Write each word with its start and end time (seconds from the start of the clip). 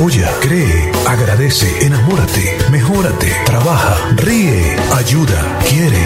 Apoya, 0.00 0.30
cree, 0.40 0.90
agradece, 1.06 1.84
enamórate, 1.84 2.56
mejórate, 2.70 3.36
trabaja, 3.44 3.94
ríe, 4.16 4.74
ayuda, 4.96 5.58
quiere. 5.68 6.02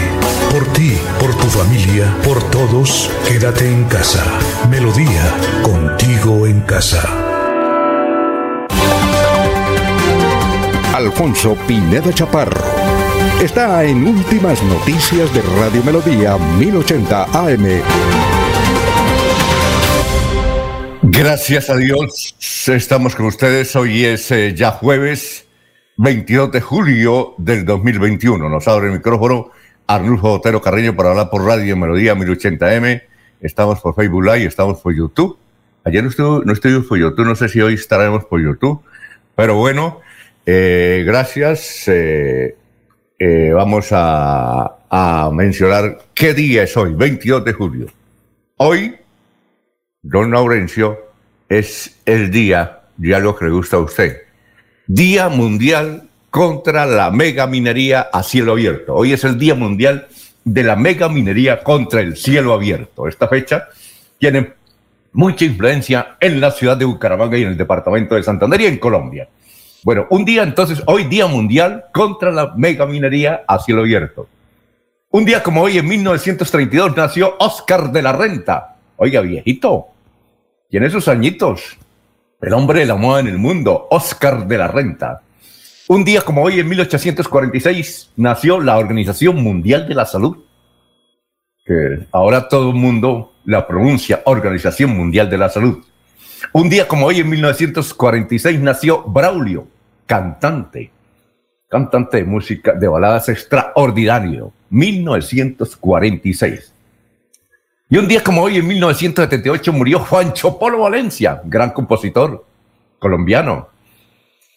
Por 0.51 0.65
ti, 0.73 0.97
por 1.17 1.33
tu 1.35 1.45
familia, 1.45 2.13
por 2.21 2.43
todos, 2.49 3.09
quédate 3.25 3.71
en 3.71 3.85
casa. 3.85 4.21
Melodía, 4.69 5.33
contigo 5.63 6.45
en 6.45 6.59
casa. 6.61 7.01
Alfonso 10.93 11.55
Pineda 11.65 12.11
Chaparro 12.13 12.65
está 13.41 13.81
en 13.85 14.05
Últimas 14.07 14.61
Noticias 14.63 15.33
de 15.33 15.41
Radio 15.57 15.81
Melodía 15.85 16.37
1080 16.37 17.23
AM. 17.31 17.81
Gracias 21.03 21.69
a 21.69 21.75
Dios, 21.75 22.24
estamos 22.73 23.15
con 23.15 23.27
ustedes. 23.27 23.75
Hoy 23.75 24.05
es 24.05 24.31
eh, 24.31 24.53
ya 24.55 24.71
jueves 24.71 25.47
22 25.97 26.51
de 26.51 26.61
julio 26.61 27.35
del 27.37 27.63
2021. 27.63 28.49
Nos 28.49 28.67
abre 28.67 28.87
el 28.87 28.93
micrófono 28.93 29.51
Arnulfo 29.85 30.33
Otero 30.33 30.61
Carreño 30.61 30.95
para 30.95 31.11
hablar 31.11 31.29
por 31.29 31.45
Radio 31.45 31.77
Melodía 31.77 32.15
1080M. 32.15 33.03
Estamos 33.39 33.81
por 33.81 33.93
Facebook 33.93 34.23
Live, 34.23 34.45
estamos 34.45 34.79
por 34.79 34.95
YouTube. 34.95 35.37
Ayer 35.83 36.03
no, 36.03 36.09
estuve, 36.09 36.45
no 36.45 36.53
estuvimos 36.53 36.87
por 36.87 36.97
YouTube, 36.97 37.25
no 37.25 37.35
sé 37.35 37.49
si 37.49 37.61
hoy 37.61 37.75
estaremos 37.75 38.25
por 38.25 38.41
YouTube. 38.41 38.81
Pero 39.35 39.55
bueno, 39.55 40.01
eh, 40.45 41.03
gracias. 41.05 41.83
Eh, 41.87 42.55
vamos 43.53 43.89
a, 43.91 44.71
mencionar 45.33 45.99
qué 46.13 46.33
día 46.33 46.63
es 46.63 46.75
hoy, 46.77 46.93
22 46.93 47.45
de 47.45 47.53
julio. 47.53 47.87
Hoy, 48.57 48.95
don 50.01 50.31
Laurencio, 50.31 51.04
es 51.49 51.99
el 52.05 52.31
día, 52.31 52.81
ya 52.97 53.19
lo 53.19 53.35
que 53.35 53.45
le 53.45 53.51
gusta 53.51 53.77
a 53.77 53.79
usted, 53.79 54.21
Día 54.87 55.29
Mundial 55.29 56.09
contra 56.29 56.85
la 56.85 57.11
Mega 57.11 57.47
Minería 57.47 58.01
a 58.11 58.21
cielo 58.23 58.53
abierto. 58.53 58.93
Hoy 58.93 59.13
es 59.13 59.23
el 59.23 59.39
Día 59.39 59.55
Mundial 59.55 60.07
de 60.43 60.63
la 60.63 60.75
Mega 60.75 61.09
Minería 61.09 61.63
contra 61.63 62.01
el 62.01 62.17
cielo 62.17 62.53
abierto. 62.53 63.07
Esta 63.07 63.27
fecha 63.27 63.69
tiene 64.19 64.53
mucha 65.13 65.45
influencia 65.45 66.17
en 66.19 66.39
la 66.41 66.51
ciudad 66.51 66.77
de 66.77 66.85
Bucaramanga 66.85 67.37
y 67.37 67.43
en 67.43 67.49
el 67.49 67.57
departamento 67.57 68.15
de 68.15 68.23
Santander 68.23 68.61
en 68.61 68.77
Colombia. 68.77 69.27
Bueno, 69.83 70.07
un 70.09 70.25
día 70.25 70.43
entonces, 70.43 70.81
hoy 70.87 71.05
Día 71.05 71.27
Mundial 71.27 71.85
contra 71.93 72.31
la 72.31 72.53
mega 72.55 72.85
minería 72.85 73.43
a 73.47 73.59
cielo 73.59 73.81
abierto. 73.81 74.27
Un 75.11 75.23
día 75.23 75.41
como 75.41 75.61
hoy, 75.61 75.77
en 75.77 75.87
1932, 75.87 76.97
nació 76.97 77.35
Oscar 77.39 77.91
de 77.91 78.01
la 78.01 78.11
Renta. 78.11 78.75
Oiga, 78.97 79.21
viejito, 79.21 79.87
tiene 80.75 80.89
sus 80.89 81.07
añitos. 81.07 81.77
El 82.41 82.51
hombre 82.51 82.81
de 82.81 82.85
la 82.85 82.95
moda 82.95 83.21
en 83.21 83.27
el 83.27 83.37
mundo, 83.37 83.87
Oscar 83.91 84.45
de 84.45 84.57
la 84.57 84.67
Renta. 84.67 85.21
Un 85.87 86.03
día 86.03 86.19
como 86.19 86.43
hoy, 86.43 86.59
en 86.59 86.67
1846, 86.67 88.11
nació 88.17 88.59
la 88.59 88.77
Organización 88.77 89.41
Mundial 89.41 89.87
de 89.87 89.95
la 89.95 90.05
Salud, 90.05 90.39
que 91.63 92.05
ahora 92.11 92.49
todo 92.49 92.71
el 92.71 92.75
mundo 92.75 93.35
la 93.45 93.65
pronuncia 93.65 94.21
Organización 94.25 94.97
Mundial 94.97 95.29
de 95.29 95.37
la 95.37 95.47
Salud. 95.47 95.81
Un 96.51 96.69
día 96.69 96.89
como 96.89 97.05
hoy, 97.05 97.21
en 97.21 97.29
1946, 97.29 98.59
nació 98.59 99.01
Braulio, 99.03 99.69
cantante, 100.05 100.91
cantante 101.69 102.17
de 102.17 102.25
música 102.25 102.73
de 102.73 102.89
baladas 102.89 103.29
extraordinario, 103.29 104.51
1946. 104.71 106.74
Y 107.87 107.97
un 107.97 108.07
día 108.07 108.23
como 108.23 108.41
hoy, 108.41 108.57
en 108.57 108.65
1978, 108.65 109.71
murió 109.71 109.99
Juancho 109.99 110.57
Polo 110.57 110.79
Valencia, 110.79 111.41
gran 111.45 111.69
compositor 111.69 112.43
colombiano. 112.97 113.69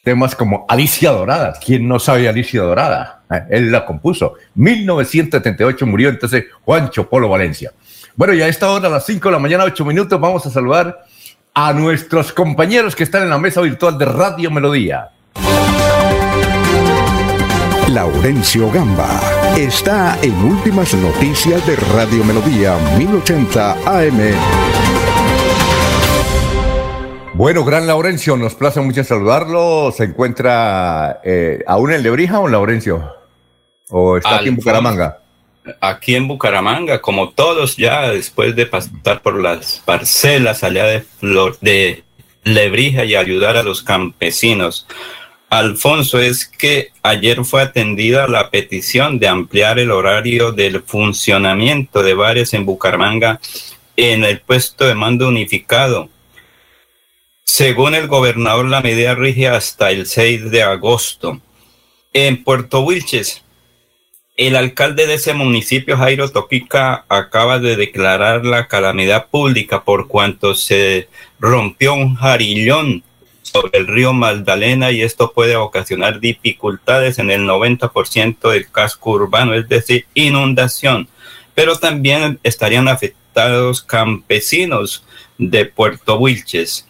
Temas 0.03 0.35
como 0.35 0.65
Alicia 0.67 1.11
Dorada, 1.11 1.53
¿quién 1.63 1.87
no 1.87 1.99
sabe 1.99 2.27
Alicia 2.27 2.63
Dorada? 2.63 3.25
Eh, 3.31 3.43
él 3.51 3.71
la 3.71 3.85
compuso. 3.85 4.35
1978 4.55 5.87
murió 5.87 6.09
entonces 6.09 6.47
Juancho 6.65 7.07
Polo 7.11 7.29
Valencia. 7.29 7.73
Bueno, 8.17 8.33
y 8.33 8.41
a 8.41 8.49
esta 8.49 8.71
hora, 8.71 8.89
a 8.89 8.91
las 8.91 9.05
5 9.05 9.29
de 9.29 9.33
la 9.33 9.39
mañana, 9.39 9.65
8 9.65 9.85
minutos, 9.85 10.19
vamos 10.19 10.47
a 10.47 10.51
saludar 10.51 11.05
a 11.53 11.75
nuestros 11.75 12.33
compañeros 12.33 12.97
que 12.97 13.03
están 13.03 13.25
en 13.25 13.31
la 13.31 13.39
mesa 13.39 13.61
virtual 13.61 13.99
de 13.99 14.07
Radio 14.07 14.51
Melodía. 14.51 15.11
Laurencio 17.89 18.71
Gamba 18.71 19.38
está 19.57 20.19
en 20.23 20.35
Últimas 20.45 20.95
Noticias 20.95 21.67
de 21.67 21.77
Radio 21.77 22.25
Melodía 22.25 22.77
1080 22.99 23.73
AM. 23.87 24.19
Bueno, 27.35 27.65
gran 27.65 27.87
Laurencio, 27.87 28.37
nos 28.37 28.55
place 28.55 28.81
mucho 28.81 29.05
saludarlo. 29.05 29.93
¿Se 29.97 30.05
encuentra 30.05 31.21
eh, 31.25 31.63
aún 31.67 31.93
en 31.93 32.03
Lebrija 32.03 32.41
o 32.41 32.47
en 32.47 32.53
Laurencio? 32.53 33.15
¿O 33.91 34.17
está 34.17 34.37
aquí 34.37 34.49
en 34.49 34.57
Bucaramanga? 34.57 35.19
aquí 35.81 36.15
en 36.15 36.29
Bucaramanga, 36.29 37.01
como 37.01 37.31
todos 37.31 37.77
ya 37.77 38.09
después 38.09 38.57
de 38.57 38.67
pasar 38.67 39.23
por 39.23 39.41
las 39.41 39.83
parcelas 39.85 40.65
allá 40.65 40.85
de, 40.85 41.01
Flor, 41.01 41.59
de 41.61 42.05
Lebrija 42.45 43.05
y 43.05 43.15
ayudar 43.15 43.57
a 43.57 43.63
los 43.63 43.83
campesinos. 43.83 44.87
Alfonso, 45.51 46.19
es 46.19 46.47
que 46.47 46.91
ayer 47.03 47.45
fue 47.45 47.63
atendida 47.63 48.29
la 48.29 48.51
petición 48.51 49.19
de 49.19 49.29
ampliar 49.29 49.79
el 49.79 49.91
horario 49.91 50.53
del 50.53 50.83
funcionamiento 50.83 52.03
de 52.03 52.15
bares 52.15 52.53
en 52.53 52.67
Bucaramanga 52.67 53.41
en 53.97 54.25
el 54.25 54.41
puesto 54.41 54.87
de 54.87 54.95
mando 54.95 55.29
unificado. 55.29 56.11
Según 57.45 57.95
el 57.95 58.09
gobernador, 58.09 58.67
la 58.67 58.83
medida 58.83 59.15
rige 59.15 59.49
hasta 59.49 59.91
el 59.91 60.07
6 60.07 60.51
de 60.51 60.63
agosto. 60.63 61.41
En 62.13 62.45
Puerto 62.45 62.83
Wilches, 62.83 63.43
el 64.37 64.55
alcalde 64.55 65.07
de 65.07 65.15
ese 65.15 65.33
municipio, 65.33 65.97
Jairo 65.97 66.31
Toquica, 66.31 67.07
acaba 67.09 67.59
de 67.59 67.75
declarar 67.75 68.45
la 68.45 68.69
calamidad 68.69 69.29
pública 69.29 69.83
por 69.83 70.09
cuanto 70.09 70.55
se 70.55 71.09
rompió 71.41 71.95
un 71.95 72.15
jarillón 72.17 73.03
sobre 73.61 73.79
el 73.79 73.87
río 73.89 74.13
Magdalena 74.13 74.93
y 74.93 75.03
esto 75.03 75.33
puede 75.33 75.57
ocasionar 75.57 76.21
dificultades 76.21 77.19
en 77.19 77.31
el 77.31 77.43
90% 77.43 78.51
del 78.51 78.71
casco 78.71 79.11
urbano, 79.11 79.55
es 79.55 79.69
decir, 79.69 80.07
inundación. 80.15 81.09
Pero 81.55 81.77
también 81.77 82.39
estarían 82.45 82.87
afectados 82.87 83.83
campesinos 83.83 85.05
de 85.39 85.65
Puerto 85.67 86.19
Wilches. 86.19 86.87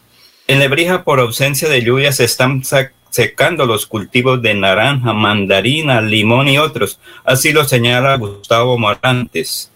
En 0.47 0.59
Lebrija, 0.59 1.05
por 1.05 1.21
ausencia 1.21 1.69
de 1.69 1.83
lluvias, 1.83 2.21
están 2.21 2.63
secando 3.11 3.65
los 3.65 3.87
cultivos 3.87 4.43
de 4.43 4.55
naranja, 4.55 5.13
mandarina, 5.15 6.03
limón 6.03 6.49
y 6.49 6.59
otros. 6.59 6.99
Así 7.25 7.53
lo 7.53 7.65
señala 7.65 8.17
Gustavo 8.17 8.79
Morantes. 8.79 9.71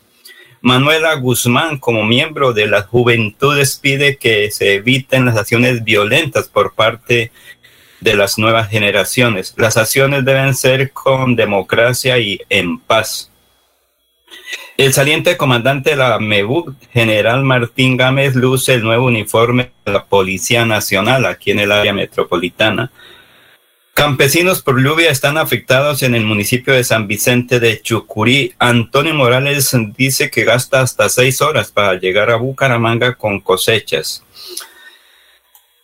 Manuela 0.62 1.14
Guzmán, 1.17 1.79
como 1.79 2.05
miembro 2.05 2.53
de 2.53 2.69
las 2.69 2.87
juventudes, 2.87 3.81
pide 3.82 4.17
que 4.17 4.50
se 4.53 4.75
eviten 4.75 5.25
las 5.25 5.37
acciones 5.37 5.82
violentas 5.82 6.49
por 6.49 6.75
parte 6.75 7.32
de 8.00 8.17
las 8.17 8.38
nuevas 8.38 8.70
generaciones. 8.70 9.55
Las 9.56 9.76
acciones 9.76 10.25
deben 10.25 10.55
ser 10.55 10.93
con 10.93 11.35
democracia 11.35 12.17
y 12.19 12.41
en 12.49 12.79
paz. 12.79 13.31
El 14.76 14.93
saliente 14.93 15.37
comandante 15.37 15.91
de 15.91 15.97
la 15.97 16.19
MEBUC, 16.20 16.75
general 16.93 17.43
Martín 17.43 17.97
Gámez, 17.97 18.37
luce 18.37 18.75
el 18.75 18.82
nuevo 18.82 19.06
uniforme 19.06 19.73
de 19.85 19.93
la 19.93 20.06
Policía 20.06 20.64
Nacional 20.64 21.26
aquí 21.26 21.50
en 21.50 21.59
el 21.59 21.73
área 21.73 21.93
metropolitana. 21.93 22.91
Campesinos 23.94 24.62
por 24.62 24.83
lluvia 24.83 25.11
están 25.11 25.37
afectados 25.37 26.03
en 26.03 26.15
el 26.15 26.25
municipio 26.25 26.73
de 26.73 26.83
San 26.83 27.06
Vicente 27.06 27.61
de 27.61 27.83
Chucurí. 27.83 28.55
Antonio 28.59 29.15
Morales 29.15 29.71
dice 29.97 30.31
que 30.31 30.44
gasta 30.44 30.81
hasta 30.81 31.11
seis 31.11 31.43
horas 31.43 31.71
para 31.71 31.94
llegar 31.94 32.31
a 32.31 32.37
Bucaramanga 32.37 33.17
con 33.17 33.41
cosechas. 33.41 34.25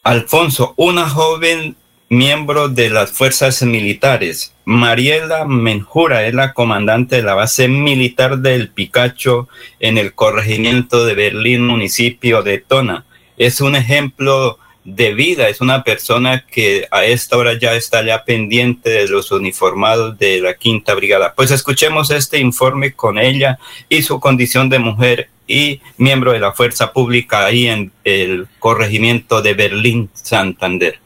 Alfonso, 0.03 0.73
una 0.77 1.09
joven 1.09 1.77
miembro 2.09 2.71
de 2.71 2.89
las 2.89 3.13
fuerzas 3.13 3.63
militares. 3.63 4.55
Mariela 4.65 5.45
Menjura 5.45 6.27
es 6.27 6.33
la 6.33 6.55
comandante 6.55 7.17
de 7.17 7.23
la 7.23 7.35
base 7.35 7.69
militar 7.69 8.39
del 8.39 8.71
Picacho 8.71 9.49
en 9.81 9.99
el 9.99 10.15
corregimiento 10.15 11.05
de 11.05 11.15
Berlín, 11.15 11.67
municipio 11.67 12.43
de 12.43 12.59
Tona. 12.59 13.05
Es 13.37 13.61
un 13.61 13.77
ejemplo 13.77 14.59
de 14.95 15.13
vida. 15.13 15.49
Es 15.49 15.61
una 15.61 15.85
persona 15.85 16.45
que 16.51 16.87
a 16.91 17.05
esta 17.05 17.37
hora 17.37 17.59
ya 17.59 17.75
está 17.75 18.05
ya 18.05 18.25
pendiente 18.25 18.91
de 18.91 19.09
los 19.09 19.31
uniformados 19.31 20.19
de 20.19 20.41
la 20.41 20.55
Quinta 20.55 20.95
Brigada. 20.95 21.35
Pues 21.35 21.51
escuchemos 21.51 22.11
este 22.11 22.39
informe 22.39 22.93
con 22.93 23.19
ella 23.19 23.59
y 23.89 24.03
su 24.03 24.19
condición 24.19 24.69
de 24.71 24.79
mujer 24.79 25.29
y 25.47 25.81
miembro 25.99 26.33
de 26.33 26.41
la 26.41 26.53
fuerza 26.53 26.93
pública 26.93 27.45
ahí 27.45 27.69
en 27.69 27.93
el 28.05 28.49
corregimiento 28.59 29.43
de 29.43 29.55
Berlín, 29.55 30.11
Santander. 30.15 31.01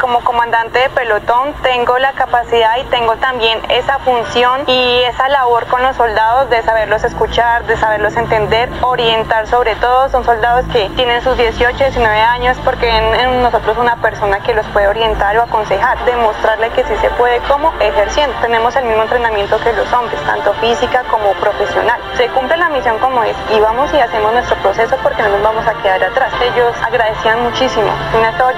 Como 0.00 0.20
comandante 0.20 0.78
de 0.78 0.90
pelotón 0.90 1.54
tengo 1.62 1.98
la 1.98 2.12
capacidad 2.12 2.76
y 2.76 2.84
tengo 2.84 3.16
también 3.16 3.58
esa 3.68 3.98
función 3.98 4.62
y 4.66 5.02
esa 5.04 5.28
labor 5.28 5.66
con 5.66 5.82
los 5.82 5.96
soldados 5.96 6.48
de 6.50 6.62
saberlos 6.62 7.02
escuchar, 7.04 7.64
de 7.66 7.76
saberlos 7.76 8.16
entender, 8.16 8.68
orientar 8.82 9.48
sobre 9.48 9.74
todo. 9.76 10.08
Son 10.10 10.24
soldados 10.24 10.66
que 10.72 10.88
tienen 10.90 11.22
sus 11.22 11.36
18, 11.36 11.76
19 11.76 12.20
años 12.20 12.56
porque 12.64 12.88
en, 12.88 13.42
nosotros 13.42 13.76
una 13.78 13.96
persona 13.96 14.40
que 14.40 14.54
los 14.54 14.66
puede 14.66 14.88
orientar 14.88 15.36
o 15.38 15.42
aconsejar, 15.42 16.04
demostrarle 16.04 16.70
que 16.70 16.84
sí 16.84 16.94
se 17.00 17.10
puede 17.10 17.40
como 17.40 17.72
ejerciendo. 17.80 18.36
Tenemos 18.40 18.76
el 18.76 18.84
mismo 18.84 19.02
entrenamiento 19.02 19.58
que 19.58 19.72
los 19.72 19.90
hombres, 19.92 20.20
tanto 20.26 20.52
física 20.54 21.02
como 21.10 21.32
profesional. 21.40 21.98
Se 22.16 22.28
cumple 22.28 22.56
la 22.56 22.68
misión 22.68 22.98
como 22.98 23.24
es 23.24 23.36
y 23.50 23.58
vamos 23.58 23.92
y 23.92 23.98
hacemos 23.98 24.32
nuestro 24.32 24.56
proceso 24.58 24.96
porque 25.02 25.22
no 25.22 25.30
nos 25.30 25.42
vamos 25.42 25.66
a 25.66 25.74
quedar 25.82 26.04
atrás. 26.04 26.32
Ellos 26.40 26.76
agradecían 26.84 27.42
muchísimo. 27.42 27.90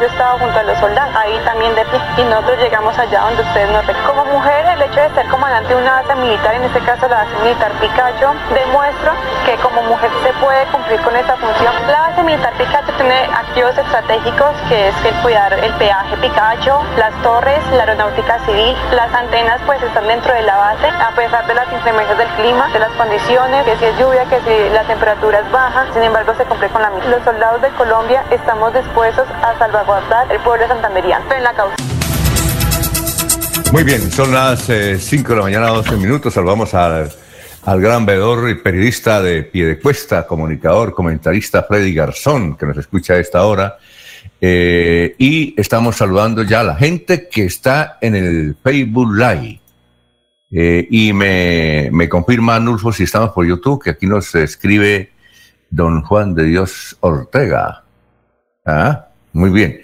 yo 0.01 0.07
estaba 0.07 0.39
junto 0.39 0.59
a 0.59 0.63
los 0.63 0.79
soldados 0.79 1.20
ahí 1.21 1.39
también 1.45 1.75
de 1.75 1.85
pie 1.85 2.01
y 2.17 2.23
nosotros 2.25 2.59
llegamos 2.59 2.99
allá 2.99 3.21
donde 3.21 3.43
ustedes 3.43 3.71
nos 3.71 3.87
ven. 3.87 3.97
Como 4.07 4.25
mujer, 4.25 4.67
el 4.67 4.83
hecho 4.83 5.01
de 5.01 5.11
ser 5.15 5.29
comandante 5.29 5.75
de 5.75 5.81
una 5.81 6.01
base 6.01 6.15
militar, 6.17 6.55
en 6.55 6.65
este 6.65 6.81
caso 6.81 7.09
la 7.09 7.25
base 7.25 7.37
militar 7.43 7.73
Picacho, 7.81 8.33
demuestra 8.53 9.13
que 9.45 9.55
como 9.57 9.83
mujer 9.83 10.11
se 10.23 10.33
puede 10.35 10.65
cumplir 10.67 11.01
con 11.03 11.15
esa 11.17 11.37
función. 11.37 11.73
La 11.87 12.01
base 12.09 12.23
militar 12.23 12.53
Picacho 12.55 12.93
tiene 12.97 13.25
activos 13.25 13.77
estratégicos 13.77 14.55
que 14.69 14.89
es 14.89 14.95
el 15.05 15.15
cuidar 15.23 15.53
el 15.53 15.73
peaje 15.75 16.17
Picacho, 16.17 16.81
las 16.97 17.13
torres, 17.23 17.61
la 17.73 17.85
aeronáutica 17.85 18.39
civil, 18.47 18.77
las 18.93 19.13
antenas 19.15 19.61
pues 19.67 19.83
están 19.83 20.07
dentro 20.07 20.33
de 20.33 20.43
la 20.43 20.57
base, 20.57 20.89
a 20.89 21.11
pesar 21.15 21.47
de 21.47 21.55
las 21.55 21.71
inclemencias 21.73 22.17
del 22.17 22.29
clima, 22.29 22.69
de 22.69 22.79
las 22.79 22.93
condiciones, 22.93 23.65
que 23.65 23.77
si 23.77 23.85
es 23.85 23.99
lluvia, 23.99 24.25
que 24.25 24.41
si 24.41 24.71
la 24.73 24.83
temperatura 24.85 25.41
es 25.41 25.51
baja, 25.51 25.87
sin 25.93 26.03
embargo 26.03 26.33
se 26.37 26.45
cumple 26.45 26.69
con 26.69 26.83
la 26.83 26.91
misma. 26.91 27.11
Los 27.11 27.25
soldados 27.25 27.61
de 27.63 27.69
Colombia 27.71 28.25
estamos 28.31 28.73
dispuestos 28.73 29.27
a 29.43 29.59
salvaguardar 29.59 30.31
el 30.31 30.39
pueblo 30.41 30.67
Muy 33.73 33.83
bien, 33.83 34.13
son 34.13 34.33
las 34.33 34.63
5 34.63 34.73
eh, 34.73 34.99
de 35.01 35.35
la 35.35 35.43
mañana, 35.43 35.67
12 35.69 35.97
minutos. 35.97 36.35
Salvamos 36.35 36.73
al, 36.75 37.11
gran 37.65 38.07
veedor 38.07 38.49
y 38.49 38.55
periodista 38.55 39.21
de 39.21 39.43
Piedecuesta, 39.43 40.25
comunicador, 40.25 40.95
comentarista 40.95 41.65
Freddy 41.65 41.95
Garzón, 41.95 42.57
que 42.57 42.67
nos 42.67 42.77
escucha 42.77 43.15
a 43.15 43.19
esta 43.19 43.45
hora. 43.45 43.79
Eh, 44.41 45.17
y 45.19 45.61
estamos 45.61 45.97
saludando 45.97 46.45
ya 46.45 46.61
a 46.61 46.65
la 46.65 46.77
gente 46.77 47.29
que 47.29 47.45
está 47.45 47.99
en 48.01 48.15
el 48.15 48.57
Facebook 48.63 49.13
Live. 49.13 49.61
Eh, 50.53 50.87
y 50.91 51.13
me, 51.13 51.91
me 51.93 52.09
confirma 52.09 52.55
Anulfo 52.55 52.93
si 52.93 53.03
estamos 53.03 53.31
por 53.31 53.45
YouTube, 53.45 53.83
que 53.83 53.91
aquí 53.91 54.07
nos 54.07 54.33
escribe 54.37 55.11
don 55.71 56.03
Juan 56.03 56.37
de 56.37 56.45
Dios 56.45 56.97
Ortega. 57.01 57.83
¿Ah? 58.65 59.10
Muy 59.33 59.51
bien. 59.51 59.81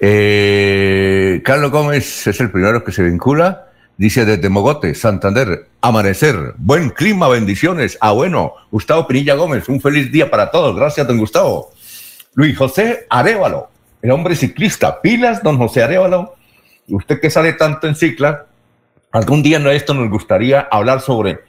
Eh, 0.00 1.42
Carlos 1.44 1.70
Gómez 1.70 2.26
es 2.26 2.40
el 2.40 2.50
primero 2.50 2.82
que 2.84 2.92
se 2.92 3.02
vincula. 3.02 3.68
Dice 3.98 4.26
desde 4.26 4.50
Mogote, 4.50 4.94
Santander, 4.94 5.68
amanecer, 5.80 6.52
buen 6.58 6.90
clima, 6.90 7.28
bendiciones. 7.28 7.96
Ah, 8.02 8.12
bueno, 8.12 8.52
Gustavo 8.70 9.06
Pinilla 9.06 9.34
Gómez, 9.34 9.68
un 9.70 9.80
feliz 9.80 10.12
día 10.12 10.30
para 10.30 10.50
todos. 10.50 10.76
Gracias, 10.76 11.06
don 11.06 11.16
Gustavo. 11.16 11.70
Luis 12.34 12.56
José 12.58 13.06
Arevalo, 13.08 13.70
el 14.02 14.10
hombre 14.10 14.36
ciclista. 14.36 15.00
Pilas, 15.00 15.42
don 15.42 15.56
José 15.56 15.82
Arevalo. 15.82 16.34
Usted 16.88 17.20
que 17.20 17.30
sale 17.30 17.54
tanto 17.54 17.86
en 17.86 17.94
cicla, 17.94 18.44
algún 19.12 19.42
día 19.42 19.58
no 19.58 19.70
esto 19.70 19.94
nos 19.94 20.10
gustaría 20.10 20.60
hablar 20.70 21.00
sobre 21.00 21.40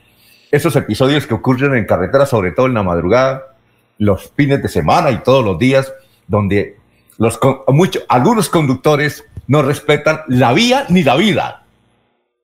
esos 0.50 0.76
episodios 0.78 1.28
que 1.28 1.34
ocurren 1.34 1.76
en 1.76 1.86
carretera, 1.86 2.26
sobre 2.26 2.52
todo 2.52 2.68
en 2.68 2.76
la 2.76 2.84
madrugada, 2.84 3.56
los 3.98 4.32
fines 4.36 4.62
de 4.62 4.70
semana 4.70 5.12
y 5.12 5.18
todos 5.18 5.44
los 5.44 5.60
días, 5.60 5.92
donde 6.28 6.77
los, 7.18 7.40
mucho, 7.70 8.02
algunos 8.08 8.50
conductores 8.50 9.26
no 9.48 9.62
respetan 9.62 10.22
la 10.28 10.54
vía 10.54 10.86
ni 10.90 11.04
la 11.04 11.16
vida. 11.16 11.64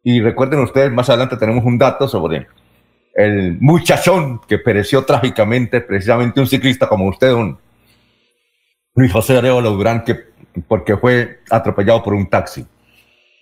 Y 0.03 0.21
recuerden 0.21 0.59
ustedes, 0.59 0.91
más 0.91 1.09
adelante 1.09 1.37
tenemos 1.37 1.63
un 1.63 1.77
dato 1.77 2.07
sobre 2.07 2.47
el 3.13 3.57
muchachón 3.59 4.41
que 4.47 4.57
pereció 4.57 5.05
trágicamente, 5.05 5.81
precisamente 5.81 6.39
un 6.39 6.47
ciclista 6.47 6.87
como 6.87 7.07
usted, 7.07 7.31
un 7.31 7.57
Luis 8.95 9.11
José 9.11 9.37
Arevalo 9.37 9.71
Durán, 9.71 10.03
que, 10.03 10.15
porque 10.67 10.97
fue 10.97 11.41
atropellado 11.49 12.03
por 12.03 12.13
un 12.13 12.29
taxi. 12.29 12.65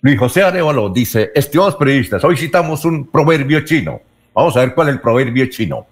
Luis 0.00 0.18
José 0.18 0.42
Arevalo 0.42 0.88
dice, 0.88 1.30
estimados 1.34 1.76
periodistas, 1.76 2.24
hoy 2.24 2.36
citamos 2.36 2.84
un 2.84 3.10
proverbio 3.10 3.64
chino. 3.64 4.00
Vamos 4.34 4.56
a 4.56 4.60
ver 4.60 4.74
cuál 4.74 4.88
es 4.88 4.94
el 4.94 5.00
proverbio 5.00 5.46
chino. 5.46 5.86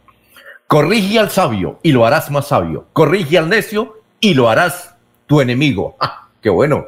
Corrige 0.67 1.19
al 1.19 1.31
sabio 1.31 1.79
y 1.83 1.93
lo 1.93 2.07
harás 2.07 2.31
más 2.31 2.49
sabio. 2.49 2.87
Corrige 2.93 3.39
al 3.39 3.49
necio 3.49 4.03
y 4.21 4.35
lo 4.35 4.49
harás 4.49 4.97
tu 5.31 5.41
enemigo. 5.41 5.97
¡Ah, 6.01 6.29
¡Qué 6.43 6.51
bueno! 6.51 6.87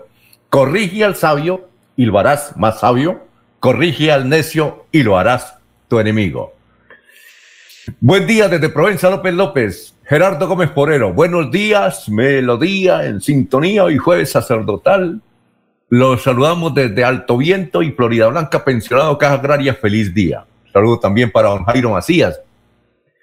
Corrige 0.51 1.05
al 1.05 1.15
sabio 1.15 1.69
y 1.97 2.05
lo 2.05 2.19
harás 2.19 2.57
más 2.57 2.81
sabio. 2.81 3.23
Corrige 3.61 4.11
al 4.11 4.29
necio 4.29 4.87
y 4.91 5.05
lo 5.05 5.17
harás 5.17 5.55
tu 5.87 6.01
enemigo. 6.01 6.53
Buen 8.01 8.27
día 8.27 8.49
desde 8.49 8.69
Provenza 8.69 9.09
López 9.09 9.33
López. 9.33 9.95
Gerardo 10.05 10.49
Gómez 10.49 10.71
Porero. 10.71 11.13
Buenos 11.13 11.53
días, 11.53 12.09
melodía 12.09 13.07
en 13.07 13.21
sintonía 13.21 13.85
hoy 13.85 13.97
jueves 13.97 14.33
sacerdotal. 14.33 15.23
Los 15.89 16.25
saludamos 16.25 16.75
desde 16.75 17.05
Alto 17.05 17.37
Viento 17.37 17.81
y 17.83 17.93
Florida 17.93 18.27
Blanca, 18.27 18.65
pensionado 18.65 19.17
Caja 19.19 19.35
Agraria. 19.35 19.75
Feliz 19.75 20.13
día. 20.13 20.45
Saludo 20.73 20.99
también 20.99 21.31
para 21.31 21.51
don 21.51 21.65
Jairo 21.65 21.91
Macías, 21.91 22.41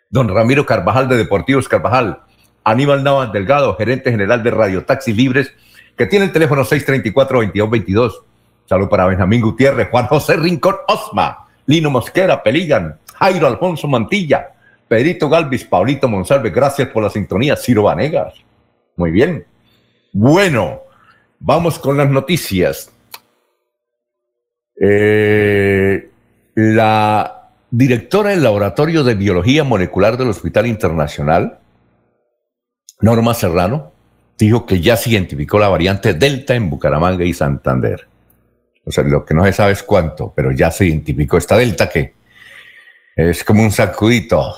don 0.10 0.30
Ramiro 0.30 0.66
Carvajal 0.66 1.10
de 1.10 1.18
Deportivos 1.18 1.68
Carvajal, 1.68 2.22
Aníbal 2.70 3.04
Navas 3.04 3.32
Delgado, 3.32 3.76
gerente 3.76 4.12
general 4.12 4.44
de 4.44 4.52
Radio 4.52 4.86
Taxi 4.86 5.14
Libres, 5.14 5.52
que 5.98 6.06
tiene 6.06 6.26
el 6.26 6.32
teléfono 6.32 6.64
634-2222. 6.64 8.22
Saludo 8.66 8.90
para 8.90 9.08
Benjamín 9.08 9.42
Gutiérrez, 9.42 9.90
Juan 9.90 10.06
José 10.08 10.38
Rincón 10.38 10.76
Osma, 10.88 11.48
Lino 11.66 11.90
Mosquera, 11.90 12.44
Peligan, 12.44 13.00
Jairo 13.16 13.48
Alfonso 13.48 13.88
Mantilla, 13.88 14.52
Pedrito 14.88 15.30
Galvis, 15.30 15.66
Paulito 15.66 16.08
Monsalve, 16.08 16.52
gracias 16.52 16.88
por 16.90 17.04
la 17.04 17.10
sintonía, 17.10 17.56
Ciro 17.56 17.84
Vanegas. 17.84 18.34
Muy 18.96 19.12
bien. 19.12 19.46
Bueno, 20.12 20.82
vamos 21.40 21.80
con 21.80 21.98
las 21.98 22.10
noticias. 22.10 22.92
Eh, 24.80 26.10
la 26.56 27.50
directora 27.72 28.30
del 28.30 28.44
Laboratorio 28.44 29.04
de 29.04 29.16
Biología 29.16 29.64
Molecular 29.64 30.18
del 30.18 30.30
Hospital 30.30 30.68
Internacional, 30.68 31.60
Norma 33.02 33.34
Serrano, 33.34 33.92
dijo 34.38 34.66
que 34.66 34.82
ya 34.82 34.98
se 34.98 35.12
identificó 35.12 35.60
la 35.60 35.70
variante 35.70 36.14
Delta 36.14 36.56
en 36.56 36.70
Bucaramanga 36.70 37.26
y 37.26 37.34
Santander. 37.34 38.08
O 38.86 38.92
sea, 38.92 39.04
lo 39.04 39.26
que 39.26 39.34
no 39.34 39.46
se 39.46 39.54
sabe 39.54 39.74
es 39.74 39.84
cuánto, 39.84 40.34
pero 40.36 40.52
ya 40.52 40.72
se 40.72 40.86
identificó 40.86 41.38
esta 41.38 41.58
Delta 41.58 41.90
que 41.90 42.14
es 43.16 43.44
como 43.44 43.64
un 43.64 43.72
sacudito. 43.72 44.54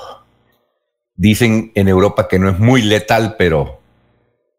Dicen 1.15 1.71
en 1.75 1.88
Europa 1.88 2.27
que 2.27 2.39
no 2.39 2.50
es 2.50 2.57
muy 2.60 2.81
letal, 2.81 3.36
pero 3.38 3.81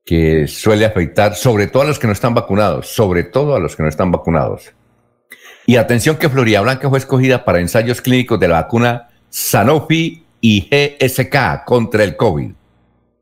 que 0.05 0.47
suele 0.49 0.85
afectar 0.85 1.35
sobre 1.35 1.69
todo 1.69 1.83
a 1.83 1.87
los 1.87 1.99
que 1.99 2.07
no 2.07 2.12
están 2.12 2.35
vacunados, 2.35 2.89
sobre 2.89 3.25
todo 3.25 3.55
a 3.55 3.61
los 3.61 3.77
que 3.77 3.83
no 3.83 3.89
están 3.89 4.11
vacunados. 4.11 4.73
Y 5.67 5.77
atención 5.77 6.17
que 6.17 6.29
Florida 6.29 6.61
Blanca 6.61 6.89
fue 6.89 6.99
escogida 6.99 7.45
para 7.45 7.61
ensayos 7.61 8.01
clínicos 8.01 8.39
de 8.41 8.49
la 8.49 8.62
vacuna 8.62 9.09
Sanofi 9.31 10.25
y 10.41 10.69
GSK 10.69 11.65
contra 11.65 12.03
el 12.03 12.17
COVID. 12.17 12.53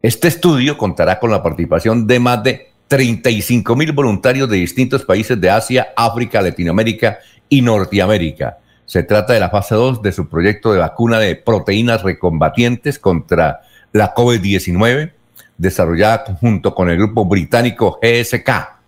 Este 0.03 0.29
estudio 0.29 0.79
contará 0.79 1.19
con 1.19 1.31
la 1.31 1.43
participación 1.43 2.07
de 2.07 2.19
más 2.19 2.43
de 2.43 2.71
35 2.89 3.77
mil 3.77 3.93
voluntarios 3.93 4.49
de 4.49 4.57
distintos 4.57 5.05
países 5.05 5.41
de 5.41 5.51
Asia, 5.51 5.89
África, 5.97 6.41
Latinoamérica 6.41 7.19
y 7.49 7.63
Norteamérica. 7.63 8.59
Se 8.87 9.03
trata 9.03 9.35
de 9.35 9.41
la 9.41 9.51
fase 9.51 9.75
2 9.75 10.03
de 10.03 10.13
su 10.13 10.29
proyecto 10.29 10.73
de 10.73 10.81
vacuna 10.81 11.19
de 11.19 11.37
proteínas 11.37 12.03
recombatientes 12.03 12.99
contra 12.99 13.61
la 13.93 14.15
COVID-19, 14.15 15.13
desarrollada 15.59 16.37
junto 16.41 16.75
con 16.75 16.91
el 16.91 16.97
grupo 16.97 17.25
británico 17.25 18.01
GSK 18.03 18.81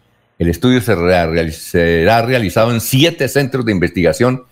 el 0.42 0.48
estudio 0.48 0.80
será 0.80 2.22
realizado 2.22 2.72
en 2.72 2.80
siete 2.80 3.28
centros 3.28 3.64
de 3.64 3.70
investigación 3.70 4.42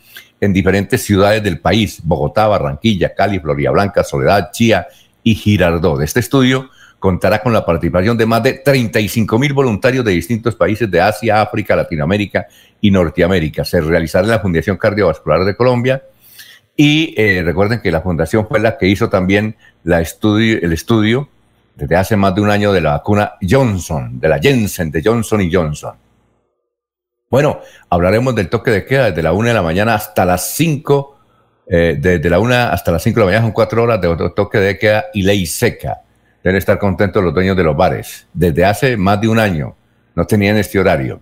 en 0.41 0.53
diferentes 0.53 1.03
ciudades 1.03 1.43
del 1.43 1.59
país, 1.59 2.01
Bogotá, 2.05 2.47
Barranquilla, 2.47 3.13
Cali, 3.13 3.41
Florida 3.41 3.73
Blanca, 3.73 4.05
Soledad, 4.05 4.51
Chía 4.53 4.87
y 5.23 5.35
Girardot. 5.35 6.01
Este 6.03 6.21
estudio 6.21 6.71
contará 6.99 7.43
con 7.43 7.53
la 7.53 7.65
participación 7.65 8.17
de 8.17 8.27
más 8.27 8.43
de 8.43 8.55
35 8.55 9.39
mil 9.39 9.53
voluntarios 9.53 10.05
de 10.05 10.13
distintos 10.13 10.55
países 10.55 10.91
de 10.91 11.01
Asia, 11.01 11.41
África, 11.41 11.75
Latinoamérica 11.75 12.47
y 12.81 12.91
Norteamérica. 12.91 13.65
Se 13.65 13.81
realizará 13.81 14.25
en 14.25 14.31
la 14.31 14.41
Fundación 14.41 14.77
Cardiovascular 14.77 15.45
de 15.45 15.57
Colombia 15.57 16.03
y 16.77 17.15
eh, 17.17 17.43
recuerden 17.45 17.81
que 17.81 17.91
la 17.91 18.01
fundación 18.01 18.47
fue 18.47 18.61
la 18.61 18.79
que 18.79 18.87
hizo 18.87 19.09
también 19.09 19.57
el 19.85 20.73
estudio 20.73 21.29
desde 21.75 21.97
hace 21.97 22.17
más 22.17 22.35
de 22.35 22.41
un 22.43 22.51
año 22.51 22.73
de 22.73 22.81
la 22.81 22.93
vacuna 22.93 23.33
Johnson, 23.49 24.21
de 24.21 24.29
la 24.29 24.39
Jensen, 24.39 24.91
de 24.91 25.03
Johnson 25.05 25.41
y 25.41 25.53
Johnson. 25.53 25.95
Bueno, 27.31 27.61
hablaremos 27.89 28.35
del 28.35 28.49
toque 28.49 28.71
de 28.71 28.85
queda 28.85 29.07
desde 29.07 29.23
la 29.23 29.33
una 29.33 29.49
de 29.49 29.55
la 29.55 29.63
mañana 29.63 29.95
hasta 29.95 30.25
las 30.25 30.55
5, 30.57 31.20
eh, 31.73 31.97
desde 32.01 32.29
la 32.29 32.41
una 32.41 32.71
hasta 32.71 32.91
las 32.91 33.01
5 33.05 33.15
de 33.15 33.21
la 33.21 33.27
mañana 33.27 33.45
son 33.45 33.53
cuatro 33.53 33.85
horas 33.85 34.01
de 34.01 34.09
toque 34.35 34.59
de 34.59 34.77
queda 34.77 35.05
y 35.15 35.23
ley 35.23 35.47
seca. 35.47 36.01
Deben 36.43 36.57
estar 36.57 36.81
contentos 36.81 37.23
los 37.23 37.33
dueños 37.33 37.57
de 37.57 37.63
los 37.63 37.77
bares. 37.77 38.27
Desde 38.33 38.65
hace 38.65 38.97
más 38.97 39.21
de 39.21 39.29
un 39.29 39.39
año 39.39 39.77
no 40.17 40.27
tenían 40.27 40.57
este 40.57 40.81
horario. 40.81 41.21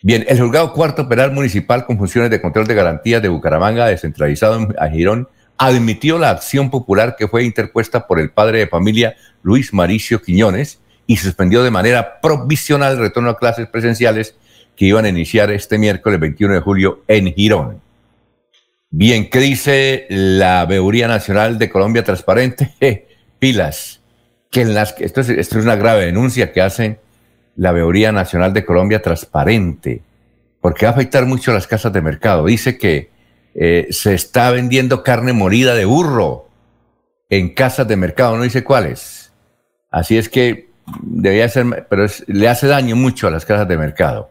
Bien, 0.00 0.24
el 0.28 0.40
juzgado 0.40 0.72
cuarto 0.72 1.08
penal 1.08 1.32
municipal 1.32 1.84
con 1.86 1.98
funciones 1.98 2.30
de 2.30 2.40
control 2.40 2.68
de 2.68 2.74
garantías 2.74 3.20
de 3.20 3.28
Bucaramanga, 3.28 3.86
descentralizado 3.86 4.60
en 4.60 4.92
Girón, 4.92 5.28
admitió 5.58 6.18
la 6.18 6.30
acción 6.30 6.70
popular 6.70 7.16
que 7.18 7.26
fue 7.26 7.42
interpuesta 7.42 8.06
por 8.06 8.20
el 8.20 8.30
padre 8.30 8.60
de 8.60 8.66
familia 8.68 9.16
Luis 9.42 9.74
Maricio 9.74 10.22
Quiñones 10.22 10.78
y 11.08 11.16
suspendió 11.16 11.64
de 11.64 11.72
manera 11.72 12.20
provisional 12.20 12.92
el 12.92 12.98
retorno 13.00 13.30
a 13.30 13.38
clases 13.38 13.66
presenciales 13.66 14.36
que 14.76 14.84
iban 14.84 15.04
a 15.04 15.08
iniciar 15.08 15.50
este 15.50 15.78
miércoles 15.78 16.20
21 16.20 16.54
de 16.54 16.60
julio 16.60 17.02
en 17.08 17.34
Girón. 17.34 17.83
Bien, 18.96 19.28
¿qué 19.28 19.40
dice 19.40 20.06
la 20.08 20.64
Veeduría 20.66 21.08
Nacional 21.08 21.58
de 21.58 21.68
Colombia 21.68 22.04
Transparente? 22.04 22.74
pilas, 23.40 24.00
que 24.52 24.60
en 24.60 24.72
las 24.72 24.94
esto 25.00 25.20
es, 25.20 25.30
esto 25.30 25.58
es 25.58 25.64
una 25.64 25.74
grave 25.74 26.04
denuncia 26.04 26.52
que 26.52 26.62
hace 26.62 27.00
la 27.56 27.72
Veeduría 27.72 28.12
Nacional 28.12 28.52
de 28.52 28.64
Colombia 28.64 29.02
Transparente, 29.02 30.00
porque 30.60 30.86
va 30.86 30.92
a 30.92 30.94
afectar 30.94 31.26
mucho 31.26 31.50
a 31.50 31.54
las 31.54 31.66
casas 31.66 31.92
de 31.92 32.02
mercado. 32.02 32.46
Dice 32.46 32.78
que 32.78 33.10
eh, 33.56 33.88
se 33.90 34.14
está 34.14 34.52
vendiendo 34.52 35.02
carne 35.02 35.32
molida 35.32 35.74
de 35.74 35.86
burro 35.86 36.48
en 37.30 37.52
casas 37.52 37.88
de 37.88 37.96
mercado, 37.96 38.36
no 38.36 38.44
dice 38.44 38.62
cuáles. 38.62 39.32
Así 39.90 40.16
es 40.16 40.28
que 40.28 40.68
debía 41.02 41.48
ser, 41.48 41.88
pero 41.90 42.06
le 42.28 42.48
hace 42.48 42.68
daño 42.68 42.94
mucho 42.94 43.26
a 43.26 43.32
las 43.32 43.44
casas 43.44 43.66
de 43.66 43.76
mercado. 43.76 44.30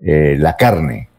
Eh, 0.00 0.36
la 0.38 0.56
carne. 0.56 1.09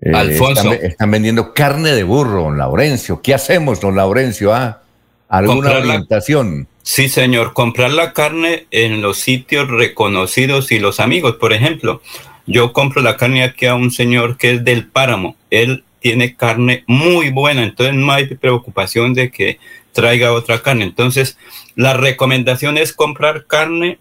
Eh, 0.00 0.12
Alfonso. 0.14 0.72
Están, 0.72 1.10
vendiendo 1.10 1.52
carne 1.52 1.92
de 1.92 2.04
burro, 2.04 2.44
don 2.44 2.58
Laurencio. 2.58 3.20
¿Qué 3.20 3.34
hacemos, 3.34 3.80
don 3.80 3.96
Laurencio? 3.96 4.54
Ah, 4.54 4.82
¿Alguna 5.28 5.72
orientación? 5.72 6.66
sí, 6.82 7.08
señor. 7.08 7.52
Comprar 7.52 7.90
la 7.90 8.12
carne 8.12 8.66
en 8.70 9.02
los 9.02 9.18
sitios 9.18 9.68
reconocidos 9.68 10.72
y 10.72 10.78
los 10.78 11.00
amigos, 11.00 11.36
por 11.36 11.52
ejemplo. 11.52 12.02
Yo 12.46 12.72
compro 12.72 13.02
la 13.02 13.16
carne 13.16 13.44
aquí 13.44 13.66
a 13.66 13.74
un 13.74 13.90
señor 13.90 14.36
que 14.36 14.54
es 14.54 14.64
del 14.64 14.86
páramo. 14.86 15.36
Él 15.50 15.84
tiene 16.00 16.34
carne 16.34 16.82
muy 16.86 17.30
buena, 17.30 17.62
entonces 17.62 17.94
no 17.94 18.10
hay 18.10 18.26
preocupación 18.26 19.12
de 19.12 19.30
que 19.30 19.58
traiga 19.92 20.32
otra 20.32 20.62
carne. 20.62 20.84
Entonces, 20.84 21.36
la 21.76 21.92
recomendación 21.92 22.78
es 22.78 22.92
comprar 22.92 23.46
carne 23.46 23.98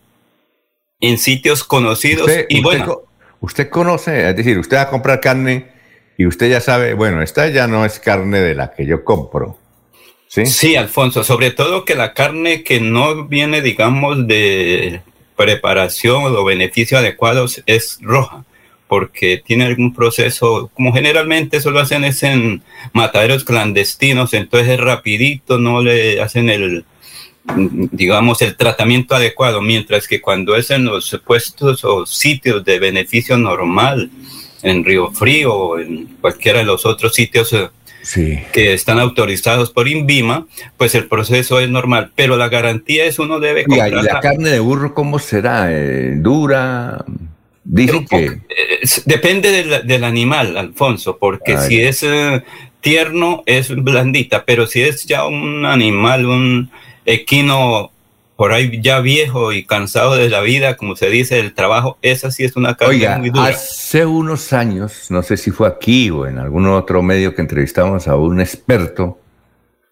en 1.01 1.17
sitios 1.17 1.63
conocidos 1.63 2.31
y 2.47 2.61
bueno. 2.61 3.01
Usted 3.41 3.69
conoce, 3.69 4.29
es 4.29 4.35
decir, 4.35 4.57
usted 4.57 4.77
va 4.77 4.81
a 4.81 4.89
comprar 4.89 5.21
carne 5.21 5.78
y 6.19 6.25
usted 6.25 6.49
ya 6.49 6.59
sabe, 6.59 6.95
bueno, 6.95 7.21
esta 7.21 7.47
ya 7.47 7.65
no 7.65 7.85
es 7.85 7.97
carne 7.97 8.41
de 8.41 8.53
la 8.53 8.73
que 8.73 8.85
yo 8.85 9.05
compro. 9.05 9.57
Sí, 10.27 10.45
sí 10.45 10.75
Alfonso, 10.75 11.23
sobre 11.23 11.51
todo 11.51 11.85
que 11.85 11.95
la 11.95 12.13
carne 12.13 12.61
que 12.61 12.81
no 12.81 13.23
viene, 13.23 13.61
digamos, 13.61 14.27
de 14.27 14.99
preparación 15.37 16.25
o 16.35 16.43
beneficios 16.43 16.99
adecuados 16.99 17.63
es 17.65 17.99
roja 18.01 18.43
porque 18.89 19.41
tiene 19.45 19.63
algún 19.63 19.93
proceso, 19.93 20.69
como 20.73 20.91
generalmente 20.91 21.55
eso 21.55 21.71
lo 21.71 21.79
hacen 21.79 22.03
es 22.03 22.21
en 22.23 22.63
mataderos 22.91 23.45
clandestinos, 23.45 24.33
entonces 24.33 24.71
es 24.71 24.79
rapidito, 24.81 25.57
no 25.57 25.81
le 25.81 26.21
hacen 26.21 26.49
el, 26.49 26.83
digamos, 27.91 28.41
el 28.41 28.57
tratamiento 28.57 29.15
adecuado, 29.15 29.61
mientras 29.61 30.05
que 30.05 30.19
cuando 30.19 30.57
es 30.57 30.69
en 30.69 30.83
los 30.83 31.17
puestos 31.25 31.85
o 31.85 32.05
sitios 32.05 32.65
de 32.65 32.79
beneficio 32.79 33.37
normal, 33.37 34.09
en 34.63 34.83
Río 34.83 35.11
Frío 35.11 35.53
o 35.53 35.79
en 35.79 36.05
cualquiera 36.21 36.59
de 36.59 36.65
los 36.65 36.85
otros 36.85 37.13
sitios 37.13 37.53
eh, 37.53 38.45
que 38.51 38.73
están 38.73 38.99
autorizados 38.99 39.71
por 39.71 39.87
INVIMA, 39.87 40.47
pues 40.77 40.95
el 40.95 41.07
proceso 41.07 41.59
es 41.59 41.69
normal, 41.69 42.11
pero 42.15 42.37
la 42.37 42.49
garantía 42.49 43.05
es 43.05 43.19
uno 43.19 43.39
debe 43.39 43.65
comprar. 43.65 43.89
¿Y 43.89 44.03
la 44.03 44.19
carne 44.19 44.49
de 44.49 44.59
burro 44.59 44.93
cómo 44.93 45.19
será? 45.19 45.67
Eh, 45.69 46.13
¿Dura? 46.17 47.03
Dicen 47.63 48.05
que... 48.05 48.25
Eh, 48.25 48.79
depende 49.05 49.81
del, 49.83 50.03
animal, 50.03 50.57
Alfonso, 50.57 51.17
porque 51.17 51.57
si 51.57 51.81
es 51.81 52.05
tierno 52.81 53.43
es 53.45 53.69
blandita, 53.75 54.45
pero 54.45 54.65
si 54.65 54.81
es 54.81 55.05
ya 55.05 55.25
un 55.25 55.65
animal, 55.65 56.25
un 56.25 56.71
equino 57.05 57.91
por 58.39 58.53
ahí 58.53 58.79
ya 58.81 59.01
viejo 59.01 59.51
y 59.51 59.65
cansado 59.65 60.15
de 60.15 60.29
la 60.29 60.39
vida, 60.39 60.77
como 60.77 60.95
se 60.95 61.09
dice, 61.09 61.35
del 61.35 61.53
trabajo, 61.53 61.97
esa 62.01 62.31
sí 62.31 62.45
es 62.45 62.55
una 62.55 62.77
carne 62.77 63.17
muy 63.17 63.31
dura. 63.31 63.49
Hace 63.49 64.05
unos 64.05 64.53
años, 64.53 65.07
no 65.11 65.23
sé 65.23 65.35
si 65.35 65.51
fue 65.51 65.67
aquí 65.67 66.09
o 66.09 66.25
en 66.25 66.39
algún 66.39 66.65
otro 66.67 67.01
medio 67.01 67.35
que 67.35 67.41
entrevistamos 67.41 68.07
a 68.07 68.15
un 68.15 68.39
experto 68.39 69.19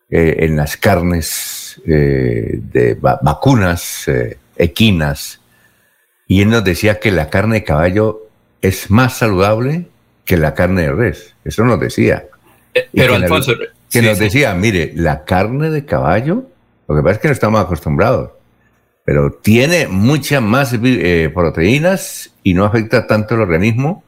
eh, 0.10 0.38
en 0.46 0.56
las 0.56 0.78
carnes 0.78 1.82
eh, 1.86 2.62
de 2.72 2.94
vacunas 2.94 4.08
eh, 4.08 4.38
equinas, 4.56 5.42
y 6.26 6.42
él 6.42 6.50
nos 6.50 6.64
decía 6.64 7.02
que 7.02 7.12
la 7.12 7.30
carne 7.30 7.56
de 7.56 7.64
caballo 7.66 8.30
es 8.62 8.90
más 8.90 9.18
saludable 9.18 9.90
que 10.24 10.38
la 10.38 10.54
carne 10.54 10.84
de 10.84 10.94
res. 10.94 11.36
Eso 11.44 11.66
nos 11.66 11.82
decía. 11.82 12.28
pero 12.94 13.16
Alfonso. 13.16 13.56
que 13.92 14.02
nos 14.02 14.18
decía, 14.20 14.54
mire, 14.54 14.94
la 14.96 15.26
carne 15.26 15.70
de 15.70 15.84
caballo, 15.84 16.46
lo 16.88 16.96
que 16.96 17.02
pasa 17.02 17.16
es 17.16 17.20
que 17.20 17.28
no 17.28 17.34
estamos 17.34 17.62
acostumbrados 17.62 18.37
pero 19.08 19.32
tiene 19.32 19.88
muchas 19.88 20.42
más 20.42 20.78
eh, 20.84 21.32
proteínas 21.34 22.34
y 22.44 22.54
no 22.54 22.66
afecta 22.66 23.08
tanto 23.08 23.36
el 23.36 23.42
organismo 23.42 24.04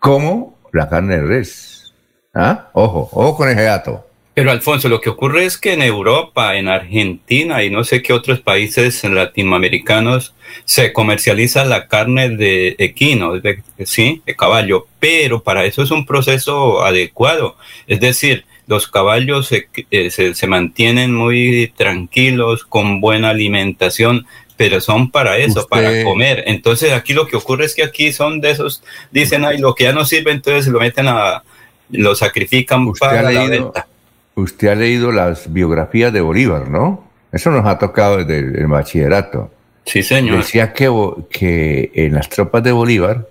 como 0.00 0.58
la 0.72 0.88
carne 0.88 1.18
de 1.18 1.22
res. 1.22 1.94
¿Ah? 2.34 2.68
Ojo, 2.72 3.08
ojo 3.12 3.36
con 3.36 3.48
ese 3.48 3.62
gato. 3.62 4.04
Pero 4.34 4.50
Alfonso, 4.50 4.88
lo 4.88 5.00
que 5.00 5.08
ocurre 5.08 5.44
es 5.44 5.56
que 5.56 5.74
en 5.74 5.82
Europa, 5.82 6.56
en 6.56 6.66
Argentina 6.66 7.62
y 7.62 7.70
no 7.70 7.84
sé 7.84 8.02
qué 8.02 8.12
otros 8.12 8.40
países 8.40 9.04
latinoamericanos 9.04 10.34
se 10.64 10.92
comercializa 10.92 11.64
la 11.64 11.86
carne 11.86 12.30
de 12.30 12.74
equino, 12.80 13.38
de, 13.38 13.62
sí, 13.84 14.20
de 14.26 14.34
caballo, 14.34 14.88
pero 14.98 15.44
para 15.44 15.64
eso 15.64 15.84
es 15.84 15.92
un 15.92 16.04
proceso 16.04 16.82
adecuado. 16.82 17.54
Es 17.86 18.00
decir, 18.00 18.44
los 18.70 18.86
caballos 18.86 19.48
se, 19.48 19.68
eh, 19.90 20.10
se, 20.10 20.32
se, 20.36 20.46
mantienen 20.46 21.12
muy 21.12 21.72
tranquilos, 21.76 22.64
con 22.64 23.00
buena 23.00 23.30
alimentación, 23.30 24.26
pero 24.56 24.80
son 24.80 25.10
para 25.10 25.38
eso, 25.38 25.66
para 25.66 26.04
comer. 26.04 26.44
Entonces 26.46 26.92
aquí 26.92 27.12
lo 27.12 27.26
que 27.26 27.36
ocurre 27.36 27.64
es 27.64 27.74
que 27.74 27.82
aquí 27.82 28.12
son 28.12 28.40
de 28.40 28.52
esos, 28.52 28.84
dicen, 29.10 29.44
ay, 29.44 29.58
lo 29.58 29.74
que 29.74 29.84
ya 29.84 29.92
no 29.92 30.04
sirve, 30.04 30.30
entonces 30.30 30.68
lo 30.68 30.78
meten 30.78 31.08
a, 31.08 31.42
lo 31.90 32.14
sacrifican 32.14 32.92
para 32.92 33.22
la 33.22 33.44
venta. 33.44 33.88
Usted 34.36 34.68
ha 34.68 34.76
leído 34.76 35.10
las 35.10 35.52
biografías 35.52 36.12
de 36.12 36.20
Bolívar, 36.20 36.68
¿no? 36.68 37.10
Eso 37.32 37.50
nos 37.50 37.66
ha 37.66 37.76
tocado 37.76 38.24
desde 38.24 38.60
el, 38.60 38.68
bachillerato. 38.68 39.50
Sí, 39.84 40.04
señor. 40.04 40.36
Decía 40.36 40.72
que, 40.72 40.88
que 41.28 41.90
en 41.92 42.14
las 42.14 42.28
tropas 42.28 42.62
de 42.62 42.70
Bolívar 42.70 43.26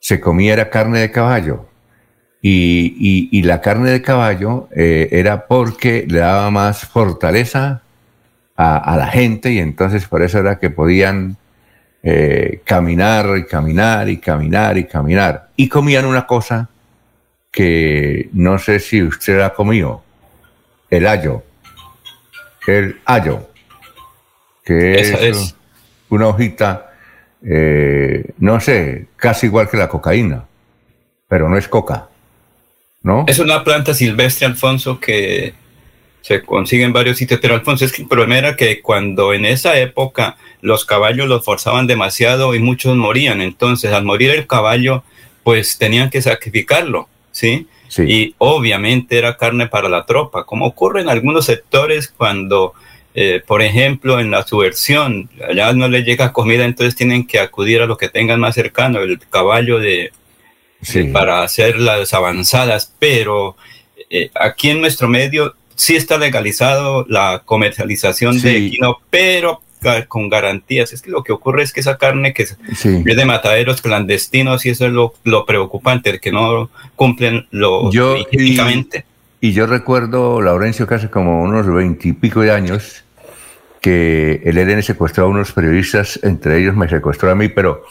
se 0.00 0.18
comía 0.18 0.70
carne 0.70 1.00
de 1.00 1.10
caballo. 1.10 1.66
Y, 2.44 3.28
y, 3.30 3.42
la 3.44 3.60
carne 3.60 3.90
de 3.92 4.02
caballo 4.02 4.68
eh, 4.74 5.08
era 5.12 5.46
porque 5.46 6.04
le 6.08 6.18
daba 6.18 6.50
más 6.50 6.84
fortaleza 6.86 7.82
a, 8.56 8.96
la 8.96 9.06
gente 9.06 9.52
y 9.52 9.58
entonces 9.58 10.06
por 10.06 10.22
eso 10.22 10.38
era 10.38 10.58
que 10.58 10.70
podían 10.70 11.36
eh, 12.02 12.60
caminar 12.64 13.38
y 13.38 13.44
caminar 13.44 14.08
y 14.08 14.16
caminar 14.18 14.76
y 14.76 14.84
caminar. 14.84 15.50
Y 15.54 15.68
comían 15.68 16.04
una 16.04 16.26
cosa 16.26 16.68
que 17.52 18.28
no 18.32 18.58
sé 18.58 18.80
si 18.80 19.02
usted 19.02 19.40
ha 19.40 19.54
comido, 19.54 20.02
el 20.90 21.06
ayo. 21.06 21.44
El 22.66 23.00
ayo, 23.04 23.48
que 24.64 25.00
es, 25.00 25.56
una 26.08 26.28
hojita, 26.28 26.92
eh, 27.44 28.32
no 28.38 28.60
sé, 28.60 29.06
casi 29.16 29.46
igual 29.46 29.68
que 29.68 29.76
la 29.76 29.88
cocaína, 29.88 30.44
pero 31.26 31.48
no 31.48 31.56
es 31.56 31.66
coca. 31.66 32.08
¿No? 33.02 33.24
Es 33.26 33.38
una 33.38 33.64
planta 33.64 33.94
silvestre, 33.94 34.46
Alfonso, 34.46 35.00
que 35.00 35.54
se 36.22 36.42
consigue 36.42 36.84
en 36.84 36.92
varios 36.92 37.18
sitios, 37.18 37.40
pero 37.40 37.54
Alfonso, 37.54 37.84
es 37.84 37.92
que 37.92 38.02
el 38.02 38.08
problema 38.08 38.38
era 38.38 38.56
que 38.56 38.80
cuando 38.80 39.34
en 39.34 39.44
esa 39.44 39.78
época 39.78 40.36
los 40.60 40.84
caballos 40.84 41.28
los 41.28 41.44
forzaban 41.44 41.88
demasiado 41.88 42.54
y 42.54 42.60
muchos 42.60 42.96
morían, 42.96 43.42
entonces 43.42 43.92
al 43.92 44.04
morir 44.04 44.30
el 44.30 44.46
caballo, 44.46 45.02
pues 45.42 45.78
tenían 45.78 46.10
que 46.10 46.22
sacrificarlo, 46.22 47.08
¿sí? 47.32 47.66
sí. 47.88 48.02
Y 48.06 48.34
obviamente 48.38 49.18
era 49.18 49.36
carne 49.36 49.66
para 49.66 49.88
la 49.88 50.06
tropa, 50.06 50.44
como 50.44 50.66
ocurre 50.66 51.00
en 51.00 51.08
algunos 51.08 51.46
sectores 51.46 52.14
cuando, 52.16 52.72
eh, 53.16 53.42
por 53.44 53.60
ejemplo, 53.60 54.20
en 54.20 54.30
la 54.30 54.46
subversión, 54.46 55.28
allá 55.48 55.72
no 55.72 55.88
les 55.88 56.04
llega 56.04 56.32
comida, 56.32 56.64
entonces 56.64 56.94
tienen 56.94 57.26
que 57.26 57.40
acudir 57.40 57.82
a 57.82 57.86
lo 57.86 57.96
que 57.96 58.08
tengan 58.08 58.38
más 58.38 58.54
cercano, 58.54 59.00
el 59.00 59.18
caballo 59.28 59.80
de, 59.80 60.12
para 61.12 61.42
hacer 61.42 61.78
las 61.78 62.12
avanzadas, 62.14 62.92
pero 62.98 63.56
eh, 64.10 64.30
aquí 64.34 64.70
en 64.70 64.80
nuestro 64.80 65.08
medio 65.08 65.54
sí 65.74 65.96
está 65.96 66.18
legalizado 66.18 67.06
la 67.08 67.42
comercialización 67.44 68.40
de 68.40 68.66
equino, 68.66 68.98
pero 69.10 69.62
con 70.08 70.28
garantías. 70.28 70.92
Es 70.92 71.02
que 71.02 71.10
lo 71.10 71.22
que 71.22 71.32
ocurre 71.32 71.62
es 71.62 71.72
que 71.72 71.80
esa 71.80 71.98
carne 71.98 72.32
que 72.32 72.44
es 72.44 72.56
de 73.04 73.24
mataderos 73.24 73.82
clandestinos 73.82 74.64
y 74.66 74.70
eso 74.70 74.86
es 74.86 74.92
lo, 74.92 75.14
lo 75.24 75.44
preocupante, 75.44 76.18
que 76.20 76.32
no 76.32 76.70
cumplen 76.96 77.46
lo 77.50 77.90
yo, 77.90 78.16
y, 79.40 79.52
yo 79.52 79.66
recuerdo, 79.66 80.40
Laurencio, 80.40 80.86
que 80.86 80.94
hace 80.94 81.10
como 81.10 81.42
unos 81.42 81.66
veintipico 81.66 82.42
de 82.42 82.52
años, 82.52 83.02
que 83.80 84.40
el 84.44 84.56
EDN 84.56 84.84
secuestró 84.84 85.24
a 85.24 85.28
unos 85.28 85.50
periodistas, 85.50 86.20
entre 86.22 86.60
ellos 86.60 86.76
me 86.76 86.88
secuestró 86.88 87.28
a 87.28 87.34
mí, 87.34 87.48
pero 87.48 87.82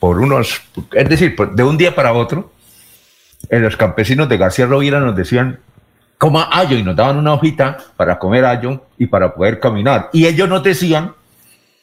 por 0.00 0.18
unos, 0.18 0.62
es 0.92 1.08
decir, 1.08 1.36
de 1.36 1.62
un 1.62 1.76
día 1.76 1.94
para 1.94 2.14
otro, 2.14 2.50
en 3.48 3.62
los 3.62 3.76
campesinos 3.76 4.28
de 4.28 4.38
García 4.38 4.66
Rovira 4.66 4.98
nos 4.98 5.14
decían, 5.14 5.60
coma 6.18 6.48
ayo 6.50 6.76
y 6.76 6.82
nos 6.82 6.96
daban 6.96 7.18
una 7.18 7.34
hojita 7.34 7.76
para 7.96 8.18
comer 8.18 8.46
ayo 8.46 8.82
y 8.98 9.06
para 9.06 9.34
poder 9.34 9.60
caminar. 9.60 10.08
Y 10.12 10.26
ellos 10.26 10.48
nos 10.48 10.62
decían 10.62 11.14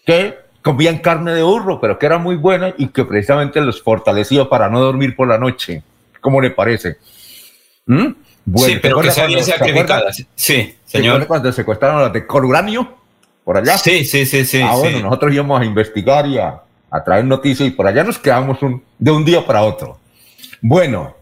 que 0.05 0.35
comían 0.63 0.97
carne 0.97 1.33
de 1.33 1.43
burro, 1.43 1.79
pero 1.79 1.97
que 1.97 2.07
era 2.07 2.17
muy 2.17 2.35
buena 2.35 2.73
y 2.77 2.87
que 2.87 3.05
precisamente 3.05 3.61
los 3.61 3.81
fortalecía 3.81 4.49
para 4.49 4.67
no 4.67 4.79
dormir 4.79 5.15
por 5.15 5.27
la 5.27 5.37
noche. 5.37 5.83
¿Cómo 6.19 6.41
le 6.41 6.49
parece? 6.49 6.97
¿Mm? 7.85 8.07
sí, 8.55 8.79
pero 8.81 8.99
que 8.99 9.11
sean 9.11 9.31
sacrificadas. 9.43 10.25
Sí, 10.35 10.75
señor. 10.85 11.27
cuando 11.27 11.51
secuestraron 11.51 12.01
las 12.01 12.13
de 12.13 12.25
Coruranio? 12.25 12.97
Por 13.43 13.57
allá. 13.57 13.77
Sí, 13.77 14.03
sí, 14.03 14.25
sí, 14.25 14.43
sí. 14.43 14.61
Ah, 14.61 14.75
bueno, 14.75 15.01
nosotros 15.01 15.33
íbamos 15.33 15.61
a 15.61 15.65
investigar 15.65 16.25
y 16.27 16.37
a, 16.37 16.61
traer 17.03 17.25
noticias 17.25 17.67
y 17.67 17.71
por 17.71 17.87
allá 17.87 18.03
nos 18.03 18.17
quedamos 18.17 18.57
de 18.97 19.11
un 19.11 19.25
día 19.25 19.45
para 19.45 19.63
otro. 19.63 19.97
Bueno, 20.61 21.15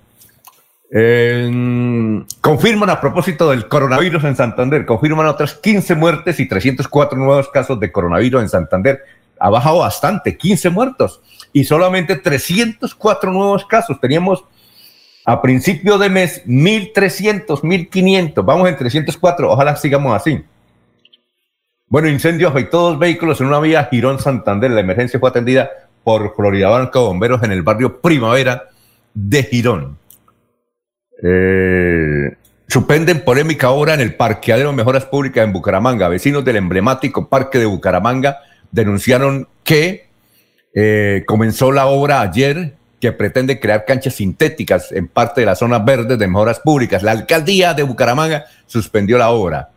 confirman 2.42 2.90
a 2.90 3.02
propósito 3.02 3.50
del 3.50 3.68
coronavirus 3.68 4.24
en 4.24 4.36
Santander, 4.36 4.86
confirman 4.86 5.26
otras 5.26 5.56
15 5.56 5.96
muertes 5.96 6.40
y 6.40 6.48
304 6.48 7.18
nuevos 7.18 7.50
casos 7.50 7.80
de 7.80 7.92
coronavirus 7.92 8.44
en 8.44 8.50
Santander. 8.50 9.04
Ha 9.40 9.50
bajado 9.50 9.80
bastante, 9.80 10.38
15 10.38 10.70
muertos 10.70 11.22
y 11.52 11.66
solamente 11.66 12.16
304 12.16 13.32
nuevos 13.32 13.66
casos. 13.66 14.00
Teníamos 14.00 14.46
a 15.26 15.42
principio 15.42 15.98
de 15.98 16.10
mes 16.10 16.44
1300, 16.46 17.64
1500, 17.64 18.46
vamos 18.46 18.70
en 18.70 18.78
304, 18.78 19.52
ojalá 19.52 19.76
sigamos 19.76 20.16
así. 20.16 20.44
Bueno, 21.96 22.10
incendio 22.10 22.50
afectó 22.50 22.82
dos 22.82 23.00
vehículos 23.00 23.40
en 23.40 23.48
una 23.48 23.62
vía 23.62 23.88
Girón 23.90 24.20
Santander. 24.20 24.70
La 24.70 24.82
emergencia 24.82 25.18
fue 25.18 25.30
atendida 25.30 25.72
por 26.04 26.36
Florida 26.36 26.68
Banca 26.68 27.00
Bomberos 27.00 27.42
en 27.42 27.54
el 27.54 27.64
barrio 27.64 28.02
Primavera 28.02 28.64
de 29.14 29.44
Girón. 29.44 29.98
Eh, 31.24 32.36
suspenden 32.68 33.24
polémica 33.24 33.68
ahora 33.68 33.94
en 33.94 34.02
el 34.02 34.14
parqueadero 34.14 34.74
Mejoras 34.74 35.06
Públicas 35.06 35.46
en 35.46 35.54
Bucaramanga. 35.54 36.10
Vecinos 36.10 36.44
del 36.44 36.58
emblemático 36.58 37.30
Parque 37.30 37.60
de 37.60 37.66
Bucaramanga 37.66 38.40
denunciaron 38.72 39.48
que 39.64 40.10
eh, 40.74 41.24
comenzó 41.26 41.72
la 41.72 41.86
obra 41.86 42.20
ayer 42.20 42.74
que 43.00 43.14
pretende 43.14 43.58
crear 43.58 43.86
canchas 43.86 44.16
sintéticas 44.16 44.92
en 44.92 45.08
parte 45.08 45.40
de 45.40 45.46
las 45.46 45.60
zonas 45.60 45.86
verdes 45.86 46.20
de 46.20 46.28
mejoras 46.28 46.60
públicas. 46.60 47.04
La 47.04 47.12
alcaldía 47.12 47.74
de 47.74 47.84
Bucaramanga 47.84 48.48
suspendió 48.66 49.18
la 49.18 49.30
obra. 49.30 49.70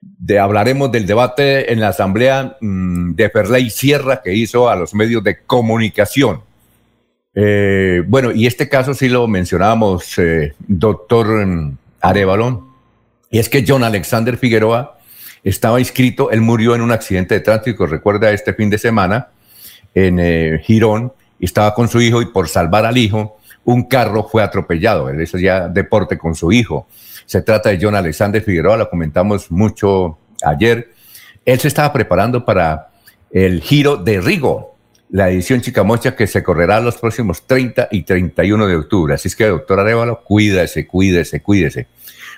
De, 0.00 0.38
hablaremos 0.38 0.92
del 0.92 1.06
debate 1.06 1.72
en 1.72 1.80
la 1.80 1.88
asamblea 1.88 2.56
mm, 2.60 3.14
de 3.14 3.30
Ferley 3.30 3.70
Sierra 3.70 4.22
que 4.22 4.34
hizo 4.34 4.68
a 4.68 4.76
los 4.76 4.94
medios 4.94 5.24
de 5.24 5.40
comunicación. 5.42 6.42
Eh, 7.34 8.02
bueno, 8.06 8.32
y 8.32 8.46
este 8.46 8.68
caso 8.68 8.94
sí 8.94 9.08
lo 9.08 9.28
mencionábamos, 9.28 10.18
eh, 10.18 10.54
doctor 10.66 11.46
mm, 11.46 11.76
Arevalón, 12.00 12.66
y 13.30 13.38
es 13.38 13.48
que 13.48 13.64
John 13.66 13.84
Alexander 13.84 14.36
Figueroa 14.36 14.98
estaba 15.44 15.78
inscrito, 15.78 16.30
él 16.30 16.40
murió 16.40 16.74
en 16.74 16.80
un 16.80 16.90
accidente 16.90 17.34
de 17.34 17.40
tránsito, 17.40 17.86
recuerda 17.86 18.32
este 18.32 18.54
fin 18.54 18.70
de 18.70 18.78
semana, 18.78 19.28
en 19.94 20.18
eh, 20.18 20.60
Girón, 20.64 21.12
estaba 21.38 21.74
con 21.74 21.88
su 21.88 22.00
hijo 22.00 22.22
y 22.22 22.26
por 22.26 22.48
salvar 22.48 22.84
al 22.86 22.96
hijo, 22.96 23.38
un 23.64 23.84
carro 23.84 24.24
fue 24.24 24.42
atropellado, 24.42 25.08
él 25.08 25.20
hizo 25.20 25.38
ya 25.38 25.68
deporte 25.68 26.16
con 26.18 26.34
su 26.34 26.52
hijo. 26.52 26.88
Se 27.28 27.42
trata 27.42 27.68
de 27.68 27.78
John 27.78 27.94
Alexander 27.94 28.40
Figueroa, 28.40 28.78
lo 28.78 28.88
comentamos 28.88 29.50
mucho 29.50 30.16
ayer. 30.42 30.94
Él 31.44 31.60
se 31.60 31.68
estaba 31.68 31.92
preparando 31.92 32.42
para 32.42 32.88
el 33.30 33.60
Giro 33.60 33.98
de 33.98 34.18
Rigo, 34.18 34.76
la 35.10 35.28
edición 35.28 35.60
Chicamocha 35.60 36.16
que 36.16 36.26
se 36.26 36.42
correrá 36.42 36.80
los 36.80 36.96
próximos 36.96 37.46
30 37.46 37.88
y 37.90 38.04
31 38.04 38.66
de 38.66 38.76
octubre. 38.76 39.12
Así 39.12 39.28
es 39.28 39.36
que, 39.36 39.44
doctor 39.44 39.78
Arevalo, 39.78 40.24
cuídese, 40.24 40.86
cuídese, 40.86 41.42
cuídese. 41.42 41.86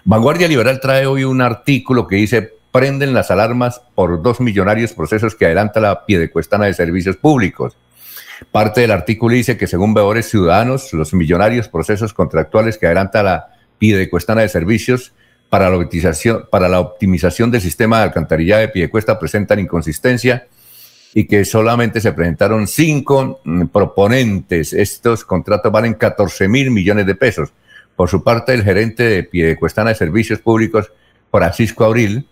Vanguardia 0.05 0.48
Liberal 0.48 0.81
trae 0.81 1.07
hoy 1.07 1.22
un 1.22 1.40
artículo 1.40 2.09
que 2.09 2.16
dice 2.16 2.53
prenden 2.72 3.14
las 3.14 3.31
alarmas 3.31 3.81
por 3.94 4.20
dos 4.20 4.40
millonarios 4.40 4.92
procesos 4.92 5.37
que 5.37 5.46
adelanta 5.46 5.79
la 5.79 6.05
Piedecuestana 6.05 6.64
de 6.64 6.74
Servicios 6.74 7.16
Públicos. 7.16 7.76
Parte 8.50 8.81
del 8.81 8.90
artículo 8.90 9.37
dice 9.37 9.57
que 9.57 9.68
según 9.68 9.94
veedores 9.94 10.29
ciudadanos, 10.29 10.92
los 10.94 11.14
millonarios 11.14 11.68
procesos 11.68 12.12
contractuales 12.12 12.76
que 12.76 12.87
adelanta 12.87 13.22
la 13.22 13.60
Piedecuestana 13.81 14.43
de 14.43 14.49
Servicios 14.49 15.12
para 15.49 15.69
la 15.71 15.79
optimización, 15.79 16.45
para 16.49 16.69
la 16.69 16.79
optimización 16.79 17.51
del 17.51 17.62
sistema 17.62 17.99
de 17.99 18.05
alcantarillado 18.05 18.61
de 18.61 18.69
Piedecuesta 18.69 19.19
presentan 19.19 19.59
inconsistencia 19.59 20.47
y 21.14 21.25
que 21.25 21.45
solamente 21.45 22.01
se 22.01 22.12
presentaron 22.12 22.69
cinco 22.69 23.40
mm, 23.43 23.66
proponentes. 23.66 24.73
Estos 24.73 25.25
contratos 25.25 25.73
valen 25.73 25.95
14 25.95 26.47
mil 26.47 26.71
millones 26.71 27.07
de 27.07 27.16
pesos. 27.16 27.53
Por 27.97 28.09
su 28.09 28.23
parte, 28.23 28.55
el 28.55 28.62
gerente 28.62 29.03
de 29.03 29.25
Piedecuestana 29.25 29.90
de 29.90 29.97
Servicios 29.97 30.38
Públicos, 30.38 30.93
Francisco 31.31 31.85
Abril, 31.85 32.29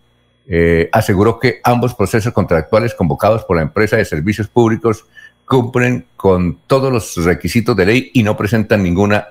eh, 0.47 0.89
aseguró 0.93 1.39
que 1.39 1.61
ambos 1.65 1.95
procesos 1.95 2.33
contractuales 2.33 2.95
convocados 2.95 3.45
por 3.45 3.57
la 3.57 3.63
empresa 3.63 3.97
de 3.97 4.05
servicios 4.05 4.49
públicos 4.49 5.07
cumplen 5.45 6.07
con 6.17 6.59
todos 6.67 6.93
los 6.93 7.25
requisitos 7.25 7.75
de 7.75 7.87
ley 7.87 8.11
y 8.15 8.23
no 8.23 8.37
presentan 8.37 8.83
ninguna 8.83 9.29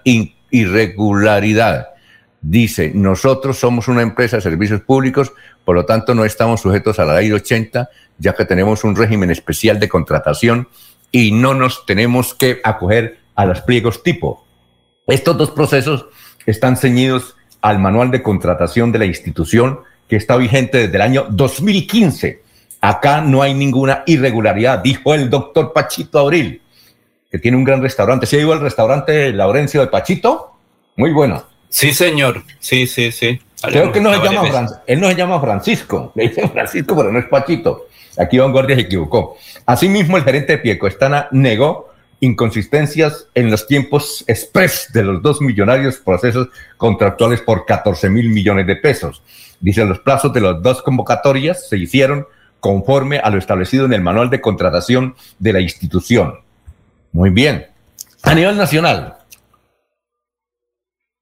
irregularidad. 0.52 1.88
Dice, 2.50 2.94
nosotros 2.96 3.60
somos 3.60 3.90
una 3.90 4.02
empresa 4.02 4.38
de 4.38 4.42
servicios 4.42 4.80
públicos, 4.80 5.34
por 5.66 5.76
lo 5.76 5.86
tanto 5.86 6.16
no 6.16 6.24
estamos 6.24 6.62
sujetos 6.62 6.98
a 6.98 7.04
la 7.04 7.18
ley 7.18 7.30
80, 7.30 7.90
ya 8.20 8.34
que 8.36 8.46
tenemos 8.46 8.86
un 8.86 8.96
régimen 8.96 9.30
especial 9.32 9.82
de 9.82 9.90
contratación 9.90 10.70
y 11.12 11.34
no 11.34 11.54
nos 11.54 11.86
tenemos 11.86 12.34
que 12.34 12.62
acoger 12.64 13.20
a 13.36 13.46
los 13.46 13.60
pliegos 13.64 14.02
tipo. 14.02 14.46
Estos 15.08 15.38
dos 15.38 15.52
procesos 15.52 16.06
están 16.46 16.78
ceñidos 16.78 17.36
al 17.60 17.80
manual 17.80 18.12
de 18.12 18.24
contratación 18.24 18.94
de 18.94 19.00
la 19.00 19.06
institución 19.06 19.82
que 20.08 20.16
está 20.16 20.38
vigente 20.38 20.78
desde 20.78 20.96
el 20.96 21.02
año 21.02 21.26
2015. 21.30 22.44
Acá 22.80 23.20
no 23.20 23.42
hay 23.42 23.56
ninguna 23.56 24.04
irregularidad, 24.06 24.80
dijo 24.80 25.14
el 25.14 25.30
doctor 25.30 25.74
Pachito 25.74 26.20
Abril, 26.20 26.62
que 27.30 27.40
tiene 27.40 27.58
un 27.58 27.66
gran 27.66 27.82
restaurante. 27.82 28.26
¿Se 28.26 28.38
ha 28.38 28.40
ido 28.40 28.54
al 28.54 28.62
restaurante 28.62 29.34
Laurencio 29.34 29.82
de 29.82 29.88
Pachito? 29.88 30.54
Muy 30.96 31.12
bueno. 31.12 31.57
Sí, 31.70 31.94
señor. 31.94 32.44
Sí, 32.60 32.88
sí, 32.88 33.12
sí. 33.12 33.40
Creo 33.62 33.92
que 33.92 34.00
no 34.00 34.14
se 34.14 34.22
llama 34.22 34.82
él 34.86 35.00
no 35.02 35.08
se 35.08 35.16
llama 35.16 35.42
Francisco, 35.42 36.12
le 36.16 36.30
dicen 36.30 36.50
Francisco, 36.52 36.96
pero 36.96 37.12
no 37.12 37.20
es 37.20 37.26
Pachito. 37.26 37.88
Aquí 38.18 38.38
Vanguardia 38.38 38.76
se 38.76 38.84
equivocó. 38.84 39.38
Asimismo, 39.66 40.18
el 40.18 40.24
gerente 40.24 40.54
de 40.54 40.58
Piecoestana 40.60 41.28
negó 41.32 41.92
inconsistencias 42.20 43.28
en 43.36 43.52
los 43.52 43.68
tiempos 43.68 44.24
express 44.28 44.92
de 44.92 45.04
los 45.04 45.22
dos 45.22 45.42
millonarios 45.42 45.98
procesos 45.98 46.50
contractuales 46.78 47.42
por 47.42 47.66
14 47.66 48.10
mil 48.10 48.30
millones 48.30 48.66
de 48.66 48.76
pesos. 48.76 49.22
Dice, 49.60 49.86
los 49.86 50.00
plazos 50.00 50.34
de 50.34 50.42
las 50.42 50.62
dos 50.62 50.82
convocatorias 50.82 51.68
se 51.68 51.78
hicieron 51.78 52.28
conforme 52.60 53.20
a 53.20 53.30
lo 53.30 53.38
establecido 53.38 53.86
en 53.86 53.94
el 53.94 54.02
manual 54.02 54.30
de 54.30 54.42
contratación 54.42 55.16
de 55.38 55.54
la 55.54 55.62
institución. 55.62 56.40
Muy 57.12 57.30
bien. 57.30 57.68
A 58.24 58.34
nivel 58.34 58.58
nacional, 58.58 59.17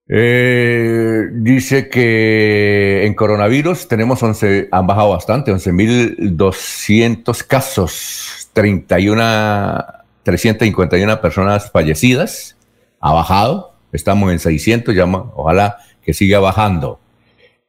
eh, 0.08 1.30
dice 1.32 1.90
que 1.90 3.06
en 3.06 3.16
coronavirus 3.16 3.88
tenemos 3.88 4.22
11, 4.22 4.70
han 4.72 4.86
bajado 4.86 5.10
bastante, 5.10 5.52
11.200 5.52 7.44
casos, 7.48 8.50
31, 8.54 9.86
351 10.24 11.22
personas 11.22 11.72
fallecidas, 11.72 12.56
ha 13.00 13.14
bajado, 13.14 13.74
estamos 13.92 14.32
en 14.32 14.40
600, 14.40 14.96
ojalá 15.36 15.78
que 16.04 16.14
siga 16.14 16.40
bajando. 16.40 17.00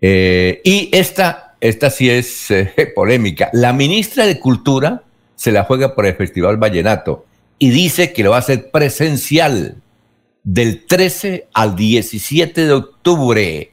Eh, 0.02 0.60
y 0.62 0.90
esta, 0.92 1.54
esta 1.60 1.88
sí 1.88 2.10
es 2.10 2.50
eh, 2.50 2.70
polémica. 2.94 3.48
La 3.54 3.72
ministra 3.72 4.26
de 4.26 4.38
Cultura 4.38 5.02
se 5.36 5.52
la 5.52 5.64
juega 5.64 5.94
por 5.94 6.04
el 6.04 6.14
Festival 6.14 6.58
Vallenato 6.58 7.24
y 7.58 7.70
dice 7.70 8.12
que 8.12 8.22
lo 8.22 8.30
va 8.30 8.36
a 8.36 8.40
hacer 8.40 8.70
presencial 8.70 9.76
del 10.46 10.86
13 10.86 11.48
al 11.52 11.74
17 11.74 12.66
de 12.66 12.72
octubre. 12.72 13.72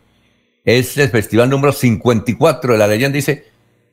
Es 0.66 0.98
el 0.98 1.10
festival 1.10 1.50
número 1.50 1.72
54 1.72 2.74
de 2.74 2.80
la 2.80 2.88
leyenda. 2.88 3.16
Dice, 3.16 3.46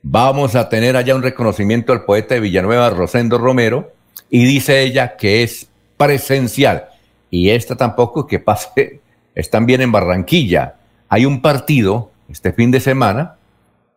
vamos 0.03 0.55
a 0.57 0.71
tener 0.71 0.97
allá 0.97 1.15
un 1.15 1.23
reconocimiento 1.23 1.93
al 1.93 2.07
poeta 2.07 2.35
de 2.35 2.41
Villanueva, 2.41 2.89
Rosendo 2.89 3.37
Romero, 3.37 3.93
y 4.31 4.45
dice 4.45 4.83
ella 4.83 5.17
que 5.17 5.43
es 5.43 5.69
presencial. 5.99 6.89
Y 7.31 7.51
esta 7.51 7.77
tampoco 7.77 8.27
que 8.27 8.39
pase, 8.39 9.01
están 9.35 9.67
bien 9.67 9.83
en 9.83 9.93
Barranquilla. 9.93 10.77
Hay 11.11 11.27
un 11.27 11.43
partido 11.43 12.11
este 12.31 12.53
fin 12.55 12.71
de 12.71 12.81
semana 12.81 13.37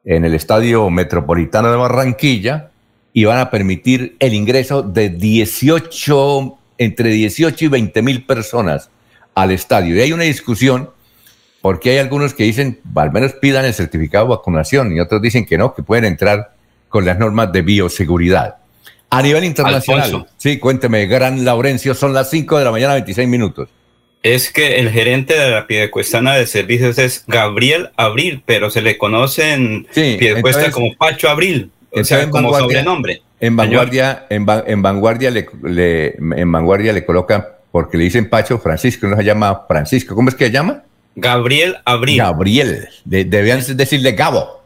en 0.04 0.26
el 0.26 0.34
Estadio 0.34 0.90
Metropolitano 0.90 1.72
de 1.72 1.78
Barranquilla 1.78 2.72
y 3.14 3.24
van 3.24 3.40
a 3.40 3.50
permitir 3.50 4.18
el 4.20 4.34
ingreso 4.34 4.82
de 4.82 5.08
18, 5.08 6.58
entre 6.78 7.10
18 7.10 7.66
y 7.66 7.68
20 7.68 8.02
mil 8.02 8.26
personas 8.26 8.90
al 9.36 9.52
estadio. 9.52 9.96
Y 9.96 10.02
hay 10.02 10.14
una 10.14 10.24
discusión 10.24 10.90
porque 11.62 11.92
hay 11.92 11.98
algunos 12.00 12.34
que 12.34 12.44
dicen, 12.44 12.80
al 12.96 13.12
menos 13.12 13.34
pidan 13.34 13.66
el 13.66 13.74
certificado 13.74 14.26
de 14.26 14.32
vacunación 14.32 14.96
y 14.96 15.00
otros 15.00 15.22
dicen 15.22 15.46
que 15.46 15.58
no, 15.58 15.74
que 15.74 15.84
pueden 15.84 16.06
entrar 16.06 16.56
con 16.90 17.06
las 17.06 17.18
normas 17.18 17.52
de 17.52 17.62
bioseguridad. 17.62 18.58
A 19.10 19.22
nivel 19.22 19.44
internacional, 19.44 20.28
sí, 20.38 20.58
cuénteme, 20.58 21.06
Gran 21.06 21.46
Laurencio, 21.46 21.94
son 21.94 22.14
las 22.14 22.30
5 22.32 22.58
de 22.58 22.66
la 22.66 22.72
mañana, 22.72 22.94
26 22.94 23.28
minutos 23.28 23.70
es 24.24 24.52
que 24.52 24.80
el 24.80 24.90
gerente 24.90 25.38
de 25.38 25.52
la 25.52 25.68
Piedecuestana 25.68 26.34
de 26.36 26.48
Servicios 26.48 26.98
es 26.98 27.26
Gabriel 27.28 27.90
Abril, 27.98 28.42
pero 28.46 28.70
se 28.70 28.82
le 28.82 28.98
conoce 28.98 29.54
en 29.54 29.86
Piedecuesta 29.94 30.72
como 30.72 30.96
Pacho 30.96 31.30
Abril, 31.30 31.72
o 31.92 32.04
sea, 32.06 32.30
como 32.30 32.58
sobrenombre. 32.58 33.22
En 33.44 33.58
vanguardia, 33.58 34.26
en, 34.30 34.46
vanguardia 34.82 35.30
le, 35.30 36.16
en 36.18 36.50
vanguardia 36.50 36.94
le 36.94 37.04
colocan, 37.04 37.46
porque 37.74 37.98
le 37.98 38.06
dicen 38.06 38.30
Pacho 38.30 38.58
Francisco, 38.58 39.06
no 39.06 39.18
se 39.18 39.24
llama 39.26 39.66
Francisco, 39.68 40.16
¿cómo 40.16 40.30
es 40.30 40.36
que 40.36 40.46
se 40.46 40.52
llama? 40.52 40.84
Gabriel 41.14 41.76
Abril. 41.84 42.20
Gabriel, 42.20 42.88
debían 43.04 43.62
decirle 43.76 44.14
Gabo. 44.14 44.64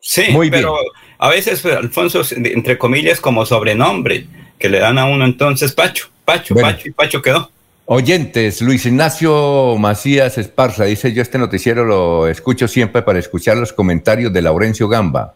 Sí, 0.00 0.24
Muy 0.32 0.50
pero 0.50 0.76
a 1.18 1.28
veces 1.28 1.64
Alfonso, 1.66 2.22
entre 2.34 2.76
comillas, 2.78 3.20
como 3.20 3.46
sobrenombre, 3.46 4.26
que 4.58 4.70
le 4.70 4.80
dan 4.80 4.98
a 4.98 5.04
uno 5.04 5.24
entonces 5.24 5.70
Pacho, 5.70 6.08
Pacho, 6.24 6.56
Pacho 6.56 6.88
y 6.88 6.90
Pacho 6.90 7.22
quedó. 7.22 7.48
Oyentes, 7.84 8.60
Luis 8.60 8.86
Ignacio 8.86 9.76
Macías 9.78 10.36
Esparza 10.36 10.82
dice, 10.86 11.12
yo 11.12 11.22
este 11.22 11.38
noticiero 11.38 11.84
lo 11.84 12.26
escucho 12.26 12.66
siempre 12.66 13.02
para 13.02 13.20
escuchar 13.20 13.56
los 13.56 13.72
comentarios 13.72 14.32
de 14.32 14.42
Laurencio 14.42 14.88
Gamba. 14.88 15.34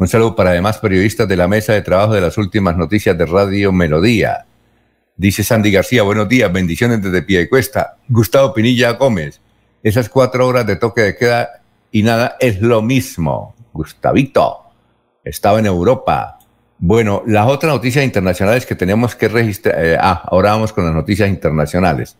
Un 0.00 0.08
saludo 0.08 0.34
para 0.34 0.48
además 0.48 0.78
periodistas 0.78 1.28
de 1.28 1.36
la 1.36 1.46
mesa 1.46 1.74
de 1.74 1.82
trabajo 1.82 2.14
de 2.14 2.22
las 2.22 2.38
últimas 2.38 2.74
noticias 2.74 3.18
de 3.18 3.26
Radio 3.26 3.70
Melodía. 3.70 4.46
Dice 5.14 5.44
Sandy 5.44 5.70
García, 5.70 6.02
buenos 6.04 6.26
días, 6.26 6.50
bendiciones 6.50 7.02
desde 7.02 7.20
Piedecuesta. 7.20 7.98
Gustavo 8.08 8.54
Pinilla 8.54 8.92
Gómez, 8.92 9.42
esas 9.82 10.08
cuatro 10.08 10.48
horas 10.48 10.66
de 10.66 10.76
toque 10.76 11.02
de 11.02 11.16
queda 11.16 11.60
y 11.92 12.02
nada 12.02 12.38
es 12.40 12.62
lo 12.62 12.80
mismo. 12.80 13.54
Gustavito, 13.74 14.60
estaba 15.22 15.58
en 15.58 15.66
Europa, 15.66 16.38
bueno, 16.78 17.22
las 17.26 17.46
otras 17.46 17.70
noticias 17.70 18.02
internacionales 18.02 18.64
que 18.64 18.74
tenemos 18.74 19.14
que 19.14 19.28
registrar, 19.28 19.84
eh, 19.84 19.98
ah, 20.00 20.22
ahora 20.28 20.52
vamos 20.52 20.72
con 20.72 20.86
las 20.86 20.94
noticias 20.94 21.28
internacionales. 21.28 22.16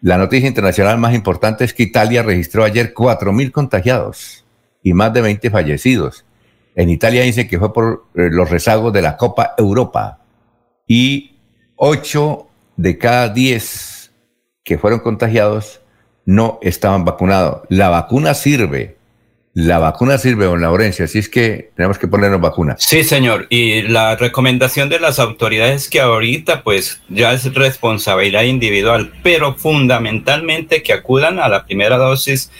La 0.00 0.18
noticia 0.18 0.48
internacional 0.48 0.98
más 0.98 1.14
importante 1.14 1.64
es 1.64 1.74
que 1.74 1.84
Italia 1.84 2.24
registró 2.24 2.64
ayer 2.64 2.92
4.000 2.92 3.52
contagiados 3.52 4.44
y 4.82 4.94
más 4.94 5.12
de 5.12 5.20
20 5.20 5.48
fallecidos. 5.48 6.24
En 6.74 6.88
Italia 6.90 7.22
dice 7.22 7.48
que 7.48 7.58
fue 7.58 7.72
por 7.72 8.06
eh, 8.14 8.28
los 8.30 8.48
rezagos 8.48 8.92
de 8.92 9.02
la 9.02 9.16
Copa 9.16 9.54
Europa 9.58 10.20
y 10.86 11.36
8 11.76 12.46
de 12.76 12.98
cada 12.98 13.28
10 13.28 14.12
que 14.64 14.78
fueron 14.78 15.00
contagiados 15.00 15.80
no 16.24 16.58
estaban 16.62 17.04
vacunados. 17.04 17.62
La 17.68 17.88
vacuna 17.88 18.34
sirve, 18.34 18.96
la 19.52 19.78
vacuna 19.78 20.16
sirve, 20.16 20.44
don 20.44 20.60
Laurencia, 20.60 21.06
así 21.06 21.18
es 21.18 21.28
que 21.28 21.72
tenemos 21.74 21.98
que 21.98 22.06
ponernos 22.06 22.40
vacuna. 22.40 22.76
Sí, 22.78 23.02
señor. 23.02 23.46
Y 23.50 23.82
la 23.82 24.14
recomendación 24.14 24.88
de 24.88 25.00
las 25.00 25.18
autoridades 25.18 25.82
es 25.82 25.90
que 25.90 26.00
ahorita 26.00 26.62
pues 26.62 27.00
ya 27.08 27.32
es 27.32 27.52
responsabilidad 27.52 28.44
individual, 28.44 29.12
pero 29.24 29.56
fundamentalmente 29.56 30.82
que 30.82 30.92
acudan 30.92 31.40
a 31.40 31.48
la 31.48 31.66
primera 31.66 31.96
dosis, 31.96 32.52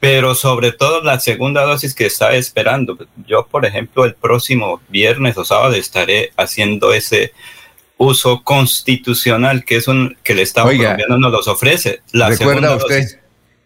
pero 0.00 0.34
sobre 0.34 0.72
todo 0.72 1.02
la 1.02 1.20
segunda 1.20 1.62
dosis 1.62 1.94
que 1.94 2.06
está 2.06 2.34
esperando. 2.34 2.98
Yo, 3.26 3.46
por 3.46 3.66
ejemplo, 3.66 4.06
el 4.06 4.14
próximo 4.14 4.80
viernes 4.88 5.36
o 5.36 5.44
sábado 5.44 5.74
estaré 5.74 6.32
haciendo 6.38 6.94
ese 6.94 7.32
uso 7.98 8.42
constitucional 8.42 9.62
que 9.62 9.76
es 9.76 9.86
un 9.86 10.16
que 10.22 10.32
el 10.32 10.38
Estado 10.38 10.68
colombiano 10.68 11.18
nos 11.18 11.30
los 11.30 11.48
ofrece. 11.48 12.00
La 12.12 12.30
¿Recuerda 12.30 12.76
usted? 12.76 13.20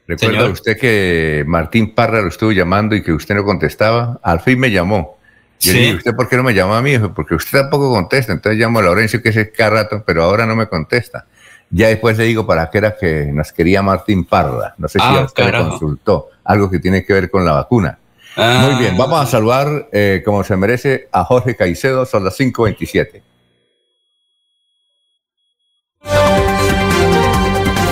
¿Recuerda 0.09 0.49
usted 0.49 0.77
que 0.77 1.45
Martín 1.47 1.95
Parra 1.95 2.21
lo 2.21 2.29
estuvo 2.29 2.51
llamando 2.51 2.97
y 2.97 3.03
que 3.03 3.13
usted 3.13 3.37
no 3.37 3.45
contestaba? 3.45 4.19
Al 4.23 4.41
fin 4.41 4.59
me 4.59 4.73
llamó. 4.73 5.19
Yo 5.61 5.73
le 5.73 5.79
dije, 5.79 5.95
¿usted 5.95 6.15
por 6.15 6.29
qué 6.29 6.37
no 6.37 6.43
me 6.43 6.53
llamó 6.53 6.75
a 6.75 6.83
mí? 6.83 6.99
Porque 7.15 7.37
usted 7.37 7.61
tampoco 7.61 7.91
contesta. 7.91 8.33
Entonces 8.33 8.61
llamo 8.61 8.81
a 8.81 8.83
Laurencio, 8.83 9.23
que 9.23 9.29
es 9.29 9.51
cada 9.57 9.71
rato, 9.71 10.03
pero 10.05 10.25
ahora 10.25 10.45
no 10.47 10.57
me 10.57 10.67
contesta. 10.67 11.27
Ya 11.75 11.89
después 11.89 12.17
le 12.17 12.25
digo 12.25 12.47
para 12.47 12.71
qué 12.71 12.79
era 12.79 12.97
que 12.97 13.27
nos 13.33 13.53
quería 13.53 13.83
Martín 13.83 14.25
Parra. 14.25 14.75
No 14.79 14.87
sé 14.87 15.01
si 15.01 15.05
ah, 15.05 15.25
usted 15.25 15.45
le 15.47 15.59
consultó 15.59 16.29
algo 16.45 16.71
que 16.71 16.79
tiene 16.79 17.05
que 17.05 17.13
ver 17.13 17.29
con 17.29 17.45
la 17.45 17.53
vacuna. 17.55 17.99
Ah. 18.37 18.69
Muy 18.71 18.81
bien, 18.81 18.97
vamos 18.97 19.21
a 19.21 19.27
saludar, 19.27 19.89
eh, 19.91 20.23
como 20.25 20.45
se 20.45 20.57
merece, 20.57 21.09
a 21.11 21.25
Jorge 21.25 21.57
Caicedo. 21.57 22.07
Son 22.07 22.23
las 22.23 22.39
5.27. 22.39 23.23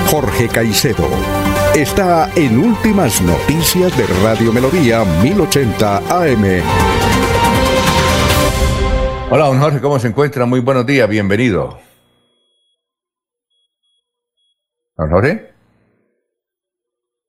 Jorge 0.08 0.48
Caicedo 0.48 1.08
está 1.74 2.30
en 2.36 2.58
Últimas 2.58 3.20
Noticias 3.20 3.96
de 3.96 4.06
Radio 4.22 4.52
Melodía 4.52 5.04
1080 5.04 5.96
AM. 5.96 6.62
Hola, 9.28 9.46
don 9.46 9.58
Jorge, 9.58 9.80
¿cómo 9.80 9.98
se 9.98 10.06
encuentra? 10.06 10.46
Muy 10.46 10.60
buenos 10.60 10.86
días, 10.86 11.08
bienvenido. 11.08 11.91
¿Don 15.02 15.10
Jorge? 15.10 15.50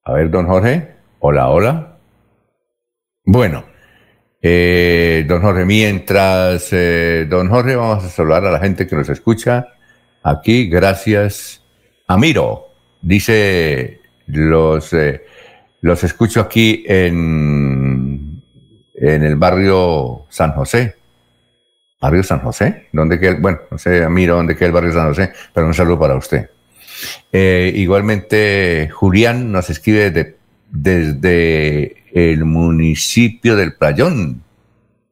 A 0.03 0.13
ver, 0.13 0.29
don 0.29 0.45
Jorge. 0.45 0.95
Hola, 1.17 1.49
hola. 1.49 1.97
Bueno, 3.25 3.65
eh, 4.39 5.25
don 5.27 5.41
Jorge, 5.41 5.65
mientras, 5.65 6.69
eh, 6.71 7.25
don 7.27 7.49
Jorge, 7.49 7.75
vamos 7.75 8.03
a 8.03 8.09
saludar 8.09 8.45
a 8.45 8.51
la 8.51 8.59
gente 8.59 8.85
que 8.85 8.95
nos 8.95 9.09
escucha 9.09 9.69
aquí. 10.21 10.69
Gracias. 10.69 11.63
Amiro, 12.07 12.67
dice 13.01 14.01
los, 14.27 14.93
eh, 14.93 15.25
los 15.81 16.03
escucho 16.03 16.41
aquí 16.41 16.83
en, 16.87 18.43
en 18.93 19.23
el 19.23 19.35
barrio 19.35 20.27
San 20.29 20.51
José. 20.51 20.95
¿Barrio 21.99 22.21
San 22.21 22.41
José? 22.41 22.89
¿Dónde 22.91 23.19
queda? 23.19 23.37
Bueno, 23.39 23.61
no 23.71 23.79
sé, 23.79 24.07
miro 24.09 24.35
dónde 24.35 24.55
queda 24.55 24.67
el 24.67 24.73
barrio 24.73 24.93
San 24.93 25.07
José, 25.07 25.33
pero 25.51 25.65
un 25.65 25.73
saludo 25.73 25.97
para 25.97 26.15
usted. 26.15 26.51
Eh, 27.31 27.71
igualmente, 27.75 28.89
Julián 28.91 29.51
nos 29.51 29.69
escribe 29.69 30.11
desde, 30.11 30.35
desde 30.69 32.03
el 32.13 32.45
municipio 32.45 33.55
del 33.55 33.73
Playón. 33.73 34.41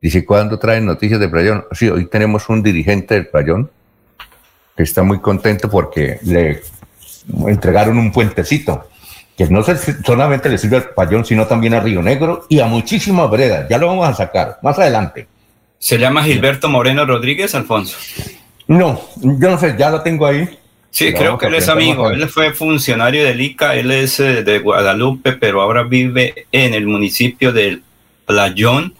Dice, 0.02 0.26
¿cuándo 0.26 0.58
traen 0.60 0.86
noticias 0.86 1.20
de 1.20 1.30
Playón? 1.30 1.66
Sí, 1.72 1.90
hoy 1.90 2.06
tenemos 2.06 2.50
un 2.50 2.64
dirigente 2.64 3.16
del 3.16 3.28
Playón 3.28 3.70
que 4.76 4.84
está 4.84 5.04
muy 5.04 5.20
contento 5.20 5.70
porque 5.70 6.20
le 6.24 6.62
entregaron 7.48 7.98
un 7.98 8.12
puentecito 8.12 8.88
que 9.38 9.48
no 9.48 9.64
solamente 9.64 10.50
le 10.50 10.58
sirve 10.58 10.78
al 10.78 10.90
Payón, 10.90 11.26
sino 11.26 11.48
también 11.48 11.74
a 11.74 11.80
Río 11.80 12.02
Negro 12.02 12.46
y 12.50 12.60
a 12.60 12.66
muchísimas 12.66 13.30
veredas. 13.30 13.68
Ya 13.70 13.78
lo 13.78 13.88
vamos 13.88 14.08
a 14.08 14.14
sacar 14.14 14.60
más 14.62 14.78
adelante. 14.78 15.28
¿Se 15.80 15.98
llama 15.98 16.24
Gilberto 16.24 16.70
Moreno 16.70 17.06
Rodríguez, 17.06 17.56
Alfonso? 17.56 17.98
No, 18.68 19.02
yo 19.16 19.50
no 19.50 19.58
sé, 19.58 19.76
ya 19.78 19.90
lo 19.90 20.02
tengo 20.02 20.28
ahí. 20.28 20.60
Sí, 20.92 21.14
creo 21.14 21.38
que 21.38 21.48
él 21.48 21.56
es 21.56 21.70
amigo. 21.70 22.12
Él 22.12 22.28
fue 22.28 22.54
funcionario 22.54 23.24
del 23.24 23.42
ICA, 23.42 23.76
él 23.76 23.92
es 23.92 24.20
eh, 24.20 24.44
de 24.44 24.60
Guadalupe, 24.60 25.34
pero 25.34 25.62
ahora 25.62 25.84
vive 25.84 26.46
en 26.52 26.74
el 26.74 26.86
municipio 26.86 27.52
del 27.54 27.82
Playón. 28.26 28.94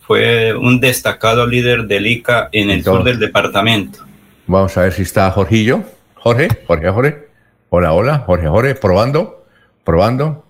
Fue 0.00 0.54
un 0.54 0.80
destacado 0.80 1.46
líder 1.46 1.84
del 1.84 2.06
ICA 2.06 2.48
en 2.50 2.70
el 2.70 2.82
sur 2.82 3.04
del 3.04 3.18
departamento. 3.18 4.00
Vamos 4.46 4.76
a 4.76 4.82
ver 4.82 4.92
si 4.92 5.02
está 5.02 5.30
Jorgillo. 5.30 5.82
Jorge, 6.14 6.48
Jorge, 6.66 6.90
Jorge. 6.90 7.28
Hola, 7.68 7.92
hola, 7.92 8.18
Jorge, 8.26 8.48
Jorge, 8.48 8.74
probando 8.74 9.44
probando 9.84 10.44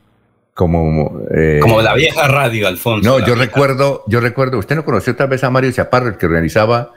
como 0.55 1.23
eh, 1.35 1.59
como 1.61 1.83
la 1.83 1.95
vieja 1.95 2.29
radio 2.29 2.69
Alfonso 2.69 3.09
no 3.09 3.27
yo 3.27 3.35
recuerdo 3.35 4.05
yo 4.07 4.21
recuerdo 4.21 4.59
usted 4.59 4.77
no 4.77 4.85
conoció 4.85 5.17
tal 5.17 5.29
vez 5.29 5.43
a 5.43 5.51
Mario 5.51 5.73
Chaparro 5.73 6.09
el 6.09 6.17
que 6.17 6.27
organizaba 6.27 6.93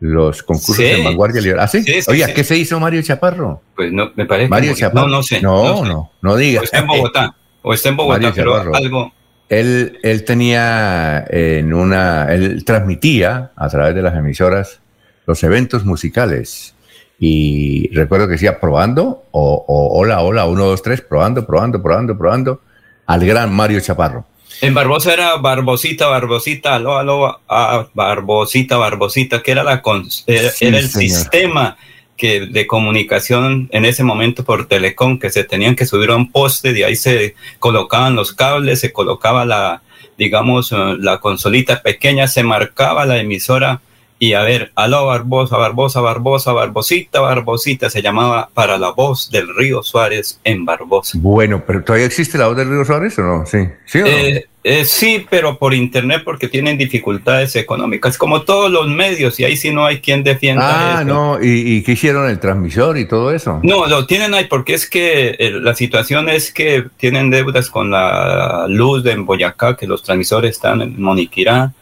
los 0.00 0.42
concursos 0.42 0.78
de 0.78 1.02
vanguardia 1.02 1.40
liberal. 1.40 1.64
¿Ah, 1.64 1.68
sí? 1.68 1.84
Oye, 2.08 2.32
¿qué 2.34 2.44
se 2.44 2.56
hizo 2.56 2.78
Mario 2.78 3.02
Chaparro? 3.02 3.62
Pues 3.74 3.92
no, 3.92 4.12
me 4.14 4.26
parece. 4.26 4.48
Mario 4.48 4.74
Chaparro. 4.74 5.08
No, 5.08 5.16
no 5.16 5.22
sé. 5.22 5.40
No, 5.40 5.84
no, 5.84 6.10
no, 6.20 6.36
digas. 6.36 6.62
O 6.62 6.64
está 6.64 6.78
en 6.78 6.86
Bogotá. 6.86 7.36
O 7.62 7.74
está 7.74 7.88
en 7.88 7.96
Bogotá, 7.96 8.32
pero 8.34 8.74
algo. 8.74 9.12
Él, 9.48 9.98
él 10.02 10.24
tenía 10.24 11.24
en 11.28 11.72
una. 11.72 12.26
Él 12.32 12.64
transmitía 12.64 13.52
a 13.56 13.68
través 13.68 13.94
de 13.94 14.02
las 14.02 14.14
emisoras 14.16 14.80
los 15.26 15.42
eventos 15.42 15.84
musicales 15.84 16.74
y 17.18 17.90
recuerdo 17.94 18.26
que 18.26 18.32
decía 18.32 18.60
probando, 18.60 19.24
o, 19.32 19.64
hola, 19.66 20.22
hola, 20.22 20.46
uno, 20.46 20.66
dos, 20.66 20.82
tres, 20.82 21.00
probando, 21.00 21.44
probando, 21.44 21.82
probando, 21.82 22.16
probando, 22.16 22.60
al 23.06 23.26
gran 23.26 23.52
Mario 23.52 23.80
Chaparro. 23.80 24.26
En 24.60 24.74
Barbosa 24.74 25.12
era 25.12 25.36
Barbosita, 25.36 26.08
Barbosita, 26.08 26.74
aló, 26.74 26.98
aló, 26.98 27.40
ah, 27.48 27.86
Barbosita, 27.94 28.76
Barbosita, 28.76 29.42
que 29.42 29.52
era, 29.52 29.62
la 29.62 29.82
era, 30.26 30.52
el 30.60 30.88
sistema 30.88 31.76
que 32.16 32.46
de 32.46 32.66
comunicación 32.66 33.68
en 33.70 33.84
ese 33.84 34.02
momento 34.02 34.44
por 34.44 34.66
Telecom, 34.66 35.20
que 35.20 35.30
se 35.30 35.44
tenían 35.44 35.76
que 35.76 35.86
subir 35.86 36.10
a 36.10 36.16
un 36.16 36.32
poste, 36.32 36.72
de 36.72 36.84
ahí 36.84 36.96
se 36.96 37.36
colocaban 37.60 38.16
los 38.16 38.32
cables, 38.32 38.80
se 38.80 38.92
colocaba 38.92 39.44
la, 39.44 39.82
digamos, 40.16 40.72
eh, 40.72 40.96
la 40.98 41.20
consolita 41.20 41.80
pequeña, 41.80 42.26
se 42.26 42.42
marcaba 42.42 43.06
la 43.06 43.18
emisora 43.18 43.80
y 44.18 44.32
a 44.32 44.42
ver, 44.42 44.72
aló 44.74 45.06
Barbosa, 45.06 45.56
Barbosa, 45.56 46.00
Barbosa, 46.00 46.52
Barbosita, 46.52 47.20
Barbosita, 47.20 47.88
se 47.88 48.02
llamaba 48.02 48.50
para 48.52 48.76
la 48.76 48.90
voz 48.90 49.30
del 49.30 49.54
río 49.54 49.82
Suárez 49.82 50.40
en 50.42 50.64
Barbosa. 50.64 51.18
Bueno, 51.20 51.62
pero 51.64 51.84
¿todavía 51.84 52.06
existe 52.06 52.36
la 52.36 52.48
voz 52.48 52.56
del 52.56 52.68
río 52.68 52.84
Suárez 52.84 53.16
o 53.18 53.22
no? 53.22 53.46
Sí, 53.46 53.58
sí, 53.86 54.00
eh, 54.04 54.46
eh, 54.64 54.84
sí 54.84 55.24
pero 55.30 55.56
por 55.56 55.72
internet 55.72 56.22
porque 56.24 56.48
tienen 56.48 56.76
dificultades 56.76 57.54
económicas, 57.54 58.18
como 58.18 58.42
todos 58.42 58.72
los 58.72 58.88
medios, 58.88 59.38
y 59.38 59.44
ahí 59.44 59.56
sí 59.56 59.70
no 59.70 59.86
hay 59.86 60.00
quien 60.00 60.24
defienda. 60.24 60.98
Ah, 60.98 61.04
no, 61.04 61.40
¿Y, 61.40 61.76
¿Y, 61.76 61.82
qué 61.84 61.92
hicieron 61.92 62.28
el 62.28 62.40
transmisor 62.40 62.98
y 62.98 63.06
todo 63.06 63.32
eso? 63.32 63.60
No, 63.62 63.86
lo 63.86 64.04
tienen 64.06 64.34
ahí 64.34 64.46
porque 64.46 64.74
es 64.74 64.90
que 64.90 65.36
eh, 65.38 65.52
la 65.52 65.76
situación 65.76 66.28
es 66.28 66.52
que 66.52 66.84
tienen 66.96 67.30
deudas 67.30 67.70
con 67.70 67.92
la 67.92 68.66
luz 68.68 69.04
de 69.04 69.14
Boyacá, 69.14 69.76
que 69.76 69.86
los 69.86 70.02
transmisores 70.02 70.56
están 70.56 70.82
en 70.82 71.00
Moniquirá 71.00 71.72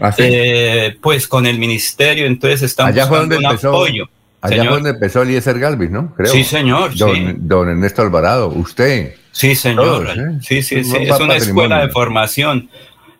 ¿Ah, 0.00 0.14
eh, 0.16 0.96
pues 1.00 1.28
con 1.28 1.46
el 1.46 1.58
ministerio, 1.58 2.26
entonces 2.26 2.62
estamos 2.62 2.92
allá 2.92 3.06
fue 3.06 3.18
donde 3.18 3.36
empezó, 3.36 3.68
apoyo. 3.68 4.08
Allá 4.40 4.64
fue 4.64 4.74
donde 4.74 4.90
empezó 4.90 5.22
Eliezer 5.22 5.58
Galvis, 5.58 5.90
¿no? 5.90 6.14
Creo. 6.14 6.32
Sí, 6.32 6.42
señor. 6.42 6.92
Don, 6.96 7.68
Ernesto 7.68 8.00
Alvarado, 8.00 8.48
usted. 8.48 9.14
Sí, 9.32 9.54
señor. 9.54 10.08
¿eh? 10.08 10.38
Sí, 10.40 10.62
sí, 10.62 10.82
sí. 10.84 10.96
Es 10.98 11.20
una 11.20 11.36
escuela 11.36 11.80
de 11.80 11.88
formación. 11.90 12.70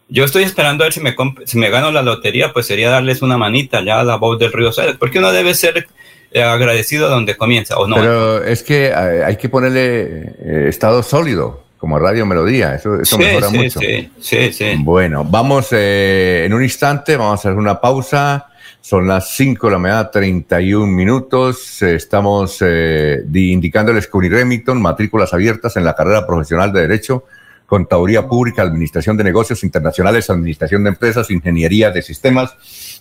Yo 0.08 0.24
estoy 0.24 0.42
esperando 0.42 0.82
a 0.82 0.86
ver 0.86 0.92
si 0.92 1.00
me, 1.00 1.14
si 1.44 1.58
me 1.58 1.70
gano 1.70 1.92
la 1.92 2.02
lotería, 2.02 2.52
pues 2.52 2.66
sería 2.66 2.90
darles 2.90 3.22
una 3.22 3.36
manita 3.36 3.84
ya 3.84 4.00
a 4.00 4.04
la 4.04 4.16
voz 4.16 4.38
del 4.38 4.52
Río 4.52 4.72
Suárez, 4.72 4.96
porque 4.98 5.18
uno 5.18 5.30
debe 5.30 5.54
ser 5.54 5.86
eh, 6.32 6.42
agradecido 6.42 7.08
donde 7.08 7.36
comienza, 7.36 7.76
¿o 7.76 7.86
no? 7.86 7.96
Pero 7.96 8.42
es 8.42 8.62
que 8.62 8.92
hay 8.92 9.36
que 9.36 9.48
ponerle 9.48 10.68
estado 10.68 11.02
sólido 11.02 11.69
como 11.80 11.98
Radio 11.98 12.26
Melodía. 12.26 12.74
Eso, 12.74 13.00
eso 13.00 13.18
mejora 13.18 13.48
mucho. 13.48 13.80
Sí, 13.80 14.12
sí, 14.20 14.52
sí. 14.52 14.64
Bueno, 14.80 15.24
vamos 15.24 15.68
eh, 15.72 16.44
en 16.44 16.52
un 16.52 16.62
instante, 16.62 17.16
vamos 17.16 17.32
a 17.32 17.48
hacer 17.48 17.58
una 17.58 17.80
pausa. 17.80 18.48
Son 18.82 19.08
las 19.08 19.30
5 19.30 19.66
de 19.66 19.72
la 19.72 19.78
mañana, 19.78 20.10
31 20.10 20.86
minutos. 20.86 21.80
estamos 21.82 22.58
eh, 22.60 23.24
indicándoles 23.32 24.06
que 24.06 24.16
Uniremington, 24.16 24.80
matrículas 24.80 25.32
abiertas 25.32 25.76
en 25.76 25.84
la 25.84 25.94
carrera 25.94 26.26
profesional 26.26 26.70
de 26.72 26.82
Derecho, 26.82 27.24
Contaduría 27.64 28.26
Pública, 28.26 28.62
Administración 28.62 29.16
de 29.16 29.24
Negocios 29.24 29.64
Internacionales, 29.64 30.28
Administración 30.28 30.84
de 30.84 30.90
Empresas, 30.90 31.30
Ingeniería 31.30 31.90
de 31.90 32.02
Sistemas, 32.02 32.54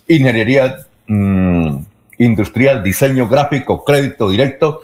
Ingeniería 0.08 0.86
mm, 1.06 1.76
Industrial, 2.18 2.82
Diseño 2.82 3.28
Gráfico, 3.28 3.84
Crédito 3.84 4.30
Directo, 4.30 4.82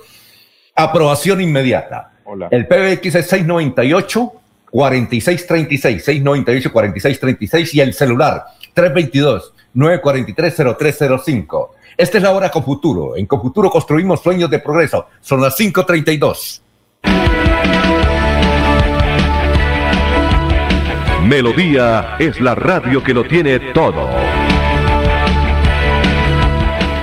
aprobación 0.74 1.40
inmediata 1.40 2.10
el 2.50 2.66
PBX 2.66 3.14
es 3.14 3.26
698 3.26 4.32
4636, 4.70 6.04
698 6.04 6.72
4636 6.72 7.74
y 7.74 7.80
el 7.80 7.94
celular 7.94 8.44
322 8.74 9.52
943 9.74 10.76
0305. 10.76 11.74
Esta 11.96 12.18
es 12.18 12.22
la 12.22 12.32
hora 12.32 12.50
con 12.50 12.62
futuro. 12.62 13.16
En 13.16 13.26
Confuturo 13.26 13.70
construimos 13.70 14.20
sueños 14.20 14.50
de 14.50 14.58
progreso. 14.58 15.06
Son 15.20 15.40
las 15.40 15.58
5:32. 15.58 16.60
Melodía 21.24 22.16
es 22.18 22.40
la 22.40 22.54
radio 22.54 23.02
que 23.02 23.14
lo 23.14 23.24
tiene 23.24 23.58
todo. 23.72 24.08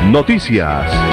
Noticias. 0.06 1.13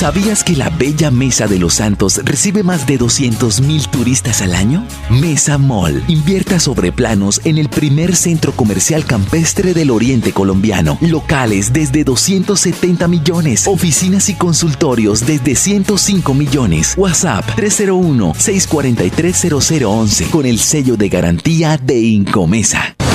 ¿Sabías 0.00 0.42
que 0.42 0.56
la 0.56 0.70
bella 0.70 1.10
Mesa 1.10 1.46
de 1.46 1.58
los 1.58 1.74
Santos 1.74 2.22
recibe 2.24 2.62
más 2.62 2.86
de 2.86 2.96
200 2.96 3.60
mil 3.60 3.86
turistas 3.88 4.40
al 4.40 4.54
año? 4.54 4.86
Mesa 5.10 5.58
Mall 5.58 6.02
invierta 6.08 6.58
sobre 6.58 6.90
planos 6.90 7.42
en 7.44 7.58
el 7.58 7.68
primer 7.68 8.16
centro 8.16 8.52
comercial 8.52 9.04
campestre 9.04 9.74
del 9.74 9.90
oriente 9.90 10.32
colombiano. 10.32 10.96
Locales 11.02 11.74
desde 11.74 12.02
270 12.02 13.08
millones. 13.08 13.68
Oficinas 13.68 14.30
y 14.30 14.36
consultorios 14.36 15.26
desde 15.26 15.54
105 15.54 16.32
millones. 16.32 16.94
WhatsApp 16.96 17.44
301-643-0011 17.58 20.30
con 20.30 20.46
el 20.46 20.60
sello 20.60 20.96
de 20.96 21.10
garantía 21.10 21.76
de 21.76 22.00
Incomesa. 22.00 22.96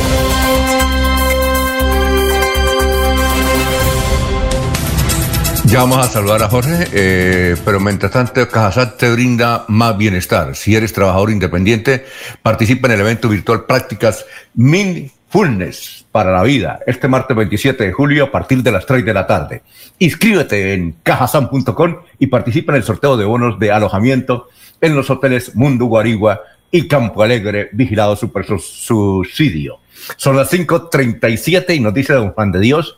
Ya 5.71 5.79
vamos 5.79 6.05
a 6.05 6.09
saludar 6.09 6.43
a 6.43 6.49
Jorge, 6.49 6.85
eh, 6.91 7.55
pero 7.63 7.79
mientras 7.79 8.11
tanto 8.11 8.45
Cajasat 8.45 8.97
te 8.97 9.09
brinda 9.09 9.63
más 9.69 9.97
bienestar. 9.97 10.53
Si 10.53 10.75
eres 10.75 10.91
trabajador 10.91 11.31
independiente, 11.31 12.05
participa 12.43 12.89
en 12.89 12.95
el 12.95 12.99
evento 12.99 13.29
virtual 13.29 13.63
Prácticas 13.63 14.25
Mindfulness 14.53 16.05
para 16.11 16.33
la 16.33 16.43
vida, 16.43 16.79
este 16.85 17.07
martes 17.07 17.37
27 17.37 17.85
de 17.85 17.93
julio 17.93 18.25
a 18.25 18.31
partir 18.31 18.61
de 18.61 18.73
las 18.73 18.85
3 18.85 19.05
de 19.05 19.13
la 19.13 19.25
tarde. 19.25 19.61
Inscríbete 19.97 20.73
en 20.73 20.95
cajasan.com 21.03 21.95
y 22.19 22.27
participa 22.27 22.73
en 22.73 22.77
el 22.79 22.83
sorteo 22.83 23.15
de 23.15 23.23
bonos 23.23 23.57
de 23.57 23.71
alojamiento 23.71 24.49
en 24.81 24.93
los 24.93 25.09
hoteles 25.09 25.55
Mundo 25.55 25.85
Guarigua 25.85 26.41
y 26.69 26.85
Campo 26.89 27.23
Alegre, 27.23 27.69
vigilado 27.71 28.17
super 28.17 28.45
subsidio. 28.45 29.79
Son 30.17 30.35
las 30.35 30.51
5.37 30.51 31.77
y 31.77 31.79
nos 31.79 31.93
dice 31.93 32.11
don 32.11 32.31
Juan 32.31 32.51
de 32.51 32.59
Dios 32.59 32.97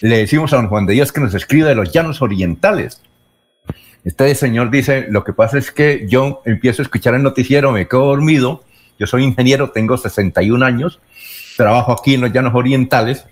le 0.00 0.18
decimos 0.18 0.52
a 0.52 0.56
don 0.56 0.68
Juan 0.68 0.86
de 0.86 0.94
Dios 0.94 1.12
que 1.12 1.20
nos 1.20 1.34
escribe 1.34 1.68
de 1.68 1.74
los 1.74 1.92
llanos 1.92 2.22
orientales. 2.22 3.02
Este 4.04 4.34
señor 4.34 4.70
dice, 4.70 5.06
lo 5.10 5.24
que 5.24 5.32
pasa 5.32 5.58
es 5.58 5.70
que 5.70 6.06
yo 6.08 6.40
empiezo 6.44 6.82
a 6.82 6.84
escuchar 6.84 7.14
el 7.14 7.22
noticiero, 7.22 7.72
me 7.72 7.88
quedo 7.88 8.06
dormido, 8.06 8.64
yo 8.98 9.06
soy 9.06 9.24
ingeniero, 9.24 9.70
tengo 9.70 9.96
61 9.96 10.64
años, 10.64 11.00
trabajo 11.56 11.92
aquí 11.92 12.14
en 12.14 12.22
los 12.22 12.32
llanos 12.32 12.54
orientales, 12.54 13.26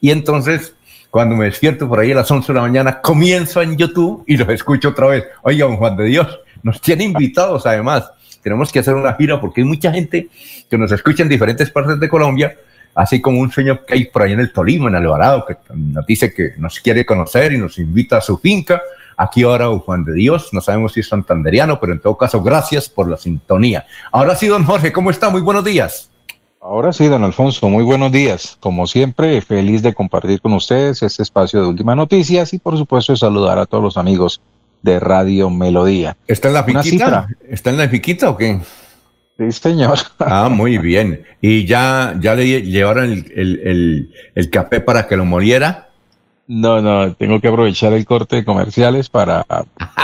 y 0.00 0.10
entonces 0.10 0.74
cuando 1.10 1.36
me 1.36 1.46
despierto 1.46 1.88
por 1.88 2.00
ahí 2.00 2.12
a 2.12 2.16
las 2.16 2.30
11 2.30 2.52
de 2.52 2.54
la 2.54 2.62
mañana, 2.62 3.00
comienzo 3.00 3.62
en 3.62 3.76
YouTube 3.76 4.24
y 4.26 4.36
los 4.36 4.48
escucho 4.48 4.90
otra 4.90 5.06
vez. 5.06 5.24
Oiga, 5.42 5.66
don 5.66 5.76
Juan 5.76 5.96
de 5.96 6.04
Dios, 6.04 6.40
nos 6.62 6.80
tiene 6.80 7.04
invitados 7.04 7.64
además. 7.64 8.10
tenemos 8.42 8.70
que 8.70 8.80
hacer 8.80 8.94
una 8.94 9.14
gira 9.14 9.40
porque 9.40 9.62
hay 9.62 9.66
mucha 9.66 9.90
gente 9.92 10.28
que 10.68 10.78
nos 10.78 10.92
escucha 10.92 11.22
en 11.22 11.28
diferentes 11.28 11.70
partes 11.70 11.98
de 11.98 12.08
Colombia, 12.08 12.56
así 12.96 13.20
como 13.20 13.40
un 13.40 13.52
señor 13.52 13.84
que 13.84 13.94
hay 13.94 14.04
por 14.06 14.22
ahí 14.22 14.32
en 14.32 14.40
el 14.40 14.52
Tolima, 14.52 14.88
en 14.88 14.96
Alvarado, 14.96 15.44
que 15.46 15.56
nos 15.74 16.04
dice 16.06 16.32
que 16.32 16.54
nos 16.56 16.80
quiere 16.80 17.04
conocer 17.04 17.52
y 17.52 17.58
nos 17.58 17.78
invita 17.78 18.16
a 18.16 18.20
su 18.22 18.38
finca. 18.38 18.80
Aquí 19.18 19.42
ahora 19.42 19.68
Juan 19.68 20.04
de 20.04 20.14
Dios, 20.14 20.48
no 20.52 20.60
sabemos 20.62 20.94
si 20.94 21.00
es 21.00 21.08
santanderiano, 21.08 21.78
pero 21.78 21.92
en 21.92 22.00
todo 22.00 22.16
caso, 22.16 22.42
gracias 22.42 22.88
por 22.88 23.08
la 23.08 23.18
sintonía. 23.18 23.86
Ahora 24.10 24.34
sí, 24.34 24.46
don 24.46 24.64
Jorge, 24.64 24.92
¿cómo 24.92 25.10
está? 25.10 25.28
Muy 25.28 25.42
buenos 25.42 25.64
días. 25.64 26.10
Ahora 26.60 26.92
sí, 26.92 27.06
don 27.06 27.22
Alfonso, 27.22 27.68
muy 27.68 27.84
buenos 27.84 28.10
días. 28.10 28.56
Como 28.60 28.86
siempre, 28.86 29.40
feliz 29.42 29.82
de 29.82 29.94
compartir 29.94 30.40
con 30.40 30.54
ustedes 30.54 31.02
este 31.02 31.22
espacio 31.22 31.60
de 31.60 31.68
Últimas 31.68 31.96
Noticias 31.96 32.52
y 32.54 32.58
por 32.58 32.78
supuesto 32.78 33.12
de 33.12 33.18
saludar 33.18 33.58
a 33.58 33.66
todos 33.66 33.84
los 33.84 33.96
amigos 33.98 34.40
de 34.82 35.00
Radio 35.00 35.50
Melodía. 35.50 36.16
¿Está 36.26 36.48
en 36.48 36.54
la 36.54 36.64
piquita? 36.64 37.28
¿Está 37.48 37.70
en 37.70 37.76
la 37.76 37.90
piquita 37.90 38.30
o 38.30 38.36
qué? 38.36 38.58
Sí, 39.38 39.52
señor. 39.52 39.98
Ah, 40.18 40.48
muy 40.48 40.78
bien. 40.78 41.24
¿Y 41.40 41.66
ya, 41.66 42.14
ya 42.20 42.34
le 42.34 42.62
llevaron 42.62 43.12
el, 43.12 43.32
el, 43.34 44.14
el, 44.34 44.50
café 44.50 44.80
para 44.80 45.06
que 45.06 45.16
lo 45.16 45.24
moliera? 45.24 45.88
No, 46.46 46.80
no, 46.80 47.12
tengo 47.14 47.40
que 47.40 47.48
aprovechar 47.48 47.92
el 47.92 48.06
corte 48.06 48.36
de 48.36 48.44
comerciales 48.44 49.08
para 49.10 49.44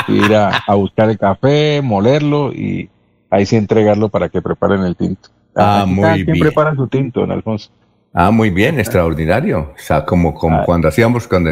ir 0.09 0.35
a, 0.35 0.62
a 0.66 0.74
buscar 0.74 1.09
el 1.09 1.18
café, 1.18 1.80
molerlo 1.83 2.53
y 2.53 2.91
ahí 3.30 3.47
sí 3.47 3.57
entregarlo 3.57 4.09
para 4.09 4.28
que 4.28 4.43
preparen 4.43 4.83
el 4.83 4.97
tinto. 4.97 5.30
Ah, 5.55 5.85
muy 5.87 6.24
bien. 6.24 6.39
prepara 6.39 6.74
su 6.74 6.87
tinto, 6.89 7.20
don 7.20 7.33
Alfonso? 7.33 7.70
Ah, 8.14 8.30
muy 8.30 8.51
bien, 8.51 8.78
extraordinario. 8.78 9.72
O 9.74 9.78
sea, 9.78 10.05
como, 10.05 10.35
como 10.35 10.59
ah. 10.59 10.62
cuando 10.64 10.89
hacíamos, 10.89 11.26
cuando 11.26 11.51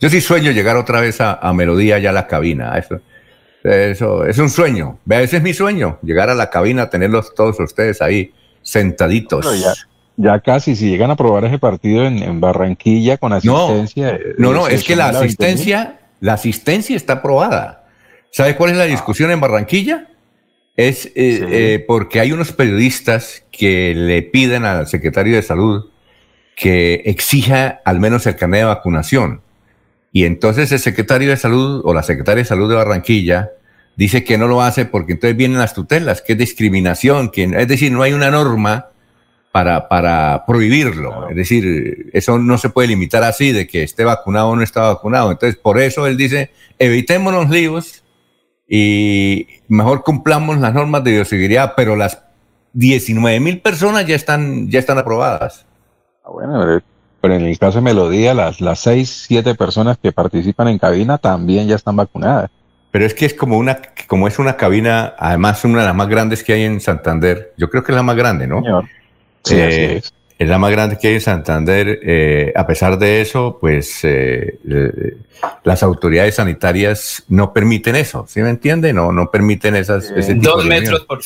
yo 0.00 0.10
sí 0.10 0.20
sueño 0.20 0.50
llegar 0.50 0.76
otra 0.76 1.00
vez 1.00 1.20
a, 1.20 1.52
Melodía 1.52 1.98
ya 1.98 2.10
a 2.10 2.12
la 2.12 2.26
cabina. 2.26 2.76
Eso, 2.76 3.00
eso 3.64 4.26
es 4.26 4.38
un 4.38 4.50
sueño. 4.50 4.98
Ese 5.08 5.38
es 5.38 5.42
mi 5.42 5.54
sueño, 5.54 5.98
llegar 6.02 6.28
a 6.28 6.34
la 6.34 6.50
cabina, 6.50 6.90
tenerlos 6.90 7.34
todos 7.34 7.58
ustedes 7.58 8.02
ahí 8.02 8.32
sentaditos. 8.62 9.46
ya, 10.16 10.40
casi, 10.40 10.76
si 10.76 10.90
llegan 10.90 11.10
a 11.10 11.16
probar 11.16 11.44
ese 11.46 11.58
partido 11.58 12.04
en, 12.04 12.40
Barranquilla 12.40 13.16
con 13.16 13.32
asistencia. 13.32 14.18
No, 14.38 14.52
no, 14.52 14.68
es 14.68 14.84
que 14.84 14.96
la 14.96 15.08
asistencia, 15.08 16.00
la 16.20 16.34
asistencia 16.34 16.96
está 16.96 17.14
aprobada. 17.14 17.84
¿Sabe 18.30 18.56
cuál 18.56 18.70
es 18.70 18.76
la 18.76 18.84
discusión 18.84 19.30
en 19.30 19.40
Barranquilla? 19.40 20.08
Es 20.76 21.06
eh, 21.06 21.12
eh, 21.14 21.84
porque 21.86 22.18
hay 22.18 22.32
unos 22.32 22.52
periodistas 22.52 23.44
que 23.52 23.94
le 23.94 24.22
piden 24.22 24.64
al 24.64 24.88
secretario 24.88 25.36
de 25.36 25.42
salud 25.42 25.88
que 26.56 27.02
exija 27.06 27.80
al 27.84 28.00
menos 28.00 28.26
el 28.26 28.36
carnet 28.36 28.60
de 28.60 28.66
vacunación. 28.66 29.40
Y 30.14 30.26
entonces 30.26 30.70
el 30.70 30.78
secretario 30.78 31.30
de 31.30 31.36
salud 31.36 31.82
o 31.84 31.92
la 31.92 32.04
secretaria 32.04 32.44
de 32.44 32.48
salud 32.48 32.70
de 32.70 32.76
Barranquilla 32.76 33.50
dice 33.96 34.22
que 34.22 34.38
no 34.38 34.46
lo 34.46 34.62
hace 34.62 34.84
porque 34.84 35.14
entonces 35.14 35.36
vienen 35.36 35.58
las 35.58 35.74
tutelas, 35.74 36.22
que 36.22 36.34
es 36.34 36.38
discriminación, 36.38 37.30
que, 37.30 37.42
es 37.42 37.66
decir, 37.66 37.90
no 37.90 38.00
hay 38.00 38.12
una 38.12 38.30
norma 38.30 38.90
para, 39.50 39.88
para 39.88 40.44
prohibirlo. 40.46 41.28
Es 41.30 41.34
decir, 41.34 42.10
eso 42.12 42.38
no 42.38 42.58
se 42.58 42.68
puede 42.68 42.86
limitar 42.86 43.24
así 43.24 43.50
de 43.50 43.66
que 43.66 43.82
esté 43.82 44.04
vacunado 44.04 44.50
o 44.50 44.56
no 44.56 44.62
está 44.62 44.82
vacunado. 44.82 45.32
Entonces, 45.32 45.58
por 45.60 45.80
eso 45.80 46.06
él 46.06 46.16
dice, 46.16 46.52
evitémonos 46.78 47.50
líos 47.50 48.04
y 48.68 49.48
mejor 49.66 50.04
cumplamos 50.04 50.60
las 50.60 50.72
normas 50.72 51.02
de 51.02 51.10
bioseguridad, 51.10 51.74
pero 51.76 51.96
las 51.96 52.22
19 52.74 53.40
mil 53.40 53.60
personas 53.60 54.06
ya 54.06 54.14
están, 54.14 54.70
ya 54.70 54.78
están 54.78 54.98
aprobadas. 54.98 55.66
Ah, 56.24 56.30
bueno, 56.30 56.80
pero 57.24 57.36
en 57.36 57.46
el 57.46 57.58
caso 57.58 57.78
de 57.78 57.84
Melodía, 57.84 58.34
las, 58.34 58.60
las 58.60 58.80
6, 58.80 59.24
7 59.28 59.54
personas 59.54 59.96
que 59.96 60.12
participan 60.12 60.68
en 60.68 60.78
cabina 60.78 61.16
también 61.16 61.66
ya 61.66 61.74
están 61.74 61.96
vacunadas. 61.96 62.50
Pero 62.90 63.06
es 63.06 63.14
que 63.14 63.24
es 63.24 63.32
como 63.32 63.56
una, 63.56 63.78
como 64.06 64.28
es 64.28 64.38
una 64.38 64.58
cabina, 64.58 65.14
además 65.18 65.64
una 65.64 65.80
de 65.80 65.86
las 65.86 65.94
más 65.94 66.08
grandes 66.08 66.44
que 66.44 66.52
hay 66.52 66.64
en 66.64 66.82
Santander. 66.82 67.54
Yo 67.56 67.70
creo 67.70 67.82
que 67.82 67.92
es 67.92 67.96
la 67.96 68.02
más 68.02 68.16
grande, 68.16 68.46
¿no? 68.46 68.60
Señor. 68.60 68.84
Sí, 69.42 69.54
eh, 69.54 69.96
es 69.96 70.12
es 70.38 70.48
la 70.48 70.58
más 70.58 70.70
grande 70.70 70.98
que 71.00 71.08
hay 71.08 71.14
en 71.14 71.20
Santander. 71.20 72.00
Eh, 72.02 72.52
a 72.54 72.66
pesar 72.66 72.98
de 72.98 73.20
eso, 73.20 73.56
pues 73.60 74.00
eh, 74.04 74.58
eh, 74.68 75.16
las 75.62 75.82
autoridades 75.82 76.34
sanitarias 76.36 77.24
no 77.28 77.52
permiten 77.52 77.96
eso, 77.96 78.26
¿sí 78.28 78.40
me 78.40 78.50
entiende? 78.50 78.92
No, 78.92 79.12
no 79.12 79.30
permiten 79.30 79.76
esas. 79.76 80.10
Ese 80.10 80.34
dos 80.34 80.64
metros 80.64 81.04
por, 81.04 81.20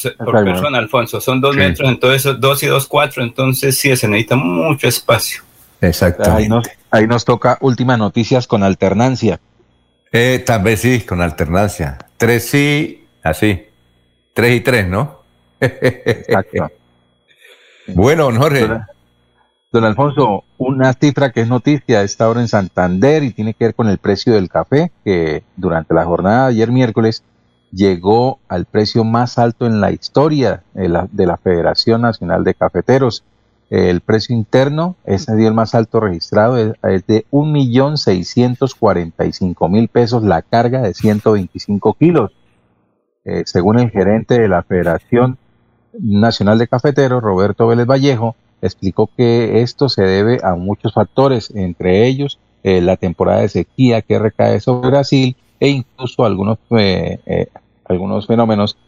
persona, 0.44 0.78
Alfonso, 0.78 1.20
son 1.20 1.40
dos 1.40 1.56
metros, 1.56 1.88
entonces 1.88 2.38
dos 2.38 2.62
y 2.62 2.66
dos, 2.66 2.86
cuatro, 2.86 3.22
entonces 3.22 3.76
sí 3.78 3.94
se 3.96 4.08
necesita 4.08 4.36
mucho 4.36 4.88
espacio. 4.88 5.42
Exacto. 5.80 6.32
Ahí 6.32 6.48
nos, 6.48 6.68
ahí 6.90 7.06
nos 7.06 7.24
toca 7.24 7.58
últimas 7.60 7.98
noticias 7.98 8.46
con 8.46 8.62
alternancia. 8.62 9.40
tal 10.44 10.62
vez 10.62 10.80
sí, 10.80 11.00
con 11.02 11.20
alternancia. 11.20 11.98
Tres 12.16 12.48
sí, 12.48 13.06
así. 13.22 13.64
Tres 14.32 14.56
y 14.56 14.60
tres, 14.60 14.88
¿no? 14.88 15.22
Exacto. 15.60 16.70
bueno, 17.88 18.30
Jorge. 18.36 18.68
Don 19.70 19.84
Alfonso, 19.84 20.44
una 20.56 20.94
cifra 20.94 21.30
que 21.30 21.42
es 21.42 21.48
noticia 21.48 22.02
está 22.02 22.24
ahora 22.24 22.40
en 22.40 22.48
Santander 22.48 23.22
y 23.22 23.32
tiene 23.32 23.52
que 23.52 23.66
ver 23.66 23.74
con 23.74 23.88
el 23.88 23.98
precio 23.98 24.32
del 24.32 24.48
café, 24.48 24.90
que 25.04 25.42
durante 25.56 25.92
la 25.92 26.06
jornada 26.06 26.44
de 26.44 26.54
ayer 26.54 26.72
miércoles 26.72 27.22
llegó 27.70 28.38
al 28.48 28.64
precio 28.64 29.04
más 29.04 29.38
alto 29.38 29.66
en 29.66 29.82
la 29.82 29.92
historia 29.92 30.62
de 30.72 30.88
la, 30.88 31.36
Federación 31.36 32.00
Nacional 32.00 32.44
de 32.44 32.54
Cafeteros. 32.54 33.24
El 33.70 34.00
precio 34.00 34.34
interno, 34.34 34.96
ese 35.04 35.46
el 35.46 35.52
más 35.52 35.74
alto 35.74 36.00
registrado, 36.00 36.56
es, 36.56 36.72
de 37.06 37.26
1.645.000 37.30 39.88
pesos 39.90 40.22
la 40.22 40.40
carga 40.40 40.80
de 40.80 40.94
125 40.94 41.92
kilos. 41.94 42.30
Eh, 43.26 43.42
según 43.44 43.78
el 43.78 43.90
gerente 43.90 44.40
de 44.40 44.48
la 44.48 44.62
Federación 44.62 45.36
Nacional 45.92 46.58
de 46.58 46.68
Cafeteros, 46.68 47.22
Roberto 47.22 47.66
Vélez 47.66 47.86
Vallejo, 47.86 48.36
explicó 48.62 49.10
que 49.14 49.60
esto 49.60 49.90
se 49.90 50.02
debe 50.02 50.40
a 50.42 50.54
muchos 50.54 50.94
factores, 50.94 51.50
entre 51.54 52.06
ellos 52.06 52.38
eh, 52.62 52.80
la 52.80 52.96
temporada 52.96 53.42
de 53.42 53.50
sequía 53.50 54.00
que 54.00 54.18
recae 54.18 54.60
sobre 54.60 54.88
Brasil 54.88 55.36
e 55.60 55.68
incluso 55.68 56.24
algunos, 56.24 56.56
eh, 56.70 57.48
algunos 57.84 58.26
fenómenos 58.26 58.78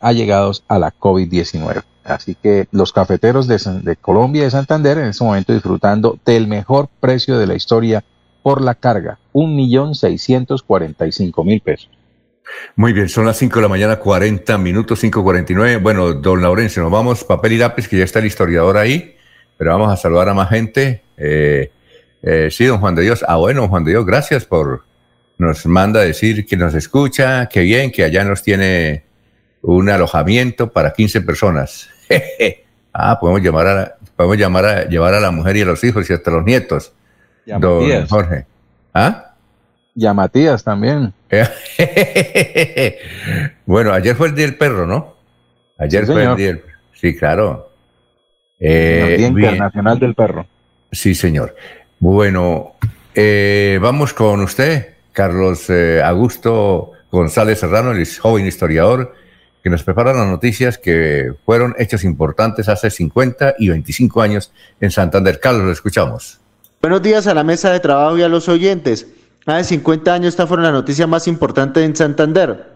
allegados 0.00 0.64
a 0.68 0.78
la 0.78 0.92
COVID-19. 0.92 1.82
Así 2.04 2.34
que 2.34 2.66
los 2.72 2.92
cafeteros 2.92 3.46
de, 3.46 3.96
Colombia 4.00 4.42
y 4.42 4.44
de 4.44 4.50
Santander 4.50 4.98
en 4.98 5.06
este 5.06 5.24
momento 5.24 5.52
disfrutando 5.52 6.18
del 6.24 6.48
mejor 6.48 6.88
precio 7.00 7.38
de 7.38 7.46
la 7.46 7.54
historia 7.54 8.02
por 8.42 8.60
la 8.60 8.74
carga, 8.74 9.18
un 9.32 9.54
millón 9.54 9.94
seiscientos 9.94 10.64
cuarenta 10.64 11.06
y 11.06 11.12
cinco 11.12 11.44
mil 11.44 11.60
pesos. 11.60 11.88
Muy 12.74 12.92
bien, 12.92 13.08
son 13.08 13.24
las 13.24 13.38
5 13.38 13.54
de 13.54 13.62
la 13.62 13.68
mañana, 13.68 13.96
40 13.96 14.58
minutos, 14.58 15.02
5.49. 15.02 15.80
Bueno, 15.80 16.12
don 16.12 16.42
Laurencio, 16.42 16.82
nos 16.82 16.90
vamos, 16.90 17.24
papel 17.24 17.52
y 17.52 17.58
lápiz, 17.58 17.88
que 17.88 17.96
ya 17.96 18.04
está 18.04 18.18
el 18.18 18.26
historiador 18.26 18.76
ahí, 18.76 19.16
pero 19.56 19.70
vamos 19.70 19.92
a 19.92 19.96
saludar 19.96 20.28
a 20.28 20.34
más 20.34 20.50
gente. 20.50 21.02
Eh, 21.16 21.70
eh, 22.20 22.48
sí, 22.50 22.64
don 22.64 22.80
Juan 22.80 22.96
de 22.96 23.02
Dios. 23.02 23.24
Ah, 23.26 23.36
bueno, 23.36 23.68
Juan 23.68 23.84
de 23.84 23.92
Dios, 23.92 24.04
gracias 24.04 24.44
por, 24.44 24.84
nos 25.38 25.64
manda 25.66 26.00
a 26.00 26.04
decir 26.04 26.44
que 26.44 26.56
nos 26.56 26.74
escucha, 26.74 27.48
que 27.48 27.60
bien, 27.60 27.92
que 27.92 28.04
allá 28.04 28.24
nos 28.24 28.42
tiene 28.42 29.04
un 29.62 29.88
alojamiento 29.88 30.70
para 30.70 30.92
15 30.92 31.22
personas. 31.22 31.88
ah, 32.92 33.18
podemos 33.18 33.42
llamar 33.42 33.66
a, 33.66 33.96
podemos 34.16 34.36
llamar 34.36 34.64
a, 34.64 34.88
llevar 34.88 35.14
a 35.14 35.20
la 35.20 35.30
mujer 35.30 35.56
y 35.56 35.62
a 35.62 35.64
los 35.64 35.82
hijos 35.84 36.10
y 36.10 36.12
hasta 36.12 36.30
los 36.30 36.44
nietos. 36.44 36.92
don 37.46 38.06
Jorge. 38.06 38.44
¿Ah? 38.92 39.34
Y 39.94 40.06
a 40.06 40.14
Matías 40.14 40.64
también. 40.64 41.12
bueno, 43.66 43.92
ayer 43.92 44.16
fue 44.16 44.28
el 44.28 44.34
Día 44.34 44.46
del 44.46 44.56
Perro, 44.56 44.86
¿no? 44.86 45.14
Ayer 45.78 46.06
fue 46.06 46.24
el 46.24 46.36
Día 46.36 46.46
del 46.48 46.62
Sí, 47.02 47.16
claro. 47.16 47.70
el 48.60 49.16
Día 49.16 49.26
eh, 49.26 49.28
Internacional 49.28 49.98
del 49.98 50.14
Perro. 50.14 50.46
Sí, 50.92 51.14
señor. 51.14 51.56
Bueno, 51.98 52.76
eh, 53.14 53.78
vamos 53.82 54.14
con 54.14 54.40
usted, 54.40 54.94
Carlos 55.12 55.68
eh, 55.68 56.00
Augusto 56.02 56.92
González 57.10 57.58
Serrano, 57.58 57.92
el 57.92 58.06
joven 58.06 58.46
historiador, 58.46 59.14
que 59.62 59.70
nos 59.70 59.84
prepara 59.84 60.12
las 60.12 60.26
noticias 60.26 60.76
que 60.76 61.34
fueron 61.46 61.74
hechos 61.78 62.04
importantes 62.04 62.68
hace 62.68 62.90
50 62.90 63.54
y 63.58 63.68
25 63.68 64.20
años 64.20 64.52
en 64.80 64.90
Santander. 64.90 65.38
Carlos, 65.38 65.64
lo 65.64 65.72
escuchamos. 65.72 66.40
Buenos 66.80 67.00
días 67.02 67.28
a 67.28 67.34
la 67.34 67.44
mesa 67.44 67.70
de 67.70 67.78
trabajo 67.78 68.18
y 68.18 68.22
a 68.22 68.28
los 68.28 68.48
oyentes. 68.48 69.06
Hace 69.46 69.64
50 69.64 70.12
años 70.12 70.28
esta 70.28 70.46
fue 70.46 70.60
la 70.60 70.72
noticia 70.72 71.06
más 71.06 71.28
importante 71.28 71.84
en 71.84 71.94
Santander. 71.94 72.72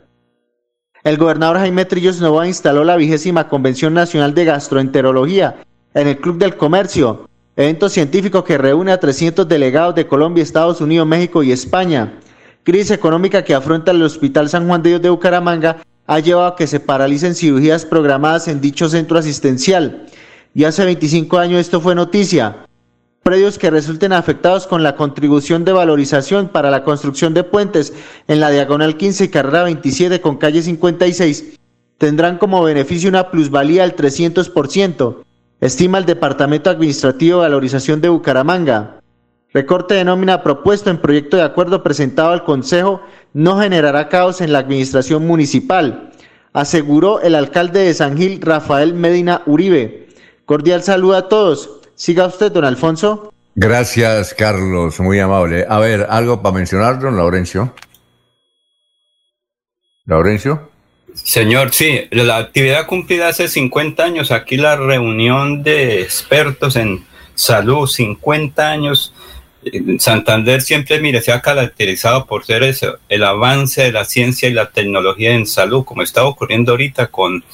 El 1.02 1.16
gobernador 1.16 1.58
Jaime 1.58 1.84
Trillos 1.84 2.20
Nova 2.20 2.46
instaló 2.46 2.84
la 2.84 2.96
vigésima 2.96 3.48
Convención 3.48 3.94
Nacional 3.94 4.34
de 4.34 4.44
Gastroenterología 4.44 5.56
en 5.94 6.08
el 6.08 6.18
Club 6.18 6.38
del 6.38 6.56
Comercio, 6.56 7.28
evento 7.56 7.88
científico 7.88 8.44
que 8.44 8.58
reúne 8.58 8.92
a 8.92 9.00
300 9.00 9.48
delegados 9.48 9.94
de 9.94 10.06
Colombia, 10.06 10.42
Estados 10.42 10.80
Unidos, 10.80 11.06
México 11.06 11.42
y 11.42 11.52
España. 11.52 12.14
Crisis 12.64 12.90
económica 12.90 13.44
que 13.44 13.54
afronta 13.54 13.92
el 13.92 14.02
Hospital 14.02 14.48
San 14.48 14.66
Juan 14.66 14.82
de 14.82 14.90
Dios 14.90 15.02
de 15.02 15.10
Bucaramanga 15.10 15.78
ha 16.06 16.20
llevado 16.20 16.48
a 16.48 16.56
que 16.56 16.66
se 16.66 16.80
paralicen 16.80 17.34
cirugías 17.34 17.84
programadas 17.84 18.48
en 18.48 18.60
dicho 18.60 18.88
centro 18.88 19.18
asistencial. 19.18 20.06
Y 20.54 20.64
hace 20.64 20.84
25 20.84 21.38
años 21.38 21.60
esto 21.60 21.80
fue 21.80 21.94
noticia 21.94 22.66
predios 23.26 23.58
que 23.58 23.70
resulten 23.70 24.12
afectados 24.12 24.68
con 24.68 24.84
la 24.84 24.94
contribución 24.94 25.64
de 25.64 25.72
valorización 25.72 26.46
para 26.46 26.70
la 26.70 26.84
construcción 26.84 27.34
de 27.34 27.42
puentes 27.42 27.92
en 28.28 28.38
la 28.38 28.50
diagonal 28.50 28.96
15 28.96 29.24
y 29.24 29.28
carrera 29.30 29.64
27 29.64 30.20
con 30.20 30.36
calle 30.36 30.62
56 30.62 31.58
tendrán 31.98 32.38
como 32.38 32.62
beneficio 32.62 33.08
una 33.08 33.32
plusvalía 33.32 33.82
del 33.82 33.96
300%, 33.96 35.24
estima 35.60 35.98
el 35.98 36.04
Departamento 36.04 36.70
Administrativo 36.70 37.38
de 37.38 37.48
Valorización 37.48 38.00
de 38.00 38.10
Bucaramanga. 38.10 39.00
Recorte 39.56 39.94
de 39.94 40.04
nómina 40.04 40.42
propuesto 40.42 40.90
en 40.90 40.98
proyecto 40.98 41.38
de 41.38 41.42
acuerdo 41.42 41.82
presentado 41.82 42.28
al 42.28 42.44
Consejo 42.44 43.00
no 43.32 43.58
generará 43.58 44.10
caos 44.10 44.42
en 44.42 44.52
la 44.52 44.58
administración 44.58 45.26
municipal, 45.26 46.12
aseguró 46.52 47.22
el 47.22 47.34
alcalde 47.34 47.80
de 47.80 47.94
San 47.94 48.18
Gil, 48.18 48.42
Rafael 48.42 48.92
Medina 48.92 49.40
Uribe. 49.46 50.08
Cordial 50.44 50.82
saludo 50.82 51.16
a 51.16 51.28
todos. 51.30 51.70
Siga 51.94 52.26
usted, 52.26 52.52
don 52.52 52.66
Alfonso. 52.66 53.32
Gracias, 53.54 54.34
Carlos, 54.34 55.00
muy 55.00 55.20
amable. 55.20 55.64
A 55.66 55.78
ver, 55.78 56.06
algo 56.10 56.42
para 56.42 56.56
mencionar, 56.56 57.00
don 57.00 57.16
Laurencio. 57.16 57.72
Laurencio. 60.04 60.68
Señor, 61.14 61.72
sí, 61.72 62.02
la 62.10 62.36
actividad 62.36 62.84
cumplida 62.84 63.28
hace 63.28 63.48
50 63.48 64.04
años, 64.04 64.32
aquí 64.32 64.58
la 64.58 64.76
reunión 64.76 65.62
de 65.62 66.02
expertos 66.02 66.76
en 66.76 67.06
salud, 67.34 67.86
50 67.86 68.70
años. 68.70 69.14
Santander 69.98 70.62
siempre, 70.62 71.00
mire, 71.00 71.20
se 71.20 71.32
ha 71.32 71.40
caracterizado 71.40 72.26
por 72.26 72.44
ser 72.44 72.62
eso, 72.62 72.98
el 73.08 73.24
avance 73.24 73.82
de 73.82 73.92
la 73.92 74.04
ciencia 74.04 74.48
y 74.48 74.52
la 74.52 74.70
tecnología 74.70 75.34
en 75.34 75.46
salud, 75.46 75.84
como 75.84 76.02
está 76.02 76.24
ocurriendo 76.24 76.72
ahorita 76.72 77.08
con 77.08 77.44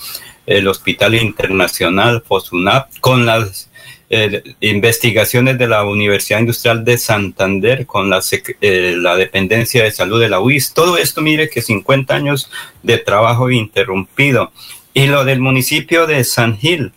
el 0.46 0.68
Hospital 0.68 1.14
Internacional 1.14 2.22
FOSUNAP, 2.26 2.98
con 3.00 3.24
las 3.26 3.70
eh, 4.14 4.42
investigaciones 4.60 5.56
de 5.56 5.68
la 5.68 5.84
Universidad 5.84 6.40
Industrial 6.40 6.84
de 6.84 6.98
Santander 6.98 7.86
con 7.86 8.10
la, 8.10 8.20
eh, 8.60 8.94
la 8.98 9.16
dependencia 9.16 9.84
de 9.84 9.90
salud 9.90 10.20
de 10.20 10.28
la 10.28 10.38
UIS. 10.38 10.74
Todo 10.74 10.98
esto, 10.98 11.22
mire 11.22 11.48
que 11.48 11.62
50 11.62 12.14
años 12.14 12.50
de 12.82 12.98
trabajo 12.98 13.50
interrumpido. 13.50 14.52
Y 14.92 15.06
lo 15.06 15.24
del 15.24 15.40
municipio 15.40 16.06
de 16.06 16.24
San 16.24 16.58
Gil, 16.58 16.92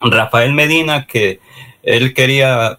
Rafael 0.00 0.52
Medina, 0.52 1.06
que 1.06 1.40
él 1.82 2.14
quería, 2.14 2.78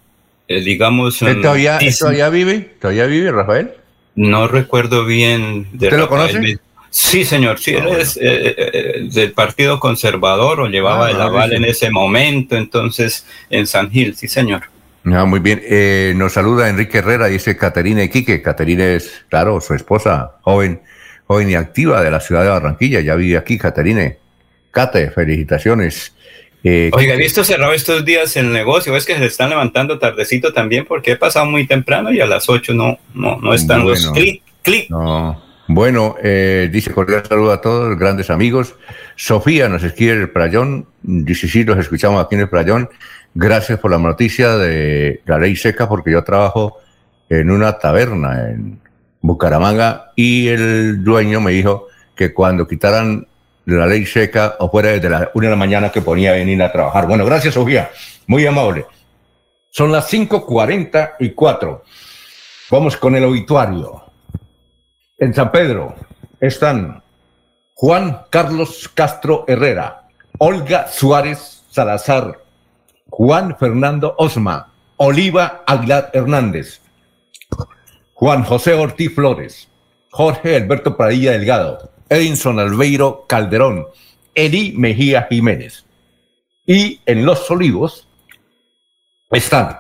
eh, 0.58 0.62
digamos... 0.62 1.20
todavía, 1.20 1.80
todavía 1.98 2.30
vive? 2.30 2.76
¿Todavía 2.80 3.06
vive, 3.06 3.32
Rafael? 3.32 3.72
No 4.16 4.48
recuerdo 4.48 5.06
bien 5.06 5.68
de 5.72 5.88
¿Usted 5.88 5.98
lo 5.98 6.10
conoce? 6.10 6.60
Sí, 6.94 7.24
señor, 7.24 7.58
sí, 7.58 7.72
él 7.72 7.88
es 7.88 8.18
eh, 8.18 8.22
eh, 8.22 8.56
eh, 8.58 9.10
del 9.14 9.32
Partido 9.32 9.80
Conservador 9.80 10.60
o 10.60 10.68
llevaba 10.68 11.08
ah, 11.08 11.12
el 11.12 11.22
aval 11.22 11.54
en 11.54 11.64
ese 11.64 11.90
momento, 11.90 12.58
entonces 12.58 13.26
en 13.50 13.66
San 13.66 13.90
Gil, 13.90 14.14
sí, 14.18 14.28
señor. 14.28 14.64
Ah, 15.06 15.24
muy 15.24 15.40
bien, 15.40 16.18
nos 16.18 16.34
saluda 16.34 16.68
Enrique 16.68 16.98
Herrera, 16.98 17.28
dice 17.28 17.56
Caterina 17.56 18.04
Iquique. 18.04 18.42
Caterina 18.42 18.86
es, 18.86 19.24
claro, 19.30 19.62
su 19.62 19.74
esposa, 19.74 20.34
joven, 20.42 20.82
joven 21.28 21.50
y 21.50 21.56
activa 21.56 22.04
de 22.04 22.12
la 22.12 22.20
ciudad 22.20 22.44
de 22.44 22.50
Barranquilla, 22.50 23.00
ya 23.00 23.16
vive 23.16 23.38
aquí, 23.38 23.58
Caterina. 23.58 24.14
Cate, 24.72 25.12
felicitaciones. 25.12 26.14
Oiga, 26.64 27.16
he 27.16 27.18
visto 27.18 27.44
cerrado 27.44 27.74
estos 27.74 28.06
días 28.06 28.38
el 28.38 28.54
negocio, 28.54 28.96
es 28.96 29.06
que 29.06 29.18
se 29.18 29.26
están 29.26 29.50
levantando 29.50 29.98
tardecito 29.98 30.54
también 30.54 30.86
porque 30.86 31.12
he 31.12 31.16
pasado 31.16 31.48
muy 31.48 31.66
temprano 31.66 32.12
y 32.12 32.22
a 32.22 32.28
las 32.28 32.50
8 32.50 32.74
no, 32.74 33.00
no, 33.14 33.38
no 33.38 33.54
están 33.54 33.86
los 33.86 34.12
clic, 34.12 34.44
clic. 34.62 34.90
No. 34.90 35.42
Bueno, 35.68 36.16
eh, 36.22 36.70
dice 36.72 36.92
cordial 36.92 37.24
saludo 37.26 37.52
a 37.54 37.62
todos, 37.62 37.98
grandes 37.98 38.30
amigos. 38.30 38.76
Sofía 39.16 39.70
nos 39.70 39.84
escribe 39.84 40.14
el 40.14 40.30
Playón, 40.30 40.86
dice 41.02 41.48
sí, 41.48 41.64
los 41.64 41.78
escuchamos 41.78 42.24
aquí 42.24 42.36
en 42.36 42.42
el 42.42 42.50
Playón. 42.50 42.90
Gracias 43.34 43.80
por 43.80 43.90
la 43.90 43.98
noticia 43.98 44.58
de 44.58 45.22
la 45.26 45.40
ley 45.40 45.56
seca, 45.56 45.88
porque 45.88 46.12
yo 46.12 46.24
trabajo 46.24 46.78
en 47.30 47.50
una 47.50 47.80
taberna 47.80 48.50
en 48.50 48.82
Bucaramanga 49.22 50.12
y 50.16 50.50
el 50.50 51.04
dueño 51.04 51.40
me 51.40 51.52
dijo 51.54 51.88
que 52.16 52.34
cuando 52.34 52.68
quitaran 52.68 53.28
la 53.66 53.86
ley 53.86 54.06
seca 54.06 54.56
o 54.60 54.70
fuera 54.70 54.90
desde 54.90 55.10
la 55.10 55.32
una 55.34 55.48
de 55.48 55.52
la 55.52 55.58
mañana 55.58 55.92
que 55.92 56.02
ponía 56.02 56.32
a 56.32 56.36
venir 56.36 56.62
a 56.62 56.72
trabajar. 56.72 57.08
Bueno, 57.08 57.26
gracias 57.26 57.54
Sofía, 57.54 57.92
muy 58.28 58.46
amable. 58.46 58.86
Son 59.70 59.92
las 59.92 60.12
5.44. 60.12 61.82
Vamos 62.70 62.98
con 62.98 63.16
el 63.16 63.24
obituario. 63.24 64.04
En 65.18 65.34
San 65.34 65.52
Pedro 65.52 65.96
están 66.40 67.04
Juan 67.76 68.24
Carlos 68.30 68.90
Castro 68.94 69.46
Herrera, 69.48 70.08
Olga 70.40 70.88
Suárez 70.88 71.64
Salazar, 71.70 72.40
Juan 73.10 73.58
Fernando 73.58 74.16
Osma, 74.18 74.72
Oliva 74.98 75.64
Aguilar 75.66 76.12
Hernández, 76.14 76.82
Juan 78.14 78.44
José 78.44 78.74
Ortiz 78.74 79.14
Flores, 79.16 79.68
Jorge 80.12 80.56
Alberto 80.56 80.96
Padilla 80.96 81.32
Delgado, 81.32 81.92
Edinson 82.12 82.60
Albeiro 82.60 83.26
Calderón, 83.26 83.88
Eli 84.36 84.74
Mejía 84.74 85.28
Jiménez. 85.30 85.86
Y 86.66 87.00
en 87.06 87.26
Los 87.26 87.50
Olivos 87.50 88.06
están 89.32 89.78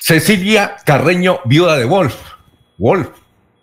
Cecilia 0.00 0.76
Carreño, 0.84 1.38
viuda 1.44 1.76
de 1.76 1.84
Wolf, 1.84 2.16
Wolf, 2.78 3.10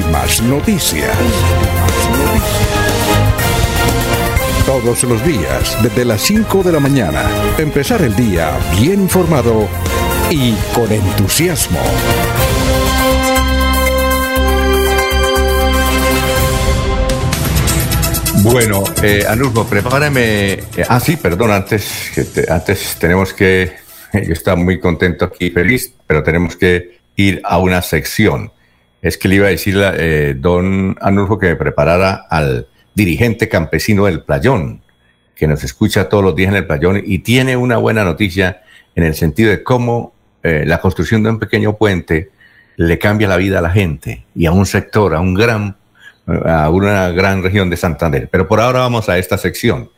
más 0.11 0.41
noticias. 0.41 1.15
Todos 4.65 5.03
los 5.03 5.25
días, 5.25 5.77
desde 5.81 6.05
las 6.05 6.21
5 6.21 6.63
de 6.63 6.71
la 6.71 6.79
mañana, 6.79 7.23
empezar 7.57 8.01
el 8.01 8.15
día 8.15 8.51
bien 8.79 9.01
informado 9.01 9.67
y 10.29 10.53
con 10.73 10.91
entusiasmo. 10.91 11.79
Bueno, 18.43 18.83
eh, 19.03 19.23
Anulfo, 19.27 19.65
prepárame. 19.65 20.53
Eh, 20.53 20.63
ah, 20.89 20.99
sí, 20.99 21.15
perdón, 21.15 21.51
antes, 21.51 22.11
antes 22.49 22.97
tenemos 22.99 23.33
que. 23.33 23.63
Eh, 24.13 24.25
yo 24.27 24.33
estaba 24.33 24.57
muy 24.57 24.79
contento 24.79 25.25
aquí, 25.25 25.51
feliz, 25.51 25.93
pero 26.07 26.23
tenemos 26.23 26.55
que 26.55 26.99
ir 27.15 27.39
a 27.43 27.59
una 27.59 27.81
sección. 27.81 28.51
Es 29.01 29.17
que 29.17 29.27
le 29.27 29.35
iba 29.35 29.47
a 29.47 29.51
decir 29.51 29.77
a 29.77 29.93
eh, 29.97 30.35
don 30.37 30.95
Anulfo 31.01 31.39
que 31.39 31.47
me 31.47 31.55
preparara 31.55 32.25
al 32.29 32.67
dirigente 32.93 33.49
campesino 33.49 34.05
del 34.05 34.23
Playón, 34.23 34.81
que 35.35 35.47
nos 35.47 35.63
escucha 35.63 36.09
todos 36.09 36.23
los 36.23 36.35
días 36.35 36.49
en 36.49 36.57
el 36.57 36.67
Playón 36.67 37.01
y 37.03 37.19
tiene 37.19 37.57
una 37.57 37.77
buena 37.77 38.03
noticia 38.03 38.61
en 38.95 39.03
el 39.03 39.15
sentido 39.15 39.49
de 39.49 39.63
cómo 39.63 40.13
eh, 40.43 40.63
la 40.65 40.79
construcción 40.79 41.23
de 41.23 41.29
un 41.29 41.39
pequeño 41.39 41.77
puente 41.77 42.29
le 42.77 42.99
cambia 42.99 43.27
la 43.27 43.37
vida 43.37 43.59
a 43.59 43.61
la 43.61 43.71
gente 43.71 44.25
y 44.35 44.45
a 44.45 44.51
un 44.51 44.65
sector, 44.65 45.15
a 45.15 45.19
un 45.19 45.33
gran 45.33 45.75
a 46.45 46.69
una 46.69 47.09
gran 47.09 47.43
región 47.43 47.69
de 47.69 47.77
Santander. 47.77 48.29
Pero 48.31 48.47
por 48.47 48.59
ahora 48.59 48.79
vamos 48.79 49.09
a 49.09 49.17
esta 49.17 49.37
sección. 49.37 49.89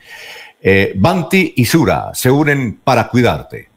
Eh, 0.62 0.94
Banti 0.96 1.54
y 1.58 1.66
Sura 1.66 2.12
se 2.14 2.32
unen 2.32 2.80
para 2.84 3.08
cuidarte. 3.10 3.68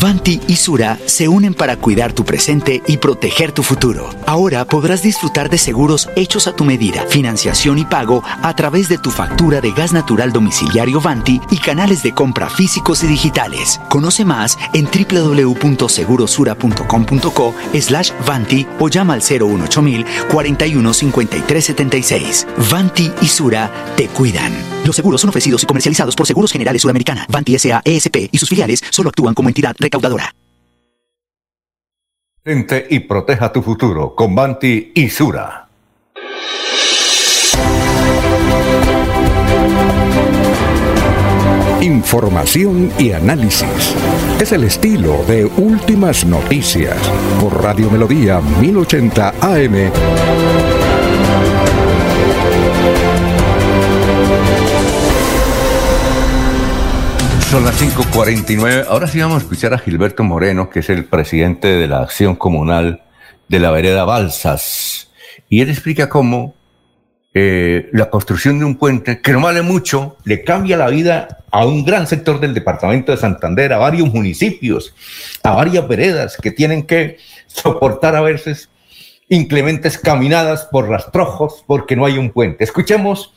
Vanti 0.00 0.40
y 0.46 0.56
Sura 0.56 0.98
se 1.06 1.28
unen 1.28 1.54
para 1.54 1.76
cuidar 1.76 2.12
tu 2.12 2.24
presente 2.24 2.82
y 2.86 2.98
proteger 2.98 3.52
tu 3.52 3.62
futuro. 3.62 4.10
Ahora 4.26 4.66
podrás 4.66 5.02
disfrutar 5.02 5.48
de 5.48 5.56
seguros 5.58 6.08
hechos 6.16 6.46
a 6.46 6.54
tu 6.54 6.64
medida, 6.64 7.06
financiación 7.08 7.78
y 7.78 7.84
pago 7.84 8.22
a 8.42 8.54
través 8.54 8.88
de 8.88 8.98
tu 8.98 9.10
factura 9.10 9.60
de 9.60 9.72
gas 9.72 9.92
natural 9.92 10.32
domiciliario 10.32 11.00
Vanti 11.00 11.40
y 11.50 11.58
canales 11.58 12.02
de 12.02 12.12
compra 12.12 12.50
físicos 12.50 13.02
y 13.04 13.06
digitales. 13.06 13.80
Conoce 13.88 14.24
más 14.24 14.58
en 14.74 14.86
www.segurosura.com.co 14.86 17.54
slash 17.80 18.10
Vanti 18.26 18.66
o 18.78 18.88
llama 18.88 19.14
al 19.14 19.20
018 19.20 19.84
41 20.30 20.92
53 20.92 21.64
76. 21.64 22.46
Vanti 22.70 23.10
y 23.22 23.28
Sura 23.28 23.70
te 23.96 24.08
cuidan. 24.08 24.76
Los 24.86 24.94
seguros 24.94 25.20
son 25.20 25.30
ofrecidos 25.30 25.64
y 25.64 25.66
comercializados 25.66 26.14
por 26.14 26.28
Seguros 26.28 26.52
Generales 26.52 26.82
Sudamericana. 26.82 27.26
Vanti 27.28 27.56
S.A. 27.56 27.82
ESP 27.84 28.28
y 28.30 28.38
sus 28.38 28.48
filiales 28.48 28.84
solo 28.90 29.08
actúan 29.08 29.34
como 29.34 29.48
entidad 29.48 29.74
recaudadora. 29.86 30.34
Presente 32.42 32.86
y 32.90 33.00
proteja 33.00 33.52
tu 33.52 33.62
futuro 33.62 34.14
con 34.14 34.34
Banti 34.34 34.92
y 34.94 35.08
Sura. 35.08 35.68
Información 41.80 42.90
y 42.98 43.12
análisis. 43.12 43.94
Es 44.40 44.50
el 44.52 44.64
estilo 44.64 45.24
de 45.24 45.44
Últimas 45.44 46.24
Noticias 46.24 46.98
por 47.40 47.62
Radio 47.62 47.90
Melodía 47.90 48.40
1080 48.40 49.34
AM. 49.40 49.92
Son 57.50 57.64
las 57.64 57.80
5:49. 57.80 58.86
Ahora 58.88 59.06
sí 59.06 59.20
vamos 59.20 59.36
a 59.36 59.38
escuchar 59.38 59.72
a 59.72 59.78
Gilberto 59.78 60.24
Moreno, 60.24 60.68
que 60.68 60.80
es 60.80 60.90
el 60.90 61.04
presidente 61.04 61.68
de 61.68 61.86
la 61.86 62.02
Acción 62.02 62.34
Comunal 62.34 63.02
de 63.48 63.60
la 63.60 63.70
Vereda 63.70 64.04
Balsas. 64.04 65.12
Y 65.48 65.60
él 65.60 65.70
explica 65.70 66.08
cómo 66.08 66.56
eh, 67.34 67.88
la 67.92 68.10
construcción 68.10 68.58
de 68.58 68.64
un 68.64 68.76
puente, 68.76 69.20
que 69.20 69.32
no 69.32 69.40
vale 69.40 69.62
mucho, 69.62 70.16
le 70.24 70.42
cambia 70.42 70.76
la 70.76 70.88
vida 70.88 71.44
a 71.52 71.64
un 71.64 71.84
gran 71.84 72.08
sector 72.08 72.40
del 72.40 72.52
departamento 72.52 73.12
de 73.12 73.18
Santander, 73.18 73.72
a 73.72 73.78
varios 73.78 74.12
municipios, 74.12 74.92
a 75.44 75.52
varias 75.52 75.86
veredas 75.86 76.36
que 76.36 76.50
tienen 76.50 76.82
que 76.82 77.18
soportar 77.46 78.16
a 78.16 78.22
veces 78.22 78.70
inclementes 79.28 79.98
caminadas 79.98 80.64
por 80.64 80.88
rastrojos 80.88 81.62
porque 81.64 81.94
no 81.94 82.06
hay 82.06 82.18
un 82.18 82.30
puente. 82.30 82.64
Escuchemos 82.64 83.32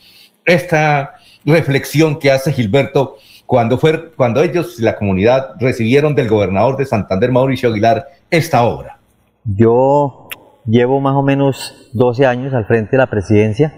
esta 0.45 1.16
reflexión 1.45 2.18
que 2.18 2.32
hace 2.32 2.51
Gilberto 2.53 3.18
cuando, 3.50 3.80
fue, 3.80 4.12
cuando 4.12 4.43
ellos, 4.43 4.80
la 4.80 4.95
comunidad, 4.95 5.56
recibieron 5.60 6.14
del 6.14 6.30
gobernador 6.30 6.78
de 6.78 6.86
Santander, 6.86 7.32
Mauricio 7.32 7.70
Aguilar, 7.70 8.06
esta 8.30 8.64
obra. 8.64 9.00
Yo 9.43 10.28
llevo 10.68 11.00
más 11.02 11.16
o 11.16 11.24
menos 11.24 11.89
12 11.93 12.28
años 12.28 12.54
al 12.54 12.68
frente 12.68 12.91
de 12.91 12.97
la 13.00 13.08
presidencia 13.08 13.74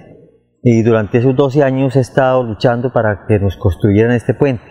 y 0.62 0.82
durante 0.82 1.20
esos 1.20 1.38
12 1.38 1.64
años 1.64 1.96
he 1.96 2.02
estado 2.02 2.44
luchando 2.44 2.92
para 2.92 3.26
que 3.26 3.40
nos 3.40 3.56
construyeran 3.56 4.12
este 4.12 4.34
puente. 4.34 4.66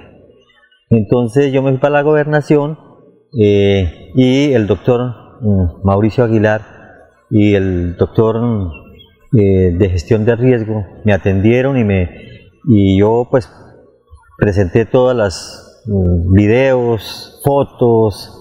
Entonces 0.90 1.50
yo 1.50 1.62
me 1.62 1.70
fui 1.70 1.80
para 1.80 1.94
la 1.94 2.02
gobernación 2.02 2.78
eh, 3.40 4.10
y 4.14 4.52
el 4.52 4.66
doctor 4.66 5.14
mm, 5.40 5.82
Mauricio 5.82 6.24
Aguilar 6.24 6.60
y 7.30 7.54
el 7.54 7.96
doctor 7.96 8.38
mm, 8.38 8.70
eh, 9.38 9.70
de 9.78 9.88
gestión 9.88 10.26
de 10.26 10.36
riesgo 10.36 10.84
me 11.06 11.14
atendieron 11.14 11.78
y, 11.78 11.84
me, 11.84 12.10
y 12.68 12.98
yo 12.98 13.26
pues 13.30 13.50
presenté 14.40 14.86
todas 14.86 15.16
las 15.16 15.82
mm, 15.86 16.32
videos, 16.32 17.40
fotos, 17.44 18.36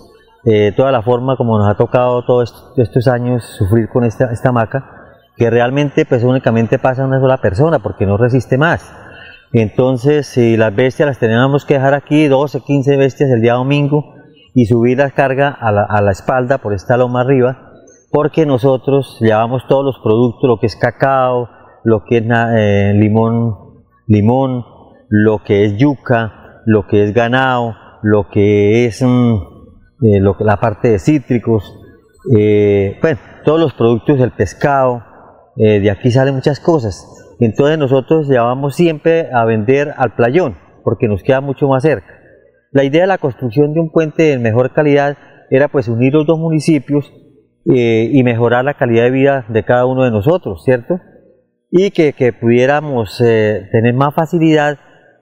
eh, 0.45 0.71
toda 0.75 0.91
la 0.91 1.01
forma 1.01 1.35
como 1.37 1.59
nos 1.59 1.69
ha 1.69 1.75
tocado 1.75 2.23
todos 2.25 2.51
est- 2.51 2.79
estos 2.79 3.07
años 3.07 3.43
sufrir 3.57 3.89
con 3.89 4.03
esta, 4.05 4.31
esta 4.31 4.49
hamaca, 4.49 4.85
que 5.35 5.49
realmente 5.49 6.05
pues 6.05 6.23
únicamente 6.23 6.79
pasa 6.79 7.05
una 7.05 7.19
sola 7.19 7.37
persona 7.37 7.79
porque 7.79 8.05
no 8.05 8.17
resiste 8.17 8.57
más. 8.57 8.91
Entonces, 9.51 10.27
si 10.27 10.57
las 10.57 10.75
bestias 10.75 11.07
las 11.07 11.19
teníamos 11.19 11.65
que 11.65 11.75
dejar 11.75 11.93
aquí, 11.93 12.27
12, 12.27 12.61
15 12.61 12.97
bestias 12.97 13.29
el 13.31 13.41
día 13.41 13.53
domingo, 13.53 14.15
y 14.53 14.65
subir 14.65 14.97
la 14.97 15.11
carga 15.11 15.49
a 15.49 15.71
la, 15.71 15.83
a 15.83 16.01
la 16.01 16.11
espalda 16.11 16.57
por 16.57 16.73
esta 16.73 16.97
loma 16.97 17.21
arriba, 17.21 17.71
porque 18.11 18.45
nosotros 18.45 19.17
llevamos 19.21 19.63
todos 19.67 19.85
los 19.85 19.99
productos, 20.03 20.47
lo 20.47 20.59
que 20.59 20.65
es 20.67 20.75
cacao, 20.75 21.49
lo 21.83 22.03
que 22.03 22.17
es 22.17 22.23
eh, 22.55 22.91
limón, 22.95 23.55
limón, 24.07 24.65
lo 25.09 25.43
que 25.43 25.65
es 25.65 25.77
yuca, 25.77 26.61
lo 26.65 26.87
que 26.87 27.03
es 27.03 27.13
ganado, 27.13 27.75
lo 28.03 28.29
que 28.29 28.85
es 28.85 29.01
mm, 29.01 29.35
eh, 30.03 30.21
la 30.39 30.57
parte 30.57 30.89
de 30.89 30.99
cítricos, 30.99 31.75
eh, 32.37 32.97
bueno, 33.01 33.19
todos 33.43 33.59
los 33.59 33.73
productos 33.73 34.19
del 34.19 34.31
pescado, 34.31 35.03
eh, 35.57 35.79
de 35.79 35.91
aquí 35.91 36.11
salen 36.11 36.35
muchas 36.35 36.59
cosas. 36.59 37.05
Entonces 37.39 37.77
nosotros 37.77 38.27
llevamos 38.27 38.75
siempre 38.75 39.29
a 39.33 39.45
vender 39.45 39.93
al 39.97 40.13
playón, 40.13 40.57
porque 40.83 41.07
nos 41.07 41.23
queda 41.23 41.41
mucho 41.41 41.67
más 41.67 41.83
cerca. 41.83 42.13
La 42.71 42.83
idea 42.83 43.01
de 43.01 43.07
la 43.07 43.17
construcción 43.17 43.73
de 43.73 43.79
un 43.79 43.91
puente 43.91 44.23
de 44.23 44.37
mejor 44.37 44.73
calidad 44.73 45.17
era 45.49 45.69
pues 45.69 45.87
unir 45.87 46.13
los 46.13 46.27
dos 46.27 46.37
municipios 46.37 47.11
y 47.65 48.23
mejorar 48.23 48.63
la 48.63 48.75
calidad 48.75 49.03
de 49.03 49.11
vida 49.11 49.45
de 49.49 49.63
cada 49.63 49.85
uno 49.85 50.03
de 50.03 50.11
nosotros, 50.11 50.63
¿cierto? 50.63 50.99
Y 51.71 51.91
que, 51.91 52.33
pudiéramos 52.33 53.17
tener 53.17 53.93
más 53.93 54.13
facilidad 54.13 54.79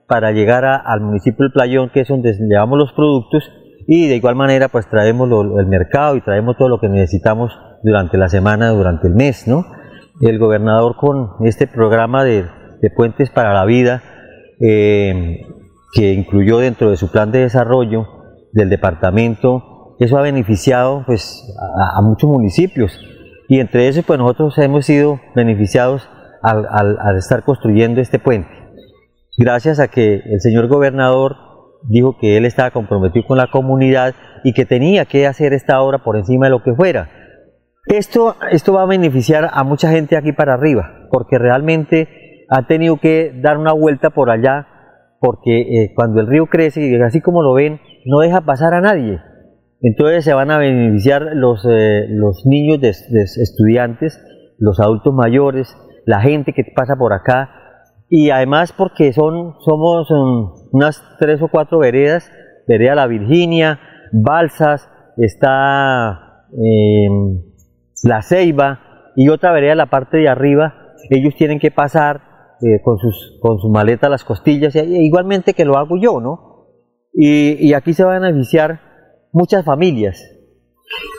para 0.08 0.32
llegar 0.32 0.64
al 0.64 1.00
municipio 1.02 1.44
del 1.44 1.52
Playón, 1.52 1.90
que 1.90 2.00
es 2.00 2.08
donde 2.08 2.32
llevamos 2.32 2.78
los 2.78 2.92
productos, 2.94 3.52
y 3.86 4.08
de 4.08 4.16
igual 4.16 4.36
manera 4.36 4.68
pues 4.68 4.88
traemos 4.88 5.28
el 5.58 5.66
mercado 5.66 6.16
y 6.16 6.22
traemos 6.22 6.56
todo 6.56 6.68
lo 6.68 6.80
que 6.80 6.88
necesitamos 6.88 7.52
durante 7.82 8.16
la 8.16 8.28
semana, 8.28 8.70
durante 8.70 9.06
el 9.06 9.14
mes, 9.14 9.46
¿no? 9.46 9.66
El 10.20 10.38
gobernador 10.38 10.96
con 10.96 11.46
este 11.46 11.66
programa 11.66 12.24
de, 12.24 12.46
Puentes 12.96 13.30
para 13.30 13.52
la 13.52 13.64
Vida, 13.66 14.02
eh, 14.60 15.42
que 15.92 16.12
incluyó 16.12 16.58
dentro 16.58 16.90
de 16.90 16.96
su 16.96 17.10
plan 17.10 17.30
de 17.30 17.40
desarrollo 17.40 18.06
del 18.52 18.70
departamento, 18.70 19.96
eso 19.98 20.16
ha 20.16 20.22
beneficiado 20.22 21.02
pues 21.06 21.54
a, 21.96 22.00
muchos 22.02 22.30
municipios 22.30 22.98
y 23.48 23.60
entre 23.60 23.88
esos 23.88 24.04
pues 24.04 24.18
nosotros 24.18 24.56
hemos 24.58 24.86
sido 24.86 25.20
beneficiados 25.34 26.08
al 26.40 27.16
estar 27.16 27.42
construyendo 27.42 28.00
este 28.00 28.18
puente. 28.18 28.57
Gracias 29.38 29.78
a 29.78 29.86
que 29.86 30.16
el 30.16 30.40
señor 30.40 30.66
gobernador 30.66 31.36
dijo 31.84 32.16
que 32.20 32.36
él 32.36 32.44
estaba 32.44 32.72
comprometido 32.72 33.24
con 33.24 33.38
la 33.38 33.46
comunidad 33.52 34.16
y 34.42 34.52
que 34.52 34.66
tenía 34.66 35.04
que 35.04 35.28
hacer 35.28 35.52
esta 35.52 35.80
obra 35.80 35.98
por 35.98 36.16
encima 36.16 36.46
de 36.46 36.50
lo 36.50 36.64
que 36.64 36.74
fuera. 36.74 37.08
Esto, 37.86 38.34
esto 38.50 38.72
va 38.72 38.82
a 38.82 38.86
beneficiar 38.86 39.48
a 39.52 39.62
mucha 39.62 39.92
gente 39.92 40.16
aquí 40.16 40.32
para 40.32 40.54
arriba, 40.54 41.06
porque 41.12 41.38
realmente 41.38 42.46
ha 42.50 42.66
tenido 42.66 42.98
que 42.98 43.32
dar 43.40 43.58
una 43.58 43.72
vuelta 43.72 44.10
por 44.10 44.28
allá, 44.28 44.66
porque 45.20 45.60
eh, 45.60 45.92
cuando 45.94 46.20
el 46.20 46.26
río 46.26 46.46
crece, 46.46 46.84
y 46.84 47.00
así 47.00 47.20
como 47.20 47.40
lo 47.42 47.54
ven, 47.54 47.80
no 48.06 48.18
deja 48.18 48.40
pasar 48.40 48.74
a 48.74 48.80
nadie. 48.80 49.20
Entonces 49.80 50.24
se 50.24 50.34
van 50.34 50.50
a 50.50 50.58
beneficiar 50.58 51.22
los, 51.34 51.64
eh, 51.64 52.06
los 52.08 52.44
niños 52.44 52.80
estudiantes, 52.82 54.20
los 54.58 54.80
adultos 54.80 55.14
mayores, 55.14 55.76
la 56.04 56.20
gente 56.20 56.52
que 56.52 56.64
pasa 56.74 56.96
por 56.96 57.12
acá, 57.12 57.57
y 58.10 58.30
además 58.30 58.72
porque 58.72 59.12
son, 59.12 59.56
somos 59.60 60.08
mm, 60.10 60.76
unas 60.76 61.02
tres 61.18 61.42
o 61.42 61.48
cuatro 61.48 61.78
veredas, 61.78 62.30
vereda 62.66 62.94
La 62.94 63.06
Virginia, 63.06 63.80
Balsas, 64.12 64.88
está 65.16 66.46
em, 66.52 67.42
La 68.04 68.22
Ceiba 68.22 68.80
y 69.16 69.28
otra 69.28 69.52
vereda 69.52 69.74
la 69.74 69.86
parte 69.86 70.18
de 70.18 70.28
arriba, 70.28 70.94
ellos 71.10 71.34
tienen 71.36 71.58
que 71.58 71.70
pasar 71.70 72.22
eh, 72.62 72.80
con, 72.82 72.98
sus, 72.98 73.38
con 73.40 73.58
su 73.58 73.68
maleta 73.68 74.08
las 74.08 74.24
costillas, 74.24 74.74
y, 74.74 74.78
igualmente 74.78 75.54
que 75.54 75.64
lo 75.64 75.76
hago 75.76 75.96
yo, 75.96 76.20
¿no? 76.20 76.66
Y, 77.12 77.56
y 77.66 77.74
aquí 77.74 77.92
se 77.92 78.04
van 78.04 78.24
a 78.24 78.28
beneficiar 78.28 78.80
muchas 79.32 79.64
familias. 79.64 80.18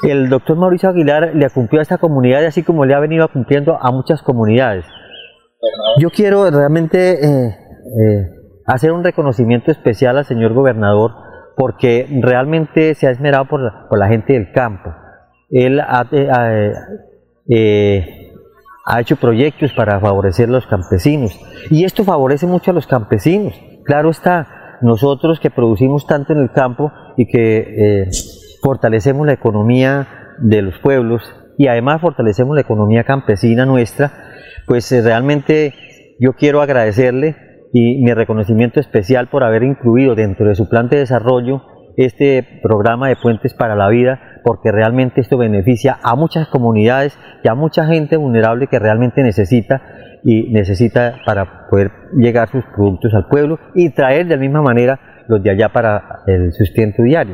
El 0.07 0.29
doctor 0.29 0.57
Mauricio 0.57 0.89
Aguilar 0.89 1.35
le 1.35 1.49
cumplió 1.49 1.79
a 1.79 1.83
esta 1.83 1.97
comunidad 1.97 2.43
así 2.45 2.63
como 2.63 2.85
le 2.85 2.95
ha 2.95 2.99
venido 2.99 3.27
cumpliendo 3.27 3.77
a 3.79 3.91
muchas 3.91 4.21
comunidades. 4.23 4.85
Yo 5.99 6.10
quiero 6.10 6.49
realmente 6.49 7.26
eh, 7.26 7.47
eh, 7.49 8.30
hacer 8.66 8.91
un 8.91 9.03
reconocimiento 9.03 9.72
especial 9.72 10.18
al 10.18 10.26
señor 10.26 10.53
gobernador 10.53 11.12
porque 11.57 12.07
realmente 12.22 12.95
se 12.95 13.07
ha 13.07 13.12
esmerado 13.12 13.45
por 13.45 13.62
la, 13.62 13.88
por 13.89 13.99
la 13.99 14.07
gente 14.07 14.34
del 14.34 14.51
campo. 14.53 14.93
Él 15.49 15.82
ha, 15.82 16.07
eh, 17.49 18.32
ha 18.86 19.01
hecho 19.01 19.18
proyectos 19.18 19.74
para 19.74 19.99
favorecer 19.99 20.47
a 20.47 20.53
los 20.53 20.68
campesinos 20.68 21.38
y 21.70 21.84
esto 21.84 22.05
favorece 22.05 22.45
mucho 22.45 22.72
a 22.72 22.74
los 22.74 22.88
campesinos. 22.88 23.53
Claro 23.84 24.12
está, 24.12 24.78
nosotros 24.82 25.39
que 25.41 25.49
producimos 25.49 26.07
tanto 26.07 26.32
en 26.32 26.39
el 26.39 26.51
campo 26.51 26.93
y 27.18 27.26
que 27.26 28.07
fortalecemos 28.62 29.26
la 29.26 29.34
economía 29.34 30.07
de 30.39 30.62
los 30.62 30.80
pueblos 30.80 31.24
y 31.57 31.68
además 31.68 31.99
fortalecemos 31.99 32.55
la 32.55 32.62
economía 32.62 33.03
campesina 33.03 33.66
nuestra, 33.66 34.28
pues 34.70 34.91
realmente 35.03 35.74
yo 36.20 36.34
quiero 36.34 36.61
agradecerle 36.61 37.36
y 37.74 38.03
mi 38.03 38.13
reconocimiento 38.13 38.80
especial 38.80 39.28
por 39.28 39.43
haber 39.43 39.63
incluido 39.63 40.13
dentro 40.13 40.47
de 40.47 40.53
su 40.53 40.70
plan 40.70 40.89
de 40.89 40.97
desarrollo 40.97 41.63
este 41.97 42.45
programa 42.61 43.09
de 43.09 43.15
Puentes 43.15 43.55
para 43.55 43.76
la 43.76 43.89
Vida, 43.89 44.39
porque 44.43 44.72
realmente 44.72 45.22
esto 45.22 45.39
beneficia 45.39 45.97
a 46.03 46.15
muchas 46.15 46.47
comunidades 46.49 47.17
y 47.43 47.47
a 47.47 47.55
mucha 47.55 47.88
gente 47.88 48.15
vulnerable 48.15 48.67
que 48.67 48.78
realmente 48.78 49.24
necesita 49.24 49.82
y 50.24 50.51
necesita 50.51 51.15
para 51.26 51.67
poder 51.67 51.91
llegar 52.15 52.49
sus 52.49 52.63
productos 52.76 53.11
al 53.15 53.28
pueblo 53.28 53.57
y 53.74 53.89
traer 53.89 54.28
de 54.28 54.36
la 54.36 54.41
misma 54.41 54.61
manera 54.61 55.26
los 55.28 55.41
de 55.41 55.49
allá 55.49 55.70
para 55.70 56.22
el 56.28 56.53
sustento 56.53 57.01
diario. 57.01 57.34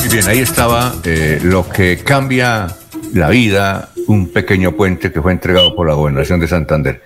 Muy 0.00 0.12
bien, 0.12 0.28
ahí 0.28 0.40
estaba 0.40 0.92
eh, 1.06 1.38
lo 1.42 1.66
que 1.66 1.96
cambia 2.04 2.66
la 3.14 3.28
vida, 3.30 3.90
un 4.08 4.28
pequeño 4.28 4.72
puente 4.72 5.12
que 5.12 5.22
fue 5.22 5.32
entregado 5.32 5.74
por 5.74 5.86
la 5.88 5.94
gobernación 5.94 6.40
de 6.40 6.48
Santander. 6.48 7.02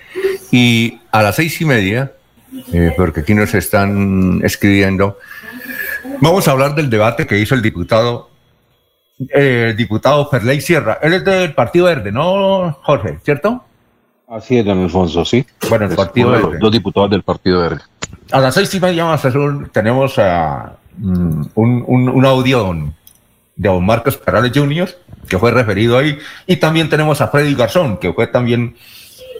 Y 0.51 1.01
a 1.13 1.23
las 1.23 1.37
seis 1.37 1.61
y 1.61 1.65
media, 1.65 2.13
eh, 2.73 2.93
porque 2.97 3.21
aquí 3.21 3.35
nos 3.35 3.55
están 3.55 4.41
escribiendo, 4.43 5.19
vamos 6.21 6.49
a 6.49 6.53
hablar 6.53 6.75
del 6.75 6.89
debate 6.89 7.27
que 7.27 7.39
hizo 7.39 7.55
el 7.55 7.63
diputado, 7.63 8.31
eh, 9.35 9.69
el 9.71 9.77
diputado 9.77 10.29
Ferley 10.31 10.61
Sierra. 10.63 10.99
Él 11.03 11.13
es 11.13 11.25
del 11.25 11.55
Partido 11.55 11.87
Verde, 11.87 12.11
¿no, 12.11 12.79
Jorge? 12.83 13.19
¿Cierto? 13.23 13.65
Así 14.29 14.59
es, 14.59 14.65
don 14.65 14.83
Alfonso, 14.83 15.25
sí. 15.25 15.45
Bueno, 15.69 15.87
el 15.87 15.95
Partido 15.95 16.31
Verde. 16.31 16.53
Los 16.53 16.61
dos 16.61 16.73
diputados 16.73 17.11
del 17.11 17.23
Partido 17.23 17.61
Verde. 17.61 17.83
A 18.33 18.41
las 18.41 18.55
seis 18.55 18.75
y 18.75 18.81
media 18.81 19.05
vamos 19.05 19.25
a 19.25 19.29
hacer 19.29 19.39
un, 19.39 19.69
tenemos 19.69 20.19
a, 20.19 20.73
mm, 20.97 21.43
un, 21.55 21.85
un, 21.87 22.09
un 22.09 22.25
audio 22.25 22.75
de 23.59 23.69
don 23.69 23.85
Marcos 23.85 24.17
Perales 24.17 24.53
Jr., 24.55 24.89
que 25.29 25.39
fue 25.39 25.51
referido 25.51 25.99
ahí, 25.99 26.19
y 26.47 26.57
también 26.57 26.89
tenemos 26.89 27.21
a 27.21 27.29
Freddy 27.29 27.55
Garzón, 27.55 27.99
que 27.99 28.13
fue 28.13 28.29
también 28.29 28.77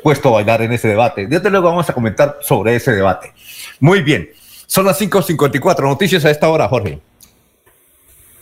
puesto 0.03 0.29
a 0.29 0.33
bailar 0.33 0.61
en 0.63 0.73
ese 0.73 0.89
debate. 0.89 1.27
Desde 1.27 1.49
luego 1.51 1.69
vamos 1.69 1.89
a 1.89 1.95
comentar 1.95 2.39
sobre 2.43 2.77
ese 2.77 2.93
debate. 2.93 3.33
Muy 3.81 4.03
bien, 4.03 4.29
son 4.67 4.85
las 4.85 5.01
5.54, 5.01 5.83
noticias 5.83 6.25
a 6.25 6.31
esta 6.31 6.49
hora, 6.49 6.69
Jorge. 6.69 6.99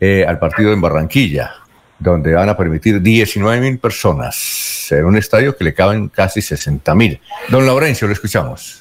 eh, 0.00 0.24
al 0.26 0.38
partido 0.38 0.72
en 0.72 0.80
Barranquilla, 0.80 1.52
donde 1.98 2.32
van 2.32 2.48
a 2.48 2.56
permitir 2.56 3.02
19 3.02 3.60
mil 3.60 3.78
personas 3.78 4.88
en 4.90 5.04
un 5.04 5.18
estadio 5.18 5.54
que 5.54 5.64
le 5.64 5.74
caben 5.74 6.08
casi 6.08 6.40
60 6.40 6.94
mil. 6.94 7.20
Don 7.50 7.66
Laurencio, 7.66 8.06
lo 8.06 8.14
escuchamos. 8.14 8.79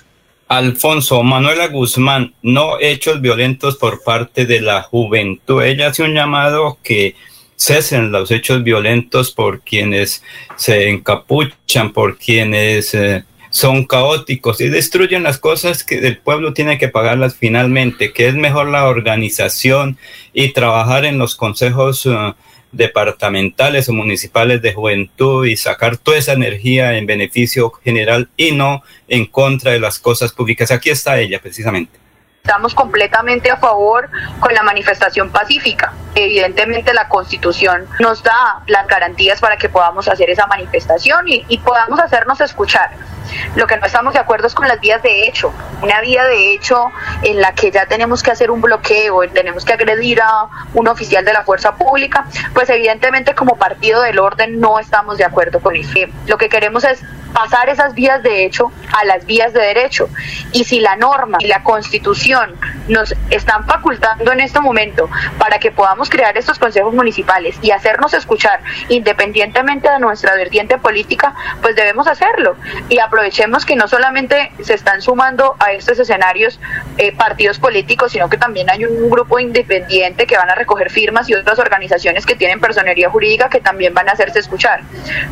Alfonso, 0.49 1.21
Manuela 1.21 1.67
Guzmán, 1.67 2.33
no 2.41 2.79
hechos 2.79 3.21
violentos 3.21 3.77
por 3.77 4.03
parte 4.03 4.47
de 4.47 4.61
la 4.61 4.81
juventud. 4.81 5.61
Ella 5.61 5.87
hace 5.87 6.01
un 6.01 6.15
llamado 6.15 6.79
que 6.83 7.15
cesen 7.55 8.11
los 8.11 8.31
hechos 8.31 8.63
violentos 8.63 9.31
por 9.31 9.61
quienes 9.61 10.23
se 10.55 10.89
encapuchan, 10.89 11.93
por 11.93 12.17
quienes 12.17 12.95
eh, 12.95 13.25
son 13.51 13.85
caóticos 13.85 14.59
y 14.59 14.69
destruyen 14.69 15.21
las 15.21 15.37
cosas 15.37 15.83
que 15.83 15.99
el 15.99 16.17
pueblo 16.17 16.51
tiene 16.53 16.79
que 16.79 16.87
pagarlas 16.87 17.35
finalmente, 17.35 18.11
que 18.11 18.27
es 18.27 18.33
mejor 18.33 18.69
la 18.69 18.87
organización 18.87 19.99
y 20.33 20.49
trabajar 20.49 21.05
en 21.05 21.19
los 21.19 21.35
consejos. 21.35 22.07
Uh, 22.07 22.33
departamentales 22.71 23.89
o 23.89 23.93
municipales 23.93 24.61
de 24.61 24.73
juventud 24.73 25.45
y 25.45 25.57
sacar 25.57 25.97
toda 25.97 26.17
esa 26.17 26.33
energía 26.33 26.97
en 26.97 27.05
beneficio 27.05 27.71
general 27.71 28.29
y 28.37 28.51
no 28.51 28.83
en 29.07 29.25
contra 29.25 29.71
de 29.71 29.79
las 29.79 29.99
cosas 29.99 30.31
públicas. 30.31 30.71
Aquí 30.71 30.89
está 30.89 31.19
ella 31.19 31.39
precisamente. 31.39 31.98
Estamos 32.43 32.73
completamente 32.73 33.51
a 33.51 33.57
favor 33.57 34.09
con 34.39 34.53
la 34.53 34.63
manifestación 34.63 35.29
pacífica. 35.29 35.93
Evidentemente 36.15 36.93
la 36.93 37.07
constitución 37.07 37.87
nos 37.99 38.23
da 38.23 38.63
las 38.65 38.87
garantías 38.87 39.39
para 39.39 39.57
que 39.57 39.69
podamos 39.69 40.07
hacer 40.07 40.29
esa 40.29 40.47
manifestación 40.47 41.25
y, 41.27 41.57
podamos 41.59 41.99
hacernos 41.99 42.41
escuchar. 42.41 42.91
Lo 43.55 43.67
que 43.67 43.77
no 43.77 43.85
estamos 43.85 44.13
de 44.13 44.19
acuerdo 44.19 44.47
es 44.47 44.55
con 44.55 44.67
las 44.67 44.79
vías 44.79 45.03
de 45.03 45.27
hecho. 45.27 45.53
Una 45.83 46.01
vía 46.01 46.23
de 46.23 46.53
hecho 46.53 46.91
en 47.21 47.39
la 47.41 47.53
que 47.53 47.69
ya 47.69 47.85
tenemos 47.85 48.23
que 48.23 48.31
hacer 48.31 48.49
un 48.49 48.61
bloqueo, 48.61 49.21
tenemos 49.31 49.65
que 49.65 49.73
agredir 49.73 50.21
a 50.21 50.47
un 50.73 50.87
oficial 50.87 51.23
de 51.23 51.33
la 51.33 51.43
fuerza 51.43 51.75
pública, 51.75 52.25
pues 52.53 52.69
evidentemente 52.69 53.35
como 53.35 53.57
partido 53.57 54.01
del 54.01 54.17
orden 54.17 54.59
no 54.59 54.79
estamos 54.79 55.17
de 55.17 55.25
acuerdo 55.25 55.59
con 55.59 55.75
eso. 55.75 55.93
Lo 56.25 56.37
que 56.37 56.49
queremos 56.49 56.83
es 56.83 57.03
pasar 57.33 57.69
esas 57.69 57.93
vías 57.93 58.21
de 58.23 58.45
hecho 58.45 58.71
a 58.97 59.05
las 59.05 59.25
vías 59.25 59.53
de 59.53 59.61
derecho. 59.61 60.09
Y 60.51 60.63
si 60.63 60.79
la 60.79 60.95
norma 60.95 61.37
y 61.39 61.47
la 61.47 61.63
constitución 61.63 62.55
nos 62.87 63.13
están 63.29 63.65
facultando 63.65 64.31
en 64.31 64.39
este 64.39 64.59
momento 64.59 65.09
para 65.37 65.59
que 65.59 65.71
podamos 65.71 66.09
crear 66.09 66.37
estos 66.37 66.57
consejos 66.59 66.93
municipales 66.93 67.57
y 67.61 67.71
hacernos 67.71 68.13
escuchar 68.13 68.61
independientemente 68.89 69.89
de 69.89 69.99
nuestra 69.99 70.35
vertiente 70.35 70.77
política, 70.77 71.33
pues 71.61 71.75
debemos 71.75 72.07
hacerlo. 72.07 72.55
Y 72.89 72.99
aprovechemos 72.99 73.65
que 73.65 73.75
no 73.75 73.87
solamente 73.87 74.51
se 74.61 74.73
están 74.73 75.01
sumando 75.01 75.55
a 75.59 75.71
estos 75.73 75.99
escenarios 75.99 76.59
eh, 76.97 77.11
partidos 77.15 77.59
políticos, 77.59 78.11
sino 78.11 78.29
que 78.29 78.37
también 78.37 78.69
hay 78.69 78.85
un 78.85 79.09
grupo 79.09 79.39
independiente 79.39 80.25
que 80.25 80.37
van 80.37 80.49
a 80.49 80.55
recoger 80.55 80.89
firmas 80.89 81.29
y 81.29 81.33
otras 81.33 81.59
organizaciones 81.59 82.25
que 82.25 82.35
tienen 82.35 82.59
personería 82.59 83.09
jurídica 83.09 83.49
que 83.49 83.59
también 83.59 83.93
van 83.93 84.09
a 84.09 84.13
hacerse 84.13 84.39
escuchar. 84.39 84.81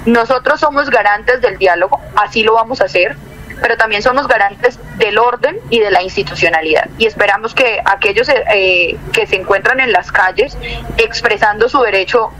Nosotros 0.06 0.60
somos 0.60 0.90
garantes 0.90 1.42
del 1.42 1.58
diálogo, 1.58 1.87
así 2.16 2.44
lo 2.44 2.54
vamos 2.54 2.82
a 2.82 2.86
hacer 2.86 3.16
pero 3.62 3.78
también 3.78 4.02
somos 4.02 4.28
garantes 4.28 4.80
del 4.98 5.18
orden 5.18 5.58
y 5.70 5.80
de 5.80 5.92
la 5.92 6.04
institucionalidad. 6.04 6.90
Y 6.98 7.06
esperamos 7.06 7.54
que 7.54 7.82
aquellos 7.86 8.30
eh, 8.30 8.98
que 9.14 9.26
se 9.26 9.36
encuentran 9.36 9.80
en 9.80 9.92
las 9.92 10.12
calles 10.12 10.58
expresando 10.98 11.70
su 11.70 11.82
derecho 11.82 12.32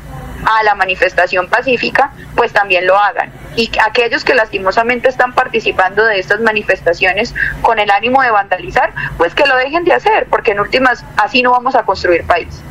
a 0.46 0.64
la 0.64 0.76
manifestación 0.76 1.48
pacífica, 1.48 2.12
pues 2.36 2.54
también 2.54 2.86
lo 2.86 2.98
hagan. 2.98 3.32
Y 3.56 3.72
aquellos 3.84 4.24
que 4.24 4.36
lastimosamente 4.36 5.10
están 5.10 5.34
participando 5.34 6.06
de 6.06 6.20
estas 6.20 6.40
manifestaciones 6.40 7.34
con 7.62 7.80
el 7.80 7.90
ánimo 7.90 8.22
de 8.22 8.30
vandalizar, 8.30 8.94
pues 9.18 9.34
que 9.34 9.46
lo 9.46 9.56
dejen 9.58 9.84
de 9.84 9.94
hacer, 9.94 10.28
porque 10.30 10.52
en 10.52 10.60
últimas 10.60 11.04
así 11.18 11.42
no 11.42 11.52
vamos 11.52 11.76
a 11.76 11.84
construir 11.84 12.24
país. 12.26 12.62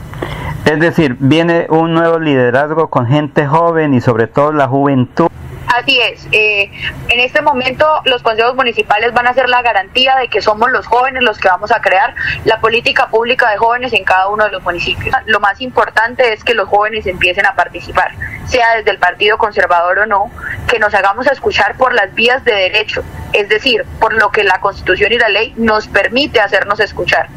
Es 0.64 0.80
decir, 0.80 1.16
viene 1.18 1.66
un 1.68 1.92
nuevo 1.92 2.18
liderazgo 2.18 2.88
con 2.88 3.06
gente 3.06 3.46
joven 3.46 3.94
y 3.94 4.00
sobre 4.00 4.26
todo 4.26 4.52
la 4.52 4.68
juventud. 4.68 5.28
Así 5.66 6.00
es. 6.00 6.26
Eh, 6.32 6.70
en 7.08 7.20
este 7.20 7.42
momento 7.42 7.86
los 8.04 8.22
consejos 8.22 8.54
municipales 8.54 9.12
van 9.12 9.26
a 9.26 9.34
ser 9.34 9.48
la 9.48 9.62
garantía 9.62 10.16
de 10.16 10.28
que 10.28 10.40
somos 10.40 10.70
los 10.70 10.86
jóvenes 10.86 11.22
los 11.22 11.38
que 11.38 11.48
vamos 11.48 11.72
a 11.72 11.80
crear 11.80 12.14
la 12.44 12.60
política 12.60 13.08
pública 13.08 13.50
de 13.50 13.56
jóvenes 13.56 13.92
en 13.92 14.04
cada 14.04 14.28
uno 14.28 14.44
de 14.44 14.52
los 14.52 14.62
municipios. 14.62 15.14
Lo 15.26 15.40
más 15.40 15.60
importante 15.60 16.32
es 16.32 16.44
que 16.44 16.54
los 16.54 16.68
jóvenes 16.68 17.06
empiecen 17.06 17.46
a 17.46 17.54
participar, 17.54 18.12
sea 18.46 18.76
desde 18.76 18.90
el 18.92 18.98
Partido 18.98 19.38
Conservador 19.38 19.98
o 20.00 20.06
no, 20.06 20.30
que 20.68 20.78
nos 20.78 20.94
hagamos 20.94 21.26
escuchar 21.26 21.76
por 21.76 21.94
las 21.94 22.14
vías 22.14 22.44
de 22.44 22.52
derecho, 22.52 23.02
es 23.32 23.48
decir, 23.48 23.84
por 23.98 24.14
lo 24.14 24.30
que 24.30 24.44
la 24.44 24.60
Constitución 24.60 25.12
y 25.12 25.18
la 25.18 25.28
ley 25.28 25.52
nos 25.56 25.88
permite 25.88 26.40
hacernos 26.40 26.78
escuchar 26.80 27.28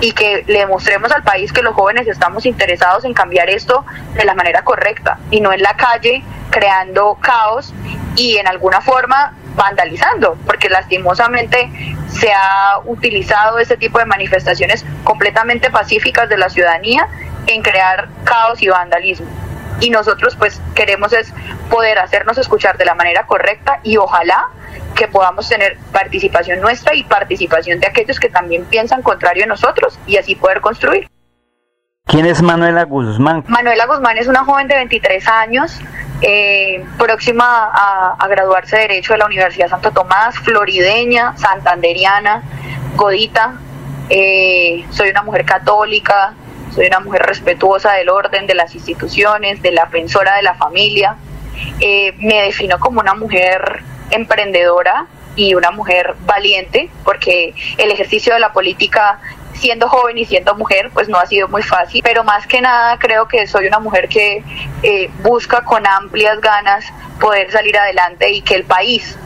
y 0.00 0.12
que 0.12 0.44
le 0.46 0.66
mostremos 0.66 1.12
al 1.12 1.22
país 1.22 1.52
que 1.52 1.62
los 1.62 1.74
jóvenes 1.74 2.06
estamos 2.08 2.46
interesados 2.46 3.04
en 3.04 3.14
cambiar 3.14 3.50
esto 3.50 3.84
de 4.14 4.24
la 4.24 4.34
manera 4.34 4.62
correcta 4.62 5.18
y 5.30 5.40
no 5.40 5.52
en 5.52 5.62
la 5.62 5.74
calle 5.76 6.22
creando 6.50 7.16
caos 7.20 7.72
y 8.16 8.36
en 8.36 8.46
alguna 8.46 8.80
forma 8.80 9.34
vandalizando, 9.54 10.36
porque 10.46 10.68
lastimosamente 10.68 11.70
se 12.08 12.32
ha 12.32 12.78
utilizado 12.84 13.58
este 13.58 13.76
tipo 13.76 13.98
de 13.98 14.06
manifestaciones 14.06 14.84
completamente 15.04 15.70
pacíficas 15.70 16.28
de 16.28 16.38
la 16.38 16.48
ciudadanía 16.48 17.08
en 17.46 17.62
crear 17.62 18.08
caos 18.24 18.62
y 18.62 18.68
vandalismo. 18.68 19.41
Y 19.80 19.90
nosotros 19.90 20.36
pues 20.36 20.60
queremos 20.74 21.12
es 21.12 21.32
poder 21.70 21.98
hacernos 21.98 22.38
escuchar 22.38 22.78
de 22.78 22.84
la 22.84 22.94
manera 22.94 23.26
correcta 23.26 23.80
y 23.82 23.96
ojalá 23.96 24.48
que 24.94 25.08
podamos 25.08 25.48
tener 25.48 25.78
participación 25.92 26.60
nuestra 26.60 26.94
y 26.94 27.02
participación 27.04 27.80
de 27.80 27.86
aquellos 27.86 28.20
que 28.20 28.28
también 28.28 28.64
piensan 28.66 29.02
contrario 29.02 29.44
a 29.44 29.46
nosotros 29.46 29.98
y 30.06 30.16
así 30.16 30.34
poder 30.34 30.60
construir. 30.60 31.08
¿Quién 32.04 32.26
es 32.26 32.42
Manuela 32.42 32.84
Guzmán? 32.84 33.44
Manuela 33.48 33.86
Guzmán 33.86 34.18
es 34.18 34.26
una 34.26 34.44
joven 34.44 34.68
de 34.68 34.74
23 34.74 35.26
años, 35.28 35.80
eh, 36.20 36.84
próxima 36.98 37.70
a, 37.72 38.28
graduarse 38.28 38.76
de 38.76 38.82
Derecho 38.82 39.14
de 39.14 39.20
la 39.20 39.26
Universidad 39.26 39.68
Santo 39.68 39.92
Tomás, 39.92 40.38
florideña, 40.40 41.36
santanderiana, 41.36 42.42
godita. 42.96 43.54
Eh, 44.08 44.84
soy 44.90 45.10
una 45.10 45.22
mujer 45.22 45.44
católica, 45.44 46.34
soy 46.74 46.86
una 46.86 47.00
mujer 47.00 47.22
respetuosa 47.22 47.92
del 47.92 48.08
orden, 48.08 48.46
de 48.46 48.54
las 48.54 48.74
instituciones, 48.74 49.62
de 49.62 49.72
la 49.72 49.84
defensora 49.84 50.36
de 50.36 50.42
la 50.42 50.54
familia. 50.54 51.16
Eh, 51.80 52.14
me 52.18 52.42
defino 52.42 52.78
como 52.78 53.00
una 53.00 53.14
mujer 53.14 53.82
emprendedora 54.10 55.06
y 55.36 55.54
una 55.54 55.70
mujer 55.70 56.14
valiente, 56.26 56.90
porque 57.04 57.54
el 57.78 57.90
ejercicio 57.90 58.34
de 58.34 58.40
la 58.40 58.52
política 58.52 59.20
siendo 59.54 59.88
joven 59.88 60.18
y 60.18 60.24
siendo 60.24 60.54
mujer, 60.54 60.90
pues 60.92 61.08
no 61.08 61.18
ha 61.18 61.26
sido 61.26 61.46
muy 61.48 61.62
fácil, 61.62 62.02
pero 62.02 62.24
más 62.24 62.46
que 62.46 62.60
nada 62.60 62.98
creo 62.98 63.28
que 63.28 63.46
soy 63.46 63.66
una 63.66 63.78
mujer 63.78 64.08
que 64.08 64.42
eh, 64.82 65.10
busca 65.22 65.64
con 65.64 65.86
amplias 65.86 66.40
ganas 66.40 66.84
poder 67.22 67.52
salir 67.52 67.78
adelante 67.78 68.32
y 68.32 68.42
que 68.42 68.56
el 68.56 68.64
país 68.64 69.16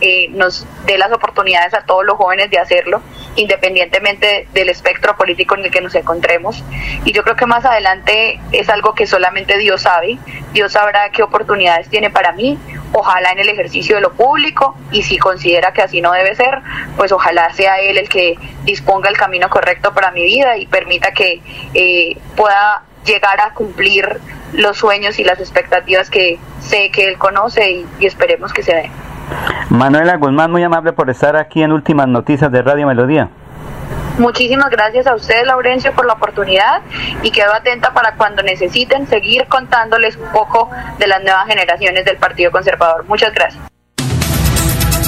eh, 0.00 0.26
nos 0.30 0.66
dé 0.86 0.98
las 0.98 1.12
oportunidades 1.12 1.72
a 1.72 1.84
todos 1.84 2.04
los 2.04 2.16
jóvenes 2.16 2.50
de 2.50 2.58
hacerlo, 2.58 3.00
independientemente 3.36 4.48
del 4.52 4.70
espectro 4.70 5.16
político 5.16 5.54
en 5.54 5.66
el 5.66 5.70
que 5.70 5.80
nos 5.80 5.94
encontremos. 5.94 6.64
Y 7.04 7.12
yo 7.12 7.22
creo 7.22 7.36
que 7.36 7.46
más 7.46 7.64
adelante 7.64 8.40
es 8.50 8.68
algo 8.68 8.96
que 8.96 9.06
solamente 9.06 9.56
Dios 9.56 9.82
sabe. 9.82 10.18
Dios 10.52 10.72
sabrá 10.72 11.10
qué 11.10 11.22
oportunidades 11.22 11.88
tiene 11.88 12.10
para 12.10 12.32
mí, 12.32 12.58
ojalá 12.92 13.30
en 13.30 13.38
el 13.38 13.48
ejercicio 13.48 13.94
de 13.94 14.02
lo 14.02 14.14
público, 14.14 14.76
y 14.90 15.04
si 15.04 15.16
considera 15.16 15.72
que 15.72 15.82
así 15.82 16.00
no 16.00 16.10
debe 16.10 16.34
ser, 16.34 16.58
pues 16.96 17.12
ojalá 17.12 17.52
sea 17.54 17.76
Él 17.76 17.98
el 17.98 18.08
que 18.08 18.34
disponga 18.64 19.08
el 19.10 19.16
camino 19.16 19.48
correcto 19.48 19.94
para 19.94 20.10
mi 20.10 20.24
vida 20.24 20.56
y 20.56 20.66
permita 20.66 21.12
que 21.12 21.40
eh, 21.72 22.16
pueda 22.34 22.82
llegar 23.04 23.40
a 23.40 23.54
cumplir 23.54 24.20
los 24.54 24.78
sueños 24.78 25.18
y 25.18 25.24
las 25.24 25.40
expectativas 25.40 26.10
que 26.10 26.38
sé 26.60 26.90
que 26.90 27.08
Él 27.08 27.18
conoce 27.18 27.70
y, 27.70 27.86
y 28.00 28.06
esperemos 28.06 28.52
que 28.52 28.62
se 28.62 28.74
den. 28.74 28.90
Manuela 29.68 30.16
Guzmán, 30.16 30.50
muy 30.50 30.62
amable 30.62 30.92
por 30.92 31.10
estar 31.10 31.36
aquí 31.36 31.62
en 31.62 31.72
Últimas 31.72 32.08
Noticias 32.08 32.50
de 32.50 32.62
Radio 32.62 32.86
Melodía. 32.86 33.28
Muchísimas 34.18 34.70
gracias 34.70 35.08
a 35.08 35.14
ustedes, 35.14 35.44
Laurencio, 35.44 35.92
por 35.92 36.06
la 36.06 36.12
oportunidad 36.12 36.82
y 37.22 37.32
quedo 37.32 37.52
atenta 37.52 37.92
para 37.92 38.14
cuando 38.14 38.42
necesiten 38.42 39.08
seguir 39.08 39.46
contándoles 39.48 40.16
un 40.16 40.28
poco 40.30 40.70
de 40.98 41.08
las 41.08 41.22
nuevas 41.24 41.46
generaciones 41.48 42.04
del 42.04 42.16
Partido 42.16 42.52
Conservador. 42.52 43.04
Muchas 43.06 43.34
gracias. 43.34 43.62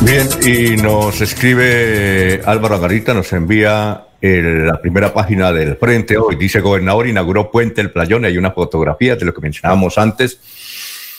Bien, 0.03 0.27
y 0.43 0.77
nos 0.83 1.21
escribe 1.21 2.43
Álvaro 2.45 2.81
Garita, 2.81 3.15
nos 3.15 3.33
envía 3.33 4.06
la 4.21 4.81
primera 4.81 5.13
página 5.13 5.53
del 5.53 5.77
Frente 5.77 6.17
hoy. 6.17 6.37
Dice, 6.37 6.61
gobernador 6.61 7.07
inauguró 7.07 7.51
Puente 7.51 7.81
El 7.81 7.91
Playón, 7.91 8.25
hay 8.25 8.39
una 8.39 8.51
fotografía 8.51 9.17
de 9.17 9.25
lo 9.25 9.35
que 9.35 9.41
mencionábamos 9.41 9.99
antes 9.99 10.41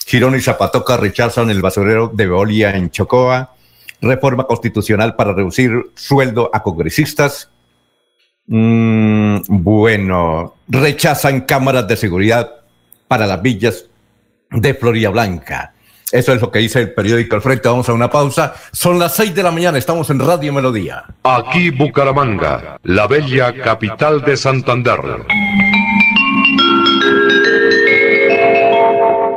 Girón 0.08 0.38
y 0.38 0.40
Zapatoca 0.40 0.96
rechazan 0.96 1.50
el 1.50 1.62
basurero 1.62 2.08
de 2.08 2.28
Veolia 2.28 2.74
en 2.74 2.90
Chocoa. 2.90 3.54
Reforma 4.00 4.46
constitucional 4.46 5.18
para 5.18 5.34
reducir 5.34 5.92
sueldo 5.96 6.50
a 6.54 6.64
congresistas. 6.64 7.50
Mm, 8.46 9.40
bueno, 9.50 10.56
rechazan 10.70 11.42
cámaras 11.42 11.90
de 11.90 11.98
seguridad 11.98 12.50
para 13.10 13.28
las 13.28 13.42
villas 13.42 13.90
de 14.50 14.74
Florida 14.76 15.10
Blanca. 15.10 15.74
Eso 16.12 16.34
es 16.34 16.42
lo 16.42 16.52
que 16.52 16.60
dice 16.60 16.80
el 16.80 16.94
periódico 16.94 17.36
El 17.36 17.42
Frente. 17.42 17.68
Vamos 17.68 17.90
a 17.90 17.94
una 17.94 18.10
pausa. 18.10 18.54
Son 18.72 18.98
las 18.98 19.16
seis 19.16 19.36
de 19.36 19.44
la 19.44 19.52
mañana. 19.52 19.78
Estamos 19.78 20.10
en 20.10 20.20
Radio 20.20 20.54
Melodía. 20.54 21.04
Aquí 21.24 21.70
Bucaramanga, 21.70 22.80
la 22.84 23.08
bella 23.08 23.54
capital 23.54 24.22
de 24.24 24.38
Santander. 24.38 25.00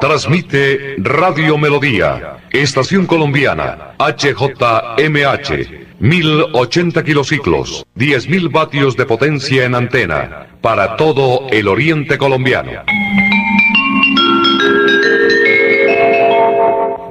Transmite 0.00 0.94
Radio 0.98 1.58
Melodía, 1.58 2.38
Estación 2.50 3.06
Colombiana, 3.06 3.94
HJMH, 3.98 5.50
1080 5.98 7.04
kilociclos, 7.04 7.84
10.000 7.96 8.50
vatios 8.50 8.96
de 8.96 9.04
potencia 9.04 9.66
en 9.66 9.74
antena, 9.74 10.46
para 10.62 10.96
todo 10.96 11.48
el 11.50 11.68
oriente 11.68 12.16
colombiano. 12.16 12.82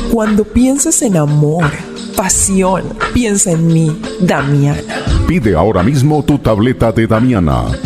Cuando 0.10 0.46
pienses 0.46 1.02
en 1.02 1.18
amor, 1.18 1.66
pasión, 2.16 2.84
piensa 3.14 3.52
en 3.52 3.68
mí, 3.68 4.02
Damiana. 4.22 5.13
Pide 5.34 5.56
ahora 5.56 5.82
mismo 5.82 6.22
tu 6.22 6.38
tableta 6.38 6.92
de 6.92 7.08
Damiana 7.08 7.66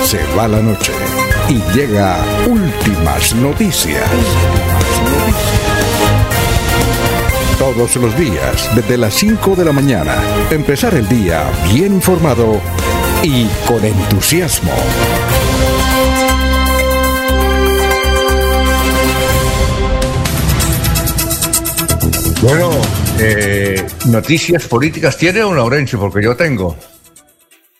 Se 0.03 0.23
va 0.38 0.47
la 0.47 0.61
noche 0.61 0.93
y 1.49 1.55
llega 1.75 2.19
últimas 2.47 3.34
noticias. 3.34 4.07
Todos 7.57 7.95
los 7.95 8.15
días, 8.15 8.69
desde 8.75 8.99
las 8.99 9.15
5 9.15 9.55
de 9.55 9.65
la 9.65 9.71
mañana, 9.71 10.13
empezar 10.51 10.93
el 10.93 11.09
día 11.09 11.41
bien 11.73 11.95
informado 11.95 12.61
y 13.23 13.47
con 13.67 13.84
entusiasmo. 13.84 14.73
Bueno, 22.41 22.71
eh, 23.19 23.85
noticias 24.07 24.67
políticas 24.67 25.17
tiene 25.17 25.43
o 25.43 25.53
Laurencio, 25.53 25.99
porque 25.99 26.23
yo 26.23 26.35
tengo. 26.35 26.75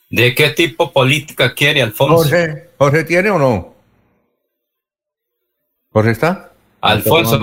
¿De 0.10 0.36
qué 0.36 0.50
tipo 0.52 0.92
política 0.92 1.54
quiere 1.54 1.82
Alfonso? 1.82 2.16
Jorge, 2.18 2.70
Jorge 2.78 3.04
tiene 3.06 3.32
o 3.32 3.40
no? 3.40 3.74
¿Jorge 5.92 6.12
está? 6.12 6.52
Alfonso. 6.82 7.40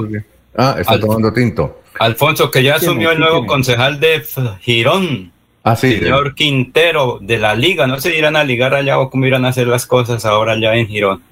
Ah, 0.57 0.77
está 0.79 0.99
tomando 1.01 1.33
tinto. 1.33 1.83
Alfonso, 1.99 2.51
que 2.51 2.63
ya 2.63 2.79
Tiene, 2.79 2.93
asumió 2.93 3.11
el 3.11 3.19
nuevo 3.19 3.37
tiene. 3.39 3.49
concejal 3.49 4.01
de 4.01 4.23
Girón. 4.61 5.33
Ah, 5.65 5.75
sí. 5.75 5.99
Señor 5.99 6.35
Quintero 6.35 7.19
de 7.21 7.39
la 7.39 7.55
Liga. 7.55 7.87
No 7.87 8.01
se 8.01 8.17
irán 8.17 8.37
a 8.37 8.45
ligar 8.45 8.75
allá 8.75 8.99
o 9.01 9.11
cómo 9.11 9.27
irán 9.27 9.45
a 9.45 9.49
hacer 9.49 9.67
las 9.67 9.87
cosas 9.87 10.25
ahora 10.25 10.53
allá 10.53 10.75
en 10.77 10.87
Girón. 10.87 11.23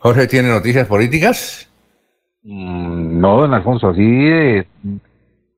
Jorge 0.00 0.26
tiene 0.26 0.48
noticias 0.48 0.86
políticas. 0.88 1.68
Mm, 2.42 3.20
No, 3.20 3.40
don 3.42 3.54
Alfonso, 3.54 3.88
así 3.88 4.02
de, 4.02 4.66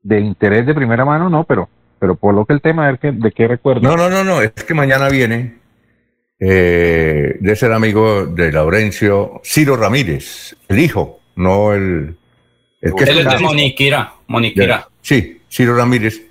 de 0.09 0.21
interés 0.21 0.65
de 0.67 0.75
primera 0.75 1.05
mano, 1.05 1.29
no, 1.29 1.45
pero, 1.45 1.69
pero 1.99 2.15
por 2.17 2.35
lo 2.35 2.45
que 2.47 2.55
el 2.55 2.61
tema, 2.63 2.85
a 2.85 2.91
ver 2.93 2.99
qué- 2.99 3.13
de 3.13 3.31
qué 3.33 3.47
recuerdo. 3.47 3.81
No, 3.83 3.97
no, 3.97 4.09
no, 4.09 4.25
no, 4.25 4.41
es 4.43 4.53
que 4.53 4.75
mañana 4.75 5.09
viene 5.09 5.59
eh, 6.41 7.37
de 7.41 7.57
ser 7.57 7.73
amigo 7.73 8.27
de 8.27 8.53
Laurencio 8.53 9.41
Ciro 9.45 9.77
Ramírez, 9.77 10.57
el 10.69 10.79
hijo, 10.79 11.21
no 11.37 11.73
el, 11.75 12.17
el 12.81 12.95
que 12.95 13.05
Él 13.05 13.19
es 13.19 13.29
de 13.29 13.39
Moniquira. 13.39 14.13
Moniquira. 14.29 14.89
Sí, 15.03 15.41
Ciro 15.51 15.77
Ramírez, 15.77 16.23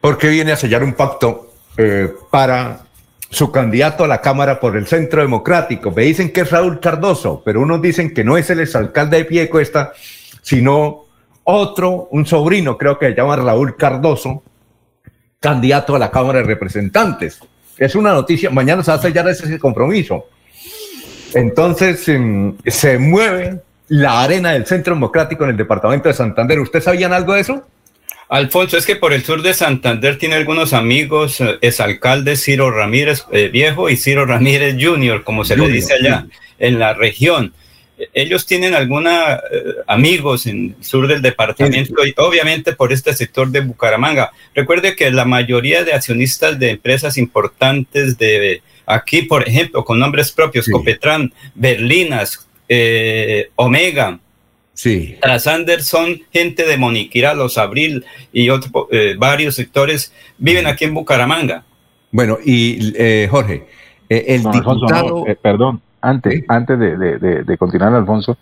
porque 0.00 0.28
viene 0.28 0.52
a 0.52 0.56
sellar 0.56 0.82
un 0.82 0.94
pacto 0.94 1.52
eh, 1.76 2.10
para 2.30 2.80
su 3.30 3.50
candidato 3.50 4.04
a 4.04 4.08
la 4.08 4.20
Cámara 4.20 4.60
por 4.60 4.76
el 4.76 4.86
Centro 4.86 5.22
Democrático. 5.22 5.90
Me 5.90 6.02
dicen 6.02 6.32
que 6.32 6.42
es 6.42 6.50
Raúl 6.50 6.80
Cardoso, 6.80 7.42
pero 7.44 7.60
unos 7.60 7.80
dicen 7.80 8.12
que 8.12 8.24
no 8.24 8.36
es 8.36 8.50
el 8.50 8.60
exalcalde 8.60 9.18
de 9.18 9.24
Piedecuesta, 9.24 9.92
sino 10.42 11.04
otro, 11.44 12.08
un 12.10 12.26
sobrino, 12.26 12.78
creo 12.78 12.98
que 12.98 13.08
se 13.08 13.14
llama 13.14 13.36
Raúl 13.36 13.76
Cardoso, 13.76 14.42
candidato 15.40 15.96
a 15.96 15.98
la 15.98 16.10
Cámara 16.10 16.38
de 16.38 16.44
Representantes. 16.44 17.40
Es 17.76 17.94
una 17.94 18.12
noticia, 18.12 18.50
mañana 18.50 18.82
se 18.82 18.90
va 18.90 18.98
a 18.98 19.00
sellar 19.00 19.28
ese 19.28 19.58
compromiso. 19.58 20.26
Entonces 21.34 22.06
em, 22.08 22.56
se 22.66 22.98
mueve 22.98 23.60
la 23.88 24.22
arena 24.22 24.52
del 24.52 24.66
Centro 24.66 24.94
Democrático 24.94 25.44
en 25.44 25.50
el 25.50 25.56
departamento 25.56 26.08
de 26.08 26.14
Santander. 26.14 26.60
¿Ustedes 26.60 26.84
sabían 26.84 27.12
algo 27.12 27.34
de 27.34 27.40
eso? 27.40 27.66
Alfonso, 28.28 28.78
es 28.78 28.86
que 28.86 28.96
por 28.96 29.12
el 29.12 29.22
sur 29.24 29.42
de 29.42 29.52
Santander 29.52 30.16
tiene 30.16 30.36
algunos 30.36 30.72
amigos, 30.72 31.40
eh, 31.40 31.58
exalcalde 31.60 32.36
Ciro 32.36 32.70
Ramírez 32.70 33.26
eh, 33.30 33.48
Viejo 33.48 33.90
y 33.90 33.96
Ciro 33.96 34.24
Ramírez 34.24 34.76
Junior, 34.80 35.22
como 35.22 35.44
se 35.44 35.56
le 35.56 35.68
dice 35.68 35.94
allá 35.94 36.26
en 36.58 36.78
la 36.78 36.94
región. 36.94 37.52
Eh, 38.02 38.08
Ellos 38.14 38.46
tienen 38.46 38.74
algunos 38.74 39.12
amigos 39.86 40.46
en 40.46 40.74
el 40.78 40.84
sur 40.84 41.06
del 41.06 41.22
departamento 41.22 42.04
y 42.06 42.14
obviamente 42.16 42.72
por 42.72 42.92
este 42.92 43.14
sector 43.14 43.50
de 43.50 43.60
Bucaramanga. 43.60 44.32
Recuerde 44.54 44.96
que 44.96 45.10
la 45.10 45.24
mayoría 45.24 45.84
de 45.84 45.92
accionistas 45.92 46.58
de 46.58 46.70
empresas 46.70 47.16
importantes 47.18 48.18
de 48.18 48.62
aquí, 48.86 49.22
por 49.22 49.46
ejemplo, 49.48 49.84
con 49.84 49.98
nombres 49.98 50.32
propios, 50.32 50.68
Copetran, 50.68 51.32
Berlinas, 51.54 52.48
eh, 52.68 53.50
Omega, 53.56 54.18
Sí. 54.74 55.16
Trasander 55.20 55.82
son 55.82 56.22
gente 56.32 56.64
de 56.64 56.78
Moniquira, 56.78 57.34
Los 57.34 57.58
Abril 57.58 58.04
y 58.32 58.48
otro, 58.48 58.88
eh, 58.90 59.14
varios 59.18 59.54
sectores 59.54 60.14
viven 60.38 60.66
aquí 60.66 60.84
en 60.84 60.94
Bucaramanga. 60.94 61.64
Bueno, 62.10 62.38
y 62.44 62.92
eh, 62.96 63.28
Jorge, 63.30 63.66
eh, 64.08 64.24
el 64.28 64.46
Alfonso, 64.46 64.86
diputado... 64.86 65.08
no, 65.08 65.26
eh, 65.28 65.36
perdón, 65.36 65.82
antes, 66.02 66.44
antes 66.48 66.78
de, 66.78 66.96
de- 66.98 67.18
de- 67.18 67.44
de 67.44 67.58
continuar, 67.58 67.94
Alfonso, 67.94 68.36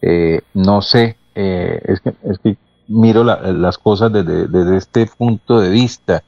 eh, 0.00 0.40
no 0.54 0.80
sé, 0.80 1.16
eh, 1.34 1.80
es, 1.84 2.00
que, 2.00 2.14
es 2.24 2.38
que 2.38 2.56
miro 2.88 3.22
la- 3.24 3.40
las 3.52 3.76
cosas 3.78 4.12
desde, 4.12 4.46
desde 4.48 4.76
este 4.76 5.06
punto 5.06 5.60
de 5.60 5.70
vista. 5.70 6.22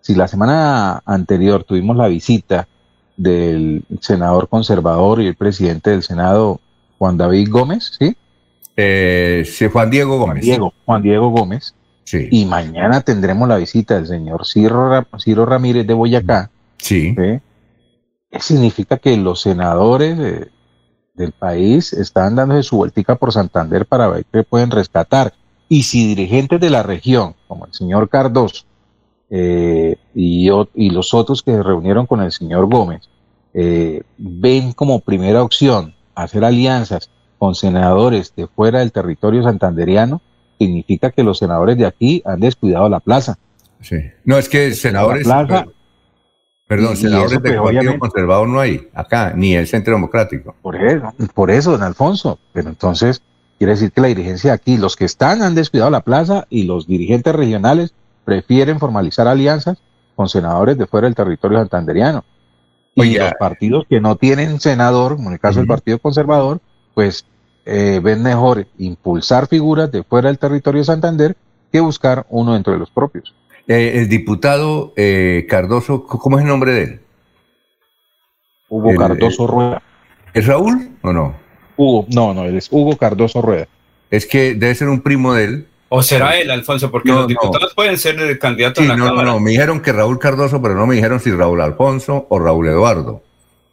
Si 0.00 0.14
la 0.14 0.26
semana 0.28 1.02
anterior 1.04 1.64
tuvimos 1.64 1.96
la 1.96 2.08
visita 2.08 2.66
del 3.16 3.82
senador 4.00 4.48
conservador 4.48 5.20
y 5.20 5.26
el 5.26 5.34
presidente 5.34 5.90
del 5.90 6.02
Senado, 6.02 6.60
Juan 6.98 7.16
David 7.16 7.48
Gómez, 7.50 7.92
¿sí? 7.98 8.16
Eh, 8.76 9.42
sí, 9.44 9.66
Juan 9.68 9.90
Diego 9.90 10.18
Gómez. 10.18 10.44
Diego, 10.44 10.72
Juan 10.86 11.02
Diego 11.02 11.28
Gómez. 11.30 11.74
Sí. 12.04 12.28
Y 12.30 12.46
mañana 12.46 13.00
tendremos 13.02 13.48
la 13.48 13.56
visita 13.56 13.96
del 13.96 14.06
señor 14.06 14.46
Ciro 14.46 15.46
Ramírez 15.46 15.86
de 15.86 15.94
Boyacá. 15.94 16.48
Sí. 16.78 17.14
¿sí? 17.14 17.40
Significa 18.38 18.98
que 18.98 19.16
los 19.16 19.40
senadores 19.40 20.18
eh, 20.18 20.48
del 21.14 21.32
país 21.32 21.92
están 21.92 22.36
dándose 22.36 22.62
su 22.62 22.76
vueltica 22.76 23.16
por 23.16 23.32
Santander 23.32 23.86
para 23.86 24.08
ver 24.08 24.24
qué 24.32 24.42
pueden 24.42 24.70
rescatar. 24.70 25.32
Y 25.68 25.82
si 25.82 26.06
dirigentes 26.06 26.60
de 26.60 26.70
la 26.70 26.82
región, 26.82 27.34
como 27.46 27.66
el 27.66 27.74
señor 27.74 28.08
Cardoso 28.08 28.64
eh, 29.30 29.96
y, 30.14 30.48
y, 30.74 30.90
los 30.90 31.12
otros 31.12 31.42
que 31.42 31.52
se 31.52 31.62
reunieron 31.62 32.06
con 32.06 32.22
el 32.22 32.32
señor 32.32 32.66
Gómez, 32.66 33.08
eh, 33.52 34.02
ven 34.16 34.72
como 34.72 35.00
primera 35.00 35.42
opción 35.42 35.94
hacer 36.14 36.44
alianzas 36.44 37.10
con 37.38 37.54
senadores 37.54 38.32
de 38.34 38.46
fuera 38.46 38.80
del 38.80 38.92
territorio 38.92 39.42
santanderiano, 39.42 40.20
significa 40.58 41.10
que 41.10 41.22
los 41.22 41.38
senadores 41.38 41.76
de 41.78 41.86
aquí 41.86 42.22
han 42.24 42.40
descuidado 42.40 42.88
la 42.88 43.00
plaza. 43.00 43.38
Sí. 43.80 43.96
No, 44.24 44.38
es 44.38 44.48
que 44.48 44.74
senadores... 44.74 45.24
Plaza, 45.24 45.66
perdón, 46.68 46.96
senadores 46.96 47.42
del 47.42 47.56
pues, 47.56 47.74
Partido 47.74 47.98
Conservador 47.98 48.48
no 48.48 48.60
hay 48.60 48.88
acá, 48.94 49.32
ni 49.34 49.54
el 49.54 49.66
Centro 49.66 49.94
Democrático. 49.94 50.54
Por 50.62 50.76
eso, 50.76 51.12
por 51.34 51.50
eso, 51.50 51.72
don 51.72 51.82
Alfonso. 51.82 52.38
Pero 52.52 52.68
entonces, 52.68 53.22
quiere 53.58 53.72
decir 53.72 53.90
que 53.90 54.00
la 54.00 54.08
dirigencia 54.08 54.52
aquí, 54.52 54.76
los 54.76 54.94
que 54.94 55.06
están 55.06 55.42
han 55.42 55.54
descuidado 55.54 55.90
la 55.90 56.02
plaza 56.02 56.46
y 56.50 56.64
los 56.64 56.86
dirigentes 56.86 57.34
regionales 57.34 57.92
prefieren 58.24 58.78
formalizar 58.78 59.26
alianzas 59.26 59.78
con 60.14 60.28
senadores 60.28 60.76
de 60.76 60.86
fuera 60.86 61.06
del 61.06 61.14
territorio 61.14 61.58
santanderiano. 61.58 62.24
Y 62.94 63.16
los 63.16 63.32
partidos 63.38 63.84
que 63.88 64.00
no 64.00 64.16
tienen 64.16 64.60
senador, 64.60 65.16
como 65.16 65.28
en 65.28 65.34
el 65.34 65.40
caso 65.40 65.60
del 65.60 65.68
Partido 65.68 65.98
Conservador, 65.98 66.60
pues 66.94 67.24
eh, 67.64 68.00
ven 68.02 68.22
mejor 68.22 68.66
impulsar 68.78 69.46
figuras 69.46 69.90
de 69.92 70.02
fuera 70.02 70.28
del 70.28 70.38
territorio 70.38 70.80
de 70.80 70.86
Santander 70.86 71.36
que 71.70 71.80
buscar 71.80 72.26
uno 72.28 72.54
dentro 72.54 72.72
de 72.72 72.78
los 72.78 72.90
propios. 72.90 73.34
Eh, 73.68 73.98
el 73.98 74.08
diputado 74.08 74.92
eh, 74.96 75.46
Cardoso, 75.48 76.04
¿cómo 76.04 76.38
es 76.38 76.42
el 76.42 76.48
nombre 76.48 76.72
de 76.72 76.82
él? 76.82 77.00
Hugo 78.68 78.94
Cardoso 78.96 79.46
Rueda. 79.46 79.82
¿Es 80.34 80.46
Raúl 80.46 80.90
o 81.02 81.12
no? 81.12 81.36
Hugo, 81.76 82.06
no, 82.10 82.34
no, 82.34 82.44
él 82.44 82.56
es 82.56 82.68
Hugo 82.70 82.96
Cardoso 82.96 83.40
Rueda. 83.40 83.68
Es 84.10 84.26
que 84.26 84.54
debe 84.54 84.74
ser 84.74 84.88
un 84.88 85.00
primo 85.00 85.34
de 85.34 85.44
él. 85.44 85.66
¿O 85.90 86.02
será 86.02 86.38
él, 86.38 86.50
Alfonso? 86.50 86.90
Porque 86.90 87.10
los 87.10 87.28
diputados 87.28 87.72
pueden 87.74 87.96
ser 87.96 88.18
el 88.18 88.38
candidato 88.38 88.82
sí, 88.82 88.88
no, 88.88 88.96
No, 88.96 89.22
no, 89.22 89.40
me 89.40 89.52
dijeron 89.52 89.80
que 89.80 89.92
Raúl 89.92 90.18
Cardoso, 90.18 90.60
pero 90.60 90.74
no 90.74 90.86
me 90.86 90.96
dijeron 90.96 91.20
si 91.20 91.30
Raúl 91.30 91.60
Alfonso 91.60 92.26
o 92.28 92.38
Raúl 92.38 92.68
Eduardo. 92.68 93.22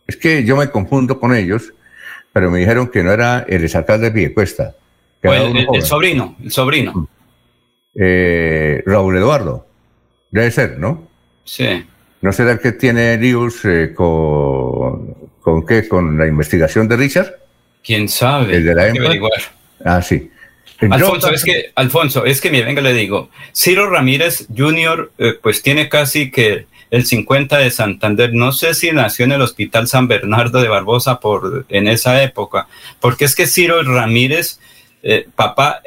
Es 0.07 0.17
que 0.17 0.45
yo 0.45 0.55
me 0.55 0.69
confundo 0.69 1.19
con 1.19 1.35
ellos 1.35 1.73
pero 2.35 2.51
me 2.51 2.59
dijeron 2.59 2.89
que 2.89 3.01
no 3.01 3.13
era 3.13 3.45
el 3.47 3.63
exalcalde 3.63 4.07
de 4.07 4.11
Piedecuesta. 4.11 4.75
el, 5.21 5.67
el, 5.73 5.81
sobrino, 5.83 6.35
el 6.43 6.51
sobrino. 6.51 7.07
Eh, 7.97 8.83
Raúl 8.85 9.15
Eduardo. 9.15 9.65
Debe 10.35 10.51
ser, 10.51 10.77
¿no? 10.79 11.07
Sí. 11.45 11.85
¿No 12.19 12.33
será 12.33 12.51
el 12.51 12.59
que 12.59 12.73
tiene 12.73 13.15
líos 13.15 13.63
eh, 13.63 13.93
con, 13.95 15.15
con 15.39 15.65
qué? 15.65 15.87
¿Con 15.87 16.17
la 16.17 16.27
investigación 16.27 16.89
de 16.89 16.97
Richard? 16.97 17.35
¿Quién 17.81 18.09
sabe? 18.09 18.57
El 18.57 18.65
de 18.65 18.75
la 18.75 18.89
EMPA. 18.89 19.29
Ah, 19.85 20.01
sí. 20.01 20.29
Alfonso, 20.91 21.31
es 21.31 21.41
que, 21.41 21.71
Alfonso, 21.75 22.25
es 22.25 22.41
que, 22.41 22.51
mire, 22.51 22.65
venga, 22.65 22.81
le 22.81 22.91
digo, 22.91 23.29
Ciro 23.55 23.89
Ramírez 23.89 24.47
Jr., 24.53 25.13
eh, 25.17 25.35
pues 25.41 25.61
tiene 25.61 25.87
casi 25.87 26.29
que 26.31 26.65
el 26.91 27.05
50 27.05 27.57
de 27.57 27.71
Santander. 27.71 28.33
No 28.33 28.51
sé 28.51 28.73
si 28.73 28.91
nació 28.91 29.23
en 29.23 29.31
el 29.31 29.41
Hospital 29.41 29.87
San 29.87 30.09
Bernardo 30.09 30.61
de 30.61 30.67
Barbosa 30.67 31.21
por, 31.21 31.65
en 31.69 31.87
esa 31.87 32.21
época, 32.21 32.67
porque 32.99 33.23
es 33.23 33.35
que 33.35 33.47
Ciro 33.47 33.81
Ramírez, 33.83 34.59
eh, 35.01 35.29
papá, 35.33 35.81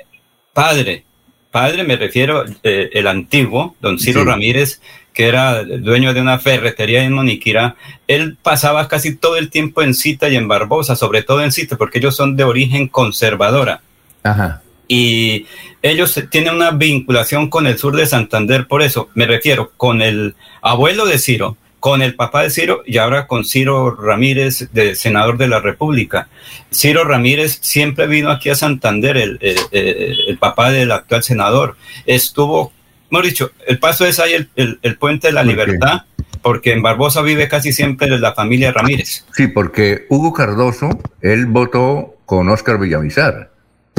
padre, 0.54 1.04
padre 1.50 1.84
me 1.84 1.96
refiero 1.96 2.44
eh, 2.62 2.90
el 2.92 3.06
antiguo, 3.06 3.76
don 3.80 3.98
Ciro 3.98 4.24
Ramírez, 4.24 4.80
que 5.12 5.26
era 5.26 5.64
dueño 5.64 6.14
de 6.14 6.20
una 6.20 6.38
ferretería 6.38 7.02
en 7.02 7.12
Moniquira, 7.12 7.76
él 8.06 8.36
pasaba 8.40 8.86
casi 8.88 9.16
todo 9.16 9.36
el 9.36 9.50
tiempo 9.50 9.82
en 9.82 9.94
Cita 9.94 10.28
y 10.28 10.36
en 10.36 10.46
Barbosa, 10.46 10.94
sobre 10.94 11.22
todo 11.22 11.42
en 11.42 11.52
Cita, 11.52 11.76
porque 11.76 11.98
ellos 11.98 12.14
son 12.14 12.36
de 12.36 12.44
origen 12.44 12.88
conservadora. 12.88 13.80
Ajá 14.22 14.62
y 14.88 15.46
ellos 15.82 16.20
tienen 16.30 16.54
una 16.54 16.70
vinculación 16.72 17.50
con 17.50 17.66
el 17.66 17.78
sur 17.78 17.94
de 17.94 18.06
Santander, 18.06 18.66
por 18.66 18.82
eso 18.82 19.10
me 19.14 19.26
refiero 19.26 19.70
con 19.76 20.00
el 20.00 20.34
abuelo 20.62 21.04
de 21.06 21.18
Ciro, 21.18 21.58
con 21.88 22.02
el 22.02 22.14
papá 22.16 22.42
de 22.42 22.50
Ciro 22.50 22.82
y 22.84 22.98
ahora 22.98 23.26
con 23.26 23.46
Ciro 23.46 23.96
Ramírez, 23.96 24.68
de 24.74 24.94
senador 24.94 25.38
de 25.38 25.48
la 25.48 25.58
República. 25.60 26.28
Ciro 26.70 27.02
Ramírez 27.02 27.60
siempre 27.62 28.06
vino 28.06 28.30
aquí 28.30 28.50
a 28.50 28.54
Santander, 28.54 29.16
el, 29.16 29.38
el, 29.40 30.36
papá 30.36 30.70
del 30.70 30.92
actual 30.92 31.22
senador. 31.22 31.76
Estuvo, 32.04 32.74
hemos 33.10 33.22
dicho, 33.22 33.52
el 33.66 33.78
paso 33.78 34.04
es 34.04 34.20
ahí 34.20 34.34
el, 34.34 34.78
el 34.82 34.98
puente 34.98 35.28
de 35.28 35.32
la 35.32 35.42
libertad, 35.42 36.02
porque 36.42 36.74
en 36.74 36.82
Barbosa 36.82 37.22
vive 37.22 37.48
casi 37.48 37.72
siempre 37.72 38.06
la 38.18 38.34
familia 38.34 38.70
Ramírez. 38.70 39.24
Sí, 39.32 39.48
porque 39.48 40.04
Hugo 40.10 40.34
Cardoso, 40.34 40.90
él 41.22 41.46
votó 41.46 42.16
con 42.26 42.50
Oscar 42.50 42.78
Villamizar. 42.78 43.50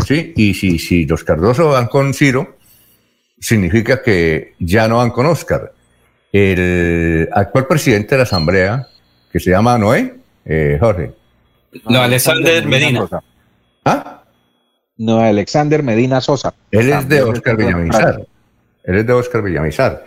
¿sí? 0.06 0.32
Y 0.36 0.54
si, 0.54 0.78
si 0.78 1.08
los 1.08 1.24
Cardoso 1.24 1.70
van 1.70 1.88
con 1.88 2.14
Ciro, 2.14 2.56
significa 3.40 4.04
que 4.04 4.54
ya 4.60 4.88
no 4.88 4.98
van 4.98 5.10
con 5.10 5.26
Oscar. 5.26 5.74
El 6.32 7.28
actual 7.32 7.68
presidente 7.68 8.10
de 8.12 8.18
la 8.18 8.24
Asamblea, 8.24 8.88
que 9.32 9.40
se 9.40 9.50
llama 9.50 9.78
Noé, 9.78 10.16
eh, 10.46 10.78
Jorge. 10.80 11.12
No, 11.86 12.02
Alexander 12.02 12.66
Medina. 12.66 13.08
¿Ah? 13.86 14.24
No, 14.98 15.22
Alexander 15.22 15.82
Medina 15.82 16.22
Sosa. 16.22 16.54
Él 16.72 16.90
es 16.90 17.08
de 17.08 17.22
Oscar 17.22 17.56
Villamizar. 17.56 18.22
Él 18.84 18.98
es 18.98 19.08
de 19.08 19.14
Oscar 19.14 19.42
Villamizar. 19.42 20.06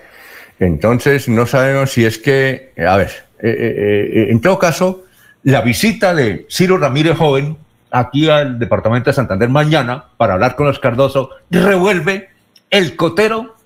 Entonces, 0.58 1.28
no 1.28 1.46
sabemos 1.46 1.90
si 1.90 2.04
es 2.04 2.18
que, 2.18 2.72
a 2.86 2.96
ver, 2.96 3.10
eh, 3.40 4.10
eh, 4.14 4.26
en 4.30 4.40
todo 4.40 4.58
caso, 4.58 5.04
la 5.42 5.60
visita 5.62 6.14
de 6.14 6.46
Ciro 6.48 6.78
Ramírez 6.78 7.16
Joven 7.16 7.56
aquí 7.90 8.28
al 8.28 8.58
departamento 8.58 9.10
de 9.10 9.14
Santander 9.14 9.48
mañana 9.48 10.04
para 10.16 10.34
hablar 10.34 10.56
con 10.56 10.66
los 10.66 10.78
Cardoso, 10.78 11.30
revuelve 11.50 12.30
el 12.70 12.96
cotero 12.96 13.56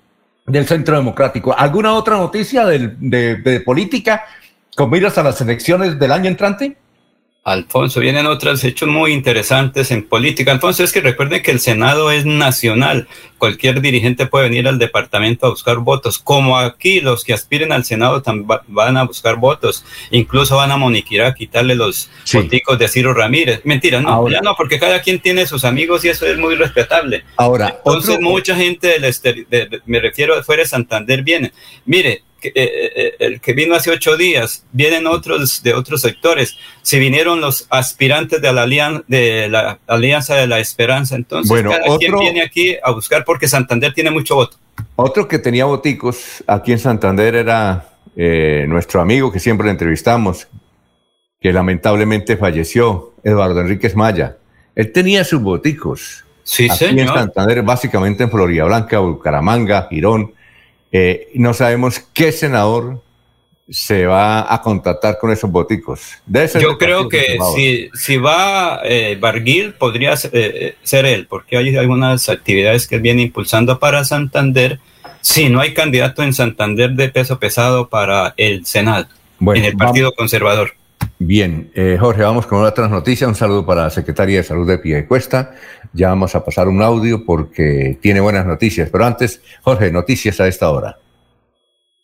del 0.47 0.65
Centro 0.65 0.95
Democrático. 0.95 1.53
¿Alguna 1.55 1.93
otra 1.93 2.17
noticia 2.17 2.65
de, 2.65 2.87
de 2.97 3.59
política 3.59 4.23
con 4.75 4.89
miras 4.89 5.17
a 5.17 5.23
las 5.23 5.39
elecciones 5.41 5.99
del 5.99 6.11
año 6.11 6.29
entrante? 6.29 6.77
Alfonso, 7.47 8.01
vienen 8.01 8.25
otros 8.25 8.61
hechos 8.65 8.89
muy 8.89 9.13
interesantes 9.13 9.91
en 9.91 10.05
política. 10.05 10.51
Alfonso, 10.51 10.83
es 10.83 10.91
que 10.91 10.99
recuerden 10.99 11.41
que 11.41 11.51
el 11.51 11.61
Senado 11.61 12.11
es 12.11 12.25
nacional. 12.25 13.07
Cualquier 13.37 13.79
dirigente 13.79 14.25
puede 14.25 14.49
venir 14.49 14.67
al 14.67 14.79
departamento 14.79 15.47
a 15.47 15.51
buscar 15.51 15.77
votos. 15.77 16.19
Como 16.19 16.57
aquí 16.57 16.99
los 16.99 17.23
que 17.23 17.33
aspiren 17.33 17.71
al 17.71 17.85
Senado 17.85 18.21
van 18.67 18.97
a 18.97 19.05
buscar 19.05 19.37
votos. 19.37 19.85
Incluso 20.11 20.57
van 20.57 20.71
a 20.71 20.77
Moniquirá 20.77 21.27
a 21.27 21.35
quitarle 21.35 21.75
los 21.75 22.09
sí. 22.25 22.37
de 22.77 22.87
Ciro 22.89 23.13
Ramírez. 23.13 23.61
Mentira, 23.63 24.01
no, 24.01 24.29
ya 24.29 24.41
no, 24.41 24.53
porque 24.57 24.77
cada 24.77 25.01
quien 25.01 25.21
tiene 25.21 25.47
sus 25.47 25.63
amigos 25.63 26.03
y 26.03 26.09
eso 26.09 26.25
es 26.25 26.37
muy 26.37 26.55
respetable. 26.55 27.23
Ahora, 27.37 27.77
entonces 27.77 28.19
mucha 28.19 28.57
gente 28.57 28.99
del 28.99 29.81
me 29.85 30.01
refiero 30.01 30.35
de 30.35 30.43
fuera 30.43 30.63
de 30.63 30.67
Santander 30.67 31.23
viene. 31.23 31.53
Mire, 31.85 32.23
eh, 32.43 32.51
eh, 32.55 33.15
el 33.19 33.41
que 33.41 33.53
vino 33.53 33.75
hace 33.75 33.91
ocho 33.91 34.17
días, 34.17 34.65
vienen 34.71 35.07
otros 35.07 35.63
de 35.63 35.73
otros 35.73 36.01
sectores, 36.01 36.55
si 36.81 36.99
vinieron 36.99 37.41
los 37.41 37.67
aspirantes 37.69 38.41
de 38.41 38.53
la, 38.53 38.63
alianza 38.63 39.03
de 39.07 39.49
la 39.49 39.79
Alianza 39.87 40.35
de 40.35 40.47
la 40.47 40.59
Esperanza, 40.59 41.15
entonces 41.15 41.49
bueno, 41.49 41.71
cada 41.71 41.97
quien 41.97 42.17
viene 42.17 42.41
aquí 42.41 42.75
a 42.83 42.91
buscar 42.91 43.25
porque 43.25 43.47
Santander 43.47 43.93
tiene 43.93 44.11
mucho 44.11 44.35
voto. 44.35 44.57
Otro 44.95 45.27
que 45.27 45.39
tenía 45.39 45.65
boticos 45.65 46.43
aquí 46.47 46.71
en 46.71 46.79
Santander 46.79 47.35
era 47.35 47.89
eh, 48.15 48.65
nuestro 48.67 49.01
amigo 49.01 49.31
que 49.31 49.39
siempre 49.39 49.65
le 49.65 49.71
entrevistamos, 49.71 50.47
que 51.39 51.53
lamentablemente 51.53 52.37
falleció, 52.37 53.13
Eduardo 53.23 53.61
Enríquez 53.61 53.95
Maya. 53.95 54.37
Él 54.75 54.91
tenía 54.91 55.23
sus 55.23 55.41
boticos. 55.41 56.23
Sí, 56.43 56.67
aquí 56.71 56.85
en 56.85 57.07
Santander, 57.07 57.61
básicamente 57.61 58.23
en 58.23 58.31
Florida 58.31 58.63
Blanca, 58.63 58.99
Bucaramanga, 58.99 59.87
Girón, 59.89 60.33
eh, 60.99 61.29
no 61.35 61.53
sabemos 61.53 61.99
qué 62.11 62.31
senador 62.31 63.03
se 63.69 64.07
va 64.07 64.51
a 64.51 64.61
contactar 64.63 65.19
con 65.19 65.31
esos 65.31 65.51
boticos. 65.51 66.01
Yo 66.59 66.77
creo 66.79 67.07
que 67.07 67.37
si, 67.55 67.89
si 67.93 68.17
va 68.17 68.81
eh, 68.83 69.15
Barguil, 69.19 69.73
podría 69.73 70.15
eh, 70.31 70.75
ser 70.81 71.05
él, 71.05 71.27
porque 71.29 71.57
hay 71.57 71.75
algunas 71.75 72.29
actividades 72.29 72.87
que 72.87 72.95
él 72.95 73.01
viene 73.01 73.21
impulsando 73.21 73.77
para 73.77 74.05
Santander. 74.05 74.79
Si 75.21 75.49
no 75.49 75.59
hay 75.59 75.75
candidato 75.75 76.23
en 76.23 76.33
Santander 76.33 76.91
de 76.93 77.09
peso 77.09 77.37
pesado 77.37 77.89
para 77.89 78.33
el 78.37 78.65
Senado, 78.65 79.07
en 79.39 79.65
el 79.65 79.77
Partido 79.77 80.13
Conservador. 80.13 80.71
Bien, 81.19 81.71
eh, 81.73 81.97
Jorge, 81.99 82.21
vamos 82.21 82.45
con 82.45 82.63
otras 82.63 82.89
noticias. 82.91 83.27
Un 83.27 83.35
saludo 83.35 83.65
para 83.65 83.83
la 83.83 83.89
Secretaría 83.89 84.37
de 84.37 84.43
Salud 84.43 84.67
de 84.67 84.77
Piedecuesta. 84.77 85.55
Ya 85.93 86.09
vamos 86.09 86.35
a 86.35 86.43
pasar 86.43 86.67
un 86.67 86.81
audio 86.81 87.25
porque 87.25 87.97
tiene 88.01 88.19
buenas 88.19 88.45
noticias. 88.45 88.89
Pero 88.91 89.05
antes, 89.05 89.41
Jorge, 89.63 89.91
noticias 89.91 90.39
a 90.39 90.47
esta 90.47 90.69
hora. 90.69 90.97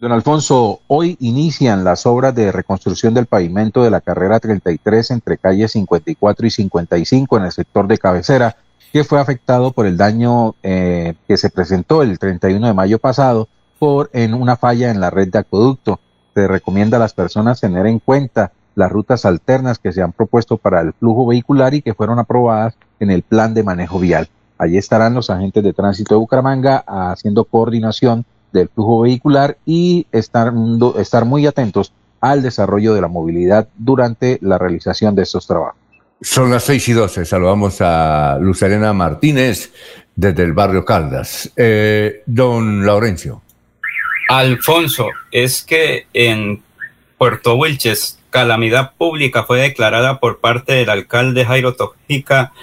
Don 0.03 0.11
Alfonso, 0.11 0.81
hoy 0.87 1.15
inician 1.21 1.85
las 1.85 2.05
obras 2.05 2.35
de 2.35 2.51
reconstrucción 2.51 3.13
del 3.13 3.25
pavimento 3.25 3.83
de 3.83 3.89
la 3.89 4.01
carrera 4.01 4.39
33 4.39 5.11
entre 5.11 5.37
calles 5.37 5.71
54 5.71 6.45
y 6.45 6.49
55 6.49 7.37
en 7.37 7.43
el 7.45 7.51
sector 7.53 7.87
de 7.87 7.97
cabecera, 7.97 8.57
que 8.91 9.05
fue 9.05 9.21
afectado 9.21 9.71
por 9.71 9.85
el 9.85 9.95
daño 9.95 10.55
eh, 10.61 11.13
que 11.25 11.37
se 11.37 11.49
presentó 11.49 12.01
el 12.01 12.19
31 12.19 12.67
de 12.67 12.73
mayo 12.73 12.99
pasado 12.99 13.47
por 13.79 14.09
en 14.11 14.33
una 14.33 14.57
falla 14.57 14.91
en 14.91 14.99
la 14.99 15.09
red 15.09 15.29
de 15.29 15.39
acueducto. 15.39 16.01
Se 16.33 16.49
recomienda 16.49 16.97
a 16.97 16.99
las 16.99 17.13
personas 17.13 17.61
tener 17.61 17.87
en 17.87 17.99
cuenta 17.99 18.51
las 18.75 18.91
rutas 18.91 19.25
alternas 19.25 19.79
que 19.79 19.93
se 19.93 20.01
han 20.01 20.11
propuesto 20.11 20.57
para 20.57 20.81
el 20.81 20.93
flujo 20.93 21.27
vehicular 21.27 21.73
y 21.73 21.81
que 21.81 21.93
fueron 21.93 22.19
aprobadas 22.19 22.75
en 23.03 23.11
el 23.11 23.21
plan 23.21 23.53
de 23.53 23.63
manejo 23.63 23.99
vial. 23.99 24.27
Allí 24.57 24.77
estarán 24.77 25.13
los 25.13 25.29
agentes 25.29 25.63
de 25.63 25.73
tránsito 25.73 26.15
de 26.15 26.19
Bucaramanga 26.19 26.83
haciendo 26.87 27.43
coordinación 27.43 28.25
del 28.51 28.69
flujo 28.69 29.01
vehicular 29.01 29.57
y 29.65 30.07
estar, 30.11 30.53
estar 30.97 31.25
muy 31.25 31.45
atentos 31.47 31.91
al 32.21 32.41
desarrollo 32.41 32.93
de 32.93 33.01
la 33.01 33.07
movilidad 33.07 33.67
durante 33.77 34.39
la 34.41 34.57
realización 34.57 35.15
de 35.15 35.23
estos 35.23 35.45
trabajos. 35.45 35.75
Son 36.21 36.49
las 36.49 36.63
seis 36.63 36.87
y 36.87 36.93
doce. 36.93 37.25
Saludamos 37.25 37.81
a 37.81 38.37
Luz 38.39 38.61
Martínez 38.93 39.73
desde 40.15 40.43
el 40.43 40.53
barrio 40.53 40.85
Caldas. 40.85 41.51
Eh, 41.57 42.23
don 42.25 42.85
Laurencio. 42.85 43.41
Alfonso, 44.29 45.07
es 45.31 45.63
que 45.63 46.07
en 46.13 46.63
Puerto 47.17 47.55
Wilches, 47.55 48.19
calamidad 48.29 48.93
pública 48.97 49.43
fue 49.43 49.59
declarada 49.59 50.19
por 50.19 50.39
parte 50.39 50.73
del 50.73 50.89
alcalde 50.89 51.45
Jairo 51.45 51.75
Tojica 51.75 52.53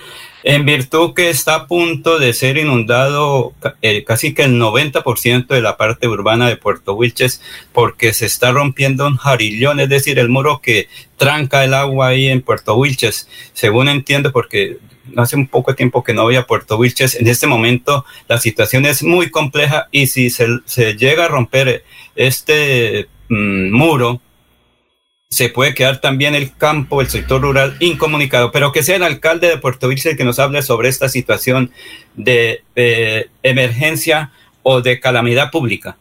en 0.42 0.64
virtud 0.64 1.14
que 1.14 1.30
está 1.30 1.54
a 1.54 1.66
punto 1.66 2.18
de 2.18 2.32
ser 2.32 2.56
inundado 2.56 3.52
eh, 3.82 4.04
casi 4.04 4.34
que 4.34 4.42
el 4.42 4.60
90% 4.60 5.46
de 5.46 5.60
la 5.60 5.76
parte 5.76 6.08
urbana 6.08 6.48
de 6.48 6.56
Puerto 6.56 6.94
Wilches 6.94 7.42
porque 7.72 8.12
se 8.12 8.26
está 8.26 8.52
rompiendo 8.52 9.06
un 9.06 9.16
jarillón, 9.16 9.80
es 9.80 9.88
decir, 9.88 10.18
el 10.18 10.28
muro 10.28 10.60
que 10.62 10.88
tranca 11.16 11.64
el 11.64 11.74
agua 11.74 12.08
ahí 12.08 12.28
en 12.28 12.42
Puerto 12.42 12.74
Wilches, 12.74 13.28
según 13.52 13.88
entiendo, 13.88 14.32
porque 14.32 14.78
hace 15.16 15.36
un 15.36 15.46
poco 15.46 15.72
de 15.72 15.76
tiempo 15.76 16.04
que 16.04 16.14
no 16.14 16.22
voy 16.22 16.36
a 16.36 16.46
Puerto 16.46 16.76
Wilches, 16.76 17.14
en 17.16 17.26
este 17.26 17.46
momento 17.46 18.04
la 18.28 18.38
situación 18.38 18.86
es 18.86 19.02
muy 19.02 19.30
compleja 19.30 19.88
y 19.90 20.06
si 20.06 20.30
se, 20.30 20.94
llega 20.96 21.26
a 21.26 21.28
romper 21.28 21.84
este 22.14 23.08
mm, 23.28 23.70
muro, 23.70 24.20
se 25.30 25.48
puede 25.48 25.74
quedar 25.74 26.00
también 26.00 26.34
el 26.34 26.56
campo, 26.56 27.00
el 27.00 27.06
sector 27.06 27.40
rural 27.40 27.76
incomunicado, 27.78 28.50
pero 28.50 28.72
que 28.72 28.82
sea 28.82 28.96
el 28.96 29.04
alcalde 29.04 29.48
de 29.48 29.58
Puerto 29.58 29.88
el 29.88 30.16
que 30.16 30.24
nos 30.24 30.40
hable 30.40 30.60
sobre 30.60 30.88
esta 30.88 31.08
situación 31.08 31.70
de, 32.16 32.64
emergencia 33.44 34.32
o 34.64 34.80
de 34.80 34.98
calamidad 34.98 35.52
pública. 35.52 35.96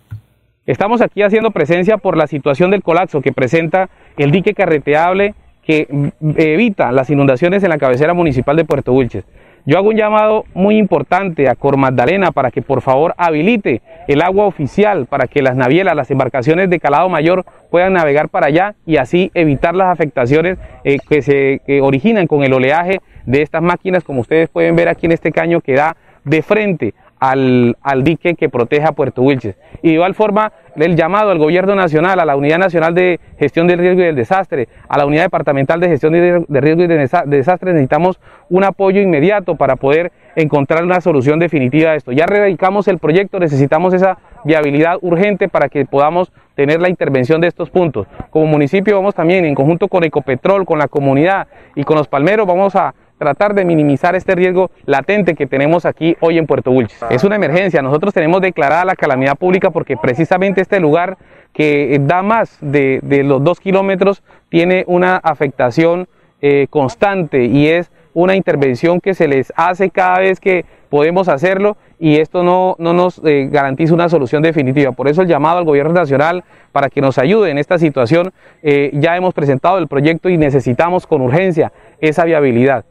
Estamos 0.66 1.02
aquí 1.02 1.22
haciendo 1.22 1.52
presencia 1.52 1.98
por 1.98 2.18
la 2.18 2.26
situación 2.26 2.72
del 2.72 2.82
colapso 2.82 3.22
que 3.22 3.32
presenta 3.32 3.90
el 4.18 4.32
dique 4.32 4.56
carreteable 4.56 5.36
que 5.64 5.88
mm, 5.90 6.32
evita 6.38 6.92
las 6.92 7.12
inundaciones 7.12 7.62
en 7.64 7.70
la 7.70 7.78
cabecera 7.78 8.16
municipal 8.16 8.56
de 8.56 8.66
Puerto 8.66 8.94
Wilches. 8.94 9.26
Yo 9.70 9.78
hago 9.78 9.90
un 9.90 9.98
llamado 9.98 10.46
muy 10.56 10.80
importante 10.80 11.48
a 11.48 11.54
Cor 11.54 11.78
Magdalena 11.78 12.32
para 12.32 12.50
que 12.50 12.64
por 12.64 12.82
favor 12.82 13.14
habilite 13.20 13.84
el 14.08 14.24
agua 14.24 14.48
oficial 14.48 15.06
para 15.06 15.28
que 15.28 15.44
las 15.44 15.56
navieras, 15.56 15.96
las 15.96 16.10
embarcaciones 16.10 16.72
de 16.72 16.80
calado 16.80 17.08
mayor 17.08 17.46
puedan 17.70 17.94
navegar 17.94 18.30
para 18.30 18.48
allá 18.48 18.74
y 18.88 18.98
así 18.98 19.30
evitar 19.36 19.76
las 19.76 19.90
afectaciones 19.90 20.58
eh, 20.84 20.98
que 21.08 21.22
se 21.22 21.62
originan 21.84 22.26
con 22.26 22.42
el 22.42 22.52
oleaje 22.54 23.00
de 23.28 23.44
estas 23.44 23.62
máquinas, 23.62 24.04
como 24.04 24.22
ustedes 24.22 24.50
pueden 24.50 24.76
ver 24.76 24.90
aquí 24.90 25.06
en 25.06 25.12
este 25.12 25.32
caño 25.32 25.62
que 25.62 25.74
da 25.74 25.96
de 26.24 26.42
frente 26.42 26.96
al, 27.20 27.78
al, 27.84 28.04
dique 28.04 28.34
que 28.34 28.50
proteja 28.50 28.94
Puerto 28.94 29.22
Wilches. 29.22 29.56
Y 29.84 29.90
de 29.90 29.94
igual 29.94 30.16
forma, 30.16 30.52
el 30.82 30.96
llamado 30.96 31.32
al 31.32 31.38
gobierno 31.38 31.76
nacional, 31.76 32.20
a 32.20 32.26
la 32.26 32.36
Unidad 32.36 32.58
Nacional 32.58 32.94
de 32.94 33.20
Gestión 33.38 33.68
del 33.68 33.80
Riesgo 33.80 34.02
y 34.02 34.06
del 34.06 34.16
Desastre, 34.16 34.68
a 34.88 34.98
la 34.98 35.06
Unidad 35.06 35.24
Departamental 35.24 35.80
de 35.80 35.88
Gestión 35.88 36.14
de 36.14 36.62
Riesgo 36.62 36.84
y 36.84 36.88
de 36.88 37.10
Desastre, 37.26 37.74
necesitamos 37.74 38.20
un 38.50 38.64
apoyo 38.64 39.02
inmediato 39.02 39.56
para 39.56 39.76
poder 39.76 40.12
encontrar 40.36 40.84
una 40.84 41.02
solución 41.02 41.40
definitiva 41.40 41.92
a 41.92 41.96
esto. 41.96 42.12
Ya 42.12 42.26
radicamos 42.26 42.88
el 42.88 42.98
proyecto, 43.00 43.40
necesitamos 43.40 43.94
esa 43.94 44.18
viabilidad 44.44 44.98
urgente 45.02 45.50
para 45.50 45.70
que 45.70 45.86
podamos 45.86 46.32
tener 46.56 46.82
la 46.82 46.90
intervención 46.90 47.42
de 47.42 47.48
estos 47.48 47.70
puntos. 47.70 48.08
Como 48.30 48.46
municipio 48.46 48.96
vamos 48.96 49.16
también 49.16 49.46
en 49.46 49.56
conjunto 49.56 49.88
con 49.88 50.04
Ecopetrol, 50.04 50.66
con 50.66 50.80
la 50.80 50.88
comunidad 50.88 51.48
y 51.76 51.84
con 51.84 51.98
los 51.98 52.08
palmeros, 52.08 52.46
vamos 52.46 52.76
a 52.76 52.94
tratar 53.20 53.54
de 53.54 53.66
minimizar 53.66 54.16
este 54.16 54.34
riesgo 54.34 54.72
latente 54.86 55.36
que 55.36 55.46
tenemos 55.46 55.86
aquí 55.86 56.16
hoy 56.22 56.40
en 56.40 56.48
Puerto 56.48 56.72
Wilches. 56.72 57.04
Es 57.12 57.24
una 57.24 57.36
emergencia, 57.36 57.84
nosotros 57.84 58.14
tenemos 58.14 58.42
declarada 58.42 58.86
la 58.86 58.96
calamidad 58.96 59.36
pública 59.36 59.70
porque 59.70 59.98
precisamente 59.98 60.62
este 60.62 60.80
lugar 60.80 61.18
que 61.54 62.00
da 62.02 62.24
más 62.24 62.58
de, 62.62 63.02
los 63.24 63.44
dos 63.44 63.60
kilómetros 63.60 64.24
tiene 64.50 64.86
una 64.88 65.18
afectación 65.18 66.08
eh, 66.42 66.68
constante 66.70 67.44
y 67.46 67.68
es 67.68 67.92
una 68.14 68.36
intervención 68.36 69.00
que 69.00 69.14
se 69.14 69.28
les 69.28 69.54
hace 69.56 69.90
cada 69.90 70.20
vez 70.20 70.40
que 70.40 70.66
podemos 70.90 71.28
hacerlo 71.28 71.78
y 72.00 72.18
esto 72.18 72.44
no, 72.44 72.76
no 72.80 72.94
nos 72.94 73.22
eh, 73.26 73.48
garantiza 73.52 73.94
una 73.94 74.10
solución 74.10 74.42
definitiva. 74.42 74.92
Por 74.94 75.08
eso 75.08 75.22
el 75.22 75.28
llamado 75.28 75.60
al 75.60 75.66
gobierno 75.66 75.94
nacional 75.94 76.44
para 76.72 76.90
que 76.90 77.02
nos 77.02 77.18
ayude 77.18 77.52
en 77.52 77.58
esta 77.58 77.78
situación. 77.78 78.32
Eh, 78.64 78.92
ya 78.94 79.16
hemos 79.16 79.34
presentado 79.34 79.78
el 79.78 79.88
proyecto 79.88 80.30
y 80.30 80.38
necesitamos 80.38 81.06
con 81.06 81.22
urgencia 81.22 81.72
esa 82.00 82.24
viabilidad. 82.24 82.86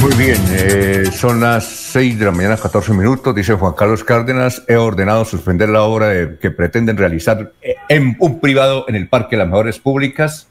Muy 0.00 0.14
bien, 0.14 0.38
eh, 0.50 1.06
son 1.12 1.40
las 1.40 1.64
6 1.64 2.20
de 2.20 2.24
la 2.26 2.30
mañana, 2.30 2.56
14 2.56 2.92
minutos, 2.92 3.34
dice 3.34 3.54
Juan 3.54 3.72
Carlos 3.72 4.04
Cárdenas, 4.04 4.62
he 4.68 4.76
ordenado 4.76 5.24
suspender 5.24 5.68
la 5.68 5.82
obra 5.82 6.38
que 6.38 6.52
pretenden 6.52 6.96
realizar 6.96 7.52
en 7.88 8.16
un 8.20 8.38
privado 8.38 8.84
en 8.86 8.94
el 8.94 9.08
Parque 9.08 9.34
de 9.34 9.38
las 9.38 9.48
Mejores 9.48 9.80
Públicas, 9.80 10.46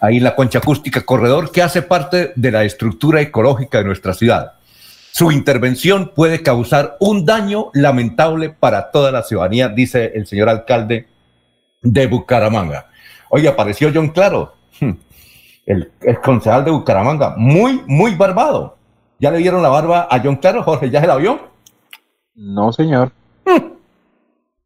ahí 0.00 0.18
la 0.18 0.34
concha 0.34 0.58
acústica 0.58 1.02
corredor, 1.02 1.52
que 1.52 1.62
hace 1.62 1.82
parte 1.82 2.32
de 2.34 2.50
la 2.50 2.64
estructura 2.64 3.20
ecológica 3.20 3.78
de 3.78 3.84
nuestra 3.84 4.12
ciudad. 4.12 4.54
Su 5.12 5.30
intervención 5.30 6.10
puede 6.12 6.42
causar 6.42 6.96
un 6.98 7.24
daño 7.24 7.70
lamentable 7.74 8.50
para 8.50 8.90
toda 8.90 9.12
la 9.12 9.22
ciudadanía, 9.22 9.68
dice 9.68 10.10
el 10.16 10.26
señor 10.26 10.48
alcalde 10.48 11.06
de 11.80 12.06
Bucaramanga. 12.08 12.86
Oye, 13.30 13.46
apareció 13.46 13.92
John 13.94 14.08
Claro. 14.08 14.54
El, 15.66 15.90
concejal 16.22 16.64
de 16.64 16.70
Bucaramanga, 16.70 17.34
muy, 17.36 17.82
muy 17.86 18.14
barbado. 18.14 18.76
¿Ya 19.18 19.30
le 19.30 19.38
dieron 19.38 19.62
la 19.62 19.68
barba 19.68 20.08
a 20.10 20.20
John 20.22 20.36
Claro, 20.36 20.62
Jorge? 20.62 20.90
¿Ya 20.90 21.00
se 21.00 21.06
la 21.06 21.16
vio? 21.16 21.38
No, 22.34 22.72
señor. 22.72 23.12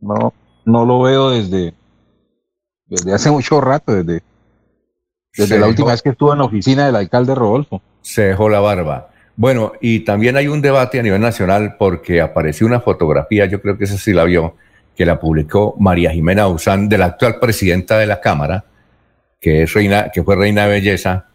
No, 0.01 0.33
no 0.65 0.85
lo 0.85 1.03
veo 1.03 1.31
desde, 1.31 1.75
desde 2.87 3.12
hace 3.12 3.31
mucho 3.31 3.61
rato, 3.61 3.93
desde, 3.93 4.23
desde 5.37 5.59
la 5.59 5.66
última 5.66 5.91
vez 5.91 6.03
que 6.03 6.11
estuvo 6.11 6.33
en 6.33 6.39
la 6.39 6.45
oficina 6.45 6.87
del 6.87 6.97
alcalde 6.97 7.35
Rodolfo. 7.35 7.83
Se 8.01 8.23
dejó 8.23 8.49
la 8.49 8.61
barba. 8.61 9.09
Bueno, 9.37 9.73
y 9.81 10.01
también 10.01 10.37
hay 10.37 10.49
un 10.49 10.61
debate 10.62 10.99
a 10.99 11.03
nivel 11.03 11.20
nacional 11.20 11.77
porque 11.79 12.20
apareció 12.20 12.66
una 12.66 12.81
fotografía, 12.81 13.47
yo 13.47 13.61
creo 13.61 13.79
que 13.79 13.85
esa 13.85 13.97
sí 13.97 14.12
la 14.12 14.25
vio, 14.25 14.57
que 14.97 15.07
la 15.07 15.20
publicó 15.20 15.77
María 15.79 16.11
Jimena 16.11 16.49
Usán, 16.49 16.89
de 16.89 16.99
la 16.99 17.07
actual 17.07 17.39
presidenta 17.41 17.99
de 17.99 18.07
la 18.07 18.20
Cámara, 18.20 18.65
que, 19.40 19.62
es 19.62 19.73
reina, 19.73 20.10
que 20.10 20.23
fue 20.23 20.36
reina 20.36 20.65
de 20.65 20.70
belleza 20.70 21.27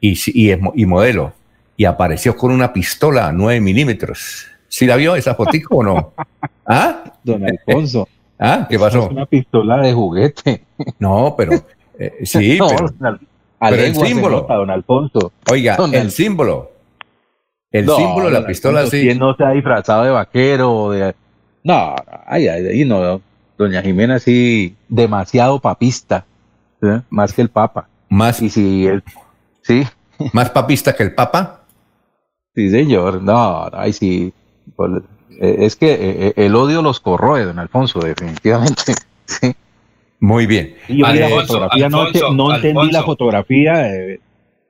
y, 0.00 0.18
y, 0.26 0.52
y 0.74 0.86
modelo, 0.86 1.32
y 1.76 1.84
apareció 1.84 2.36
con 2.36 2.50
una 2.52 2.72
pistola 2.72 3.32
9 3.32 3.60
milímetros. 3.60 4.46
¿Sí 4.68 4.86
la 4.86 4.96
vio 4.96 5.14
esa 5.14 5.34
fotico 5.34 5.76
o 5.76 5.84
no? 5.84 6.12
¿Ah? 6.66 7.04
Don 7.22 7.44
Alfonso. 7.44 8.08
¿Ah? 8.38 8.66
¿Qué 8.68 8.78
pasó? 8.78 9.04
Es 9.04 9.10
una 9.10 9.26
pistola 9.26 9.78
de 9.78 9.92
juguete. 9.92 10.64
No, 10.98 11.34
pero 11.36 11.52
eh, 11.98 12.18
sí, 12.24 12.58
pero, 13.60 13.82
el 13.82 13.94
símbolo. 13.94 14.46
don 14.48 14.70
Alfonso. 14.70 15.32
Oiga, 15.50 15.76
el 15.92 16.10
símbolo. 16.10 16.72
El 17.70 17.88
símbolo 17.88 18.26
de 18.26 18.32
la 18.32 18.46
pistola 18.46 18.86
sí. 18.86 19.02
¿Quién 19.02 19.18
no 19.18 19.34
se 19.34 19.44
ha 19.44 19.50
disfrazado 19.50 20.04
de 20.04 20.10
vaquero? 20.10 20.90
De... 20.90 21.14
No, 21.64 21.94
ay, 22.26 22.48
ay, 22.48 22.84
no. 22.84 23.20
Doña 23.56 23.82
Jimena 23.82 24.18
sí, 24.18 24.74
demasiado 24.88 25.60
papista. 25.60 26.24
Más 27.10 27.32
que 27.32 27.42
el 27.42 27.48
Papa. 27.48 27.88
Más. 28.08 28.40
Y 28.42 28.50
si 28.50 28.86
él, 28.86 29.02
sí. 29.62 29.84
Más 30.32 30.50
papista 30.50 30.94
que 30.94 31.02
el 31.02 31.14
Papa. 31.14 31.60
Sí, 32.54 32.70
señor. 32.70 33.22
No, 33.22 33.68
ay, 33.72 33.92
sí. 33.92 34.32
Pues, 34.76 35.02
eh, 35.40 35.56
es 35.60 35.76
que 35.76 35.92
eh, 35.92 35.98
eh, 36.00 36.32
el 36.36 36.54
odio 36.54 36.82
los 36.82 37.00
corroe, 37.00 37.44
don 37.44 37.58
Alfonso, 37.58 38.00
definitivamente. 38.00 38.94
Sí. 39.26 39.56
Muy 40.20 40.44
bien. 40.44 40.74
Y 40.86 40.98
yo 40.98 41.06
la 41.06 41.28
fotografía, 41.30 41.88
no, 41.88 42.54
entendí 42.54 42.90
la 42.90 43.02
fotografía, 43.04 43.88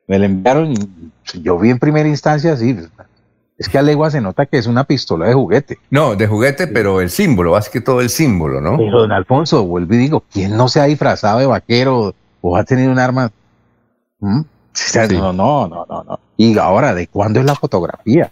me 0.06 0.18
la 0.20 0.26
enviaron 0.26 0.72
y 0.72 1.42
yo 1.42 1.58
vi 1.58 1.70
en 1.70 1.80
primera 1.80 2.08
instancia, 2.08 2.56
sí, 2.56 2.76
es 3.58 3.68
que 3.68 3.78
a 3.78 3.82
legua 3.82 4.10
se 4.10 4.20
nota 4.20 4.46
que 4.46 4.58
es 4.58 4.66
una 4.66 4.84
pistola 4.84 5.26
de 5.26 5.34
juguete. 5.34 5.78
No, 5.90 6.16
de 6.16 6.26
juguete, 6.26 6.66
pero 6.66 7.00
el 7.00 7.10
símbolo, 7.10 7.52
más 7.52 7.68
que 7.68 7.80
todo 7.80 8.00
el 8.00 8.10
símbolo, 8.10 8.60
¿no? 8.60 8.76
Pero 8.76 9.00
don 9.00 9.12
Alfonso, 9.12 9.64
vuelvo 9.64 9.94
y 9.94 9.98
digo, 9.98 10.24
¿quién 10.32 10.56
no 10.56 10.68
se 10.68 10.80
ha 10.80 10.84
disfrazado 10.84 11.38
de 11.38 11.46
vaquero 11.46 12.14
o 12.40 12.56
ha 12.56 12.64
tenido 12.64 12.90
un 12.90 12.98
arma? 12.98 13.30
¿Mm? 14.20 14.42
No, 15.12 15.32
no, 15.32 15.68
no, 15.68 15.86
no, 15.88 16.04
no. 16.04 16.20
Y 16.36 16.58
ahora, 16.58 16.94
¿de 16.94 17.06
cuándo 17.06 17.38
es 17.38 17.46
la 17.46 17.54
fotografía? 17.54 18.30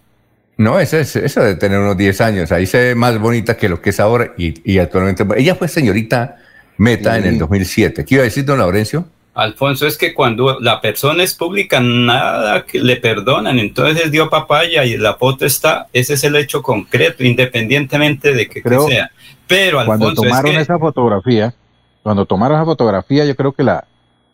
No, 0.59 0.79
eso 0.79 0.99
es 0.99 1.17
eso 1.17 1.43
de 1.43 1.55
tener 1.55 1.79
unos 1.79 1.97
10 1.97 2.21
años. 2.21 2.53
Ahí 2.53 2.67
se 2.67 2.79
ve 2.79 2.95
más 2.95 3.19
bonita 3.19 3.57
que 3.57 3.69
lo 3.69 3.81
que 3.81 3.91
es 3.91 4.01
ahora 4.01 4.33
y, 4.37 4.79
actualmente. 4.79 5.25
Ella 5.37 5.55
fue 5.55 5.69
señorita 5.69 6.37
Meta 6.79 7.17
en 7.17 7.25
el 7.25 7.39
2007. 7.39 8.05
¿Qué 8.05 8.17
iba 8.17 8.23
a 8.23 8.25
decir, 8.25 8.45
don 8.45 8.59
Laurencio? 8.59 9.05
Alfonso, 9.35 9.87
es 9.87 9.97
que 9.97 10.13
cuando 10.13 10.61
la 10.61 10.81
persona 10.81 11.23
es 11.23 11.35
pública, 11.35 11.81
nada 11.81 12.67
que 12.67 12.79
le 12.79 12.97
perdonan. 12.97 13.59
Entonces 13.59 14.11
dio 14.11 14.29
papaya 14.29 14.85
y 14.85 14.99
la 14.99 15.15
foto 15.15 15.47
está, 15.47 15.89
ese 15.93 16.15
es 16.15 16.25
el 16.25 16.37
hecho 16.37 16.63
concreto, 16.63 17.25
independientemente 17.25 18.35
de 18.35 18.49
que, 18.49 18.63
sea. 18.63 19.11
Pero 19.47 19.81
Alfonso, 19.81 19.99
cuando 19.99 20.23
tomaron 20.23 20.57
esa 20.57 20.79
fotografía, 20.79 21.55
cuando 22.03 22.27
tomaron 22.27 22.59
esa 22.59 22.67
fotografía, 22.67 23.25
yo 23.25 23.35
creo 23.35 23.53
que 23.53 23.63
la, 23.63 23.85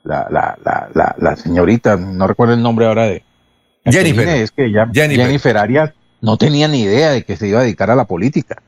la, 0.02 0.26
la, 0.30 0.88
la, 0.94 1.14
la, 1.16 1.36
señorita, 1.36 1.96
no 1.96 2.26
recuerdo 2.26 2.54
el 2.54 2.62
nombre 2.62 2.86
ahora 2.86 3.06
de 3.06 3.22
Jennifer, 3.84 4.28
es 4.28 4.50
que 4.50 4.72
ya 4.72 4.88
Jennifer. 4.92 5.56
Arias 5.56 5.92
no 6.20 6.36
tenía 6.36 6.66
ni 6.66 6.80
idea 6.80 7.10
de 7.10 7.22
que 7.22 7.36
se 7.36 7.46
iba 7.46 7.60
a 7.60 7.62
dedicar 7.62 7.90
a 7.90 7.94
la 7.94 8.04
política. 8.04 8.62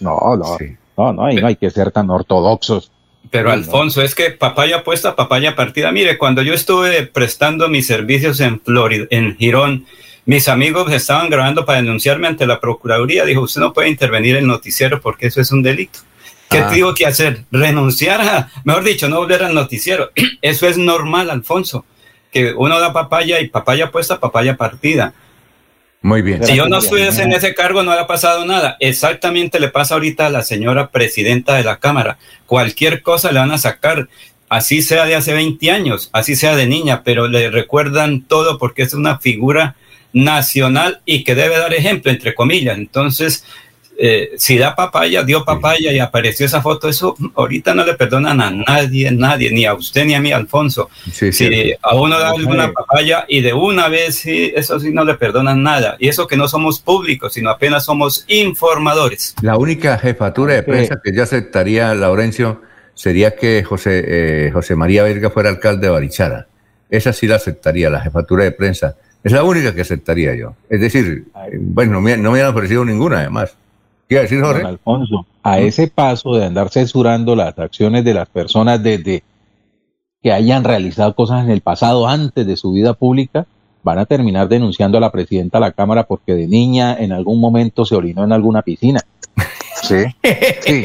No, 0.00 0.36
no, 0.36 0.56
no, 0.96 1.12
no, 1.12 1.30
y 1.32 1.36
no 1.36 1.48
hay 1.48 1.56
que 1.56 1.70
ser 1.70 1.90
tan 1.90 2.08
ortodoxos. 2.10 2.91
Pero 3.32 3.50
Alfonso, 3.50 4.02
es 4.02 4.14
que 4.14 4.30
papaya 4.30 4.84
puesta, 4.84 5.16
papaya 5.16 5.56
partida. 5.56 5.90
Mire, 5.90 6.18
cuando 6.18 6.42
yo 6.42 6.52
estuve 6.52 7.06
prestando 7.06 7.70
mis 7.70 7.86
servicios 7.86 8.40
en 8.40 8.60
Florida, 8.60 9.06
en 9.08 9.38
Girón, 9.38 9.86
mis 10.26 10.48
amigos 10.48 10.92
estaban 10.92 11.30
grabando 11.30 11.64
para 11.64 11.80
denunciarme 11.80 12.28
ante 12.28 12.46
la 12.46 12.60
Procuraduría. 12.60 13.24
Dijo, 13.24 13.40
usted 13.40 13.62
no 13.62 13.72
puede 13.72 13.88
intervenir 13.88 14.36
en 14.36 14.42
el 14.42 14.48
noticiero 14.48 15.00
porque 15.00 15.28
eso 15.28 15.40
es 15.40 15.50
un 15.50 15.62
delito. 15.62 16.00
¿Qué 16.50 16.58
ah. 16.58 16.70
tuvo 16.70 16.92
que 16.94 17.06
hacer? 17.06 17.46
Renunciar 17.50 18.20
a, 18.20 18.50
mejor 18.64 18.84
dicho, 18.84 19.08
no 19.08 19.16
volver 19.16 19.42
al 19.42 19.54
noticiero. 19.54 20.10
Eso 20.42 20.68
es 20.68 20.76
normal, 20.76 21.30
Alfonso, 21.30 21.86
que 22.30 22.52
uno 22.52 22.78
da 22.80 22.92
papaya 22.92 23.40
y 23.40 23.48
papaya 23.48 23.90
puesta, 23.90 24.20
papaya 24.20 24.58
partida. 24.58 25.14
Muy 26.02 26.20
bien. 26.20 26.44
Si 26.44 26.56
yo 26.56 26.68
no 26.68 26.78
estuviese 26.78 27.22
en 27.22 27.32
ese 27.32 27.54
cargo, 27.54 27.84
no 27.84 27.94
le 27.94 28.00
ha 28.00 28.06
pasado 28.08 28.44
nada. 28.44 28.76
Exactamente 28.80 29.60
le 29.60 29.68
pasa 29.68 29.94
ahorita 29.94 30.26
a 30.26 30.30
la 30.30 30.42
señora 30.42 30.90
presidenta 30.90 31.54
de 31.54 31.62
la 31.62 31.78
Cámara. 31.78 32.18
Cualquier 32.46 33.02
cosa 33.02 33.30
le 33.30 33.38
van 33.38 33.52
a 33.52 33.58
sacar, 33.58 34.08
así 34.48 34.82
sea 34.82 35.04
de 35.04 35.14
hace 35.14 35.32
20 35.32 35.70
años, 35.70 36.10
así 36.12 36.34
sea 36.34 36.56
de 36.56 36.66
niña, 36.66 37.02
pero 37.04 37.28
le 37.28 37.50
recuerdan 37.50 38.22
todo 38.22 38.58
porque 38.58 38.82
es 38.82 38.94
una 38.94 39.18
figura 39.18 39.76
nacional 40.12 41.00
y 41.04 41.22
que 41.22 41.36
debe 41.36 41.56
dar 41.56 41.72
ejemplo, 41.72 42.10
entre 42.10 42.34
comillas. 42.34 42.76
Entonces, 42.76 43.44
eh, 44.04 44.32
si 44.36 44.58
da 44.58 44.74
papaya, 44.74 45.22
dio 45.22 45.44
papaya 45.44 45.92
y 45.92 46.00
apareció 46.00 46.44
esa 46.44 46.60
foto, 46.60 46.88
eso 46.88 47.14
ahorita 47.36 47.72
no 47.72 47.84
le 47.84 47.94
perdonan 47.94 48.40
a 48.40 48.50
nadie, 48.50 49.12
nadie, 49.12 49.52
ni 49.52 49.64
a 49.64 49.74
usted 49.74 50.04
ni 50.04 50.14
a 50.14 50.20
mí, 50.20 50.32
Alfonso. 50.32 50.90
si 51.12 51.72
a 51.80 51.94
uno 51.94 52.18
da 52.18 52.30
alguna 52.30 52.72
papaya 52.72 53.24
y 53.28 53.42
de 53.42 53.52
una 53.52 53.86
vez, 53.88 54.16
sí, 54.16 54.52
eso 54.56 54.80
sí 54.80 54.90
no 54.90 55.04
le 55.04 55.14
perdonan 55.14 55.62
nada. 55.62 55.94
Y 56.00 56.08
eso 56.08 56.26
que 56.26 56.36
no 56.36 56.48
somos 56.48 56.80
públicos, 56.80 57.34
sino 57.34 57.48
apenas 57.48 57.84
somos 57.84 58.24
informadores. 58.26 59.36
La 59.40 59.56
única 59.56 59.96
jefatura 59.98 60.54
de 60.54 60.64
prensa 60.64 61.00
que 61.00 61.14
ya 61.14 61.22
aceptaría, 61.22 61.94
Laurencio, 61.94 62.60
sería 62.94 63.36
que 63.36 63.62
José, 63.62 64.02
eh, 64.04 64.50
José 64.52 64.74
María 64.74 65.04
Verga 65.04 65.30
fuera 65.30 65.48
alcalde 65.48 65.86
de 65.86 65.92
Barichara. 65.92 66.48
Esa 66.90 67.12
sí 67.12 67.28
la 67.28 67.36
aceptaría, 67.36 67.88
la 67.88 68.00
jefatura 68.00 68.42
de 68.42 68.50
prensa. 68.50 68.96
Es 69.22 69.30
la 69.30 69.44
única 69.44 69.72
que 69.72 69.82
aceptaría 69.82 70.34
yo. 70.34 70.56
Es 70.68 70.80
decir, 70.80 71.26
bueno, 71.60 71.92
no 71.92 72.00
me, 72.00 72.16
no 72.16 72.32
me 72.32 72.42
han 72.42 72.48
ofrecido 72.48 72.84
ninguna 72.84 73.20
además 73.20 73.56
decir, 74.08 74.42
Jorge? 74.42 74.62
Alfonso, 74.62 75.26
a 75.42 75.58
ese 75.58 75.88
paso 75.88 76.34
de 76.34 76.44
andar 76.44 76.70
censurando 76.70 77.34
las 77.34 77.58
acciones 77.58 78.04
de 78.04 78.14
las 78.14 78.28
personas 78.28 78.82
desde 78.82 79.22
que 80.22 80.32
hayan 80.32 80.64
realizado 80.64 81.14
cosas 81.14 81.44
en 81.44 81.50
el 81.50 81.60
pasado 81.60 82.06
antes 82.06 82.46
de 82.46 82.56
su 82.56 82.72
vida 82.72 82.94
pública, 82.94 83.46
van 83.82 83.98
a 83.98 84.06
terminar 84.06 84.48
denunciando 84.48 84.98
a 84.98 85.00
la 85.00 85.10
presidenta 85.10 85.58
de 85.58 85.62
la 85.62 85.72
Cámara 85.72 86.04
porque 86.04 86.34
de 86.34 86.46
niña 86.46 86.96
en 86.98 87.12
algún 87.12 87.40
momento 87.40 87.84
se 87.84 87.96
orinó 87.96 88.24
en 88.24 88.32
alguna 88.32 88.62
piscina. 88.62 89.00
Sí. 89.82 90.04
sí. 90.60 90.84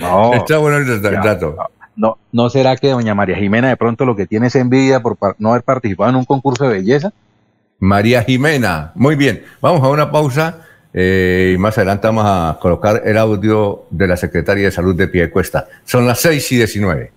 No, 0.00 0.34
Está 0.34 0.58
bueno 0.58 0.78
el 0.78 1.00
dato. 1.00 1.56
No, 1.94 2.18
no, 2.32 2.50
será 2.50 2.76
que 2.76 2.90
doña 2.90 3.14
María 3.14 3.36
Jimena 3.36 3.68
de 3.68 3.76
pronto 3.76 4.04
lo 4.04 4.16
que 4.16 4.26
tiene 4.26 4.48
es 4.48 4.56
envidia 4.56 5.00
por 5.00 5.16
no 5.38 5.50
haber 5.50 5.62
participado 5.62 6.10
en 6.10 6.16
un 6.16 6.24
concurso 6.24 6.64
de 6.64 6.78
belleza? 6.78 7.12
María 7.78 8.24
Jimena, 8.24 8.90
muy 8.96 9.14
bien. 9.14 9.44
Vamos 9.60 9.82
a 9.84 9.88
una 9.90 10.10
pausa 10.10 10.67
eh, 11.00 11.52
y 11.54 11.58
más 11.58 11.78
adelante 11.78 12.08
vamos 12.08 12.24
a 12.26 12.58
colocar 12.60 13.02
el 13.04 13.16
audio 13.18 13.84
de 13.88 14.08
la 14.08 14.16
Secretaria 14.16 14.64
de 14.64 14.72
Salud 14.72 14.96
de 14.96 15.06
Piedecuesta. 15.06 15.68
Son 15.84 16.04
las 16.04 16.18
6 16.18 16.50
y 16.50 16.56
19. 16.56 17.12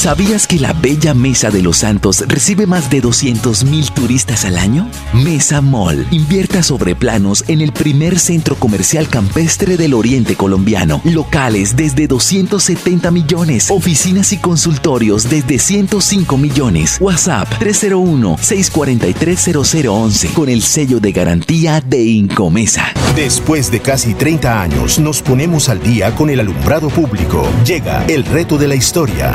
¿Sabías 0.00 0.46
que 0.46 0.58
la 0.58 0.72
bella 0.72 1.12
Mesa 1.12 1.50
de 1.50 1.60
los 1.60 1.76
Santos 1.78 2.24
recibe 2.26 2.66
más 2.66 2.88
de 2.88 3.02
200 3.02 3.64
mil 3.64 3.90
turistas 3.90 4.46
al 4.46 4.56
año? 4.56 4.88
Mesa 5.12 5.60
Mall 5.60 6.06
invierta 6.10 6.62
sobre 6.62 6.94
planos 6.94 7.44
en 7.48 7.60
el 7.60 7.72
primer 7.72 8.18
centro 8.18 8.54
comercial 8.54 9.08
campestre 9.08 9.76
del 9.76 9.92
oriente 9.92 10.36
colombiano. 10.36 11.02
Locales 11.04 11.76
desde 11.76 12.06
270 12.06 13.10
millones. 13.10 13.70
Oficinas 13.70 14.32
y 14.32 14.38
consultorios 14.38 15.28
desde 15.28 15.58
105 15.58 16.38
millones. 16.38 16.96
WhatsApp 17.00 17.48
301-643-0011 17.60 20.32
con 20.32 20.48
el 20.48 20.62
sello 20.62 20.98
de 21.00 21.12
garantía 21.12 21.82
de 21.82 22.02
Incomesa. 22.04 22.86
Después 23.16 23.70
de 23.70 23.80
casi 23.80 24.14
30 24.14 24.62
años 24.62 24.98
nos 24.98 25.20
ponemos 25.20 25.68
al 25.68 25.82
día 25.82 26.14
con 26.14 26.30
el 26.30 26.40
alumbrado 26.40 26.88
público. 26.88 27.46
Llega 27.66 28.06
el 28.06 28.24
reto 28.24 28.56
de 28.56 28.68
la 28.68 28.76
historia 28.76 29.34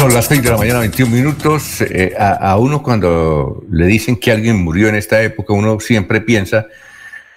Son 0.00 0.14
las 0.14 0.28
6 0.28 0.42
de 0.42 0.50
la 0.50 0.56
mañana, 0.56 0.78
21 0.78 1.14
minutos. 1.14 1.82
Eh, 1.82 2.14
a, 2.18 2.56
uno 2.56 2.82
cuando 2.82 3.62
le 3.70 3.84
dicen 3.84 4.16
que 4.16 4.32
alguien 4.32 4.56
murió 4.56 4.88
en 4.88 4.94
esta 4.94 5.22
época, 5.22 5.52
uno 5.52 5.78
siempre 5.78 6.22
piensa 6.22 6.68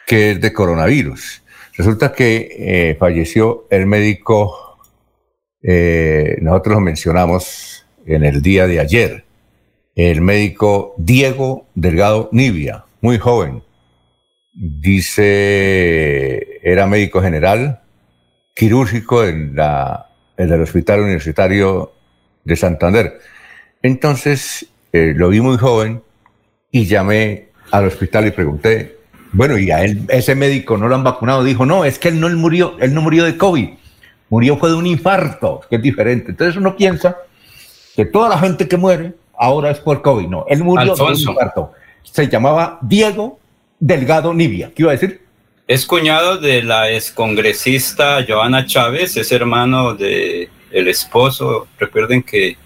que 0.08 0.32
es 0.32 0.40
de 0.40 0.54
coronavirus. 0.54 1.44
Resulta 1.76 2.14
que 2.14 2.56
eh, 2.58 2.96
falleció 2.98 3.68
el 3.70 3.86
médico, 3.86 4.80
eh, 5.62 6.38
nosotros 6.40 6.76
lo 6.76 6.80
mencionamos 6.80 7.86
en 8.06 8.24
el 8.24 8.42
día 8.42 8.66
de 8.66 8.80
ayer, 8.80 9.26
el 9.96 10.22
médico 10.22 10.96
Diego 10.98 11.68
Delgado 11.76 12.30
Nivia, 12.32 12.86
muy 13.02 13.18
joven, 13.18 13.62
dice, 14.54 15.20
era 16.64 16.88
médico 16.88 17.22
general, 17.22 17.82
quirúrgico 18.56 19.26
en, 19.26 19.54
en 20.38 20.54
el 20.54 20.62
Hospital 20.62 21.02
Universitario 21.02 21.92
de 22.44 22.56
Santander. 22.56 23.20
Entonces, 23.82 24.68
eh, 24.92 25.14
lo 25.16 25.30
vi 25.30 25.42
muy 25.42 25.58
joven 25.58 26.02
y 26.72 26.86
llamé 26.86 27.50
al 27.72 27.88
hospital 27.88 28.28
y 28.28 28.32
pregunté, 28.32 28.98
bueno, 29.32 29.58
y 29.58 29.72
a 29.72 29.84
él, 29.84 30.04
ese 30.10 30.36
médico 30.36 30.78
no 30.78 30.88
lo 30.88 30.96
han 30.96 31.04
vacunado. 31.04 31.44
Dijo, 31.44 31.66
no, 31.66 31.86
es 31.86 31.98
que 31.98 32.10
él 32.10 32.20
no 32.20 32.28
él 32.28 32.36
murió, 32.36 32.76
él 32.80 32.94
no 32.94 33.02
murió 33.02 33.26
de 33.26 33.36
COVID, 33.36 33.70
murió 34.30 34.58
fue 34.58 34.70
de 34.70 34.76
un 34.76 34.86
infarto, 34.86 35.62
que 35.70 35.78
es 35.78 35.82
diferente. 35.82 36.32
Entonces 36.32 36.56
uno 36.56 36.76
piensa 36.76 37.18
que 37.96 38.06
toda 38.06 38.30
la 38.30 38.38
gente 38.38 38.68
que 38.68 38.78
muere 38.78 39.14
ahora 39.38 39.72
es 39.72 39.80
por 39.80 40.02
COVID. 40.02 40.28
No, 40.28 40.46
él 40.48 40.64
murió 40.64 40.96
de 40.96 41.02
un 41.02 41.16
infarto. 41.16 41.72
Se 42.04 42.28
llamaba 42.28 42.78
Diego 42.82 43.40
Delgado 43.80 44.34
Nibia. 44.34 44.72
¿Qué 44.76 44.84
iba 44.84 44.92
a 44.92 44.96
decir? 44.96 45.22
Es 45.68 45.86
cuñado 45.86 46.38
de 46.38 46.62
la 46.62 46.92
excongresista 46.92 48.24
Joana 48.28 48.66
Chávez, 48.66 49.18
es 49.18 49.32
hermano 49.32 49.94
de 49.96 50.50
el 50.74 50.88
esposo. 50.88 51.68
Recuerden 51.80 52.24
que 52.24 52.58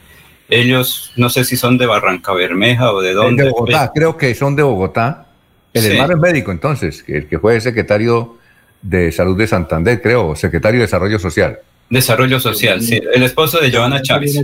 ellos, 0.50 1.12
no 1.18 1.30
sé 1.30 1.44
si 1.44 1.58
son 1.58 1.78
de 1.78 1.86
Barranca 1.86 2.34
Bermeja 2.34 2.92
o 2.94 3.02
de 3.02 3.14
dónde. 3.14 3.44
De 3.44 3.50
Bogotá, 3.50 3.92
creo 3.94 4.18
que 4.18 4.34
son 4.34 4.56
de 4.56 4.64
Bogotá. 4.64 5.28
El 5.74 5.86
hermano 5.86 6.14
es 6.14 6.20
médico, 6.20 6.52
entonces, 6.52 7.04
que 7.04 7.18
el 7.18 7.28
que 7.28 7.38
fue 7.38 7.60
secretario 7.62 8.38
de 8.82 9.12
Salud 9.12 9.38
de 9.38 9.46
Santander, 9.46 10.02
creo, 10.02 10.36
secretario 10.36 10.80
de 10.80 10.86
Desarrollo 10.86 11.20
Social. 11.20 11.60
Desarrollo 11.90 12.40
Social, 12.40 12.82
sí. 12.82 13.00
El 13.14 13.24
esposo 13.24 13.60
de 13.60 13.72
Joana 13.72 14.02
Chávez. 14.02 14.40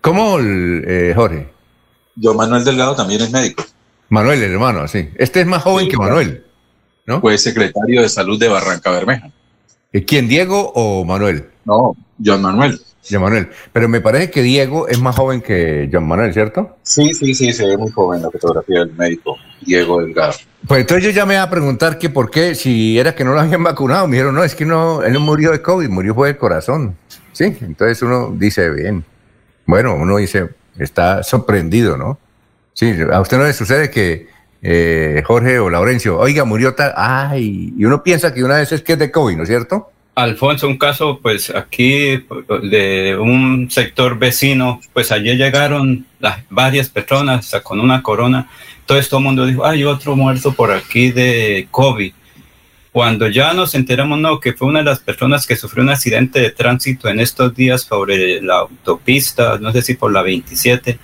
¿Cómo, 0.00 0.38
eh, 0.40 1.12
Jorge? 1.14 1.48
Yo, 2.16 2.34
Manuel 2.34 2.64
Delgado, 2.64 2.96
también 2.96 3.20
es 3.20 3.30
médico. 3.30 3.64
Manuel, 4.08 4.42
el 4.42 4.52
hermano, 4.52 4.88
sí. 4.88 5.08
Este 5.16 5.40
es 5.40 5.46
más 5.46 5.62
joven 5.62 5.88
que 5.88 5.96
Manuel, 5.96 6.44
¿no? 7.06 7.20
Fue 7.20 7.38
secretario 7.38 8.02
de 8.02 8.08
Salud 8.08 8.38
de 8.38 8.48
Barranca 8.48 8.90
Bermeja. 8.90 9.30
¿Quién, 10.06 10.28
Diego 10.28 10.72
o 10.74 11.04
Manuel? 11.04 11.46
No, 11.64 11.96
John 12.24 12.42
Manuel. 12.42 12.80
John 13.08 13.22
Manuel. 13.22 13.48
Pero 13.72 13.88
me 13.88 14.00
parece 14.00 14.30
que 14.30 14.42
Diego 14.42 14.88
es 14.88 15.00
más 15.00 15.16
joven 15.16 15.40
que 15.40 15.88
John 15.92 16.06
Manuel, 16.06 16.32
¿cierto? 16.32 16.76
Sí, 16.82 17.12
sí, 17.14 17.34
sí, 17.34 17.52
se 17.52 17.66
ve 17.66 17.76
muy 17.76 17.90
joven 17.90 18.22
la 18.22 18.30
fotografía 18.30 18.80
del 18.80 18.92
médico 18.94 19.36
Diego 19.60 20.00
Delgado. 20.00 20.34
Pues 20.66 20.82
entonces 20.82 21.04
yo 21.04 21.10
llamé 21.10 21.38
a 21.38 21.50
preguntar 21.50 21.98
que 21.98 22.10
por 22.10 22.30
qué, 22.30 22.54
si 22.54 22.98
era 22.98 23.14
que 23.14 23.24
no 23.24 23.32
lo 23.32 23.40
habían 23.40 23.64
vacunado. 23.64 24.06
Me 24.06 24.16
dijeron, 24.16 24.34
no, 24.34 24.44
es 24.44 24.54
que 24.54 24.64
no, 24.64 25.02
él 25.02 25.12
no 25.12 25.20
murió 25.20 25.50
de 25.50 25.60
COVID, 25.60 25.88
murió 25.88 26.14
fue 26.14 26.28
del 26.28 26.36
corazón. 26.36 26.96
Sí, 27.32 27.56
entonces 27.60 28.00
uno 28.02 28.32
dice, 28.36 28.70
bien. 28.70 29.04
Bueno, 29.66 29.94
uno 29.94 30.18
dice, 30.18 30.50
está 30.78 31.22
sorprendido, 31.22 31.96
¿no? 31.96 32.18
Sí, 32.74 32.94
a 33.12 33.20
usted 33.20 33.38
no 33.38 33.44
le 33.44 33.52
sucede 33.52 33.90
que 33.90 34.28
eh, 34.62 35.22
Jorge 35.26 35.58
o 35.58 35.68
Laurencio, 35.68 36.18
oiga, 36.18 36.44
murió 36.44 36.74
tal, 36.74 36.92
ay, 36.96 37.74
y 37.76 37.84
uno 37.84 38.02
piensa 38.02 38.32
que 38.32 38.44
una 38.44 38.56
vez 38.56 38.72
es 38.72 38.82
que 38.82 38.94
es 38.94 38.98
de 38.98 39.10
COVID, 39.10 39.36
¿no 39.36 39.42
es 39.42 39.48
cierto? 39.48 39.91
Alfonso, 40.14 40.68
un 40.68 40.76
caso, 40.76 41.20
pues 41.22 41.48
aquí 41.48 42.22
de 42.62 43.16
un 43.18 43.70
sector 43.70 44.18
vecino, 44.18 44.80
pues 44.92 45.10
allí 45.10 45.34
llegaron 45.36 46.04
las 46.20 46.40
varias 46.50 46.90
personas 46.90 47.50
con 47.62 47.80
una 47.80 48.02
corona. 48.02 48.50
Todo 48.84 48.98
el 48.98 49.24
mundo 49.24 49.46
dijo, 49.46 49.64
hay 49.64 49.84
otro 49.84 50.14
muerto 50.14 50.52
por 50.52 50.70
aquí 50.70 51.10
de 51.10 51.66
COVID. 51.70 52.12
Cuando 52.92 53.26
ya 53.26 53.54
nos 53.54 53.74
enteramos, 53.74 54.18
no, 54.18 54.38
que 54.38 54.52
fue 54.52 54.68
una 54.68 54.80
de 54.80 54.84
las 54.84 54.98
personas 54.98 55.46
que 55.46 55.56
sufrió 55.56 55.82
un 55.82 55.88
accidente 55.88 56.40
de 56.40 56.50
tránsito 56.50 57.08
en 57.08 57.18
estos 57.20 57.54
días 57.54 57.80
sobre 57.80 58.42
la 58.42 58.58
autopista, 58.58 59.56
no 59.58 59.72
sé 59.72 59.80
si 59.80 59.94
por 59.94 60.12
la 60.12 60.20
27, 60.20 60.98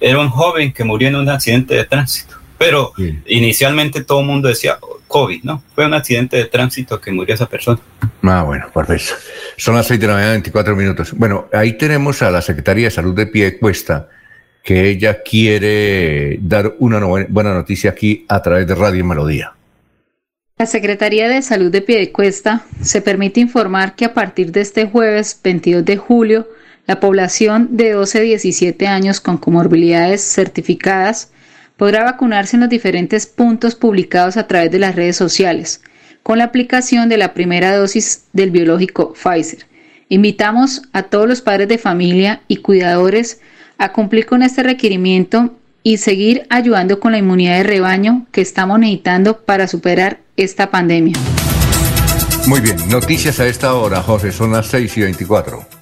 era 0.00 0.18
un 0.18 0.30
joven 0.30 0.72
que 0.72 0.82
murió 0.82 1.06
en 1.06 1.14
un 1.14 1.28
accidente 1.28 1.76
de 1.76 1.84
tránsito. 1.84 2.37
Pero 2.58 2.92
inicialmente 3.26 4.02
todo 4.02 4.20
el 4.20 4.26
mundo 4.26 4.48
decía 4.48 4.78
COVID, 5.06 5.44
¿no? 5.44 5.62
Fue 5.74 5.86
un 5.86 5.94
accidente 5.94 6.36
de 6.36 6.44
tránsito 6.46 7.00
que 7.00 7.12
murió 7.12 7.34
esa 7.34 7.48
persona. 7.48 7.78
Ah, 8.22 8.42
bueno, 8.42 8.66
perfecto. 8.74 9.14
Son 9.56 9.74
las 9.74 9.86
6 9.86 10.00
de 10.00 10.06
la 10.06 10.14
mañana, 10.14 10.32
24 10.32 10.76
minutos. 10.76 11.12
Bueno, 11.12 11.48
ahí 11.52 11.74
tenemos 11.74 12.20
a 12.22 12.30
la 12.30 12.42
Secretaría 12.42 12.86
de 12.86 12.90
Salud 12.90 13.14
de 13.14 13.26
Pie 13.26 13.58
Cuesta, 13.58 14.08
que 14.62 14.90
ella 14.90 15.22
quiere 15.22 16.38
dar 16.42 16.74
una 16.78 16.98
buena 17.28 17.54
noticia 17.54 17.90
aquí 17.90 18.26
a 18.28 18.42
través 18.42 18.66
de 18.66 18.74
Radio 18.74 19.04
Melodía. 19.04 19.54
La 20.58 20.66
Secretaría 20.66 21.28
de 21.28 21.40
Salud 21.40 21.70
de 21.70 21.82
Piedecuesta 21.82 22.64
se 22.82 23.00
permite 23.00 23.38
informar 23.38 23.94
que 23.94 24.04
a 24.04 24.12
partir 24.12 24.50
de 24.50 24.62
este 24.62 24.86
jueves 24.86 25.38
22 25.42 25.84
de 25.84 25.96
julio, 25.96 26.48
la 26.88 26.98
población 26.98 27.76
de 27.76 27.92
12 27.92 28.18
a 28.18 28.22
17 28.22 28.86
años 28.88 29.20
con 29.20 29.38
comorbilidades 29.38 30.20
certificadas 30.20 31.30
podrá 31.78 32.04
vacunarse 32.04 32.56
en 32.56 32.60
los 32.60 32.68
diferentes 32.68 33.24
puntos 33.24 33.74
publicados 33.74 34.36
a 34.36 34.46
través 34.46 34.70
de 34.70 34.80
las 34.80 34.96
redes 34.96 35.16
sociales, 35.16 35.80
con 36.22 36.36
la 36.36 36.44
aplicación 36.44 37.08
de 37.08 37.16
la 37.16 37.32
primera 37.32 37.74
dosis 37.74 38.24
del 38.34 38.50
biológico 38.50 39.14
Pfizer. 39.14 39.66
Invitamos 40.10 40.82
a 40.92 41.04
todos 41.04 41.28
los 41.28 41.40
padres 41.40 41.68
de 41.68 41.78
familia 41.78 42.42
y 42.48 42.56
cuidadores 42.56 43.40
a 43.78 43.92
cumplir 43.92 44.26
con 44.26 44.42
este 44.42 44.62
requerimiento 44.62 45.54
y 45.84 45.98
seguir 45.98 46.46
ayudando 46.50 46.98
con 46.98 47.12
la 47.12 47.18
inmunidad 47.18 47.58
de 47.58 47.62
rebaño 47.62 48.26
que 48.32 48.40
estamos 48.40 48.80
necesitando 48.80 49.38
para 49.38 49.68
superar 49.68 50.18
esta 50.36 50.70
pandemia. 50.70 51.16
Muy 52.46 52.60
bien, 52.60 52.76
noticias 52.88 53.38
a 53.38 53.46
esta 53.46 53.74
hora, 53.74 54.02
José, 54.02 54.32
son 54.32 54.52
las 54.52 54.66
6 54.66 54.96
y 54.96 55.00
24. 55.02 55.77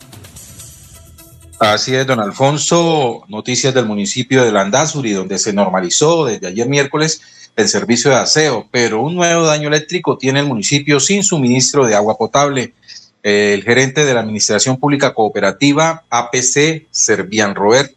Así 1.59 1.95
es, 1.95 2.07
don 2.07 2.21
Alfonso. 2.21 3.25
Noticias 3.29 3.73
del 3.73 3.87
municipio 3.87 4.45
de 4.45 4.53
Landazuri, 4.53 5.13
donde 5.13 5.39
se 5.39 5.55
normalizó 5.55 6.27
desde 6.27 6.49
ayer 6.49 6.69
miércoles 6.69 7.23
el 7.57 7.69
servicio 7.69 8.11
de 8.11 8.19
aseo, 8.19 8.69
pero 8.71 9.01
un 9.01 9.15
nuevo 9.15 9.45
daño 9.45 9.69
eléctrico 9.69 10.19
tiene 10.19 10.41
el 10.41 10.47
municipio 10.47 11.01
sin 11.01 11.25
suministro 11.25 11.87
de 11.87 11.95
agua 11.95 12.19
potable. 12.19 12.75
El 13.23 13.63
gerente 13.63 14.05
de 14.05 14.13
la 14.13 14.21
Administración 14.21 14.77
Pública 14.77 15.15
Cooperativa 15.15 16.05
APC, 16.11 16.87
Servian 16.91 17.55
Robert, 17.55 17.93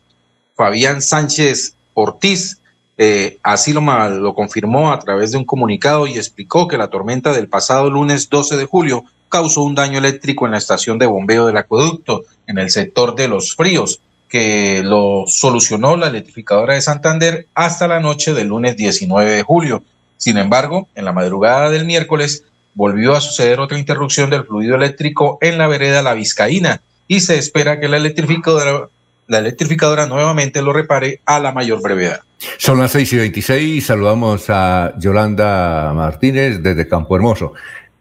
Fabián 0.56 1.02
Sánchez 1.02 1.76
Ortiz, 1.94 2.60
eh, 2.98 3.40
así 3.44 3.74
lo, 3.74 3.82
lo 3.82 4.34
confirmó 4.34 4.92
a 4.92 5.00
través 5.00 5.32
de 5.32 5.38
un 5.38 5.46
comunicado 5.46 6.08
y 6.08 6.14
explicó 6.14 6.68
que 6.68 6.78
la 6.78 6.88
tormenta 6.88 7.34
del 7.34 7.50
pasado 7.50 7.90
lunes 7.90 8.30
12 8.30 8.56
de 8.56 8.66
julio 8.66 9.04
causó 9.30 9.64
un 9.64 9.76
daño 9.76 10.00
eléctrico 10.00 10.46
en 10.46 10.52
la 10.52 10.58
estación 10.58 10.98
de 10.98 11.06
bombeo 11.06 11.46
del 11.46 11.58
acueducto 11.58 12.26
en 12.48 12.58
el 12.58 12.70
sector 12.70 13.16
de 13.16 13.28
los 13.28 13.56
fríos, 13.56 14.02
que 14.28 14.82
lo 14.84 15.24
solucionó 15.28 15.96
la 15.96 16.08
electrificadora 16.08 16.74
de 16.74 16.82
Santander 16.82 17.48
hasta 17.54 17.88
la 17.88 18.00
noche 18.00 18.34
del 18.34 18.48
lunes 18.48 18.76
19 18.76 19.32
de 19.32 19.44
julio. 19.44 19.84
Sin 20.18 20.38
embargo, 20.38 20.90
en 20.96 21.06
la 21.06 21.14
madrugada 21.14 21.70
del 21.70 21.86
miércoles 21.86 22.44
volvió 22.74 23.16
a 23.16 23.22
suceder 23.22 23.60
otra 23.60 23.80
interrupción 23.80 24.30
del 24.30 24.46
fluido 24.46 24.76
eléctrico 24.76 25.38
en 25.42 25.58
la 25.58 25.68
vereda 25.68 26.02
La 26.02 26.14
Vizcaína 26.14 26.82
y 27.08 27.22
se 27.22 27.38
espera 27.38 27.80
que 27.80 27.88
la 27.88 27.98
electrificadora, 27.98 28.90
la 29.28 29.38
electrificadora 29.40 30.06
nuevamente 30.06 30.62
lo 30.62 30.74
repare 30.74 31.22
a 31.26 31.40
la 31.40 31.52
mayor 31.52 31.82
brevedad. 31.82 32.22
Son 32.58 32.80
las 32.80 32.92
6 32.92 33.14
y 33.14 33.18
26 33.18 33.86
saludamos 33.86 34.46
a 34.50 34.94
Yolanda 34.98 35.92
Martínez 35.94 36.62
desde 36.62 36.88
Campo 36.88 37.16
Hermoso. 37.16 37.54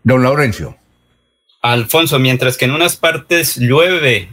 Don 0.03 0.23
Laurencio. 0.23 0.78
Alfonso, 1.73 2.19
mientras 2.19 2.57
que 2.57 2.65
en 2.65 2.71
unas 2.71 2.97
partes 2.97 3.57
llueve 3.59 4.31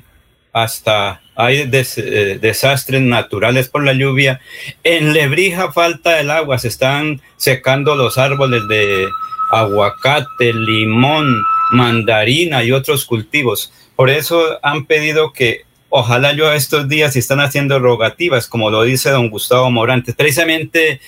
hasta 0.54 1.22
hay 1.36 1.70
eh, 1.70 2.40
desastres 2.42 3.02
naturales 3.02 3.68
por 3.68 3.84
la 3.84 3.92
lluvia, 3.92 4.40
en 4.86 5.12
Lebrija 5.12 5.74
falta 5.74 6.22
el 6.22 6.32
agua, 6.32 6.58
se 6.60 6.70
están 6.70 7.22
secando 7.36 7.96
los 7.96 8.18
árboles 8.18 8.66
de 8.70 9.10
aguacate, 9.52 10.54
limón, 10.54 11.44
mandarina 11.72 12.64
y 12.64 12.72
otros 12.72 13.04
cultivos. 13.04 13.74
Por 13.98 14.10
eso 14.10 14.58
han 14.64 14.86
pedido 14.86 15.34
que 15.34 15.66
ojalá 15.90 16.32
llueva 16.32 16.56
estos 16.56 16.88
días 16.88 17.18
están 17.18 17.42
haciendo 17.42 17.80
rogativas, 17.80 18.48
como 18.48 18.70
lo 18.70 18.84
dice 18.84 19.10
don 19.10 19.30
Gustavo 19.30 19.70
Morantes. 19.72 20.16
Precisamente 20.16 21.02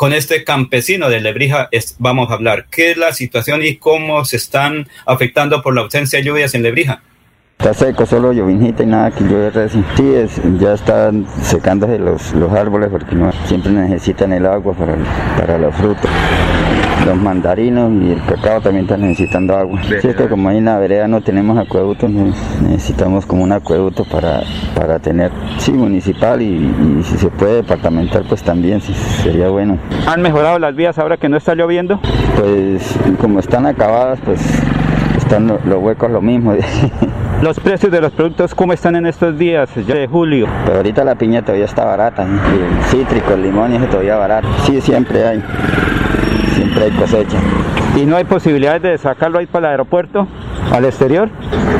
con 0.00 0.14
este 0.14 0.44
campesino 0.44 1.10
de 1.10 1.20
Lebrija 1.20 1.68
vamos 1.98 2.30
a 2.30 2.32
hablar. 2.32 2.64
¿Qué 2.70 2.92
es 2.92 2.96
la 2.96 3.12
situación 3.12 3.62
y 3.62 3.76
cómo 3.76 4.24
se 4.24 4.38
están 4.38 4.88
afectando 5.04 5.60
por 5.60 5.74
la 5.74 5.82
ausencia 5.82 6.18
de 6.18 6.24
lluvias 6.24 6.54
en 6.54 6.62
Lebrija? 6.62 7.02
Está 7.58 7.74
seco, 7.74 8.06
solo 8.06 8.32
llovinita 8.32 8.82
y 8.82 8.86
nada 8.86 9.10
que 9.10 9.24
llueve 9.24 9.50
recién. 9.50 9.84
Sí, 9.98 10.14
es, 10.14 10.40
ya 10.58 10.72
están 10.72 11.26
secándose 11.42 11.98
los, 11.98 12.32
los 12.32 12.50
árboles 12.50 12.88
porque 12.88 13.14
no, 13.14 13.30
siempre 13.46 13.72
necesitan 13.72 14.32
el 14.32 14.46
agua 14.46 14.72
para, 14.72 14.96
para 15.38 15.58
los 15.58 15.74
frutos. 15.74 16.10
Los 17.10 17.18
mandarinos 17.18 17.90
y 18.04 18.12
el 18.12 18.22
cacao 18.24 18.60
también 18.60 18.84
están 18.84 19.00
necesitando 19.00 19.56
agua. 19.56 19.82
Sí, 19.82 19.94
es 19.94 20.14
que 20.14 20.28
como 20.28 20.48
ahí 20.48 20.58
en 20.58 20.66
la 20.66 20.78
vereda 20.78 21.08
no 21.08 21.20
tenemos 21.20 21.58
acueductos, 21.58 22.08
necesitamos 22.08 23.26
como 23.26 23.42
un 23.42 23.50
acueducto 23.50 24.04
para, 24.04 24.42
para 24.76 25.00
tener, 25.00 25.32
sí, 25.58 25.72
municipal 25.72 26.40
y, 26.40 27.02
si 27.02 27.18
se 27.18 27.26
puede 27.26 27.54
departamental, 27.54 28.24
pues 28.28 28.44
también 28.44 28.80
sí, 28.80 28.94
sería 28.94 29.48
bueno. 29.48 29.76
¿Han 30.06 30.22
mejorado 30.22 30.60
las 30.60 30.76
vías 30.76 31.00
ahora 31.00 31.16
que 31.16 31.28
no 31.28 31.36
está 31.36 31.56
lloviendo? 31.56 31.98
Pues 32.38 32.96
como 33.20 33.40
están 33.40 33.66
acabadas, 33.66 34.20
pues 34.24 34.40
están 35.16 35.48
los 35.48 35.82
huecos 35.82 36.12
lo 36.12 36.22
mismo. 36.22 36.54
¿Los 37.42 37.58
precios 37.58 37.90
de 37.90 38.00
los 38.00 38.12
productos 38.12 38.54
cómo 38.54 38.72
están 38.72 38.94
en 38.94 39.06
estos 39.06 39.36
días 39.36 39.68
ya 39.84 39.96
de 39.96 40.06
julio? 40.06 40.46
Pero 40.64 40.76
ahorita 40.76 41.02
la 41.02 41.16
piña 41.16 41.42
todavía 41.42 41.64
está 41.64 41.84
barata, 41.84 42.22
el 42.22 42.84
cítrico, 42.84 43.32
el 43.32 43.42
limón 43.42 43.72
y 43.72 43.76
eso 43.78 43.86
todavía 43.86 44.14
barato. 44.16 44.46
Sí, 44.64 44.80
siempre 44.80 45.26
hay. 45.26 45.42
Siempre 46.60 46.84
hay 46.84 46.90
cosecha. 46.90 47.38
¿Y 47.96 48.04
no 48.04 48.16
hay 48.16 48.24
posibilidades 48.24 48.82
de 48.82 48.98
sacarlo 48.98 49.38
ahí 49.38 49.46
para 49.46 49.68
el 49.68 49.70
aeropuerto, 49.72 50.28
al 50.70 50.84
exterior? 50.84 51.30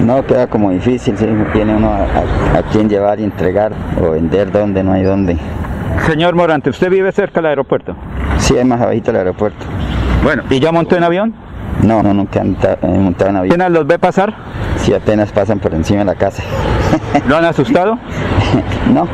No, 0.02 0.24
queda 0.24 0.46
como 0.46 0.70
difícil, 0.70 1.16
sí, 1.18 1.26
tiene 1.52 1.76
uno 1.76 1.90
a, 1.90 1.98
a, 1.98 2.58
a 2.58 2.62
quién 2.72 2.88
llevar 2.88 3.20
y 3.20 3.24
entregar 3.24 3.72
o 4.02 4.12
vender 4.12 4.50
donde 4.50 4.82
no 4.82 4.92
hay 4.92 5.02
donde. 5.02 5.36
Señor 6.06 6.34
Morante, 6.34 6.70
¿usted 6.70 6.90
vive 6.90 7.12
cerca 7.12 7.40
del 7.40 7.46
aeropuerto? 7.46 7.94
Sí, 8.38 8.56
es 8.56 8.64
más 8.64 8.80
abajito 8.80 9.10
el 9.10 9.18
aeropuerto. 9.18 9.66
Bueno, 10.22 10.44
¿y 10.48 10.58
ya 10.60 10.72
montó 10.72 10.96
en 10.96 11.04
avión? 11.04 11.34
No, 11.82 12.02
no, 12.02 12.14
nunca 12.14 12.40
he 12.40 12.86
montado 12.86 13.30
en 13.30 13.36
avión. 13.36 13.52
¿Apenas 13.52 13.70
los 13.70 13.86
ve 13.86 13.98
pasar? 13.98 14.34
Sí, 14.76 14.94
apenas 14.94 15.30
pasan 15.30 15.58
por 15.58 15.74
encima 15.74 16.00
de 16.00 16.06
la 16.06 16.14
casa. 16.14 16.42
¿Lo 17.28 17.36
han 17.36 17.44
asustado? 17.44 17.98
no, 18.94 19.06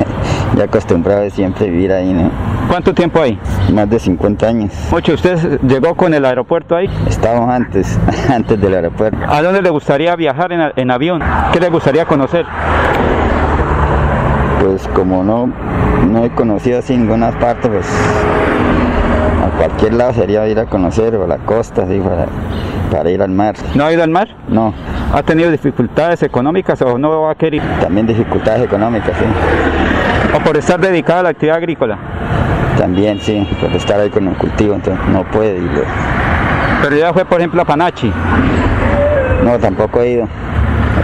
ya 0.56 0.64
acostumbrado 0.64 1.22
de 1.22 1.30
siempre 1.30 1.68
vivir 1.68 1.92
ahí, 1.92 2.12
¿no? 2.12 2.30
¿Cuánto 2.68 2.92
tiempo 2.92 3.22
hay? 3.22 3.38
Más 3.72 3.88
de 3.88 3.98
50 3.98 4.46
años. 4.46 4.72
Ocho, 4.92 5.14
¿usted 5.14 5.58
llegó 5.62 5.94
con 5.94 6.12
el 6.12 6.24
aeropuerto 6.24 6.76
ahí? 6.76 6.88
Estábamos 7.08 7.48
antes, 7.48 7.98
antes 8.30 8.60
del 8.60 8.74
aeropuerto. 8.74 9.18
¿A 9.26 9.40
dónde 9.42 9.62
le 9.62 9.70
gustaría 9.70 10.14
viajar 10.16 10.52
en, 10.52 10.60
en 10.76 10.90
avión? 10.90 11.22
¿Qué 11.52 11.60
le 11.60 11.70
gustaría 11.70 12.04
conocer? 12.04 12.44
Pues 14.60 14.86
como 14.88 15.24
no, 15.24 15.50
no 16.10 16.24
he 16.24 16.30
conocido 16.30 16.80
así 16.80 16.96
ninguna 16.96 17.30
parte, 17.38 17.68
pues 17.68 17.86
a 19.44 19.56
cualquier 19.56 19.94
lado 19.94 20.12
sería 20.12 20.46
ir 20.46 20.58
a 20.58 20.66
conocer 20.66 21.14
o 21.16 21.24
a 21.24 21.26
la 21.26 21.38
costa, 21.38 21.84
así, 21.84 21.98
para, 22.00 22.26
para 22.90 23.10
ir 23.10 23.22
al 23.22 23.30
mar. 23.30 23.54
¿No 23.74 23.84
ha 23.86 23.92
ido 23.92 24.02
al 24.02 24.10
mar? 24.10 24.28
No. 24.48 24.74
¿Ha 25.14 25.22
tenido 25.22 25.50
dificultades 25.50 26.22
económicas 26.22 26.82
o 26.82 26.98
no 26.98 27.22
va 27.22 27.32
a 27.32 27.34
querer? 27.34 27.62
También 27.80 28.06
dificultades 28.06 28.62
económicas, 28.64 29.16
sí. 29.16 29.24
¿O 30.36 30.40
por 30.40 30.56
estar 30.58 30.78
dedicado 30.78 31.20
a 31.20 31.22
la 31.22 31.28
actividad 31.30 31.56
agrícola? 31.56 31.98
También, 32.78 33.18
sí, 33.20 33.44
por 33.60 33.72
estar 33.72 33.98
ahí 33.98 34.08
con 34.08 34.28
el 34.28 34.36
cultivo, 34.36 34.74
entonces 34.74 35.04
no 35.08 35.24
puede 35.24 35.58
ir. 35.58 35.84
Pero 36.80 36.96
ya 36.96 37.12
fue, 37.12 37.24
por 37.24 37.40
ejemplo, 37.40 37.60
a 37.60 37.64
Panachi. 37.64 38.12
No, 39.42 39.58
tampoco 39.58 40.00
he 40.00 40.10
ido. 40.10 40.28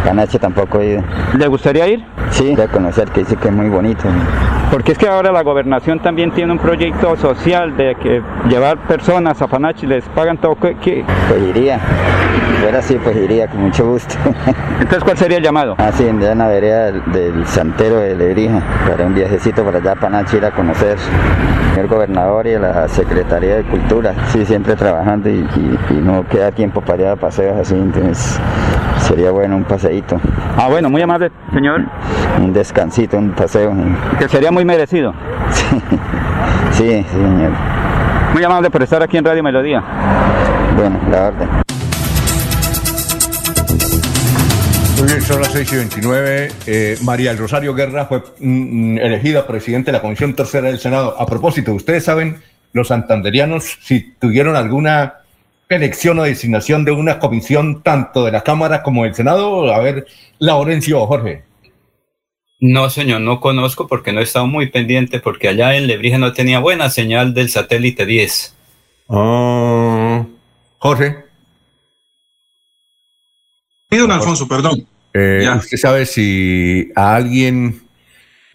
A 0.04 0.08
Panachi 0.08 0.38
tampoco 0.38 0.80
he 0.80 0.92
ido. 0.92 1.02
¿Le 1.38 1.46
gustaría 1.48 1.88
ir? 1.88 2.04
Sí, 2.28 2.54
a 2.60 2.68
conocer, 2.68 3.08
que 3.08 3.20
dice 3.20 3.36
que 3.36 3.48
es 3.48 3.54
muy 3.54 3.70
bonito. 3.70 4.04
Porque 4.70 4.92
es 4.92 4.98
que 4.98 5.08
ahora 5.08 5.32
la 5.32 5.42
gobernación 5.42 5.98
también 6.00 6.30
tiene 6.30 6.52
un 6.52 6.58
proyecto 6.58 7.16
social 7.16 7.74
de 7.76 7.94
que 7.94 8.22
llevar 8.50 8.76
personas 8.86 9.40
a 9.40 9.46
Panachi, 9.46 9.86
les 9.86 10.04
pagan 10.10 10.36
todo. 10.36 10.56
¿qué? 10.56 11.04
Pues 11.28 11.42
iría. 11.48 11.78
Fuera 12.60 12.80
así, 12.80 12.98
pues 13.02 13.16
iría 13.16 13.48
con 13.48 13.62
mucho 13.62 13.86
gusto. 13.86 14.14
Entonces, 14.80 15.02
¿cuál 15.04 15.16
sería 15.16 15.38
el 15.38 15.42
llamado? 15.42 15.74
Ah, 15.78 15.90
sí, 15.90 16.06
en 16.06 16.20
la 16.38 16.48
vereda 16.48 16.92
del, 16.92 17.02
del 17.12 17.46
Santero 17.46 18.00
de 18.00 18.14
Lebrija, 18.14 18.60
para 18.86 19.06
un 19.06 19.14
viajecito 19.14 19.64
para 19.64 19.78
allá 19.78 19.92
a 19.92 19.96
Panachi, 19.96 20.36
ir 20.36 20.44
a 20.44 20.50
conocer 20.50 20.98
el 21.78 21.86
gobernador 21.86 22.46
y 22.46 22.58
la 22.58 22.88
Secretaría 22.88 23.56
de 23.56 23.62
Cultura. 23.64 24.14
Sí, 24.26 24.44
siempre 24.44 24.76
trabajando 24.76 25.30
y, 25.30 25.46
y, 25.56 25.78
y 25.90 25.94
no 25.94 26.26
queda 26.28 26.52
tiempo 26.52 26.82
para 26.82 27.02
ir 27.02 27.08
a 27.08 27.16
paseos 27.16 27.56
así, 27.58 27.74
entonces 27.74 28.38
sería 29.04 29.30
bueno 29.30 29.56
un 29.56 29.64
paseíto. 29.64 30.20
Ah, 30.56 30.68
bueno, 30.68 30.90
muy 30.90 31.02
amable, 31.02 31.30
señor. 31.52 31.82
Un 32.40 32.52
descansito, 32.52 33.18
un 33.18 33.30
paseo. 33.32 33.72
Que 34.18 34.28
sería 34.28 34.50
muy 34.50 34.64
merecido. 34.64 35.14
Sí, 35.50 35.64
sí, 36.72 36.88
sí, 36.88 37.06
señor. 37.12 37.52
Muy 38.32 38.42
amable 38.42 38.70
por 38.70 38.82
estar 38.82 39.02
aquí 39.02 39.16
en 39.16 39.24
Radio 39.24 39.42
Melodía. 39.42 39.82
Bueno, 40.76 40.98
la 41.10 41.28
orden. 41.28 41.48
Muy 44.98 45.06
bien, 45.06 45.22
son 45.22 45.40
las 45.40 45.52
6 45.52 45.72
y 45.72 45.76
29. 45.76 46.52
Eh, 46.66 46.98
María 47.02 47.30
del 47.30 47.38
Rosario 47.38 47.74
Guerra 47.74 48.06
fue 48.06 48.22
mm, 48.40 48.98
elegida 48.98 49.46
presidente 49.46 49.90
de 49.90 49.98
la 49.98 50.02
Comisión 50.02 50.34
Tercera 50.34 50.68
del 50.68 50.78
Senado. 50.78 51.14
A 51.18 51.26
propósito, 51.26 51.72
¿ustedes 51.74 52.04
saben, 52.04 52.38
los 52.72 52.88
santanderianos, 52.88 53.78
si 53.82 54.14
tuvieron 54.18 54.56
alguna 54.56 55.23
elección 55.68 56.18
o 56.18 56.24
designación 56.24 56.84
de 56.84 56.92
una 56.92 57.18
comisión 57.18 57.82
tanto 57.82 58.24
de 58.24 58.32
la 58.32 58.42
Cámara 58.42 58.82
como 58.82 59.04
del 59.04 59.14
Senado? 59.14 59.72
A 59.72 59.78
ver, 59.80 60.06
Laurencio 60.38 61.00
o 61.00 61.06
Jorge. 61.06 61.44
No, 62.60 62.88
señor, 62.88 63.20
no 63.20 63.40
conozco 63.40 63.86
porque 63.86 64.12
no 64.12 64.20
he 64.20 64.22
estado 64.22 64.46
muy 64.46 64.70
pendiente 64.70 65.20
porque 65.20 65.48
allá 65.48 65.76
en 65.76 65.86
Lebrija 65.86 66.18
no 66.18 66.32
tenía 66.32 66.60
buena 66.60 66.88
señal 66.88 67.34
del 67.34 67.50
satélite 67.50 68.06
10. 68.06 68.54
Oh, 69.08 70.26
Jorge. 70.78 71.24
Sí, 73.90 73.98
don 73.98 74.10
Alfonso, 74.10 74.48
perdón. 74.48 74.86
Eh, 75.12 75.46
¿Usted 75.56 75.76
sabe 75.76 76.06
si 76.06 76.90
a 76.96 77.14
alguien 77.14 77.83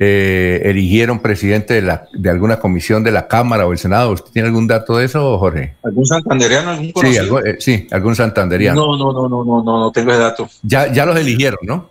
eh, 0.01 0.61
eligieron 0.63 1.19
presidente 1.19 1.73
de, 1.73 1.81
la, 1.81 2.07
de 2.13 2.29
alguna 2.29 2.57
comisión 2.57 3.03
de 3.03 3.11
la 3.11 3.27
Cámara 3.27 3.67
o 3.67 3.73
el 3.73 3.77
Senado? 3.77 4.11
¿Usted 4.11 4.31
tiene 4.31 4.47
algún 4.47 4.65
dato 4.65 4.97
de 4.97 5.05
eso, 5.05 5.37
Jorge? 5.37 5.75
¿Algún 5.83 6.05
santanderiano? 6.05 6.69
¿Algún 6.71 6.93
sí, 6.95 7.17
algo, 7.17 7.45
eh, 7.45 7.57
sí, 7.59 7.87
algún 7.91 8.15
santanderiano. 8.15 8.79
No, 8.79 8.97
no, 8.97 9.11
no, 9.11 9.27
no, 9.27 9.43
no, 9.43 9.63
no, 9.63 9.79
no 9.79 9.91
tengo 9.91 10.11
ese 10.11 10.21
dato. 10.21 10.49
Ya, 10.63 10.91
ya 10.91 11.05
los 11.05 11.17
eligieron, 11.17 11.59
¿no? 11.63 11.89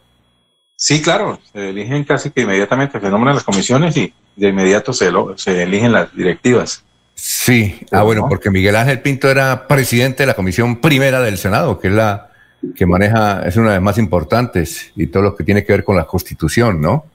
Sí, 0.74 1.02
claro, 1.02 1.39
se 1.52 1.70
eligen 1.70 2.05
casi 2.05 2.30
que 2.30 2.43
inmediatamente, 2.43 3.01
se 3.01 3.10
nombran 3.10 3.35
las 3.35 3.44
comisiones 3.44 3.97
y 3.97 4.14
de 4.36 4.48
inmediato 4.48 4.93
se, 4.93 5.10
lo, 5.10 5.36
se 5.36 5.62
eligen 5.62 5.93
las 5.93 6.14
directivas. 6.14 6.85
Sí, 7.14 7.80
ah, 7.90 8.05
bueno, 8.05 8.26
porque 8.28 8.48
Miguel 8.48 8.76
Ángel 8.76 9.01
Pinto 9.01 9.28
era 9.28 9.66
presidente 9.66 10.22
de 10.22 10.28
la 10.28 10.35
comisión 10.35 10.80
primera 10.80 11.20
del 11.20 11.36
Senado, 11.36 11.80
que 11.80 11.89
es 11.89 11.94
la 11.94 12.30
que 12.76 12.86
maneja, 12.86 13.43
es 13.44 13.56
una 13.56 13.70
de 13.70 13.74
las 13.74 13.82
más 13.82 13.98
importantes 13.98 14.93
y 14.94 15.09
todo 15.09 15.24
lo 15.24 15.36
que 15.36 15.43
tiene 15.43 15.64
que 15.64 15.72
ver 15.72 15.85
con 15.85 15.97
la 15.97 16.05
constitución, 16.05 16.80
¿no? 16.80 17.06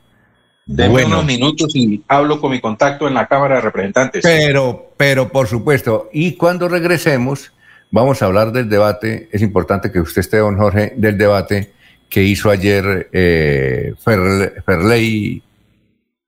Bueno, 0.65 1.07
unos 1.07 1.26
minutos 1.26 1.76
y 1.76 2.03
hablo 2.07 2.40
con 2.40 2.52
mi 2.52 2.61
contacto 2.61 3.07
en 3.07 3.14
la 3.14 3.27
Cámara 3.27 3.56
de 3.56 3.61
Representantes. 3.61 4.23
Pero, 4.23 4.94
pero 4.95 5.30
por 5.30 5.48
supuesto, 5.48 6.10
y 6.14 6.35
cuando 6.35 6.69
regresemos, 6.69 7.52
vamos 7.91 8.22
a 8.22 8.26
hablar 8.26 8.52
del 8.52 8.69
debate, 8.69 9.30
es 9.31 9.41
importante 9.41 9.91
que 9.91 9.99
usted 9.99 10.22
esté, 10.22 10.38
don 10.38 10.57
Jorge, 10.57 10.94
del 10.95 11.18
debate 11.18 11.73
que 12.10 12.23
hizo 12.23 12.49
ayer 12.49 13.10
eh, 13.11 13.94
Ferley, 14.03 15.44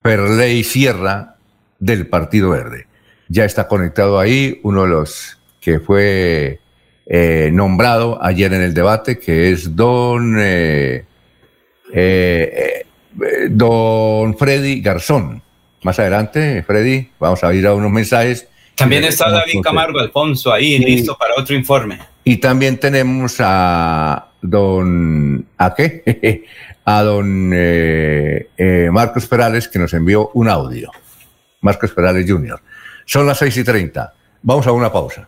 Ferley 0.01 0.63
Sierra 0.63 1.35
del 1.79 2.07
Partido 2.07 2.49
Verde. 2.49 2.87
Ya 3.29 3.45
está 3.45 3.67
conectado 3.67 4.19
ahí 4.19 4.59
uno 4.63 4.83
de 4.83 4.89
los 4.89 5.39
que 5.61 5.79
fue 5.79 6.59
eh, 7.07 7.49
nombrado 7.53 8.23
ayer 8.23 8.51
en 8.53 8.61
el 8.61 8.73
debate, 8.73 9.19
que 9.19 9.51
es 9.51 9.75
don, 9.75 10.35
eh, 10.39 11.05
eh, 11.93 12.84
don 13.49 14.37
Freddy 14.37 14.81
Garzón. 14.81 15.41
Más 15.83 15.99
adelante, 15.99 16.63
Freddy, 16.63 17.09
vamos 17.19 17.43
a 17.43 17.53
ir 17.53 17.67
a 17.67 17.73
unos 17.73 17.91
mensajes. 17.91 18.47
También 18.75 19.03
está 19.03 19.29
David 19.29 19.61
Camargo 19.63 19.99
Alfonso 19.99 20.51
ahí, 20.51 20.77
sí. 20.77 20.85
listo 20.85 21.17
para 21.17 21.33
otro 21.37 21.55
informe. 21.55 21.99
Y 22.23 22.37
también 22.37 22.77
tenemos 22.79 23.37
a 23.39 24.29
don, 24.41 25.45
¿a 25.57 25.75
qué? 25.75 26.43
a 26.85 27.03
don 27.03 27.49
Marcos 28.91 29.27
Perales, 29.27 29.67
que 29.67 29.79
nos 29.79 29.93
envió 29.93 30.31
un 30.33 30.49
audio. 30.49 30.91
Marcos 31.61 31.91
Perales 31.91 32.29
Jr. 32.29 32.59
Son 33.05 33.25
las 33.25 33.37
6 33.39 33.57
y 33.57 33.63
30. 33.63 34.13
Vamos 34.41 34.67
a 34.67 34.71
una 34.71 34.91
pausa. 34.91 35.27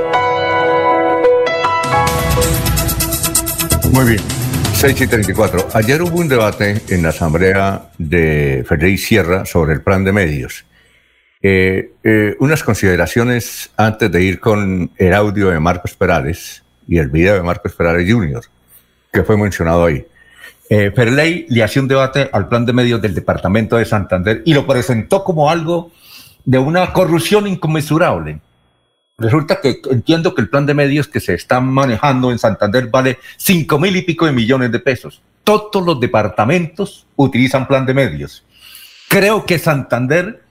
Muy 3.91 4.05
bien, 4.05 4.21
6 4.75 5.01
y 5.01 5.07
34. 5.07 5.67
Ayer 5.73 6.01
hubo 6.01 6.17
un 6.17 6.29
debate 6.29 6.81
en 6.87 7.03
la 7.03 7.09
asamblea 7.09 7.89
de 7.97 8.63
Ferrey 8.65 8.97
Sierra 8.97 9.45
sobre 9.45 9.73
el 9.73 9.81
plan 9.81 10.05
de 10.05 10.13
medios. 10.13 10.63
Eh, 11.41 11.91
eh, 12.01 12.35
unas 12.39 12.63
consideraciones 12.63 13.69
antes 13.75 14.09
de 14.09 14.23
ir 14.23 14.39
con 14.39 14.91
el 14.95 15.13
audio 15.13 15.49
de 15.49 15.59
Marcos 15.59 15.93
Perales 15.95 16.63
y 16.87 16.99
el 16.99 17.09
video 17.09 17.33
de 17.33 17.43
Marcos 17.43 17.73
Perales 17.73 18.09
Jr., 18.09 18.41
que 19.11 19.23
fue 19.23 19.35
mencionado 19.35 19.83
ahí. 19.83 20.05
Eh, 20.69 20.93
Ferley 20.95 21.45
le 21.49 21.61
hacía 21.61 21.81
un 21.81 21.89
debate 21.89 22.29
al 22.31 22.47
plan 22.47 22.65
de 22.65 22.71
medios 22.71 23.01
del 23.01 23.13
departamento 23.13 23.75
de 23.75 23.83
Santander 23.83 24.41
y 24.45 24.53
lo 24.53 24.65
presentó 24.65 25.21
como 25.25 25.49
algo 25.49 25.91
de 26.45 26.59
una 26.59 26.93
corrupción 26.93 27.45
inconmensurable. 27.45 28.39
Resulta 29.21 29.61
que 29.61 29.81
entiendo 29.91 30.33
que 30.33 30.41
el 30.41 30.49
plan 30.49 30.65
de 30.65 30.73
medios 30.73 31.07
que 31.07 31.19
se 31.19 31.35
está 31.35 31.59
manejando 31.59 32.31
en 32.31 32.39
Santander 32.39 32.87
vale 32.87 33.19
cinco 33.37 33.77
mil 33.77 33.95
y 33.95 34.01
pico 34.01 34.25
de 34.25 34.31
millones 34.31 34.71
de 34.71 34.79
pesos. 34.79 35.21
Todos 35.43 35.85
los 35.85 35.99
departamentos 35.99 37.05
utilizan 37.15 37.67
plan 37.67 37.85
de 37.85 37.93
medios. 37.93 38.43
Creo 39.07 39.45
que 39.45 39.59
Santander 39.59 40.41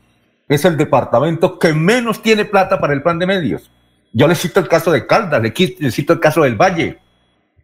es 0.48 0.64
el 0.64 0.76
departamento 0.76 1.58
que 1.58 1.72
menos 1.72 2.22
tiene 2.22 2.44
plata 2.44 2.78
para 2.78 2.92
el 2.92 3.02
plan 3.02 3.18
de 3.18 3.26
medios. 3.26 3.70
Yo 4.12 4.28
le 4.28 4.36
cito 4.36 4.60
el 4.60 4.68
caso 4.68 4.92
de 4.92 5.04
Caldas, 5.04 5.42
le, 5.42 5.52
cito 5.90 6.12
el 6.12 6.20
caso 6.20 6.42
del 6.42 6.54
Valle. 6.54 6.98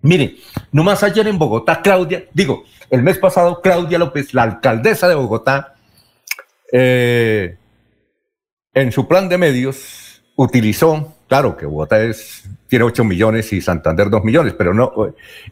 Mire, 0.02 0.38
nomás 0.72 1.04
ayer 1.04 1.28
en 1.28 1.38
Bogotá, 1.38 1.82
Claudia, 1.82 2.24
digo, 2.32 2.64
el 2.90 3.02
mes 3.02 3.18
pasado, 3.18 3.60
Claudia 3.60 3.98
López, 3.98 4.34
la 4.34 4.42
alcaldesa 4.42 5.08
de 5.08 5.14
Bogotá, 5.14 5.74
eh, 6.72 7.56
en 8.74 8.90
su 8.90 9.06
plan 9.06 9.28
de 9.28 9.38
medios 9.38 10.05
utilizó, 10.36 11.14
claro 11.28 11.56
que 11.56 11.66
Bogotá 11.66 12.02
es, 12.02 12.44
tiene 12.68 12.84
8 12.84 13.04
millones 13.04 13.52
y 13.52 13.60
Santander 13.60 14.08
2 14.10 14.24
millones, 14.24 14.54
pero 14.56 14.72
no, 14.72 14.92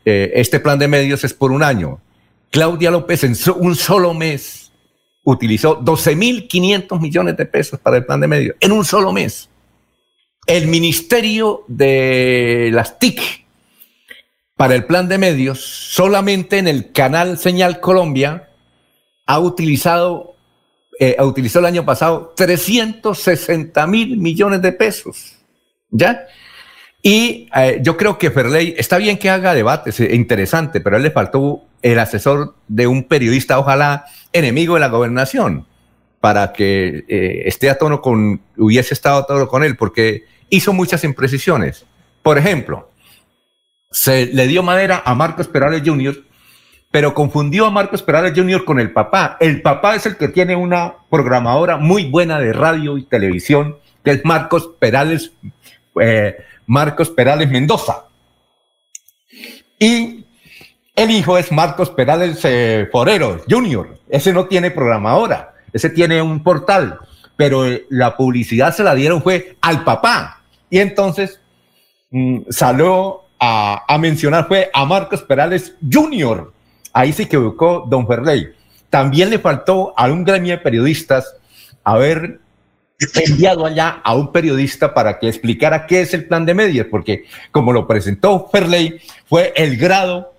eh, 0.05 0.33
este 0.35 0.61
plan 0.61 0.79
de 0.79 0.89
medios 0.89 1.25
es 1.25 1.35
por 1.35 1.51
un 1.51 1.63
año. 1.63 2.01
Claudia 2.51 2.91
López 2.91 3.25
en 3.25 3.35
un 3.57 3.75
solo 3.75 4.15
mes 4.15 4.71
utilizó 5.25 5.81
12.500 5.81 7.01
millones 7.01 7.37
de 7.37 7.47
pesos 7.47 7.81
para 7.81 7.97
el 7.97 8.05
plan 8.05 8.21
de 8.21 8.29
medios, 8.29 8.57
en 8.61 8.73
un 8.73 8.85
solo 8.85 9.13
mes. 9.13 9.49
El 10.47 10.69
Ministerio 10.69 11.65
de 11.67 12.71
las 12.73 12.99
TIC 12.99 13.45
para 14.57 14.75
el 14.75 14.85
plan 14.85 15.09
de 15.09 15.19
medios, 15.19 15.61
solamente 15.61 16.59
en 16.59 16.69
el 16.69 16.93
canal 16.93 17.39
Señal 17.39 17.81
Colombia, 17.81 18.51
ha 19.27 19.39
utilizado, 19.41 20.34
eh, 20.99 21.17
utilizó 21.21 21.59
el 21.59 21.67
año 21.67 21.85
pasado 21.85 22.33
360 22.37 23.87
mil 23.87 24.17
millones 24.19 24.63
de 24.63 24.73
pesos. 24.73 25.37
¿Ya? 25.91 26.27
Y 27.07 27.51
eh, 27.55 27.81
yo 27.83 27.99
creo 27.99 28.17
que 28.17 28.31
Ferley, 28.31 28.75
está 28.79 28.97
bien 28.97 29.19
que 29.19 29.29
haga 29.29 29.53
debates, 29.53 30.01
eh, 30.01 30.15
interesante, 30.15 30.81
pero 30.81 30.97
a 30.97 30.99
él 30.99 31.03
le 31.03 31.11
faltó 31.11 31.63
el 31.83 31.99
asesor 31.99 32.55
de 32.67 32.87
un 32.87 33.05
periodista, 33.05 33.59
ojalá 33.59 34.07
enemigo 34.33 34.73
de 34.73 34.81
la 34.81 34.89
gobernación, 34.89 35.67
para 36.21 36.55
que 36.55 37.05
eh, 37.07 37.43
esté 37.45 37.69
a 37.69 37.77
tono 37.77 38.01
con, 38.01 38.41
hubiese 38.57 38.95
estado 38.95 39.19
a 39.19 39.27
tono 39.27 39.49
con 39.49 39.63
él, 39.63 39.77
porque 39.77 40.25
hizo 40.49 40.73
muchas 40.73 41.05
imprecisiones. 41.05 41.85
Por 42.23 42.39
ejemplo, 42.39 42.91
se 43.91 44.25
le 44.25 44.47
dio 44.47 44.63
madera 44.63 45.03
a 45.05 45.15
Marcos 45.15 45.47
Perales 45.47 45.83
Jr., 45.85 46.17
pero 46.95 47.13
confundió 47.13 47.67
a 47.67 47.73
Marcos 47.73 48.05
Perales 48.05 48.35
Jr. 48.37 48.65
con 48.65 48.79
el 48.79 48.93
papá. 48.93 49.37
El 49.41 49.63
papá 49.63 49.97
es 49.97 50.07
el 50.07 50.17
que 50.17 50.29
tiene 50.29 50.55
una 50.55 50.95
programadora 51.11 51.77
muy 51.77 52.05
buena 52.09 52.39
de 52.39 52.53
radio 52.53 52.97
y 52.97 53.03
televisión, 53.03 53.79
que 54.05 54.13
es 54.13 54.25
Marcos 54.25 54.71
Perales, 54.79 55.33
eh, 56.01 56.37
Marcos 56.67 57.11
Perales 57.11 57.51
Mendoza. 57.51 58.05
Y 59.77 60.25
el 60.95 61.11
hijo 61.11 61.37
es 61.37 61.51
Marcos 61.51 61.91
Perales 61.91 62.39
eh, 62.45 62.89
Forero 62.93 63.43
Jr. 63.51 63.99
Ese 64.09 64.33
no 64.33 64.47
tiene 64.47 64.71
programadora, 64.71 65.53
ese 65.73 65.91
tiene 65.91 66.23
un 66.23 66.45
portal, 66.45 67.01
pero 67.35 67.67
eh, 67.67 67.87
la 67.89 68.17
publicidad 68.17 68.73
se 68.73 68.85
la 68.85 68.95
dieron 68.95 69.21
fue 69.21 69.57
al 69.63 69.83
papá. 69.83 70.45
Y 70.71 70.79
entonces 70.79 71.41
mm, 72.13 72.43
salió 72.51 73.23
a, 73.41 73.83
a 73.89 73.99
mencionar 73.99 74.47
fue 74.47 74.71
a 74.73 74.85
Marcos 74.85 75.23
Perales 75.23 75.75
Jr. 75.93 76.55
Ahí 76.95 77.13
se 77.13 77.25
equivocó 77.25 77.85
Don 77.87 78.07
Ferley. 78.07 78.55
También 78.89 79.29
le 79.29 79.39
faltó 79.39 79.93
a 79.97 80.07
un 80.07 80.25
gremio 80.25 80.53
de 80.53 80.59
periodistas 80.59 81.37
haber 81.83 82.41
enviado 83.15 83.67
allá 83.67 84.01
a 84.03 84.15
un 84.15 84.33
periodista 84.33 84.95
para 84.95 85.19
que 85.19 85.29
explicara 85.29 85.87
qué 85.87 86.01
es 86.01 86.15
el 86.15 86.27
plan 86.27 86.47
de 86.47 86.55
medios, 86.55 86.87
porque 86.91 87.25
como 87.51 87.73
lo 87.73 87.87
presentó 87.87 88.49
Ferley, 88.51 89.01
fue 89.27 89.53
el 89.57 89.77
grado 89.77 90.33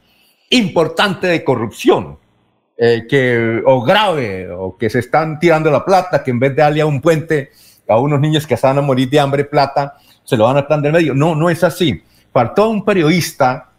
importante 0.50 1.28
de 1.28 1.44
corrupción. 1.44 2.18
eh, 2.78 3.06
que, 3.08 3.62
o 3.66 3.82
grave, 3.82 4.50
o 4.52 4.78
que 4.78 4.90
se 4.90 5.00
están 5.00 5.40
tirando 5.40 5.72
la 5.72 5.86
plata, 5.86 6.24
que 6.24 6.32
en 6.32 6.40
vez 6.40 6.56
de 6.56 6.62
darle 6.62 6.82
a 6.82 6.86
un 6.86 7.02
puente 7.02 7.52
a 7.88 8.00
unos 8.00 8.20
niños 8.20 8.46
que 8.48 8.56
están 8.56 8.78
a 8.78 8.82
morir 8.82 9.10
de 9.10 9.20
hambre 9.20 9.46
plata, 9.46 9.98
se 10.24 10.36
lo 10.36 10.46
van 10.46 10.58
al 10.58 10.68
plan 10.68 10.82
del 10.82 10.92
medio. 10.92 11.14
No, 11.14 11.36
no 11.36 11.50
es 11.50 11.64
así. 11.64 12.02
Faltó 12.34 12.70
un 12.70 12.84
periodista 12.84 13.70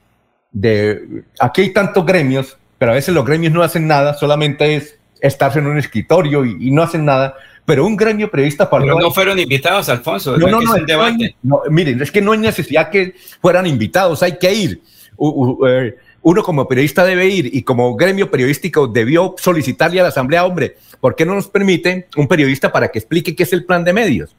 de... 0.50 1.24
Aquí 1.40 1.62
hay 1.62 1.72
tantos 1.72 2.06
gremios, 2.06 2.56
pero 2.78 2.92
a 2.92 2.94
veces 2.94 3.14
los 3.14 3.24
gremios 3.24 3.52
no 3.52 3.62
hacen 3.62 3.86
nada, 3.86 4.14
solamente 4.14 4.76
es 4.76 4.98
estarse 5.20 5.58
en 5.58 5.66
un 5.66 5.78
escritorio 5.78 6.44
y, 6.44 6.70
no 6.70 6.82
hacen 6.82 7.04
nada. 7.04 7.34
Pero 7.64 7.84
un 7.84 7.96
gremio 7.96 8.30
periodista 8.30 8.68
faltó... 8.68 8.86
Pero 8.86 9.00
no 9.00 9.10
fueron 9.10 9.38
invitados, 9.38 9.88
Alfonso. 9.88 10.36
No, 10.36 10.46
no, 10.46 10.60
no, 10.60 10.76
no, 11.42 11.62
miren, 11.68 12.00
es 12.00 12.12
que 12.12 12.20
no 12.20 12.32
hay 12.32 12.38
necesidad 12.38 12.90
que 12.90 13.14
fueran 13.40 13.66
invitados, 13.66 14.22
hay 14.22 14.38
que 14.38 14.52
ir. 14.52 14.80
Eh, 15.66 15.96
uno 16.22 16.42
como 16.42 16.68
periodista 16.68 17.04
debe 17.04 17.26
ir 17.28 17.54
y 17.54 17.62
como 17.62 17.96
gremio 17.96 18.30
periodístico 18.30 18.86
debió 18.86 19.34
solicitarle 19.38 20.00
a 20.00 20.04
la 20.04 20.10
Asamblea, 20.10 20.44
hombre, 20.44 20.76
¿por 21.00 21.16
qué 21.16 21.24
no 21.24 21.34
nos 21.34 21.48
permite 21.48 22.08
un 22.16 22.28
periodista 22.28 22.70
para 22.70 22.88
que 22.88 22.98
explique 22.98 23.34
qué 23.34 23.42
es 23.42 23.52
el 23.52 23.64
plan 23.64 23.84
de 23.84 23.92
medios? 23.92 24.36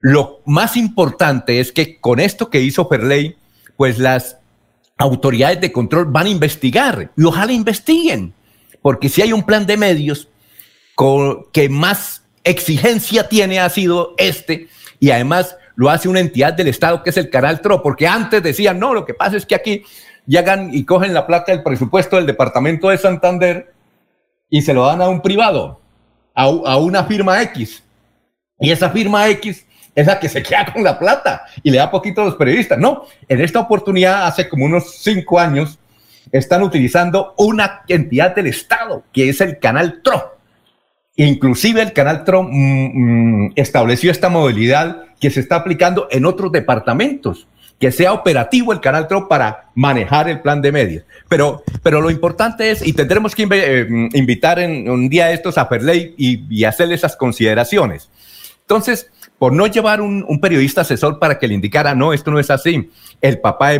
Lo 0.00 0.40
más 0.46 0.76
importante 0.76 1.60
es 1.60 1.72
que 1.72 1.98
con 1.98 2.20
esto 2.20 2.50
que 2.50 2.60
hizo 2.60 2.88
Ferley, 2.88 3.36
pues 3.76 3.98
las 3.98 4.37
autoridades 4.98 5.60
de 5.60 5.72
control 5.72 6.06
van 6.06 6.26
a 6.26 6.30
investigar 6.30 7.12
y 7.16 7.24
ojalá 7.24 7.52
investiguen, 7.52 8.34
porque 8.82 9.08
si 9.08 9.22
hay 9.22 9.32
un 9.32 9.44
plan 9.44 9.64
de 9.64 9.76
medios 9.76 10.28
con, 10.94 11.46
que 11.52 11.68
más 11.68 12.24
exigencia 12.42 13.28
tiene 13.28 13.60
ha 13.60 13.70
sido 13.70 14.14
este 14.18 14.68
y 14.98 15.10
además 15.10 15.56
lo 15.76 15.88
hace 15.90 16.08
una 16.08 16.18
entidad 16.18 16.54
del 16.54 16.68
Estado 16.68 17.02
que 17.04 17.10
es 17.10 17.16
el 17.16 17.30
Canal 17.30 17.60
TRO, 17.60 17.82
porque 17.82 18.08
antes 18.08 18.42
decían, 18.42 18.80
no, 18.80 18.92
lo 18.92 19.06
que 19.06 19.14
pasa 19.14 19.36
es 19.36 19.46
que 19.46 19.54
aquí 19.54 19.84
llegan 20.26 20.74
y 20.74 20.84
cogen 20.84 21.14
la 21.14 21.26
plata 21.26 21.52
del 21.52 21.62
presupuesto 21.62 22.16
del 22.16 22.26
Departamento 22.26 22.88
de 22.88 22.98
Santander 22.98 23.72
y 24.50 24.62
se 24.62 24.74
lo 24.74 24.86
dan 24.86 25.00
a 25.00 25.08
un 25.08 25.22
privado, 25.22 25.80
a, 26.34 26.44
a 26.44 26.76
una 26.78 27.04
firma 27.04 27.40
X. 27.42 27.84
Y 28.58 28.72
esa 28.72 28.90
firma 28.90 29.28
X 29.28 29.64
es 29.98 30.06
la 30.06 30.20
que 30.20 30.28
se 30.28 30.44
queda 30.44 30.72
con 30.72 30.84
la 30.84 30.96
plata 30.96 31.42
y 31.60 31.72
le 31.72 31.78
da 31.78 31.90
poquito 31.90 32.22
a 32.22 32.26
los 32.26 32.36
periodistas. 32.36 32.78
No, 32.78 33.06
en 33.28 33.40
esta 33.40 33.58
oportunidad, 33.58 34.28
hace 34.28 34.48
como 34.48 34.64
unos 34.64 34.98
cinco 34.98 35.40
años, 35.40 35.76
están 36.30 36.62
utilizando 36.62 37.34
una 37.36 37.82
entidad 37.88 38.32
del 38.32 38.46
Estado, 38.46 39.02
que 39.12 39.28
es 39.28 39.40
el 39.40 39.58
canal 39.58 40.00
TRO. 40.04 40.36
Inclusive 41.16 41.82
el 41.82 41.92
canal 41.92 42.22
TRO 42.22 42.44
mm, 42.44 42.46
mm, 42.46 43.52
estableció 43.56 44.12
esta 44.12 44.28
modalidad 44.28 45.02
que 45.20 45.30
se 45.30 45.40
está 45.40 45.56
aplicando 45.56 46.06
en 46.12 46.26
otros 46.26 46.52
departamentos, 46.52 47.48
que 47.80 47.90
sea 47.90 48.12
operativo 48.12 48.72
el 48.72 48.78
canal 48.78 49.08
TRO 49.08 49.26
para 49.26 49.70
manejar 49.74 50.28
el 50.28 50.40
plan 50.42 50.62
de 50.62 50.70
medios. 50.70 51.04
Pero, 51.28 51.64
pero 51.82 52.00
lo 52.00 52.12
importante 52.12 52.70
es, 52.70 52.86
y 52.86 52.92
tendremos 52.92 53.34
que 53.34 53.48
eh, 53.50 53.88
invitar 54.12 54.60
en 54.60 54.88
un 54.88 55.08
día 55.08 55.26
de 55.26 55.34
estos 55.34 55.58
a 55.58 55.66
Ferley 55.66 56.14
y, 56.16 56.46
y 56.48 56.62
hacerle 56.62 56.94
esas 56.94 57.16
consideraciones. 57.16 58.08
Entonces, 58.60 59.10
por 59.38 59.52
no 59.52 59.66
llevar 59.68 60.00
un, 60.00 60.40
periodista 60.40 60.80
asesor 60.80 61.18
para 61.18 61.38
que 61.38 61.46
le 61.46 61.54
indicara, 61.54 61.94
no, 61.94 62.12
esto 62.12 62.30
no 62.30 62.40
es 62.40 62.50
así. 62.50 62.90
El 63.20 63.40
papá 63.40 63.70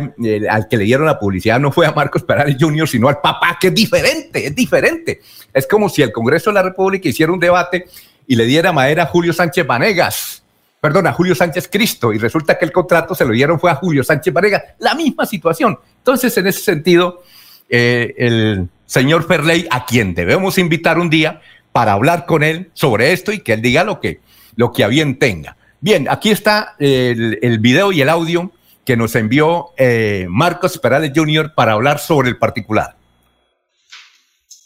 al 0.49 0.67
que 0.69 0.77
le 0.77 0.85
dieron 0.85 1.05
la 1.05 1.19
publicidad 1.19 1.59
no 1.59 1.71
fue 1.71 1.85
a 1.85 1.91
Marcos 1.91 2.23
Perales 2.23 2.55
Jr., 2.59 2.87
sino 2.87 3.09
al 3.09 3.19
papá, 3.19 3.57
que 3.59 3.67
es 3.67 3.75
diferente, 3.75 4.47
es 4.47 4.55
diferente. 4.55 5.21
Es 5.53 5.67
como 5.67 5.89
si 5.89 6.01
el 6.01 6.13
Congreso 6.13 6.49
de 6.49 6.55
la 6.55 6.63
República 6.63 7.09
hiciera 7.09 7.31
un 7.31 7.39
debate 7.39 7.87
y 8.25 8.35
le 8.35 8.45
diera 8.45 8.71
madera 8.71 9.03
a 9.03 9.05
Julio 9.07 9.33
Sánchez 9.33 9.67
Vanegas, 9.67 10.43
perdón, 10.79 11.07
a 11.07 11.13
Julio 11.13 11.35
Sánchez 11.35 11.67
Cristo, 11.69 12.13
y 12.13 12.19
resulta 12.19 12.57
que 12.57 12.63
el 12.63 12.71
contrato 12.71 13.13
se 13.13 13.25
lo 13.25 13.33
dieron 13.33 13.59
fue 13.59 13.69
a 13.69 13.75
Julio 13.75 14.03
Sánchez 14.03 14.33
Vanegas. 14.33 14.63
La 14.79 14.95
misma 14.95 15.25
situación. 15.25 15.77
Entonces, 15.97 16.37
en 16.37 16.47
ese 16.47 16.61
sentido, 16.61 17.23
eh, 17.67 18.13
el 18.17 18.69
señor 18.85 19.27
Ferley, 19.27 19.67
a 19.69 19.85
quien 19.85 20.13
debemos 20.13 20.57
invitar 20.57 20.99
un 20.99 21.09
día 21.09 21.41
para 21.73 21.91
hablar 21.93 22.25
con 22.25 22.43
él 22.43 22.69
sobre 22.73 23.11
esto 23.11 23.33
y 23.33 23.39
que 23.39 23.53
él 23.53 23.61
diga 23.61 23.83
lo 23.83 23.99
que 23.99 24.21
lo 24.59 24.73
que 24.73 24.83
a 24.83 24.89
bien 24.89 25.17
tenga. 25.17 25.55
Bien, 25.79 26.09
aquí 26.09 26.31
está 26.31 26.75
el, 26.79 27.59
video 27.59 27.93
y 27.93 28.01
el 28.01 28.09
audio 28.09 28.51
que 28.83 28.97
nos 28.97 29.15
envió 29.15 29.69
eh, 29.77 30.25
Marcos 30.29 30.77
Perales 30.77 31.13
Jr. 31.15 31.53
para 31.55 31.71
hablar 31.71 31.99
sobre 31.99 32.27
el 32.27 32.37
particular. 32.37 32.97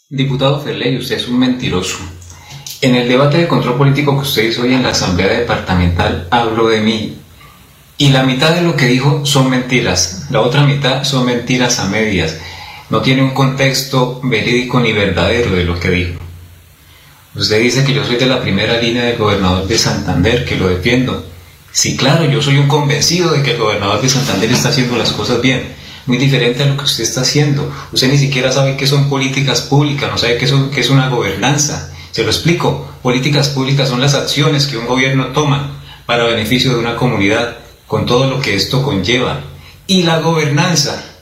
Diputado 0.08 0.60
Ferley, 0.60 0.96
usted 0.96 1.14
es 1.14 1.28
un 1.28 1.38
mentiroso. 1.38 1.98
En 2.80 2.96
el 2.96 3.08
debate 3.08 3.38
de 3.38 3.46
control 3.46 3.76
político 3.76 4.16
que 4.16 4.22
usted 4.22 4.42
hizo 4.42 4.62
hoy 4.62 4.74
en 4.74 4.82
la 4.82 4.88
Asamblea 4.88 5.28
Departamental 5.28 6.26
habló 6.28 6.66
de 6.66 6.80
mí 6.80 7.16
y 7.96 8.08
la 8.08 8.24
mitad 8.24 8.52
de 8.52 8.62
lo 8.62 8.74
que 8.74 8.86
dijo 8.86 9.24
son 9.24 9.48
mentiras, 9.48 10.26
la 10.30 10.40
otra 10.40 10.66
mitad 10.66 11.04
son 11.04 11.24
mentiras 11.24 11.78
a 11.78 11.88
medias. 11.88 12.40
No 12.90 13.00
tiene 13.00 13.22
un 13.22 13.30
contexto 13.30 14.20
verídico 14.24 14.80
ni 14.80 14.92
verdadero 14.92 15.54
de 15.54 15.62
lo 15.62 15.78
que 15.78 15.90
dijo. 15.90 16.23
Usted 17.36 17.60
dice 17.60 17.84
que 17.84 17.92
yo 17.92 18.04
soy 18.04 18.16
de 18.16 18.26
la 18.26 18.40
primera 18.40 18.80
línea 18.80 19.04
del 19.04 19.18
gobernador 19.18 19.66
de 19.66 19.76
Santander, 19.76 20.44
que 20.44 20.56
lo 20.56 20.68
defiendo. 20.68 21.26
Sí, 21.72 21.96
claro, 21.96 22.26
yo 22.26 22.40
soy 22.40 22.58
un 22.58 22.68
convencido 22.68 23.32
de 23.32 23.42
que 23.42 23.52
el 23.52 23.58
gobernador 23.58 24.00
de 24.00 24.08
Santander 24.08 24.52
está 24.52 24.68
haciendo 24.68 24.96
las 24.96 25.10
cosas 25.10 25.40
bien. 25.40 25.74
Muy 26.06 26.16
diferente 26.16 26.62
a 26.62 26.66
lo 26.66 26.76
que 26.76 26.84
usted 26.84 27.02
está 27.02 27.22
haciendo. 27.22 27.72
Usted 27.92 28.08
ni 28.08 28.18
siquiera 28.18 28.52
sabe 28.52 28.76
qué 28.76 28.86
son 28.86 29.08
políticas 29.08 29.62
públicas, 29.62 30.08
no 30.08 30.16
sabe 30.16 30.36
qué, 30.36 30.46
qué 30.72 30.80
es 30.80 30.90
una 30.90 31.08
gobernanza. 31.08 31.90
Se 32.12 32.22
lo 32.22 32.30
explico. 32.30 32.88
Políticas 33.02 33.48
públicas 33.48 33.88
son 33.88 34.00
las 34.00 34.14
acciones 34.14 34.68
que 34.68 34.76
un 34.76 34.86
gobierno 34.86 35.28
toma 35.28 35.82
para 36.06 36.24
beneficio 36.24 36.72
de 36.72 36.78
una 36.78 36.94
comunidad, 36.94 37.56
con 37.88 38.06
todo 38.06 38.30
lo 38.30 38.40
que 38.40 38.54
esto 38.54 38.84
conlleva. 38.84 39.40
Y 39.88 40.04
la 40.04 40.20
gobernanza 40.20 41.13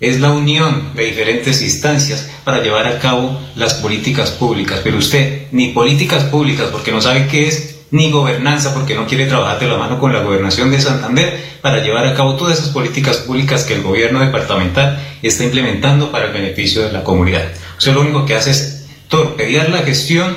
es 0.00 0.20
la 0.20 0.30
unión 0.30 0.92
de 0.94 1.06
diferentes 1.06 1.60
instancias 1.62 2.30
para 2.44 2.62
llevar 2.62 2.86
a 2.86 2.98
cabo 2.98 3.38
las 3.56 3.74
políticas 3.74 4.30
públicas. 4.30 4.80
Pero 4.82 4.98
usted, 4.98 5.48
ni 5.52 5.68
políticas 5.68 6.24
públicas, 6.24 6.68
porque 6.70 6.92
no 6.92 7.00
sabe 7.00 7.26
qué 7.26 7.48
es, 7.48 7.78
ni 7.90 8.10
gobernanza, 8.10 8.74
porque 8.74 8.94
no 8.94 9.06
quiere 9.06 9.26
trabajar 9.26 9.58
de 9.58 9.66
la 9.66 9.78
mano 9.78 9.98
con 9.98 10.12
la 10.12 10.20
gobernación 10.20 10.70
de 10.70 10.80
Santander 10.80 11.42
para 11.62 11.82
llevar 11.82 12.06
a 12.06 12.14
cabo 12.14 12.36
todas 12.36 12.58
esas 12.58 12.70
políticas 12.70 13.18
públicas 13.18 13.64
que 13.64 13.74
el 13.74 13.82
gobierno 13.82 14.20
departamental 14.20 15.02
está 15.22 15.44
implementando 15.44 16.12
para 16.12 16.26
el 16.26 16.32
beneficio 16.32 16.82
de 16.82 16.92
la 16.92 17.02
comunidad. 17.02 17.44
Usted 17.78 17.94
lo 17.94 18.02
único 18.02 18.26
que 18.26 18.34
hace 18.34 18.50
es 18.50 18.86
torpedear 19.08 19.70
la 19.70 19.78
gestión, 19.78 20.36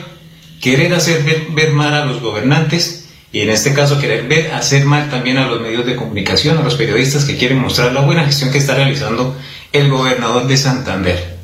querer 0.61 0.93
hacer 0.93 1.23
ver, 1.53 1.71
mal 1.71 1.93
a 1.93 2.05
los 2.05 2.21
gobernantes 2.21 3.00
y 3.33 3.41
en 3.41 3.49
este 3.49 3.73
caso 3.73 3.99
querer 3.99 4.27
ver 4.27 4.51
hacer 4.51 4.85
mal 4.85 5.09
también 5.09 5.37
a 5.37 5.47
los 5.47 5.61
medios 5.61 5.85
de 5.85 5.95
comunicación, 5.95 6.57
a 6.57 6.63
los 6.63 6.75
periodistas 6.75 7.23
que 7.23 7.37
quieren 7.37 7.59
mostrar 7.59 7.93
la 7.93 8.01
buena 8.01 8.25
gestión 8.25 8.51
que 8.51 8.57
está 8.57 8.75
realizando 8.75 9.35
el 9.71 9.89
gobernador 9.89 10.47
de 10.47 10.57
Santander. 10.57 11.37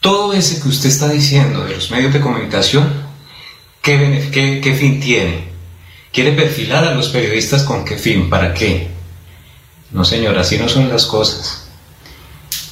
Todo 0.00 0.32
ese 0.32 0.62
que 0.62 0.68
usted 0.68 0.88
está 0.88 1.08
diciendo 1.08 1.64
de 1.64 1.74
los 1.74 1.90
medios 1.90 2.12
de 2.12 2.20
comunicación, 2.20 2.90
¿qué, 3.82 4.76
fin 4.78 5.00
tiene? 5.00 5.50
¿Quiere 6.12 6.32
perfilar 6.32 6.84
a 6.84 6.94
los 6.94 7.08
periodistas 7.08 7.64
con 7.64 7.84
qué 7.84 7.96
fin? 7.96 8.30
¿Para 8.30 8.54
qué? 8.54 8.88
No, 9.90 10.04
señor, 10.04 10.38
así 10.38 10.58
no 10.58 10.68
son 10.68 10.88
las 10.88 11.06
cosas. 11.06 11.68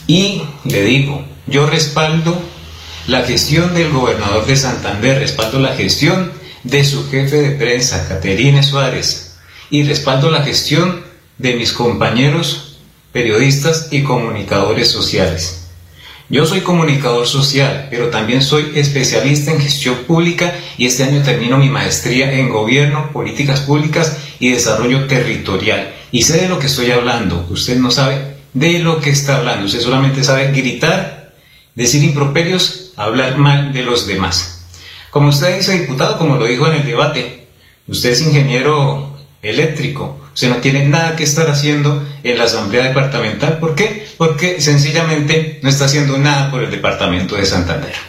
Y 0.07 0.43
le 0.65 0.85
digo, 0.85 1.25
yo 1.47 1.67
respaldo 1.67 2.41
la 3.09 3.23
gestión 3.25 3.75
del 3.75 3.91
gobernador 3.91 4.47
de 4.47 4.57
Santander, 4.57 5.19
respaldo 5.19 5.59
la 5.59 5.75
gestión 5.75 6.38
de 6.65 6.85
su 6.85 7.09
jefe 7.11 7.37
de 7.37 7.51
prensa, 7.53 8.07
Caterine 8.09 8.63
Suárez, 8.63 9.37
y 9.71 9.83
respaldo 9.83 10.31
la 10.31 10.43
gestión 10.43 11.03
de 11.39 11.55
mis 11.55 11.73
compañeros 11.73 12.79
periodistas 13.13 13.89
y 13.91 14.03
comunicadores 14.03 14.91
sociales. 14.91 15.65
Yo 16.31 16.45
soy 16.45 16.61
comunicador 16.61 17.27
social, 17.27 17.87
pero 17.91 18.09
también 18.09 18.43
soy 18.43 18.73
especialista 18.75 19.51
en 19.51 19.61
gestión 19.61 19.97
pública 20.07 20.55
y 20.77 20.85
este 20.85 21.05
año 21.05 21.23
termino 21.23 21.57
mi 21.57 21.71
maestría 21.71 22.31
en 22.33 22.51
gobierno, 22.51 23.11
políticas 23.13 23.61
públicas 23.61 24.19
y 24.39 24.51
desarrollo 24.51 25.07
territorial. 25.07 25.95
Y 26.13 26.23
sé 26.23 26.43
de 26.43 26.49
lo 26.49 26.59
que 26.59 26.67
estoy 26.67 26.91
hablando. 26.91 27.47
Usted 27.49 27.79
no 27.79 27.91
sabe 27.91 28.37
de 28.53 28.79
lo 28.81 29.01
que 29.01 29.09
está 29.09 29.39
hablando. 29.39 29.65
Usted 29.65 29.81
solamente 29.81 30.23
sabe 30.23 30.53
gritar, 30.53 31.33
decir 31.75 32.05
improperios, 32.05 32.93
hablar 32.97 33.39
mal 33.39 33.73
de 33.73 33.83
los 33.83 34.07
demás. 34.07 34.58
Como 35.11 35.29
usted 35.29 35.57
dice, 35.57 35.79
diputado, 35.79 36.19
como 36.19 36.37
lo 36.37 36.47
dijo 36.47 36.67
en 36.67 36.75
el 36.75 36.87
debate, 36.87 37.47
usted 37.87 38.11
es 38.11 38.23
ingeniero 38.23 39.17
eléctrico. 39.43 40.19
Usted 40.35 40.51
no 40.51 40.57
tiene 40.57 40.87
nada 40.87 41.17
que 41.17 41.25
estar 41.25 41.51
haciendo 41.51 42.07
en 42.23 42.39
la 42.39 42.45
Asamblea 42.45 42.85
Departamental. 42.85 43.59
¿Por 43.59 43.75
qué? 43.75 44.07
Porque 44.17 44.61
sencillamente 44.61 45.59
no 45.63 45.69
está 45.69 45.87
haciendo 45.87 46.19
nada 46.19 46.51
por 46.51 46.63
el 46.63 46.71
Departamento 46.71 47.37
de 47.37 47.47
Santander. 47.47 48.08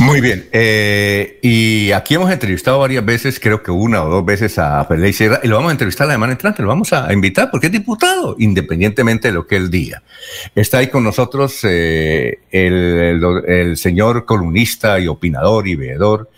Muy 0.00 0.20
bien. 0.20 0.48
Eh, 0.52 1.38
y 1.42 1.92
aquí 1.92 2.14
hemos 2.14 2.30
entrevistado 2.30 2.78
varias 2.78 3.04
veces, 3.04 3.40
creo 3.40 3.62
que 3.62 3.70
una 3.70 4.04
o 4.04 4.08
dos 4.08 4.24
veces 4.24 4.58
a 4.58 4.84
Félix 4.84 5.16
Sierra, 5.16 5.40
y 5.42 5.48
lo 5.48 5.56
vamos 5.56 5.70
a 5.70 5.72
entrevistar 5.72 6.06
la 6.06 6.14
semana 6.14 6.32
entrante, 6.32 6.62
lo 6.62 6.68
vamos 6.68 6.92
a 6.92 7.12
invitar 7.12 7.50
porque 7.50 7.66
es 7.66 7.72
diputado, 7.72 8.36
independientemente 8.38 9.28
de 9.28 9.34
lo 9.34 9.46
que 9.46 9.56
él 9.56 9.70
diga. 9.70 10.02
Está 10.54 10.78
ahí 10.78 10.88
con 10.88 11.04
nosotros 11.04 11.60
eh, 11.64 12.40
el, 12.50 13.20
el, 13.46 13.76
señor 13.76 14.24
columnista 14.24 15.00
y 15.00 15.08
opinador 15.08 15.66
y 15.66 15.74
veedor 15.74 16.30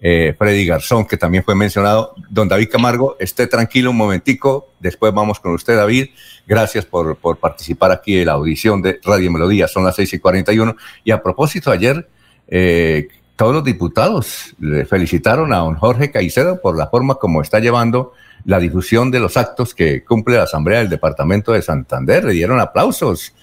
eh, 0.00 0.34
Freddy 0.38 0.64
Garzón, 0.64 1.06
que 1.06 1.16
también 1.16 1.42
fue 1.42 1.54
mencionado. 1.54 2.14
Don 2.30 2.48
David 2.48 2.68
Camargo, 2.70 3.16
esté 3.18 3.48
tranquilo 3.48 3.90
un 3.90 3.96
momentico, 3.96 4.72
después 4.78 5.12
vamos 5.12 5.40
con 5.40 5.54
usted, 5.54 5.76
David. 5.76 6.10
Gracias 6.46 6.84
por, 6.84 7.16
por 7.16 7.38
participar 7.38 7.90
aquí 7.90 8.18
en 8.18 8.26
la 8.26 8.32
audición 8.32 8.80
de 8.80 9.00
Radio 9.02 9.30
Melodía, 9.32 9.66
son 9.66 9.84
las 9.84 9.96
6 9.96 10.14
y 10.14 10.18
41. 10.18 10.76
Y 11.04 11.10
a 11.10 11.22
propósito, 11.22 11.70
ayer 11.72 12.08
eh, 12.48 13.08
todos 13.36 13.54
los 13.54 13.64
diputados 13.64 14.54
le 14.58 14.84
felicitaron 14.84 15.52
a 15.52 15.58
don 15.58 15.76
Jorge 15.76 16.10
Caicedo 16.10 16.60
por 16.60 16.76
la 16.76 16.88
forma 16.88 17.14
como 17.16 17.40
está 17.40 17.60
llevando 17.60 18.12
la 18.44 18.58
difusión 18.58 19.10
de 19.10 19.20
los 19.20 19.36
actos 19.36 19.74
que 19.74 20.02
cumple 20.04 20.36
la 20.36 20.44
Asamblea 20.44 20.78
del 20.78 20.88
Departamento 20.88 21.52
de 21.52 21.62
Santander. 21.62 22.24
Le 22.24 22.32
dieron 22.32 22.58
aplausos. 22.58 23.34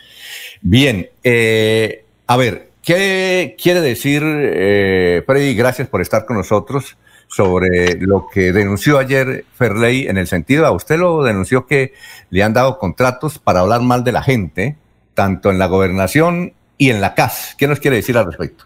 Bien, 0.62 1.08
eh, 1.24 2.04
a 2.28 2.38
ver, 2.38 2.72
¿qué 2.82 3.56
quiere 3.62 3.82
decir, 3.82 4.24
eh, 4.26 5.24
Freddy? 5.26 5.56
Gracias 5.56 5.88
por 5.88 6.02
estar 6.02 6.26
con 6.26 6.38
nosotros 6.38 6.98
sobre 7.28 7.96
lo 8.00 8.28
que 8.32 8.52
denunció 8.52 9.00
ayer 9.00 9.46
Ferley 9.56 10.08
en 10.08 10.18
el 10.18 10.28
sentido, 10.28 10.66
a 10.66 10.72
usted 10.72 10.98
lo 10.98 11.24
denunció 11.24 11.66
que 11.66 11.94
le 12.30 12.44
han 12.44 12.54
dado 12.54 12.78
contratos 12.78 13.40
para 13.40 13.62
hablar 13.62 13.82
mal 13.82 14.04
de 14.04 14.12
la 14.12 14.24
gente, 14.24 14.76
tanto 15.14 15.52
en 15.52 15.58
la 15.58 15.68
gobernación 15.68 16.54
y 16.78 16.90
en 16.90 17.02
la 17.02 17.16
CAS. 17.16 17.56
¿Qué 17.58 17.68
nos 17.68 17.80
quiere 17.80 17.98
decir 17.98 18.18
al 18.18 18.26
respecto? 18.26 18.66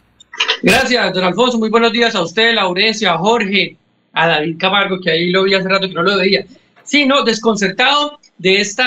Gracias, 0.62 1.14
don 1.14 1.24
Alfonso. 1.24 1.58
Muy 1.58 1.70
buenos 1.70 1.94
días 1.94 2.16
a 2.16 2.22
usted, 2.22 2.54
Laurencia, 2.54 3.14
a 3.14 3.18
Jorge, 3.18 3.78
a 4.12 4.28
David 4.28 4.58
Camargo, 4.58 5.00
que 5.00 5.10
ahí 5.10 5.30
lo 5.30 5.44
vi 5.44 5.54
hace 5.54 5.70
rato 5.70 5.88
que 5.88 5.94
no 5.94 6.04
lo 6.04 6.18
veía. 6.18 6.46
Sí, 6.84 7.06
no, 7.06 7.24
desconcertado 7.24 8.20
de 8.38 8.60
este 8.60 8.84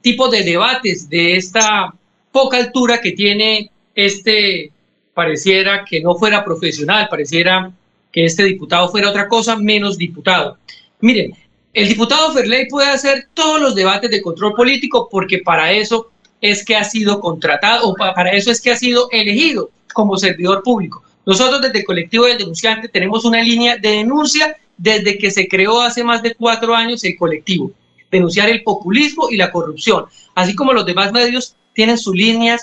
tipo 0.00 0.28
de 0.28 0.44
debates, 0.44 1.08
de 1.08 1.36
esta 1.36 1.92
poca 2.30 2.58
altura 2.58 3.00
que 3.00 3.12
tiene 3.12 3.68
este, 3.96 4.70
pareciera 5.12 5.84
que 5.84 6.00
no 6.00 6.14
fuera 6.14 6.44
profesional, 6.44 7.08
pareciera 7.10 7.72
que 8.12 8.24
este 8.24 8.44
diputado 8.44 8.88
fuera 8.88 9.10
otra 9.10 9.26
cosa 9.26 9.56
menos 9.56 9.98
diputado. 9.98 10.56
Miren, 11.00 11.34
el 11.74 11.88
diputado 11.88 12.32
Ferley 12.32 12.68
puede 12.68 12.90
hacer 12.90 13.26
todos 13.34 13.60
los 13.60 13.74
debates 13.74 14.10
de 14.10 14.22
control 14.22 14.54
político 14.54 15.08
porque 15.10 15.38
para 15.38 15.72
eso 15.72 16.12
es 16.40 16.64
que 16.64 16.76
ha 16.76 16.84
sido 16.84 17.18
contratado 17.18 17.88
o 17.88 17.94
para 17.94 18.30
eso 18.30 18.52
es 18.52 18.60
que 18.60 18.70
ha 18.70 18.76
sido 18.76 19.08
elegido 19.10 19.70
como 19.92 20.16
servidor 20.16 20.62
público. 20.62 21.02
Nosotros 21.28 21.60
desde 21.60 21.80
el 21.80 21.84
colectivo 21.84 22.24
del 22.24 22.38
denunciante 22.38 22.88
tenemos 22.88 23.22
una 23.26 23.42
línea 23.42 23.76
de 23.76 23.90
denuncia 23.90 24.56
desde 24.78 25.18
que 25.18 25.30
se 25.30 25.46
creó 25.46 25.82
hace 25.82 26.02
más 26.02 26.22
de 26.22 26.34
cuatro 26.34 26.74
años 26.74 27.04
el 27.04 27.18
colectivo. 27.18 27.70
Denunciar 28.10 28.48
el 28.48 28.62
populismo 28.62 29.28
y 29.28 29.36
la 29.36 29.52
corrupción. 29.52 30.06
Así 30.34 30.54
como 30.54 30.72
los 30.72 30.86
demás 30.86 31.12
medios 31.12 31.54
tienen 31.74 31.98
sus 31.98 32.14
líneas 32.14 32.62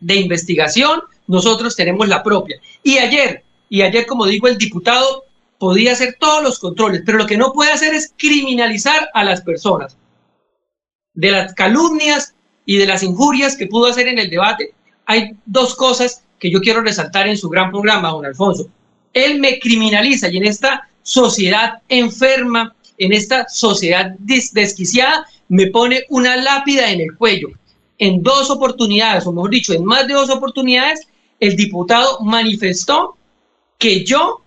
de 0.00 0.14
investigación, 0.14 1.02
nosotros 1.26 1.76
tenemos 1.76 2.08
la 2.08 2.22
propia. 2.22 2.58
Y 2.82 2.96
ayer, 2.96 3.44
y 3.68 3.82
ayer 3.82 4.06
como 4.06 4.24
digo, 4.24 4.48
el 4.48 4.56
diputado 4.56 5.24
podía 5.58 5.92
hacer 5.92 6.16
todos 6.18 6.42
los 6.42 6.58
controles, 6.58 7.02
pero 7.04 7.18
lo 7.18 7.26
que 7.26 7.36
no 7.36 7.52
puede 7.52 7.72
hacer 7.72 7.92
es 7.94 8.14
criminalizar 8.16 9.10
a 9.12 9.24
las 9.24 9.42
personas. 9.42 9.98
De 11.12 11.32
las 11.32 11.52
calumnias 11.52 12.34
y 12.64 12.78
de 12.78 12.86
las 12.86 13.02
injurias 13.02 13.58
que 13.58 13.66
pudo 13.66 13.88
hacer 13.88 14.08
en 14.08 14.18
el 14.18 14.30
debate, 14.30 14.72
hay 15.04 15.32
dos 15.44 15.74
cosas 15.74 16.22
que 16.38 16.50
yo 16.50 16.60
quiero 16.60 16.82
resaltar 16.82 17.28
en 17.28 17.36
su 17.36 17.48
gran 17.48 17.70
programa, 17.70 18.10
don 18.10 18.26
Alfonso. 18.26 18.68
Él 19.12 19.40
me 19.40 19.58
criminaliza 19.58 20.28
y 20.28 20.36
en 20.36 20.44
esta 20.44 20.88
sociedad 21.02 21.82
enferma, 21.88 22.74
en 22.98 23.12
esta 23.12 23.48
sociedad 23.48 24.14
desquiciada, 24.18 25.26
me 25.48 25.68
pone 25.68 26.04
una 26.08 26.36
lápida 26.36 26.90
en 26.90 27.00
el 27.00 27.16
cuello. 27.16 27.48
En 27.98 28.22
dos 28.22 28.50
oportunidades, 28.50 29.26
o 29.26 29.32
mejor 29.32 29.50
dicho, 29.50 29.72
en 29.72 29.84
más 29.84 30.06
de 30.06 30.14
dos 30.14 30.28
oportunidades, 30.28 31.06
el 31.40 31.56
diputado 31.56 32.20
manifestó 32.20 33.16
que 33.78 34.04
yo 34.04 34.42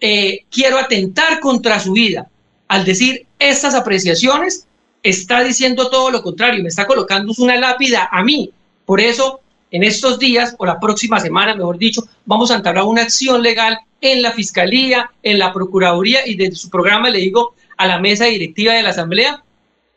eh, 0.00 0.44
quiero 0.50 0.78
atentar 0.78 1.40
contra 1.40 1.80
su 1.80 1.92
vida. 1.92 2.28
Al 2.68 2.84
decir 2.84 3.26
estas 3.38 3.74
apreciaciones, 3.74 4.66
está 5.02 5.42
diciendo 5.42 5.90
todo 5.90 6.10
lo 6.10 6.22
contrario, 6.22 6.62
me 6.62 6.68
está 6.68 6.86
colocando 6.86 7.32
una 7.38 7.56
lápida 7.56 8.08
a 8.10 8.22
mí. 8.22 8.52
Por 8.84 9.00
eso 9.00 9.40
en 9.70 9.84
estos 9.84 10.18
días 10.18 10.54
o 10.58 10.66
la 10.66 10.80
próxima 10.80 11.20
semana, 11.20 11.54
mejor 11.54 11.78
dicho, 11.78 12.02
vamos 12.24 12.50
a 12.50 12.56
entablar 12.56 12.84
una 12.84 13.02
acción 13.02 13.42
legal 13.42 13.78
en 14.00 14.22
la 14.22 14.32
Fiscalía, 14.32 15.10
en 15.22 15.38
la 15.38 15.52
Procuraduría 15.52 16.26
y 16.26 16.36
desde 16.36 16.56
su 16.56 16.70
programa 16.70 17.10
le 17.10 17.18
digo 17.18 17.54
a 17.76 17.86
la 17.86 17.98
mesa 17.98 18.26
directiva 18.26 18.72
de 18.72 18.82
la 18.82 18.90
Asamblea, 18.90 19.42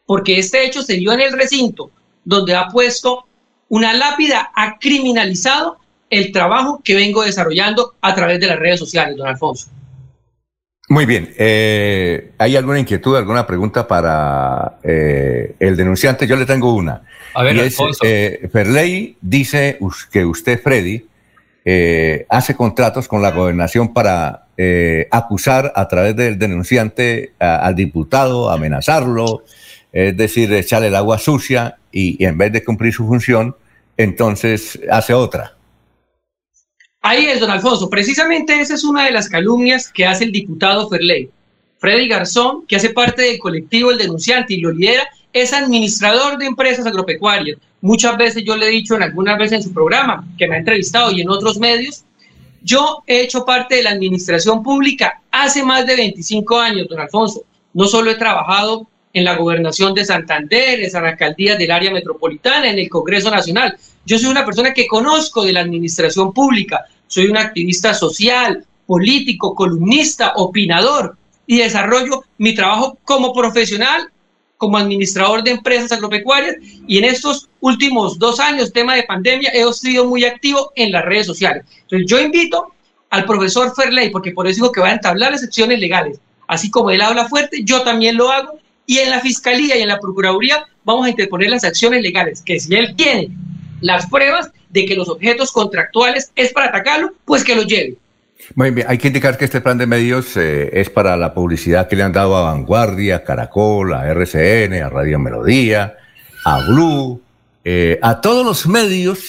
porque 0.06 0.40
este 0.40 0.66
hecho 0.66 0.82
se 0.82 0.96
dio 0.96 1.14
en 1.14 1.22
el 1.22 1.34
recinto 1.34 1.92
donde 2.24 2.56
ha 2.56 2.68
puesto 2.68 3.26
una 3.70 3.94
lápida, 3.94 4.52
ha 4.56 4.78
criminalizado 4.78 5.78
el 6.10 6.32
trabajo 6.32 6.82
que 6.84 6.94
vengo 6.94 7.24
desarrollando 7.24 7.94
a 8.02 8.14
través 8.14 8.40
de 8.40 8.48
las 8.48 8.60
redes 8.60 8.80
sociales, 8.80 9.16
don 9.18 9.28
Alfonso. 9.28 9.70
Muy 10.92 11.06
bien. 11.06 11.34
Eh, 11.38 12.32
¿Hay 12.38 12.58
alguna 12.58 12.78
inquietud, 12.78 13.16
alguna 13.16 13.48
pregunta 13.48 13.88
para 13.88 14.78
eh, 14.84 15.56
el 15.58 15.78
denunciante? 15.78 16.28
Yo 16.28 16.36
le 16.36 16.46
tengo 16.46 16.74
una. 16.74 17.04
A 17.34 17.44
ver, 17.44 17.58
Alfonso. 17.62 18.04
Eh, 18.04 18.50
Ferley 18.52 19.16
dice 19.22 19.80
que 20.12 20.26
usted, 20.26 20.62
Freddy, 20.62 21.08
hace 22.28 22.56
contratos 22.56 23.08
con 23.08 23.22
la 23.22 23.32
gobernación 23.32 23.94
para 23.94 24.48
acusar 25.12 25.72
a 25.78 25.88
través 25.88 26.14
del 26.18 26.38
denunciante 26.38 27.36
al 27.40 27.74
diputado, 27.74 28.52
amenazarlo, 28.52 29.46
es 29.94 30.18
decir, 30.18 30.52
echarle 30.52 30.88
el 30.88 30.96
agua 30.96 31.20
sucia 31.20 31.78
y 31.90 32.22
en 32.26 32.38
vez 32.38 32.52
de 32.52 32.66
cumplir 32.66 32.92
su 32.92 33.08
función, 33.08 33.56
entonces 33.96 34.78
hace 34.90 35.14
otra. 35.14 35.54
Ahí 37.02 37.26
es, 37.26 37.40
don 37.40 37.50
Alfonso. 37.50 37.90
Precisamente 37.90 38.60
esa 38.62 38.76
es 38.76 38.84
una 38.84 39.06
de 39.06 39.12
las 39.12 39.28
calumnias 39.28 39.92
que 39.92 40.06
hace 40.06 40.26
el 40.26 40.32
diputado 40.32 40.88
Ferley. 40.88 41.30
Freddy 41.80 42.08
Garzón, 42.08 42.68
que 42.68 42.76
hace 42.76 42.92
parte 42.92 43.24
del 43.24 43.40
colectivo 43.40 43.90
El 43.90 43.98
Denunciante 43.98 44.54
y 44.54 44.62
lo 44.62 44.72
lidera, 44.72 45.08
es 45.34 45.52
administrador 45.52 46.38
de 46.38 46.46
empresas 46.46 46.86
agropecuarias. 46.86 47.58
Muchas 47.82 48.16
veces 48.18 48.44
yo 48.46 48.56
le 48.56 48.68
he 48.68 48.72
dicho 48.72 48.96
en 48.96 49.02
algunas 49.02 49.40
veces 49.40 49.54
en 49.54 49.64
su 49.64 49.74
programa, 49.74 50.28
que 50.38 50.48
me 50.48 50.56
ha 50.56 50.60
entrevistado 50.60 51.12
y 51.12 51.22
en 51.22 51.30
otros 51.30 51.58
medios, 51.58 52.04
yo 52.62 53.02
he 53.08 53.22
hecho 53.22 53.44
parte 53.44 53.78
de 53.78 53.84
la 53.84 53.90
administración 53.90 54.62
pública 54.62 55.22
hace 55.32 55.64
más 55.64 55.88
de 55.88 55.96
25 55.96 56.60
años, 56.60 56.88
don 56.88 57.00
Alfonso. 57.00 57.44
No 57.74 57.86
solo 57.86 58.12
he 58.12 58.16
trabajado 58.16 58.88
en 59.14 59.24
la 59.24 59.36
gobernación 59.36 59.96
de 59.96 60.06
Santander, 60.06 60.80
en 60.80 60.84
las 60.84 60.94
alcaldías 60.94 61.58
del 61.58 61.72
área 61.72 61.90
metropolitana, 61.90 62.70
en 62.70 62.78
el 62.78 62.90
Congreso 62.90 63.32
Nacional. 63.32 63.76
Yo 64.06 64.18
soy 64.18 64.30
una 64.30 64.46
persona 64.46 64.74
que 64.74 64.88
conozco 64.88 65.44
de 65.44 65.54
la 65.54 65.62
administración 65.62 66.34
pública, 66.34 66.86
soy 67.08 67.28
un 67.28 67.38
activista 67.38 67.94
social, 67.94 68.66
político, 68.86 69.54
columnista, 69.54 70.34
opinador 70.36 71.18
y 71.46 71.58
desarrollo 71.58 72.24
mi 72.38 72.56
trabajo 72.56 72.98
como 73.04 73.34
profesional, 73.34 74.10
como 74.58 74.78
administrador 74.78 75.44
de 75.44 75.52
empresas 75.52 75.92
agropecuarias 75.92 76.56
y 76.88 76.98
en 76.98 77.06
estos 77.06 77.50
últimos 77.62 78.20
dos 78.20 78.40
años, 78.40 78.72
tema 78.72 78.96
de 78.96 79.04
pandemia, 79.04 79.50
he 79.50 79.74
sido 79.74 80.06
muy 80.06 80.24
activo 80.24 80.72
en 80.76 80.92
las 80.92 81.04
redes 81.04 81.26
sociales. 81.26 81.66
Entonces 81.82 82.08
yo 82.08 82.20
invito 82.20 82.74
al 83.10 83.26
profesor 83.26 83.74
Ferley, 83.76 84.10
porque 84.10 84.32
por 84.32 84.48
eso 84.48 84.56
digo 84.56 84.72
que 84.72 84.82
va 84.82 84.90
a 84.90 84.94
entablar 84.94 85.32
las 85.32 85.44
acciones 85.44 85.80
legales. 85.80 86.20
Así 86.48 86.70
como 86.70 86.92
él 86.92 87.02
habla 87.02 87.28
fuerte, 87.28 87.64
yo 87.64 87.82
también 87.84 88.18
lo 88.18 88.32
hago 88.32 88.60
y 88.86 89.00
en 89.00 89.10
la 89.10 89.20
Fiscalía 89.20 89.78
y 89.78 89.82
en 89.82 89.88
la 89.88 90.00
Procuraduría 90.00 90.66
vamos 90.84 91.06
a 91.06 91.10
interponer 91.10 91.50
las 91.50 91.64
acciones 91.64 92.02
legales, 92.02 92.42
que 92.42 92.60
si 92.60 92.76
él 92.76 92.96
tiene 92.96 93.30
las 93.82 94.08
pruebas 94.08 94.52
de 94.70 94.86
que 94.86 94.96
los 94.96 95.10
objetos 95.10 95.52
contractuales 95.52 96.32
es 96.36 96.54
para 96.54 96.68
atacarlo, 96.68 97.14
pues 97.26 97.44
que 97.44 97.56
lo 97.56 97.64
lleve. 97.64 97.98
Muy 98.56 98.72
bien, 98.72 98.88
hay 98.90 98.98
que 98.98 99.08
indicar 99.08 99.38
que 99.38 99.46
este 99.46 99.62
plan 99.62 99.78
de 99.78 99.86
medios 99.86 100.36
eh, 100.36 100.70
es 100.74 100.90
para 100.90 101.16
la 101.16 101.34
publicidad 101.34 101.88
que 101.88 101.96
le 101.96 102.04
han 102.04 102.12
dado 102.12 102.36
a 102.36 102.52
Vanguardia, 102.52 103.18
a 103.18 103.24
Caracol, 103.24 103.94
a 103.94 104.08
RCN, 104.10 104.82
a 104.82 104.90
Radio 104.90 105.20
Melodía, 105.20 105.96
a 106.46 106.62
Blue, 106.68 107.22
eh, 107.64 108.00
a 108.02 108.20
todos 108.20 108.46
los 108.46 108.66
medios, 108.68 109.20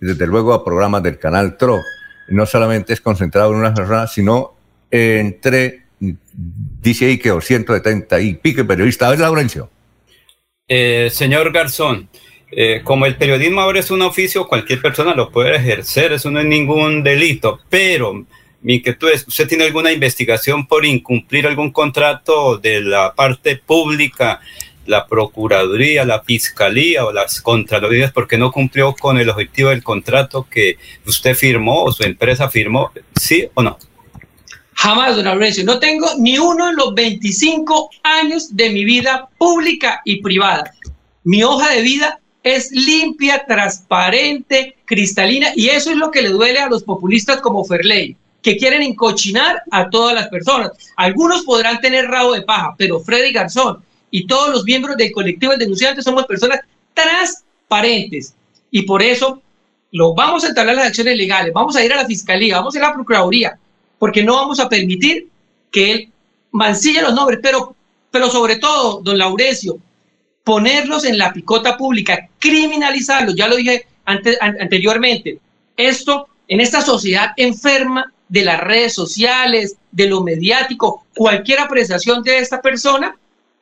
y 0.00 0.06
desde 0.06 0.26
luego 0.26 0.54
a 0.54 0.64
programas 0.64 1.02
del 1.02 1.18
canal 1.18 1.56
TRO. 1.56 1.80
No 2.28 2.46
solamente 2.46 2.92
es 2.92 3.00
concentrado 3.00 3.50
en 3.52 3.58
una 3.58 3.74
persona, 3.74 4.06
sino 4.06 4.54
entre, 4.90 5.82
dice 6.00 7.06
ahí 7.06 7.18
que 7.18 7.28
270 7.28 8.20
y 8.20 8.34
pique 8.34 8.64
periodistas. 8.64 9.08
A 9.08 9.10
ver, 9.10 9.20
Laurencio. 9.20 9.70
Eh, 10.66 11.10
señor 11.12 11.52
Garzón, 11.52 12.08
eh, 12.54 12.82
como 12.84 13.06
el 13.06 13.16
periodismo 13.16 13.62
ahora 13.62 13.80
es 13.80 13.90
un 13.90 14.02
oficio, 14.02 14.46
cualquier 14.46 14.82
persona 14.82 15.14
lo 15.14 15.30
puede 15.30 15.56
ejercer, 15.56 16.12
eso 16.12 16.30
no 16.30 16.38
es 16.38 16.44
ningún 16.44 17.02
delito, 17.02 17.60
pero 17.70 18.26
mi 18.60 18.74
inquietud 18.74 19.10
es, 19.10 19.26
¿usted 19.26 19.48
tiene 19.48 19.64
alguna 19.64 19.90
investigación 19.90 20.66
por 20.66 20.84
incumplir 20.84 21.46
algún 21.46 21.72
contrato 21.72 22.58
de 22.58 22.82
la 22.82 23.14
parte 23.14 23.56
pública, 23.56 24.40
la 24.84 25.06
Procuraduría, 25.06 26.04
la 26.04 26.22
Fiscalía 26.22 27.06
o 27.06 27.12
las 27.12 27.40
Contralorías 27.40 28.12
porque 28.12 28.36
no 28.36 28.52
cumplió 28.52 28.94
con 28.94 29.18
el 29.18 29.30
objetivo 29.30 29.70
del 29.70 29.82
contrato 29.82 30.46
que 30.50 30.76
usted 31.06 31.34
firmó 31.34 31.84
o 31.84 31.92
su 31.92 32.02
empresa 32.04 32.50
firmó? 32.50 32.92
¿Sí 33.18 33.48
o 33.54 33.62
no? 33.62 33.78
Jamás, 34.74 35.16
don 35.16 35.24
Laurencio. 35.24 35.64
No 35.64 35.78
tengo 35.78 36.08
ni 36.18 36.38
uno 36.38 36.68
en 36.68 36.76
los 36.76 36.94
25 36.94 37.90
años 38.02 38.54
de 38.54 38.70
mi 38.70 38.84
vida 38.84 39.28
pública 39.38 40.02
y 40.04 40.20
privada. 40.20 40.72
Mi 41.24 41.42
hoja 41.44 41.70
de 41.70 41.82
vida 41.82 42.20
es 42.42 42.70
limpia, 42.72 43.44
transparente, 43.46 44.76
cristalina, 44.84 45.48
y 45.54 45.68
eso 45.68 45.90
es 45.90 45.96
lo 45.96 46.10
que 46.10 46.22
le 46.22 46.30
duele 46.30 46.58
a 46.58 46.68
los 46.68 46.82
populistas 46.82 47.40
como 47.40 47.64
Ferley. 47.64 48.16
que 48.42 48.56
quieren 48.56 48.82
encochinar 48.82 49.62
a 49.70 49.88
todas 49.88 50.16
las 50.16 50.26
personas. 50.26 50.72
Algunos 50.96 51.42
podrán 51.42 51.80
tener 51.80 52.06
rabo 52.06 52.32
de 52.32 52.42
paja, 52.42 52.74
pero 52.76 52.98
Freddy 52.98 53.30
Garzón 53.32 53.84
y 54.10 54.26
todos 54.26 54.50
los 54.50 54.64
miembros 54.64 54.96
del 54.96 55.12
colectivo 55.12 55.52
de 55.52 55.58
denunciantes 55.58 56.04
somos 56.04 56.26
personas 56.26 56.58
transparentes. 56.92 58.34
Y 58.72 58.82
por 58.82 59.00
eso 59.00 59.40
lo 59.92 60.14
vamos 60.14 60.42
a 60.42 60.48
entablar 60.48 60.74
las 60.74 60.86
acciones 60.88 61.16
legales, 61.16 61.52
vamos 61.52 61.76
a 61.76 61.84
ir 61.84 61.92
a 61.92 61.96
la 61.96 62.06
fiscalía, 62.06 62.56
vamos 62.56 62.74
a 62.74 62.78
ir 62.78 62.84
a 62.84 62.88
la 62.88 62.94
procuraduría, 62.94 63.58
porque 63.98 64.24
no 64.24 64.34
vamos 64.34 64.58
a 64.58 64.68
permitir 64.68 65.28
que 65.70 65.92
él 65.92 66.12
mancille 66.50 67.02
los 67.02 67.14
nombres, 67.14 67.38
pero, 67.42 67.76
pero 68.10 68.28
sobre 68.30 68.56
todo, 68.56 69.00
don 69.02 69.18
Laurencio, 69.18 69.78
ponerlos 70.44 71.04
en 71.04 71.18
la 71.18 71.32
picota 71.32 71.76
pública, 71.76 72.28
criminalizarlos, 72.38 73.34
ya 73.34 73.48
lo 73.48 73.56
dije 73.56 73.86
anteriormente, 74.04 75.38
esto 75.76 76.28
en 76.48 76.60
esta 76.60 76.82
sociedad 76.82 77.30
enferma 77.36 78.12
de 78.28 78.44
las 78.44 78.60
redes 78.60 78.94
sociales, 78.94 79.76
de 79.90 80.06
lo 80.06 80.22
mediático, 80.22 81.04
cualquier 81.14 81.60
apreciación 81.60 82.22
de 82.22 82.38
esta 82.38 82.60
persona 82.60 83.16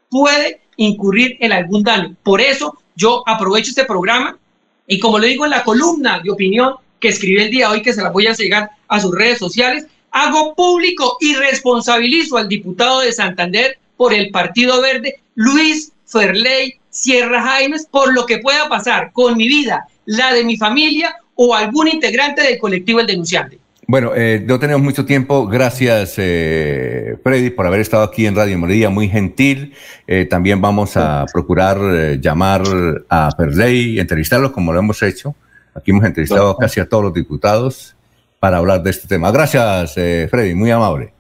puede 0.08 0.60
incurrir 0.76 1.36
en 1.40 1.52
algún 1.52 1.82
daño. 1.82 2.16
Por 2.22 2.40
eso 2.40 2.78
yo 2.96 3.22
aprovecho 3.26 3.70
este 3.70 3.84
programa 3.84 4.38
y 4.86 4.98
como 4.98 5.18
lo 5.18 5.26
digo 5.26 5.44
en 5.44 5.50
la 5.50 5.64
columna 5.64 6.20
de 6.20 6.30
opinión 6.30 6.74
que 6.98 7.08
escribí 7.08 7.40
el 7.40 7.50
día 7.50 7.68
de 7.68 7.74
hoy, 7.74 7.82
que 7.82 7.92
se 7.92 8.02
la 8.02 8.10
voy 8.10 8.26
a 8.26 8.32
llegar 8.32 8.70
a 8.88 9.00
sus 9.00 9.14
redes 9.14 9.38
sociales, 9.38 9.86
hago 10.10 10.54
público 10.54 11.16
y 11.20 11.34
responsabilizo 11.34 12.36
al 12.36 12.48
diputado 12.48 13.00
de 13.00 13.12
Santander 13.12 13.78
por 13.96 14.14
el 14.14 14.30
Partido 14.30 14.80
Verde, 14.80 15.20
Luis 15.34 15.92
Ferley 16.10 16.80
Sierra 16.90 17.42
Jaimes, 17.42 17.86
por 17.86 18.12
lo 18.12 18.26
que 18.26 18.38
pueda 18.38 18.68
pasar 18.68 19.12
con 19.12 19.36
mi 19.36 19.48
vida, 19.48 19.86
la 20.06 20.32
de 20.34 20.44
mi 20.44 20.56
familia 20.56 21.16
o 21.34 21.54
algún 21.54 21.88
integrante 21.88 22.42
del 22.42 22.58
colectivo 22.58 23.00
El 23.00 23.06
Denunciante. 23.06 23.58
Bueno, 23.86 24.12
eh, 24.14 24.40
no 24.46 24.60
tenemos 24.60 24.82
mucho 24.82 25.04
tiempo. 25.04 25.48
Gracias, 25.48 26.14
eh, 26.18 27.16
Freddy, 27.24 27.50
por 27.50 27.66
haber 27.66 27.80
estado 27.80 28.04
aquí 28.04 28.24
en 28.24 28.36
Radio 28.36 28.56
Melodía, 28.56 28.88
muy 28.88 29.08
gentil. 29.08 29.74
Eh, 30.06 30.26
también 30.26 30.60
vamos 30.60 30.96
a 30.96 31.26
procurar 31.32 31.78
eh, 31.80 32.18
llamar 32.20 32.62
a 33.08 33.32
Ferley 33.36 33.96
y 33.96 33.98
entrevistarlo 33.98 34.52
como 34.52 34.72
lo 34.72 34.78
hemos 34.78 35.02
hecho. 35.02 35.34
Aquí 35.74 35.90
hemos 35.90 36.04
entrevistado 36.04 36.56
casi 36.56 36.78
a 36.78 36.88
todos 36.88 37.02
los 37.02 37.14
diputados 37.14 37.96
para 38.38 38.58
hablar 38.58 38.80
de 38.82 38.90
este 38.90 39.08
tema. 39.08 39.32
Gracias, 39.32 39.94
Freddy, 39.94 40.54
muy 40.54 40.70
amable. 40.70 41.12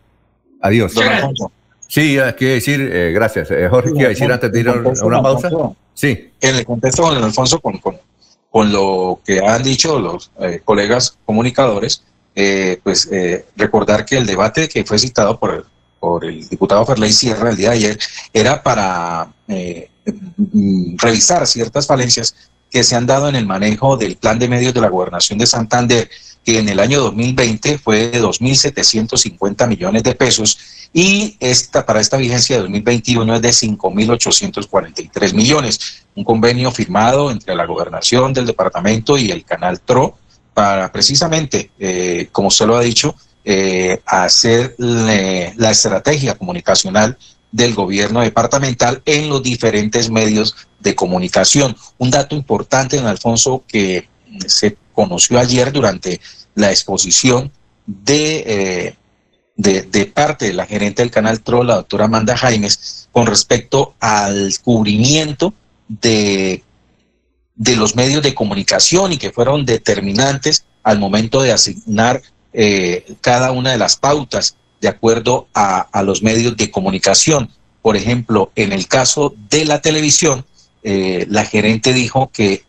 Adiós. 0.60 0.94
Sí, 1.90 2.18
hay 2.18 2.34
que 2.34 2.46
decir, 2.46 2.88
gracias. 3.12 3.48
Jorge, 3.68 3.90
¿qué 3.98 4.08
decir 4.08 4.30
antes 4.30 4.52
de 4.52 4.60
ir 4.60 4.68
a 4.68 4.74
una 5.02 5.20
pausa? 5.20 5.50
Sí. 5.92 6.30
En 6.40 6.54
el 6.54 6.64
contexto, 6.64 7.02
don 7.02 7.24
Alfonso, 7.24 7.58
con, 7.60 7.78
con, 7.78 7.96
con 8.48 8.72
lo 8.72 9.20
que 9.24 9.40
han 9.40 9.62
dicho 9.64 9.98
los 9.98 10.30
colegas 10.64 11.18
comunicadores, 11.26 12.04
eh, 12.34 12.80
pues 12.82 13.08
eh, 13.10 13.46
recordar 13.56 14.04
que 14.04 14.16
el 14.16 14.24
debate 14.24 14.68
que 14.68 14.84
fue 14.84 14.98
citado 14.98 15.38
por, 15.38 15.66
por 15.98 16.24
el 16.24 16.48
diputado 16.48 16.86
Ferley 16.86 17.12
Sierra 17.12 17.50
el 17.50 17.56
día 17.56 17.70
de 17.70 17.76
ayer 17.76 17.98
era 18.32 18.62
para 18.62 19.32
eh, 19.48 19.90
mm, 20.06 20.96
revisar 20.96 21.46
ciertas 21.46 21.88
falencias 21.88 22.36
que 22.70 22.84
se 22.84 22.94
han 22.94 23.04
dado 23.04 23.28
en 23.28 23.34
el 23.34 23.46
manejo 23.46 23.96
del 23.96 24.16
plan 24.16 24.38
de 24.38 24.48
medios 24.48 24.72
de 24.72 24.80
la 24.80 24.88
gobernación 24.88 25.40
de 25.40 25.46
Santander, 25.46 26.08
que 26.44 26.58
en 26.58 26.68
el 26.68 26.80
año 26.80 27.00
2020 27.00 27.78
fue 27.78 28.10
de 28.10 28.22
2.750 28.22 29.68
millones 29.68 30.02
de 30.02 30.14
pesos 30.14 30.58
y 30.92 31.36
esta, 31.38 31.86
para 31.86 32.00
esta 32.00 32.16
vigencia 32.16 32.56
de 32.56 32.62
2021 32.62 33.36
es 33.36 33.42
de 33.42 33.48
5.843 33.50 35.34
millones. 35.34 36.04
Un 36.14 36.24
convenio 36.24 36.70
firmado 36.72 37.30
entre 37.30 37.54
la 37.54 37.64
gobernación 37.64 38.32
del 38.32 38.46
departamento 38.46 39.16
y 39.16 39.30
el 39.30 39.44
canal 39.44 39.80
TRO 39.80 40.18
para 40.52 40.90
precisamente, 40.90 41.70
eh, 41.78 42.28
como 42.32 42.48
usted 42.48 42.66
lo 42.66 42.76
ha 42.76 42.80
dicho, 42.80 43.14
eh, 43.44 44.00
hacer 44.04 44.74
la 44.78 45.70
estrategia 45.70 46.36
comunicacional 46.36 47.16
del 47.52 47.74
gobierno 47.74 48.20
departamental 48.20 49.02
en 49.04 49.28
los 49.28 49.42
diferentes 49.42 50.10
medios 50.10 50.56
de 50.80 50.94
comunicación. 50.94 51.76
Un 51.98 52.10
dato 52.10 52.34
importante, 52.34 52.96
don 52.96 53.06
Alfonso, 53.06 53.64
que 53.66 54.08
se 54.46 54.76
conoció 55.00 55.38
ayer 55.38 55.72
durante 55.72 56.20
la 56.54 56.70
exposición 56.70 57.50
de, 57.86 58.44
eh, 58.46 58.94
de, 59.56 59.82
de, 59.82 60.06
parte 60.06 60.46
de 60.46 60.54
la 60.54 60.66
gerente 60.66 61.02
del 61.02 61.10
canal 61.10 61.40
TRO, 61.40 61.64
la 61.64 61.76
doctora 61.76 62.04
Amanda 62.04 62.36
Jaimes, 62.36 63.08
con 63.12 63.26
respecto 63.26 63.94
al 64.00 64.52
cubrimiento 64.62 65.54
de 65.88 66.62
de 67.60 67.76
los 67.76 67.94
medios 67.94 68.22
de 68.22 68.34
comunicación 68.34 69.12
y 69.12 69.18
que 69.18 69.32
fueron 69.32 69.66
determinantes 69.66 70.64
al 70.82 70.98
momento 70.98 71.42
de 71.42 71.52
asignar 71.52 72.22
eh, 72.54 73.04
cada 73.20 73.52
una 73.52 73.70
de 73.72 73.76
las 73.76 73.96
pautas 73.96 74.56
de 74.80 74.88
acuerdo 74.88 75.46
a, 75.52 76.02
los 76.02 76.22
medios 76.22 76.56
de 76.56 76.70
comunicación. 76.70 77.50
Por 77.82 77.98
ejemplo, 77.98 78.50
en 78.56 78.72
el 78.72 78.88
caso 78.88 79.34
de 79.50 79.66
la 79.66 79.82
televisión, 79.82 80.46
eh, 80.82 81.26
la 81.28 81.44
gerente 81.44 81.92
dijo 81.92 82.30
que 82.32 82.64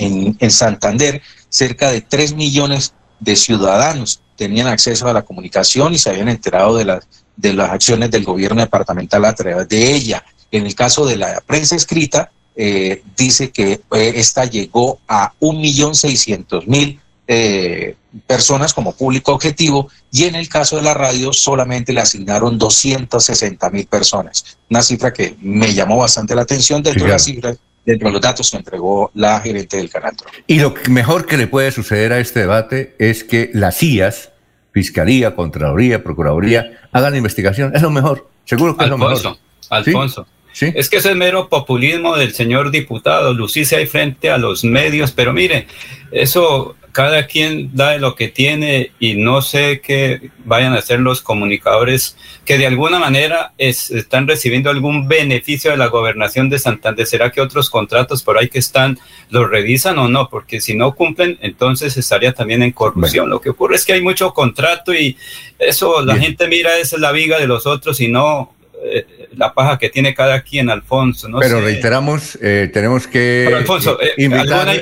en, 0.00 0.36
en, 0.38 0.50
Santander 0.50 1.22
cerca 1.48 1.90
de 1.90 2.00
3 2.00 2.34
millones 2.34 2.94
de 3.20 3.36
ciudadanos 3.36 4.20
tenían 4.36 4.68
acceso 4.68 5.06
a 5.06 5.12
la 5.12 5.22
comunicación 5.22 5.92
y 5.92 5.98
se 5.98 6.10
habían 6.10 6.28
enterado 6.28 6.76
de 6.76 6.86
las, 6.86 7.06
de 7.36 7.52
las 7.52 7.70
acciones 7.70 8.10
del 8.10 8.24
gobierno 8.24 8.62
departamental 8.62 9.24
a 9.26 9.34
través 9.34 9.68
de 9.68 9.94
ella. 9.94 10.24
En 10.50 10.66
el 10.66 10.74
caso 10.74 11.04
de 11.06 11.16
la 11.16 11.40
prensa 11.46 11.76
escrita, 11.76 12.30
eh, 12.56 13.02
dice 13.16 13.50
que 13.50 13.80
eh, 13.92 14.12
esta 14.16 14.46
llegó 14.46 14.98
a 15.06 15.32
1.600.000 15.40 16.98
eh, 17.28 17.96
personas 18.26 18.74
como 18.74 18.92
público 18.92 19.32
objetivo 19.32 19.88
y 20.10 20.24
en 20.24 20.34
el 20.34 20.48
caso 20.48 20.76
de 20.76 20.82
la 20.82 20.94
radio 20.94 21.32
solamente 21.32 21.92
le 21.92 22.00
asignaron 22.00 22.58
260.000 22.58 23.86
personas. 23.86 24.58
Una 24.68 24.82
cifra 24.82 25.12
que 25.12 25.36
me 25.40 25.72
llamó 25.72 25.98
bastante 25.98 26.34
la 26.34 26.42
atención 26.42 26.82
dentro 26.82 27.04
de 27.04 27.12
las 27.12 27.24
cifras 27.24 27.58
dentro 27.84 28.08
de 28.08 28.12
los 28.12 28.20
datos 28.20 28.50
que 28.50 28.56
entregó 28.56 29.10
la 29.14 29.40
gerente 29.40 29.76
del 29.76 29.90
canal. 29.90 30.14
Y 30.46 30.60
lo 30.60 30.74
mejor 30.88 31.26
que 31.26 31.36
le 31.36 31.46
puede 31.46 31.72
suceder 31.72 32.12
a 32.12 32.20
este 32.20 32.40
debate 32.40 32.94
es 32.98 33.24
que 33.24 33.50
las 33.54 33.78
CIAS, 33.78 34.30
Fiscalía, 34.72 35.34
Contraloría, 35.34 36.02
Procuraduría, 36.02 36.78
hagan 36.92 37.16
investigación. 37.16 37.74
Es 37.74 37.82
lo 37.82 37.90
mejor. 37.90 38.28
Seguro 38.44 38.76
que 38.76 38.84
es 38.84 38.90
lo 38.90 38.98
mejor. 38.98 39.38
Alfonso. 39.70 40.26
Es 40.60 40.90
que 40.90 40.96
ese 40.96 41.10
es 41.10 41.16
mero 41.16 41.48
populismo 41.48 42.16
del 42.16 42.32
señor 42.32 42.70
diputado, 42.70 43.32
lucirse 43.32 43.76
ahí 43.76 43.86
frente 43.86 44.30
a 44.30 44.38
los 44.38 44.64
medios, 44.64 45.12
pero 45.12 45.32
mire, 45.32 45.66
eso 46.10 46.76
cada 46.92 47.26
quien 47.26 47.70
da 47.74 47.90
de 47.90 47.98
lo 47.98 48.14
que 48.14 48.28
tiene 48.28 48.92
y 48.98 49.14
no 49.14 49.42
sé 49.42 49.80
qué 49.80 50.30
vayan 50.44 50.72
a 50.72 50.78
hacer 50.78 51.00
los 51.00 51.22
comunicadores 51.22 52.16
que 52.44 52.58
de 52.58 52.66
alguna 52.66 52.98
manera 52.98 53.52
están 53.58 54.26
recibiendo 54.26 54.70
algún 54.70 55.06
beneficio 55.06 55.70
de 55.70 55.76
la 55.76 55.86
gobernación 55.86 56.48
de 56.48 56.58
Santander. 56.58 57.06
¿Será 57.06 57.30
que 57.30 57.40
otros 57.40 57.70
contratos 57.70 58.22
por 58.22 58.38
ahí 58.38 58.48
que 58.48 58.58
están 58.58 58.98
los 59.28 59.48
revisan 59.48 59.98
o 59.98 60.08
no? 60.08 60.28
Porque 60.28 60.60
si 60.60 60.74
no 60.74 60.94
cumplen, 60.94 61.38
entonces 61.42 61.96
estaría 61.96 62.32
también 62.32 62.62
en 62.62 62.72
corrupción. 62.72 63.30
Lo 63.30 63.40
que 63.40 63.50
ocurre 63.50 63.76
es 63.76 63.84
que 63.84 63.92
hay 63.92 64.02
mucho 64.02 64.32
contrato 64.32 64.92
y 64.92 65.16
eso 65.58 66.02
la 66.02 66.16
gente 66.16 66.48
mira 66.48 66.78
es 66.78 66.92
la 66.98 67.12
viga 67.12 67.38
de 67.38 67.46
los 67.46 67.66
otros 67.66 68.00
y 68.00 68.08
no 68.08 68.54
eh, 68.82 69.28
la 69.36 69.52
paja 69.52 69.78
que 69.78 69.88
tiene 69.90 70.14
cada 70.14 70.42
quien, 70.42 70.70
Alfonso. 70.70 71.28
No 71.28 71.38
Pero 71.38 71.60
reiteramos, 71.60 72.38
eh, 72.42 72.70
tenemos 72.72 73.06
que. 73.06 73.52
Alfonso, 73.54 73.98
eh, 74.00 74.12
¿alguna, 74.24 74.74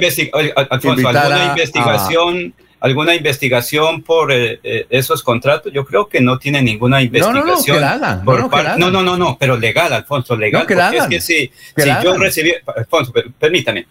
investigación? 1.46 2.54
¿Alguna 2.80 3.14
investigación 3.14 4.02
por 4.02 4.32
esos 4.32 5.22
contratos? 5.22 5.72
Yo 5.72 5.84
creo 5.84 6.08
que 6.08 6.20
no 6.20 6.38
tiene 6.38 6.62
ninguna 6.62 7.02
investigación. 7.02 7.80
No, 8.78 8.90
no, 8.90 9.02
no, 9.02 9.16
no, 9.16 9.36
pero 9.38 9.56
legal, 9.56 9.92
Alfonso, 9.92 10.36
legal. 10.36 10.66
es 10.94 11.06
que 11.08 11.20
si, 11.20 11.50
si 11.76 11.88
yo 12.02 12.16
recibí, 12.16 12.52
Alfonso, 12.76 13.12
permítame, 13.38 13.86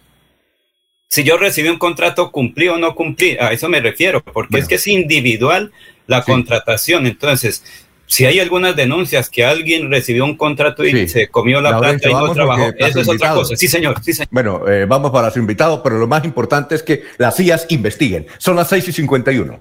si 1.08 1.24
yo 1.24 1.38
recibí 1.38 1.68
un 1.68 1.78
contrato, 1.78 2.30
cumplí 2.30 2.68
o 2.68 2.76
no 2.76 2.94
cumplí, 2.94 3.36
a 3.40 3.52
eso 3.52 3.68
me 3.68 3.80
refiero, 3.80 4.22
porque 4.22 4.58
es 4.58 4.68
que 4.68 4.74
es 4.74 4.86
individual 4.86 5.72
la 6.06 6.22
contratación. 6.22 7.06
Entonces, 7.06 7.64
si 8.08 8.24
hay 8.24 8.40
algunas 8.40 8.74
denuncias 8.74 9.28
que 9.28 9.44
alguien 9.44 9.90
recibió 9.90 10.24
un 10.24 10.36
contrato 10.36 10.84
y 10.84 11.08
se 11.08 11.28
comió 11.28 11.60
la 11.60 11.78
plata 11.78 12.08
y 12.08 12.12
no 12.12 12.32
trabajó, 12.32 12.72
eso 12.76 13.00
es 13.00 13.08
otra 13.08 13.34
cosa. 13.34 13.54
Sí, 13.54 13.68
señor. 13.68 14.02
Sí, 14.02 14.14
señor. 14.14 14.28
Bueno, 14.30 14.66
eh, 14.66 14.86
vamos 14.86 15.10
para 15.10 15.30
su 15.30 15.38
invitado, 15.38 15.82
pero 15.82 15.98
lo 15.98 16.06
más 16.06 16.24
importante 16.24 16.74
es 16.74 16.82
que 16.82 17.04
las 17.18 17.36
CIAs 17.36 17.66
investiguen. 17.68 18.26
Son 18.38 18.56
las 18.56 18.68
6 18.70 18.88
y 18.88 18.92
51. 18.92 19.60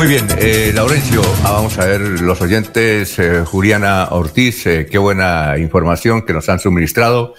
Muy 0.00 0.08
bien, 0.08 0.26
eh, 0.38 0.72
Laurencio, 0.74 1.20
ah, 1.44 1.52
vamos 1.52 1.76
a 1.78 1.84
ver 1.84 2.00
los 2.00 2.40
oyentes, 2.40 3.18
eh, 3.18 3.44
Juliana 3.44 4.08
Ortiz, 4.12 4.66
eh, 4.66 4.86
qué 4.90 4.96
buena 4.96 5.58
información 5.58 6.22
que 6.22 6.32
nos 6.32 6.48
han 6.48 6.58
suministrado. 6.58 7.34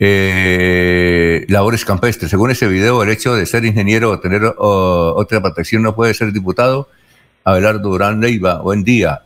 Labores 0.00 1.84
campestres, 1.84 2.28
según 2.28 2.50
ese 2.50 2.66
video, 2.66 3.04
el 3.04 3.10
hecho 3.10 3.36
de 3.36 3.46
ser 3.46 3.64
ingeniero 3.64 4.10
o 4.10 4.18
tener 4.18 4.52
otra 4.58 5.40
protección 5.40 5.82
no 5.82 5.94
puede 5.94 6.12
ser 6.12 6.32
diputado. 6.32 6.88
Abelardo 7.44 7.90
Durán 7.90 8.20
Leiva, 8.20 8.60
buen 8.62 8.82
día. 8.82 9.22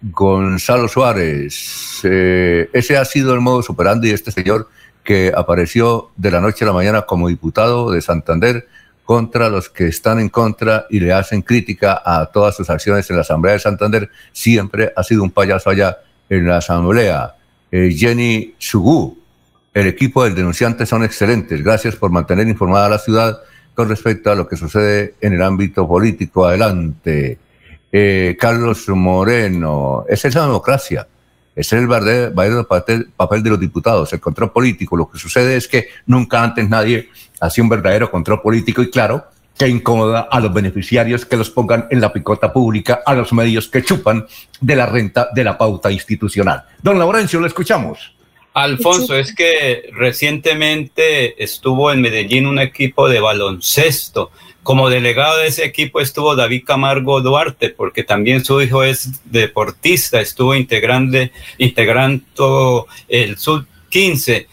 Gonzalo 0.00 0.88
Suárez, 0.88 2.00
ese 2.02 2.96
ha 2.96 3.04
sido 3.04 3.34
el 3.34 3.40
modo 3.40 3.62
superando 3.62 4.06
y 4.06 4.12
este 4.12 4.32
señor 4.32 4.70
que 5.04 5.34
apareció 5.36 6.12
de 6.16 6.30
la 6.30 6.40
noche 6.40 6.64
a 6.64 6.68
la 6.68 6.72
mañana 6.72 7.02
como 7.02 7.28
diputado 7.28 7.90
de 7.90 8.00
Santander 8.00 8.66
contra 9.10 9.48
los 9.48 9.68
que 9.68 9.88
están 9.88 10.20
en 10.20 10.28
contra 10.28 10.86
y 10.88 11.00
le 11.00 11.12
hacen 11.12 11.42
crítica 11.42 12.00
a 12.04 12.26
todas 12.26 12.54
sus 12.54 12.70
acciones 12.70 13.10
en 13.10 13.16
la 13.16 13.22
Asamblea 13.22 13.54
de 13.54 13.58
Santander, 13.58 14.08
siempre 14.30 14.92
ha 14.94 15.02
sido 15.02 15.24
un 15.24 15.32
payaso 15.32 15.68
allá 15.68 15.98
en 16.28 16.46
la 16.46 16.58
Asamblea. 16.58 17.34
Eh, 17.72 17.92
Jenny 17.92 18.54
Sugú, 18.56 19.18
el 19.74 19.88
equipo 19.88 20.22
del 20.22 20.36
denunciante 20.36 20.86
son 20.86 21.02
excelentes. 21.02 21.60
Gracias 21.64 21.96
por 21.96 22.12
mantener 22.12 22.46
informada 22.46 22.86
a 22.86 22.88
la 22.88 22.98
ciudad 23.00 23.40
con 23.74 23.88
respecto 23.88 24.30
a 24.30 24.36
lo 24.36 24.46
que 24.46 24.54
sucede 24.54 25.16
en 25.20 25.32
el 25.32 25.42
ámbito 25.42 25.88
político. 25.88 26.46
Adelante. 26.46 27.36
Eh, 27.90 28.36
Carlos 28.38 28.88
Moreno, 28.90 30.04
esa 30.08 30.28
es 30.28 30.36
la 30.36 30.42
democracia. 30.42 31.08
Ese 31.54 31.76
es 31.76 31.82
el 31.82 31.88
verdadero 31.88 32.66
papel, 32.66 33.42
de 33.42 33.50
los 33.50 33.60
diputados, 33.60 34.12
el 34.12 34.20
control 34.20 34.52
político. 34.52 34.96
Lo 34.96 35.10
que 35.10 35.18
sucede 35.18 35.56
es 35.56 35.68
que 35.68 35.88
nunca 36.06 36.42
antes 36.42 36.68
nadie 36.68 37.08
hacía 37.40 37.64
un 37.64 37.70
verdadero 37.70 38.10
control 38.10 38.40
político 38.40 38.82
y 38.82 38.90
claro, 38.90 39.24
que 39.58 39.68
incomoda 39.68 40.28
a 40.30 40.40
los 40.40 40.54
beneficiarios 40.54 41.26
que 41.26 41.36
los 41.36 41.50
pongan 41.50 41.86
en 41.90 42.00
la 42.00 42.12
picota 42.12 42.50
pública, 42.50 43.00
a 43.04 43.14
los 43.14 43.32
medios 43.32 43.68
que 43.68 43.82
chupan 43.82 44.26
de 44.60 44.76
la 44.76 44.86
renta 44.86 45.28
de 45.34 45.44
la 45.44 45.58
pauta 45.58 45.90
institucional. 45.90 46.64
Don 46.82 46.98
Laurencio, 46.98 47.40
lo 47.40 47.46
escuchamos. 47.46 48.14
Alfonso, 48.54 49.14
es 49.14 49.34
que 49.34 49.90
recientemente 49.92 51.42
estuvo 51.42 51.92
en 51.92 52.00
Medellín 52.00 52.46
un 52.46 52.58
equipo 52.58 53.08
de 53.08 53.20
baloncesto. 53.20 54.30
Como 54.62 54.90
delegado 54.90 55.38
de 55.38 55.46
ese 55.46 55.64
equipo 55.64 56.00
estuvo 56.00 56.36
David 56.36 56.64
Camargo 56.66 57.20
Duarte, 57.20 57.70
porque 57.70 58.04
también 58.04 58.44
su 58.44 58.60
hijo 58.60 58.84
es 58.84 59.22
deportista, 59.24 60.20
estuvo 60.20 60.54
integrando, 60.54 61.18
integrando 61.58 62.86
el 63.08 63.38
Sub 63.38 63.66
15. 63.88 64.46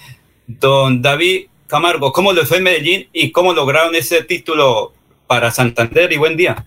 Don 0.48 1.02
David 1.02 1.48
Camargo, 1.68 2.14
¿cómo 2.14 2.32
le 2.32 2.46
fue 2.46 2.58
en 2.58 2.64
Medellín 2.64 3.08
y 3.12 3.32
cómo 3.32 3.54
lograron 3.54 3.94
ese 3.96 4.24
título 4.24 4.94
para 5.28 5.52
Santander? 5.52 6.12
Y 6.14 6.18
buen 6.18 6.38
día. 6.38 6.66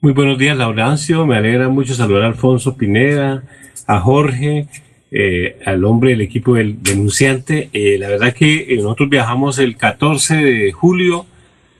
Muy 0.00 0.12
buenos 0.12 0.38
días, 0.38 0.56
Laurencio. 0.56 1.26
Me 1.26 1.36
alegra 1.36 1.68
mucho 1.68 1.94
saludar 1.94 2.24
a 2.24 2.26
Alfonso 2.26 2.76
Pineda, 2.76 3.42
a 3.86 3.98
Jorge, 4.00 4.68
eh, 5.10 5.58
al 5.64 5.84
hombre 5.84 6.10
del 6.10 6.20
equipo 6.20 6.54
del 6.54 6.82
denunciante. 6.82 7.70
Eh, 7.72 7.96
la 7.98 8.08
verdad 8.08 8.34
que 8.34 8.66
eh, 8.68 8.76
nosotros 8.76 9.08
viajamos 9.08 9.58
el 9.58 9.76
14 9.76 10.36
de 10.36 10.72
julio 10.72 11.24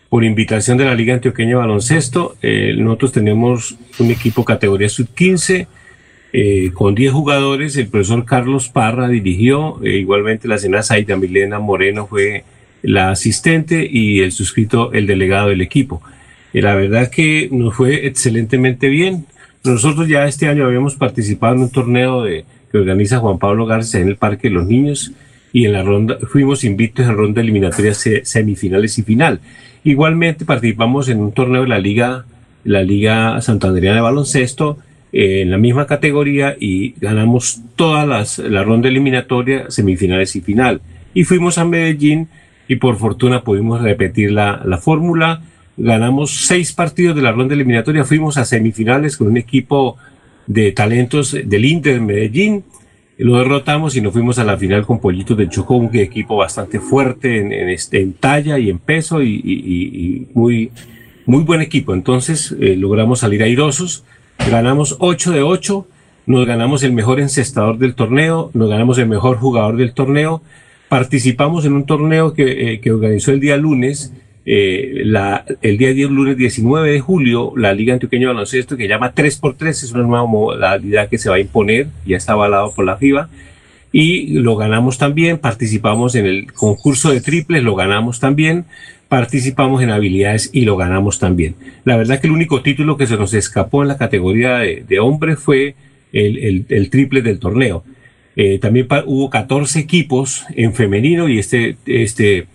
por 0.09 0.25
invitación 0.25 0.79
de 0.79 0.85
la 0.87 0.95
Liga 0.95 1.15
Antioqueña 1.15 1.51
de 1.51 1.55
Baloncesto. 1.57 2.37
Eh, 2.43 2.75
nosotros 2.79 3.13
tenemos 3.13 3.77
un 3.99 4.11
equipo 4.11 4.45
categoría 4.45 4.89
sub-15 4.89 5.67
eh, 6.33 6.71
con 6.73 6.95
10 6.95 7.13
jugadores. 7.13 7.77
El 7.77 7.89
profesor 7.89 8.25
Carlos 8.25 8.69
Parra 8.69 9.09
dirigió, 9.09 9.83
eh, 9.85 9.97
igualmente 9.99 10.49
la 10.49 10.59
señora 10.59 10.83
Zaida 10.83 11.17
Milena 11.17 11.59
Moreno 11.59 12.07
fue 12.07 12.45
la 12.83 13.11
asistente 13.11 13.87
y 13.91 14.21
el 14.21 14.33
suscrito 14.33 14.93
el 14.93 15.07
delegado 15.07 15.49
del 15.49 15.61
equipo. 15.61 16.01
Eh, 16.55 16.63
la 16.63 16.75
verdad 16.75 17.11
que 17.11 17.49
nos 17.53 17.75
fue 17.75 18.07
excelentemente 18.07 18.89
bien. 18.89 19.27
Nosotros 19.65 20.09
ya 20.09 20.27
este 20.27 20.47
año 20.49 20.65
habíamos 20.65 20.95
participado 20.97 21.55
en 21.55 21.61
un 21.63 21.71
torneo 21.71 22.23
de, 22.23 22.45
que 22.73 22.79
organiza 22.79 23.19
Juan 23.19 23.39
Pablo 23.39 23.67
Garza 23.67 23.99
en 23.99 24.09
el 24.09 24.17
Parque 24.17 24.49
de 24.49 24.55
los 24.55 24.67
Niños 24.67 25.13
y 25.53 25.65
en 25.67 25.73
la 25.73 25.83
ronda 25.83 26.19
fuimos 26.31 26.63
invitos 26.65 27.07
en 27.07 27.17
ronda 27.17 27.41
eliminatoria 27.41 27.93
se- 27.93 28.25
semifinales 28.25 28.99
y 28.99 29.03
final. 29.03 29.41
Igualmente 29.89 30.45
participamos 30.45 31.09
en 31.09 31.19
un 31.19 31.33
torneo 31.33 31.63
de 31.63 31.69
la 31.69 31.79
Liga, 31.79 32.27
la 32.63 32.83
Liga 32.83 33.41
Santandereana 33.41 33.97
de 33.97 34.03
Baloncesto 34.03 34.77
eh, 35.15 35.41
en 35.41 35.51
la 35.51 35.57
misma 35.57 35.87
categoría 35.87 36.55
y 36.61 36.91
ganamos 37.01 37.63
todas 37.75 38.07
las 38.07 38.39
la 38.39 38.63
ronda 38.65 38.91
eliminatoria, 38.91 39.71
semifinales 39.71 40.37
y 40.37 40.43
final. 40.43 40.83
Y 41.15 41.25
fuimos 41.25 41.57
a 41.57 41.65
Medellín 41.65 42.29
y 42.69 42.77
por 42.77 42.99
fortuna 42.99 43.41
pudimos 43.41 43.81
repetir 43.81 44.31
la, 44.31 44.61
la 44.63 44.77
fórmula. 44.77 45.41
Ganamos 45.79 46.47
seis 46.47 46.75
partidos 46.75 47.17
de 47.17 47.23
la 47.23 47.33
ronda 47.33 47.55
eliminatoria, 47.55 48.05
fuimos 48.05 48.37
a 48.37 48.45
semifinales 48.45 49.17
con 49.17 49.29
un 49.29 49.39
equipo 49.39 49.97
de 50.47 50.73
talentos 50.73 51.33
del 51.33 51.65
Inter 51.65 51.95
de 51.95 52.01
Medellín. 52.01 52.65
Lo 53.19 53.39
derrotamos 53.39 53.97
y 53.97 54.01
nos 54.01 54.13
fuimos 54.13 54.39
a 54.39 54.45
la 54.45 54.57
final 54.57 54.87
con 54.87 55.01
Pollitos 55.01 55.37
de 55.37 55.49
Chocó, 55.49 55.75
un 55.77 55.95
equipo 55.97 56.37
bastante 56.37 56.79
fuerte 56.79 57.39
en, 57.39 57.53
en 57.53 57.69
este, 57.69 58.01
en 58.01 58.13
talla 58.13 58.59
y 58.61 58.71
en 58.71 58.79
peso 58.79 59.21
y- 59.23 59.43
y 59.45 60.27
muy, 60.35 60.71
muy 61.27 61.43
buen 61.43 61.61
equipo. 61.61 61.95
Entonces 61.95 62.55
eh, 62.61 62.77
logramos 62.77 63.19
salir 63.21 63.43
airosos. 63.43 64.05
ganamos 64.49 64.97
8 65.01 65.33
de 65.33 65.43
8, 65.43 65.87
nos 66.27 66.47
ganamos 66.47 66.85
el 66.85 66.93
mejor 66.93 67.19
encestador 67.19 67.77
del 67.79 67.95
torneo, 67.97 68.51
nos 68.55 68.69
ganamos 68.71 68.99
el 68.99 69.09
mejor 69.09 69.39
jugador 69.39 69.77
del 69.77 69.95
torneo, 69.95 70.43
participamos 70.89 71.65
en 71.65 71.73
un 71.73 71.87
torneo 71.87 72.35
que, 72.35 72.73
eh, 72.75 72.81
que 72.81 72.93
organizó 72.93 73.33
el 73.33 73.41
día 73.41 73.57
lunes, 73.57 74.13
eh, 74.51 75.03
la, 75.05 75.45
el 75.61 75.77
día 75.77 75.93
10, 75.93 76.09
lunes 76.09 76.39
19 76.39 76.91
de 76.91 77.01
julio, 77.01 77.53
la 77.55 77.75
Liga 77.75 77.93
Antioqueña 77.93 78.29
de 78.29 78.33
Baloncesto, 78.33 78.79
que 78.79 78.89
llama 78.89 79.15
3x3, 79.15 79.69
es 79.69 79.93
una 79.93 80.05
nueva 80.05 80.25
modalidad 80.25 81.11
que 81.11 81.19
se 81.19 81.29
va 81.29 81.37
a 81.37 81.39
imponer, 81.39 81.89
ya 82.07 82.17
está 82.17 82.33
avalado 82.33 82.73
por 82.75 82.87
la 82.87 82.97
FIBA, 82.97 83.29
y 83.93 84.39
lo 84.39 84.57
ganamos 84.57 84.97
también, 84.97 85.37
participamos 85.37 86.15
en 86.15 86.25
el 86.25 86.51
concurso 86.55 87.11
de 87.11 87.21
triples, 87.21 87.63
lo 87.63 87.75
ganamos 87.75 88.21
también, 88.21 88.65
participamos 89.11 89.83
en 89.83 89.91
habilidades 89.91 90.49
y 90.51 90.63
lo 90.63 90.79
ganamos 90.79 91.19
también. 91.19 91.55
La 91.85 91.99
verdad 91.99 92.19
que 92.19 92.29
el 92.29 92.33
único 92.33 92.63
título 92.63 92.97
que 92.97 93.07
se 93.07 93.19
nos 93.19 93.35
escapó 93.35 93.83
en 93.83 93.89
la 93.89 93.99
categoría 93.99 94.61
de, 94.61 94.83
de 94.89 94.99
hombres 94.99 95.39
fue 95.39 95.75
el, 96.15 96.39
el, 96.39 96.67
el, 96.71 96.89
triple 96.89 97.21
del 97.21 97.39
torneo. 97.39 97.85
Eh, 98.35 98.59
también 98.59 98.89
hubo 99.05 99.29
14 99.29 99.79
equipos 99.79 100.47
en 100.55 100.73
femenino 100.73 101.29
y 101.29 101.39
este, 101.39 101.77
este, 101.85 102.47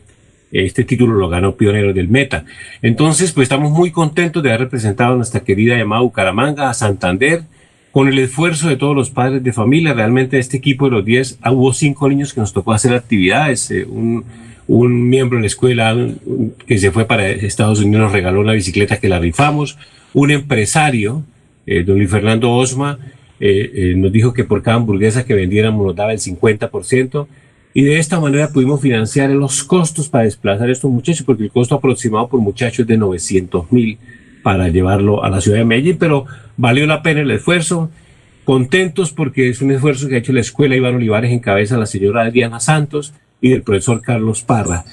este 0.53 0.83
título 0.83 1.15
lo 1.15 1.29
ganó 1.29 1.55
Pionero 1.55 1.93
del 1.93 2.07
Meta. 2.07 2.45
Entonces, 2.81 3.31
pues 3.31 3.45
estamos 3.45 3.71
muy 3.71 3.91
contentos 3.91 4.41
de 4.43 4.49
haber 4.49 4.61
representado 4.61 5.13
a 5.13 5.17
nuestra 5.17 5.41
querida 5.41 5.77
llamada 5.77 6.01
Bucaramanga, 6.01 6.69
a 6.69 6.73
Santander, 6.73 7.43
con 7.91 8.07
el 8.07 8.17
esfuerzo 8.19 8.69
de 8.69 8.75
todos 8.75 8.95
los 8.95 9.09
padres 9.09 9.43
de 9.43 9.53
familia. 9.53 9.93
Realmente 9.93 10.39
este 10.39 10.57
equipo 10.57 10.85
de 10.85 10.91
los 10.91 11.05
10, 11.05 11.39
ah, 11.41 11.51
hubo 11.51 11.73
cinco 11.73 12.07
niños 12.07 12.33
que 12.33 12.41
nos 12.41 12.53
tocó 12.53 12.71
hacer 12.71 12.93
actividades. 12.93 13.69
Eh, 13.71 13.85
un, 13.85 14.23
un 14.67 15.09
miembro 15.09 15.37
de 15.37 15.41
la 15.41 15.47
escuela 15.47 15.95
que 16.65 16.77
se 16.77 16.91
fue 16.91 17.05
para 17.05 17.27
Estados 17.29 17.79
Unidos 17.79 18.03
nos 18.03 18.11
regaló 18.11 18.41
una 18.41 18.53
bicicleta 18.53 18.99
que 18.99 19.09
la 19.09 19.19
rifamos, 19.19 19.77
un 20.13 20.31
empresario, 20.31 21.23
eh, 21.65 21.83
don 21.83 21.97
Luis 21.97 22.09
Fernando 22.09 22.51
Osma, 22.51 22.99
eh, 23.39 23.71
eh, 23.73 23.93
nos 23.95 24.11
dijo 24.11 24.33
que 24.33 24.43
por 24.43 24.61
cada 24.61 24.77
hamburguesa 24.77 25.25
que 25.25 25.33
vendiéramos 25.33 25.85
nos 25.85 25.95
daba 25.95 26.13
el 26.13 26.19
50%, 26.19 27.27
y 27.73 27.83
de 27.83 27.97
esta 27.97 28.19
manera 28.19 28.49
pudimos 28.49 28.81
financiar 28.81 29.29
los 29.31 29.63
costos 29.63 30.09
para 30.09 30.25
desplazar 30.25 30.69
a 30.69 30.71
estos 30.71 30.91
muchachos, 30.91 31.25
porque 31.25 31.43
el 31.43 31.51
costo 31.51 31.75
aproximado 31.75 32.27
por 32.27 32.39
muchachos 32.39 32.79
es 32.79 32.87
de 32.87 32.97
900 32.97 33.71
mil 33.71 33.97
para 34.43 34.67
llevarlo 34.67 35.23
a 35.23 35.29
la 35.29 35.41
ciudad 35.41 35.59
de 35.59 35.65
Medellín, 35.65 35.97
pero 35.97 36.25
valió 36.57 36.85
la 36.85 37.01
pena 37.01 37.21
el 37.21 37.31
esfuerzo. 37.31 37.89
Contentos 38.43 39.11
porque 39.11 39.49
es 39.49 39.61
un 39.61 39.71
esfuerzo 39.71 40.07
que 40.07 40.15
ha 40.15 40.17
hecho 40.19 40.33
la 40.33 40.41
escuela 40.41 40.75
Iván 40.75 40.95
Olivares 40.95 41.31
en 41.31 41.39
cabeza 41.39 41.77
la 41.77 41.85
señora 41.85 42.29
Diana 42.29 42.59
Santos, 42.59 43.13
y 43.43 43.49
del 43.49 43.61
profesor 43.61 44.01
Carlos 44.01 44.41
Parra. 44.41 44.85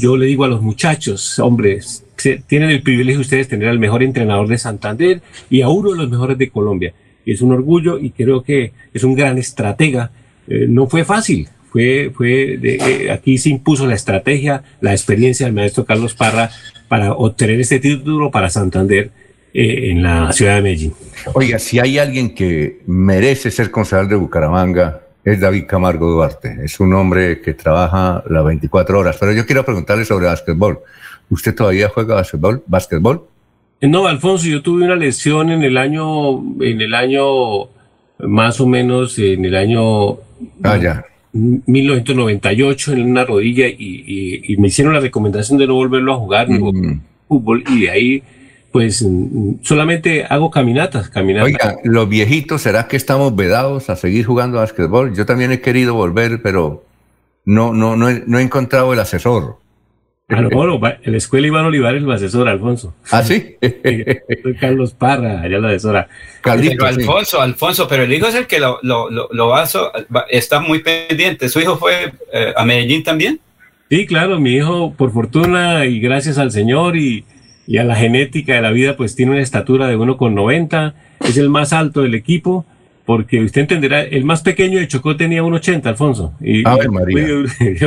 Yo 0.00 0.16
le 0.16 0.26
digo 0.26 0.42
a 0.42 0.48
los 0.48 0.60
muchachos, 0.60 1.38
hombres, 1.38 2.04
tienen 2.48 2.70
el 2.70 2.82
privilegio 2.82 3.20
ustedes 3.20 3.46
de 3.46 3.50
tener 3.50 3.68
al 3.68 3.78
mejor 3.78 4.02
entrenador 4.02 4.48
de 4.48 4.58
Santander 4.58 5.22
y 5.48 5.60
a 5.60 5.68
uno 5.68 5.92
de 5.92 5.98
los 5.98 6.10
mejores 6.10 6.36
de 6.36 6.50
Colombia. 6.50 6.92
Es 7.24 7.42
un 7.42 7.52
orgullo 7.52 8.00
y 8.00 8.10
creo 8.10 8.42
que 8.42 8.72
es 8.92 9.04
un 9.04 9.14
gran 9.14 9.38
estratega. 9.38 10.10
Eh, 10.48 10.66
no 10.68 10.88
fue 10.88 11.04
fácil, 11.04 11.48
fue, 11.72 12.12
fue 12.14 12.58
de, 12.58 12.74
eh, 12.74 13.10
aquí 13.10 13.38
se 13.38 13.48
impuso 13.48 13.86
la 13.86 13.94
estrategia, 13.94 14.62
la 14.82 14.92
experiencia 14.92 15.46
del 15.46 15.54
maestro 15.54 15.86
Carlos 15.86 16.14
Parra 16.14 16.50
para 16.86 17.14
obtener 17.14 17.58
este 17.60 17.78
título 17.78 18.30
para 18.30 18.50
Santander 18.50 19.10
eh, 19.54 19.90
en 19.90 20.02
la 20.02 20.30
ciudad 20.32 20.56
de 20.56 20.62
Medellín. 20.62 20.92
Oiga, 21.32 21.58
si 21.58 21.78
hay 21.78 21.98
alguien 21.98 22.34
que 22.34 22.82
merece 22.86 23.50
ser 23.50 23.70
concejal 23.70 24.06
de 24.06 24.16
Bucaramanga, 24.16 25.00
es 25.24 25.40
David 25.40 25.64
Camargo 25.66 26.10
Duarte. 26.10 26.58
Es 26.62 26.78
un 26.78 26.92
hombre 26.92 27.40
que 27.40 27.54
trabaja 27.54 28.22
las 28.28 28.44
24 28.44 28.98
horas. 28.98 29.16
Pero 29.18 29.32
yo 29.32 29.46
quiero 29.46 29.64
preguntarle 29.64 30.04
sobre 30.04 30.26
básquetbol. 30.26 30.80
¿Usted 31.30 31.54
todavía 31.54 31.88
juega 31.88 32.16
básquetbol? 32.16 32.62
¿Básquetbol? 32.66 33.24
No, 33.80 34.06
Alfonso, 34.06 34.46
yo 34.46 34.62
tuve 34.62 34.84
una 34.84 34.96
lesión 34.96 35.50
en 35.50 35.62
el 35.62 35.78
año, 35.78 36.38
en 36.60 36.80
el 36.80 36.94
año, 36.94 37.68
más 38.18 38.60
o 38.60 38.66
menos, 38.66 39.18
en 39.18 39.44
el 39.44 39.56
año 39.56 40.18
ah, 40.62 40.76
ya. 40.76 41.04
1998 41.32 42.92
en 42.92 43.10
una 43.10 43.24
rodilla 43.24 43.66
y, 43.66 44.42
y, 44.46 44.56
me 44.58 44.68
hicieron 44.68 44.92
la 44.92 45.00
recomendación 45.00 45.58
de 45.58 45.66
no 45.66 45.74
volverlo 45.74 46.12
a 46.12 46.16
jugar, 46.16 46.48
mm. 46.50 47.00
fútbol, 47.26 47.64
y 47.70 47.82
de 47.82 47.90
ahí 47.90 48.22
pues 48.72 49.02
mm, 49.02 49.56
solamente 49.62 50.24
hago 50.24 50.50
caminatas, 50.50 51.08
caminatas. 51.08 51.46
Oiga, 51.46 51.76
los 51.84 52.08
viejitos, 52.08 52.62
¿será 52.62 52.88
que 52.88 52.96
estamos 52.96 53.36
vedados 53.36 53.90
a 53.90 53.96
seguir 53.96 54.24
jugando 54.24 54.58
a 54.58 54.62
básquetbol? 54.62 55.14
Yo 55.14 55.26
también 55.26 55.52
he 55.52 55.60
querido 55.60 55.94
volver, 55.94 56.42
pero 56.42 56.84
no, 57.44 57.72
no, 57.72 57.96
no, 57.96 58.08
he, 58.08 58.22
no 58.26 58.38
he 58.38 58.42
encontrado 58.42 58.92
el 58.92 59.00
asesor. 59.00 59.58
Ah, 60.32 60.40
no, 60.40 60.80
en 61.02 61.12
la 61.12 61.18
escuela 61.18 61.46
Iván 61.46 61.66
Olivares 61.66 62.02
lo 62.02 62.12
asesora, 62.12 62.52
Alfonso. 62.52 62.94
¿Ah, 63.10 63.22
sí? 63.22 63.56
Soy 64.42 64.54
Carlos 64.58 64.94
Parra, 64.94 65.40
allá 65.42 65.58
lo 65.58 65.68
asesora. 65.68 66.08
pero 66.42 66.86
Alfonso, 66.86 67.40
Alfonso, 67.40 67.86
pero 67.88 68.04
el 68.04 68.12
hijo 68.12 68.26
es 68.26 68.34
el 68.34 68.46
que 68.46 68.58
lo, 68.58 68.78
lo, 68.82 69.10
lo, 69.10 69.48
va, 69.48 69.64
está 70.30 70.60
muy 70.60 70.80
pendiente. 70.80 71.48
¿Su 71.48 71.60
hijo 71.60 71.76
fue 71.76 72.12
eh, 72.32 72.52
a 72.56 72.64
Medellín 72.64 73.02
también? 73.02 73.40
Sí, 73.90 74.06
claro, 74.06 74.40
mi 74.40 74.52
hijo, 74.52 74.94
por 74.94 75.12
fortuna 75.12 75.84
y 75.84 76.00
gracias 76.00 76.38
al 76.38 76.50
Señor 76.50 76.96
y, 76.96 77.24
y 77.66 77.78
a 77.78 77.84
la 77.84 77.94
genética 77.94 78.54
de 78.54 78.62
la 78.62 78.70
vida, 78.70 78.96
pues 78.96 79.14
tiene 79.14 79.32
una 79.32 79.42
estatura 79.42 79.86
de 79.86 79.98
1,90, 79.98 80.94
es 81.20 81.36
el 81.36 81.50
más 81.50 81.72
alto 81.72 82.00
del 82.00 82.14
equipo, 82.14 82.64
porque 83.04 83.40
usted 83.40 83.62
entenderá, 83.62 84.02
el 84.02 84.24
más 84.24 84.42
pequeño 84.42 84.78
de 84.78 84.88
Chocó 84.88 85.16
tenía 85.16 85.42
1,80, 85.42 85.86
Alfonso, 85.86 86.34
y 86.40 86.66
Ave 86.66 86.88
María. 86.88 87.26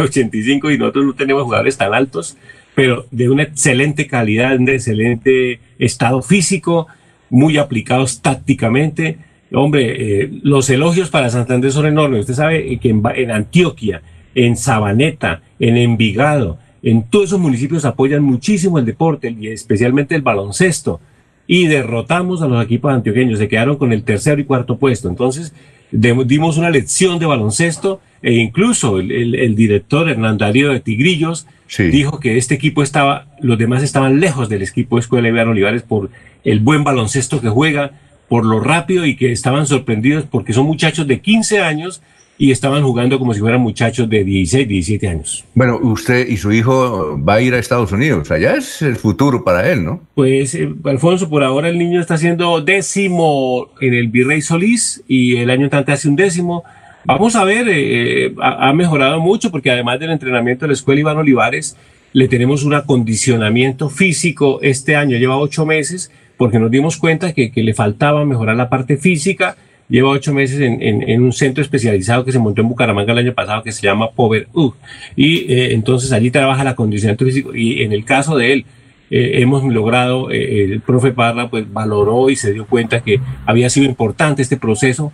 85 0.01 0.71
y 0.71 0.77
nosotros 0.77 1.05
no 1.05 1.13
tenemos 1.13 1.43
jugadores 1.43 1.77
tan 1.77 1.93
altos, 1.93 2.37
pero 2.73 3.05
de 3.11 3.29
una 3.29 3.43
excelente 3.43 4.07
calidad, 4.07 4.59
de 4.59 4.75
excelente 4.75 5.59
estado 5.79 6.21
físico, 6.21 6.87
muy 7.29 7.57
aplicados 7.57 8.21
tácticamente. 8.21 9.17
Hombre, 9.53 10.23
eh, 10.23 10.29
los 10.43 10.69
elogios 10.69 11.09
para 11.09 11.29
Santander 11.29 11.71
son 11.71 11.85
enormes. 11.85 12.21
Usted 12.21 12.33
sabe 12.33 12.77
que 12.77 12.89
en, 12.89 13.01
en 13.15 13.31
Antioquia, 13.31 14.01
en 14.33 14.57
Sabaneta, 14.57 15.41
en 15.59 15.77
Envigado, 15.77 16.59
en 16.83 17.03
todos 17.03 17.25
esos 17.25 17.39
municipios 17.39 17.85
apoyan 17.85 18.21
muchísimo 18.21 18.77
el 18.77 18.85
deporte 18.85 19.33
y 19.39 19.47
especialmente 19.47 20.13
el 20.13 20.21
baloncesto. 20.21 20.99
Y 21.47 21.67
derrotamos 21.67 22.41
a 22.41 22.47
los 22.47 22.63
equipos 22.63 22.93
antioqueños, 22.93 23.39
se 23.39 23.47
quedaron 23.47 23.77
con 23.77 23.93
el 23.93 24.03
tercero 24.03 24.41
y 24.41 24.45
cuarto 24.45 24.77
puesto. 24.77 25.09
Entonces, 25.09 25.53
dimos 25.91 26.57
una 26.57 26.69
lección 26.69 27.19
de 27.19 27.25
baloncesto 27.25 28.01
e 28.21 28.33
incluso 28.33 28.99
el, 28.99 29.55
director 29.55 30.09
Hernán 30.09 30.37
Darío 30.37 30.71
de 30.71 30.79
Tigrillos 30.79 31.47
dijo 31.77 32.19
que 32.19 32.37
este 32.37 32.55
equipo 32.55 32.81
estaba, 32.81 33.27
los 33.39 33.57
demás 33.57 33.83
estaban 33.83 34.19
lejos 34.19 34.49
del 34.49 34.63
equipo 34.63 34.95
de 34.95 35.01
Escuela 35.01 35.27
Iván 35.27 35.49
Olivares 35.49 35.83
por 35.83 36.09
el 36.43 36.59
buen 36.59 36.83
baloncesto 36.83 37.41
que 37.41 37.49
juega, 37.49 37.91
por 38.27 38.45
lo 38.45 38.59
rápido 38.59 39.05
y 39.05 39.15
que 39.15 39.31
estaban 39.31 39.67
sorprendidos 39.67 40.25
porque 40.25 40.53
son 40.53 40.65
muchachos 40.65 41.07
de 41.07 41.21
15 41.21 41.61
años 41.61 42.01
y 42.37 42.51
estaban 42.51 42.83
jugando 42.83 43.17
como 43.17 43.33
si 43.33 43.39
fueran 43.39 43.61
muchachos 43.61 44.09
de 44.09 44.23
16, 44.23 44.67
17 44.67 45.07
años. 45.07 45.45
Bueno, 45.53 45.79
usted 45.81 46.27
y 46.27 46.37
su 46.37 46.51
hijo 46.51 47.19
va 47.23 47.35
a 47.35 47.41
ir 47.41 47.53
a 47.53 47.59
Estados 47.59 47.91
Unidos, 47.91 48.29
allá 48.31 48.55
es 48.55 48.81
el 48.81 48.97
futuro 48.97 49.43
para 49.43 49.71
él, 49.71 49.85
¿no? 49.85 50.01
Pues, 50.15 50.53
eh, 50.55 50.73
Alfonso, 50.83 51.29
por 51.29 51.43
ahora 51.43 51.69
el 51.69 51.77
niño 51.77 52.01
está 52.01 52.15
haciendo 52.15 52.61
décimo 52.61 53.69
en 53.79 53.93
el 53.93 54.09
Virrey 54.09 54.41
Solís 54.41 55.03
y 55.07 55.37
el 55.37 55.49
año 55.49 55.65
entrante 55.65 55.93
hace 55.93 56.09
un 56.09 56.15
décimo. 56.15 56.63
Vamos 57.05 57.35
a 57.35 57.43
ver, 57.45 57.69
eh, 57.69 58.25
eh, 58.25 58.35
ha, 58.41 58.73
mejorado 58.73 59.19
mucho 59.21 59.51
porque 59.51 59.71
además 59.71 59.99
del 59.99 60.11
entrenamiento 60.11 60.65
de 60.65 60.69
la 60.69 60.73
Escuela 60.73 61.01
Iván 61.01 61.17
Olivares, 61.17 61.77
le 62.11 62.27
tenemos 62.27 62.63
un 62.63 62.73
acondicionamiento 62.73 63.89
físico 63.89 64.59
este 64.61 64.95
año, 64.95 65.17
lleva 65.17 65.37
ocho 65.37 65.65
meses, 65.65 66.11
porque 66.37 66.59
nos 66.59 66.71
dimos 66.71 66.97
cuenta 66.97 67.33
que, 67.33 67.51
que 67.51 67.63
le 67.63 67.73
faltaba 67.73 68.25
mejorar 68.25 68.57
la 68.57 68.69
parte 68.69 68.97
física 68.97 69.55
lleva 69.89 70.09
ocho 70.09 70.33
meses 70.33 70.59
en, 70.59 70.81
en, 70.81 71.21
un 71.21 71.33
centro 71.33 71.63
especializado 71.63 72.25
que 72.25 72.31
se 72.31 72.39
montó 72.39 72.61
en 72.61 72.69
Bucaramanga 72.69 73.11
el 73.13 73.19
año 73.19 73.33
pasado 73.33 73.63
que 73.63 73.71
se 73.71 73.81
llama 73.81 74.09
Power 74.11 74.47
U. 74.53 74.73
Y 75.15 75.51
eh, 75.51 75.73
entonces 75.73 76.11
allí 76.11 76.31
trabaja 76.31 76.63
la 76.63 76.75
condición 76.75 77.17
físico. 77.17 77.55
Y 77.55 77.83
en 77.83 77.91
el 77.93 78.03
caso 78.03 78.35
de 78.35 78.53
él, 78.53 78.65
eh, 79.11 79.41
hemos 79.41 79.63
logrado, 79.63 80.31
eh, 80.31 80.63
el 80.63 80.81
profe 80.81 81.11
Parra 81.11 81.49
pues 81.49 81.71
valoró 81.71 82.29
y 82.29 82.35
se 82.35 82.51
dio 82.51 82.65
cuenta 82.65 83.01
que 83.01 83.19
había 83.45 83.69
sido 83.69 83.85
importante 83.85 84.41
este 84.41 84.57
proceso 84.57 85.13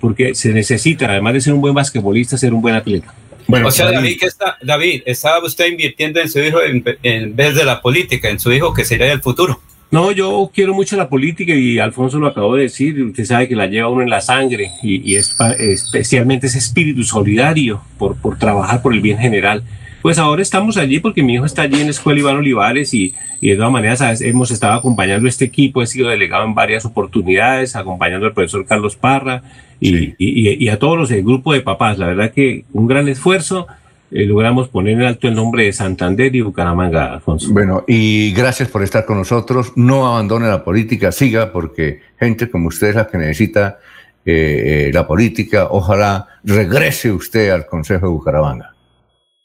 porque 0.00 0.34
se 0.34 0.52
necesita, 0.52 1.06
además 1.06 1.34
de 1.34 1.40
ser 1.40 1.54
un 1.54 1.60
buen 1.60 1.74
basquetbolista, 1.74 2.36
ser 2.36 2.52
un 2.52 2.60
buen 2.60 2.74
atleta. 2.74 3.14
Bueno, 3.48 3.68
o 3.68 3.70
sea, 3.70 3.90
David, 3.90 4.18
¿qué 4.20 4.26
está, 4.26 4.56
David, 4.62 5.02
estaba 5.04 5.44
usted 5.44 5.66
invirtiendo 5.66 6.20
en 6.20 6.28
su 6.28 6.38
hijo 6.38 6.62
en, 6.62 6.84
en 7.02 7.34
vez 7.34 7.56
de 7.56 7.64
la 7.64 7.80
política, 7.80 8.28
en 8.28 8.38
su 8.38 8.52
hijo 8.52 8.72
que 8.72 8.84
sería 8.84 9.12
el 9.12 9.20
futuro. 9.20 9.60
No, 9.92 10.10
yo 10.10 10.50
quiero 10.54 10.72
mucho 10.72 10.96
la 10.96 11.10
política 11.10 11.54
y 11.54 11.78
Alfonso 11.78 12.18
lo 12.18 12.26
acabó 12.26 12.56
de 12.56 12.62
decir, 12.62 13.02
usted 13.02 13.26
sabe 13.26 13.46
que 13.46 13.54
la 13.54 13.66
lleva 13.66 13.90
uno 13.90 14.00
en 14.00 14.08
la 14.08 14.22
sangre 14.22 14.70
y, 14.82 15.16
es 15.16 15.36
especialmente 15.58 16.46
ese 16.46 16.56
espíritu 16.56 17.04
solidario 17.04 17.82
por, 17.98 18.16
por 18.16 18.38
trabajar 18.38 18.80
por 18.80 18.94
el 18.94 19.02
bien 19.02 19.18
general. 19.18 19.62
Pues 20.00 20.18
ahora 20.18 20.40
estamos 20.40 20.78
allí 20.78 20.98
porque 20.98 21.22
mi 21.22 21.34
hijo 21.34 21.44
está 21.44 21.62
allí 21.62 21.78
en 21.78 21.88
la 21.88 21.90
escuela 21.90 22.20
Iván 22.20 22.38
Olivares 22.38 22.94
y, 22.94 23.14
y 23.42 23.50
de 23.50 23.56
todas 23.56 23.70
maneras 23.70 24.22
hemos 24.22 24.50
estado 24.50 24.72
acompañando 24.72 25.26
a 25.26 25.28
este 25.28 25.44
equipo, 25.44 25.82
he 25.82 25.86
sido 25.86 26.08
delegado 26.08 26.46
en 26.46 26.54
varias 26.54 26.86
oportunidades, 26.86 27.76
acompañando 27.76 28.24
al 28.24 28.32
profesor 28.32 28.64
Carlos 28.64 28.96
Parra 28.96 29.42
y, 29.78 30.14
y, 30.16 30.64
y 30.64 30.68
a 30.70 30.78
todos 30.78 30.96
los 30.96 31.10
del 31.10 31.22
grupo 31.22 31.52
de 31.52 31.60
papás. 31.60 31.98
La 31.98 32.06
verdad 32.06 32.32
que 32.32 32.64
un 32.72 32.86
gran 32.86 33.08
esfuerzo 33.08 33.66
eh, 34.14 34.26
logramos 34.26 34.68
poner 34.68 34.94
en 34.94 35.02
alto 35.04 35.26
el 35.26 35.34
nombre 35.34 35.64
de 35.64 35.72
Santander 35.72 36.34
y 36.36 36.42
Bucaramanga, 36.42 37.14
Alfonso. 37.14 37.50
Bueno, 37.50 37.84
y 37.88 38.32
gracias 38.32 38.68
por 38.68 38.82
estar 38.82 39.06
con 39.06 39.16
nosotros. 39.16 39.72
No 39.74 40.06
abandone 40.06 40.48
la 40.48 40.62
política, 40.62 41.12
siga, 41.12 41.50
porque 41.50 42.00
gente 42.18 42.50
como 42.50 42.68
usted 42.68 42.88
es 42.88 42.96
la 42.96 43.06
que 43.06 43.16
necesita 43.16 43.78
eh, 44.26 44.90
la 44.92 45.06
política. 45.06 45.68
Ojalá 45.70 46.26
regrese 46.44 47.10
usted 47.10 47.50
al 47.50 47.66
Consejo 47.66 48.06
de 48.06 48.12
Bucaramanga. 48.12 48.74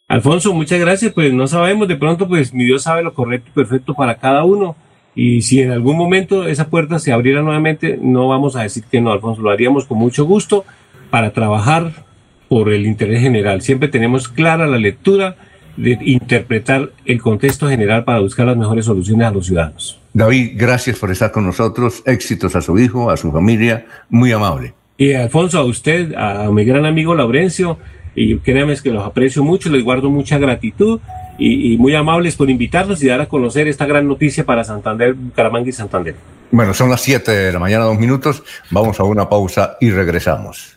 Alfonso, 0.09 0.53
muchas 0.53 0.79
gracias. 0.81 1.13
Pues 1.13 1.33
no 1.33 1.47
sabemos, 1.47 1.87
de 1.87 1.95
pronto, 1.95 2.27
pues 2.27 2.53
mi 2.53 2.65
Dios 2.65 2.83
sabe 2.83 3.03
lo 3.03 3.13
correcto 3.13 3.49
y 3.49 3.53
perfecto 3.53 3.93
para 3.93 4.15
cada 4.15 4.43
uno. 4.43 4.75
Y 5.15 5.43
si 5.43 5.61
en 5.61 5.71
algún 5.71 5.97
momento 5.97 6.45
esa 6.45 6.69
puerta 6.69 6.99
se 6.99 7.13
abriera 7.13 7.41
nuevamente, 7.41 7.97
no 8.01 8.27
vamos 8.27 8.55
a 8.57 8.63
decir 8.63 8.83
que 8.83 8.99
no, 8.99 9.11
Alfonso, 9.11 9.41
lo 9.41 9.49
haríamos 9.49 9.85
con 9.85 9.97
mucho 9.97 10.25
gusto 10.25 10.65
para 11.09 11.31
trabajar 11.31 12.05
por 12.49 12.71
el 12.71 12.85
interés 12.85 13.21
general. 13.21 13.61
Siempre 13.61 13.87
tenemos 13.87 14.27
clara 14.27 14.67
la 14.67 14.77
lectura 14.77 15.35
de 15.75 15.97
interpretar 16.01 16.91
el 17.05 17.21
contexto 17.21 17.69
general 17.69 18.03
para 18.03 18.19
buscar 18.19 18.47
las 18.47 18.57
mejores 18.57 18.85
soluciones 18.85 19.27
a 19.27 19.31
los 19.31 19.45
ciudadanos. 19.45 19.99
David, 20.13 20.53
gracias 20.55 20.97
por 20.97 21.11
estar 21.11 21.31
con 21.31 21.45
nosotros. 21.45 22.01
Éxitos 22.05 22.55
a 22.55 22.61
su 22.61 22.77
hijo, 22.79 23.11
a 23.11 23.17
su 23.17 23.31
familia. 23.31 23.85
Muy 24.09 24.31
amable. 24.31 24.73
Y 24.97 25.13
Alfonso, 25.13 25.59
a 25.59 25.63
usted, 25.63 26.15
a 26.15 26.49
mi 26.51 26.65
gran 26.65 26.85
amigo 26.85 27.13
Laurencio, 27.13 27.77
y 28.15 28.35
créanme 28.39 28.75
que 28.77 28.89
los 28.89 29.05
aprecio 29.05 29.43
mucho, 29.43 29.69
les 29.69 29.83
guardo 29.83 30.09
mucha 30.09 30.39
gratitud 30.39 30.99
y, 31.37 31.77
muy 31.77 31.93
amables 31.93 32.35
por 32.35 32.49
invitarnos 32.49 33.03
y 33.03 33.07
dar 33.07 33.21
a 33.21 33.27
conocer 33.27 33.67
esta 33.67 33.85
gran 33.85 34.07
noticia 34.07 34.43
para 34.43 34.63
Santander, 34.63 35.13
Bucaramanga 35.13 35.69
y 35.69 35.71
Santander. 35.71 36.15
Bueno, 36.49 36.73
son 36.73 36.89
las 36.89 37.01
7 37.01 37.31
de 37.31 37.51
la 37.53 37.59
mañana, 37.59 37.85
dos 37.85 37.99
minutos. 37.99 38.43
Vamos 38.71 38.99
a 38.99 39.03
una 39.03 39.29
pausa 39.29 39.77
y 39.79 39.91
regresamos. 39.91 40.76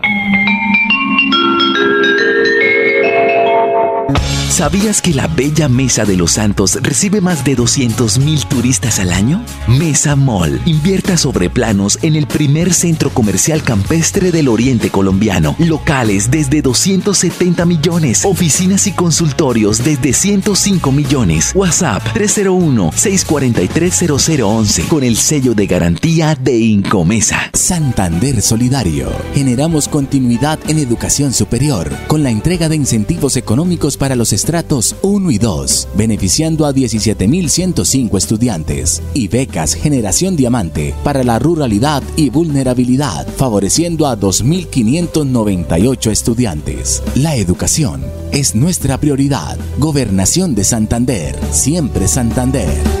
¿Sabías 4.49 5.01
que 5.01 5.13
la 5.13 5.27
bella 5.27 5.69
Mesa 5.69 6.03
de 6.05 6.17
los 6.17 6.33
Santos 6.33 6.77
recibe 6.81 7.21
más 7.21 7.43
de 7.43 7.57
200.000 7.57 8.47
turistas 8.47 8.99
al 8.99 9.11
año? 9.11 9.43
Mesa 9.67 10.15
Mall 10.15 10.61
invierta 10.65 11.17
sobre 11.17 11.49
planos 11.49 11.97
en 12.01 12.15
el 12.15 12.27
primer 12.27 12.73
centro 12.73 13.09
comercial 13.11 13.63
campestre 13.63 14.31
del 14.31 14.47
oriente 14.47 14.89
colombiano. 14.89 15.55
Locales 15.57 16.31
desde 16.31 16.61
270 16.61 17.65
millones. 17.65 18.25
Oficinas 18.25 18.87
y 18.87 18.91
consultorios 18.91 19.83
desde 19.83 20.13
105 20.13 20.91
millones. 20.91 21.51
WhatsApp 21.55 22.03
301-643-0011 22.13 24.87
con 24.87 25.03
el 25.03 25.17
sello 25.17 25.53
de 25.53 25.67
garantía 25.67 26.35
de 26.35 26.57
Incomesa. 26.57 27.49
Santander 27.53 28.41
Solidario. 28.41 29.09
Generamos 29.33 29.87
continuidad 29.87 30.59
en 30.67 30.77
educación 30.77 31.33
superior 31.33 31.91
con 32.07 32.23
la 32.23 32.29
entrega 32.29 32.69
de 32.69 32.75
incentivos 32.75 33.37
económicos 33.37 33.97
para 34.01 34.15
los 34.15 34.33
estratos 34.33 34.95
1 35.03 35.29
y 35.29 35.37
2, 35.37 35.89
beneficiando 35.93 36.65
a 36.65 36.73
17.105 36.73 38.17
estudiantes, 38.17 38.99
y 39.13 39.27
becas 39.27 39.75
Generación 39.75 40.35
Diamante 40.35 40.95
para 41.03 41.23
la 41.23 41.37
ruralidad 41.37 42.01
y 42.15 42.31
vulnerabilidad, 42.31 43.27
favoreciendo 43.37 44.07
a 44.07 44.17
2.598 44.17 46.09
estudiantes. 46.09 47.03
La 47.13 47.35
educación 47.35 48.03
es 48.31 48.55
nuestra 48.55 48.97
prioridad. 48.97 49.59
Gobernación 49.77 50.55
de 50.55 50.63
Santander, 50.63 51.37
siempre 51.51 52.07
Santander. 52.07 53.00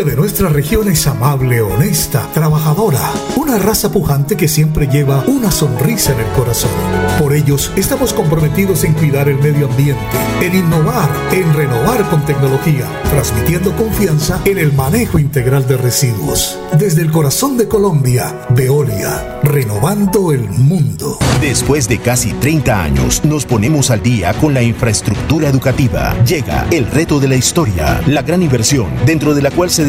de 0.03 0.15
nuestra 0.15 0.49
región 0.49 0.87
es 0.87 1.05
amable, 1.05 1.61
honesta, 1.61 2.27
trabajadora, 2.33 3.11
una 3.35 3.59
raza 3.59 3.91
pujante 3.91 4.35
que 4.35 4.47
siempre 4.47 4.87
lleva 4.87 5.23
una 5.27 5.51
sonrisa 5.51 6.13
en 6.13 6.21
el 6.21 6.31
corazón. 6.33 6.71
Por 7.19 7.33
ellos 7.33 7.71
estamos 7.75 8.13
comprometidos 8.13 8.83
en 8.83 8.93
cuidar 8.93 9.29
el 9.29 9.37
medio 9.37 9.67
ambiente, 9.67 10.01
en 10.41 10.55
innovar, 10.55 11.09
en 11.31 11.53
renovar 11.53 12.09
con 12.09 12.25
tecnología, 12.25 12.87
transmitiendo 13.11 13.75
confianza 13.75 14.41
en 14.45 14.57
el 14.57 14.73
manejo 14.73 15.19
integral 15.19 15.67
de 15.67 15.77
residuos. 15.77 16.57
Desde 16.79 17.01
el 17.01 17.11
corazón 17.11 17.57
de 17.57 17.67
Colombia, 17.67 18.47
Veolia, 18.49 19.39
renovando 19.43 20.31
el 20.31 20.49
mundo. 20.49 21.19
Después 21.41 21.87
de 21.87 21.99
casi 21.99 22.33
30 22.33 22.83
años, 22.83 23.23
nos 23.25 23.45
ponemos 23.45 23.91
al 23.91 24.01
día 24.01 24.33
con 24.33 24.53
la 24.53 24.63
infraestructura 24.63 25.49
educativa. 25.49 26.15
Llega 26.23 26.65
el 26.71 26.87
reto 26.87 27.19
de 27.19 27.27
la 27.27 27.35
historia, 27.35 28.01
la 28.07 28.21
gran 28.21 28.41
inversión 28.41 28.89
dentro 29.05 29.33
de 29.33 29.41
la 29.41 29.51
cual 29.51 29.69
se 29.69 29.85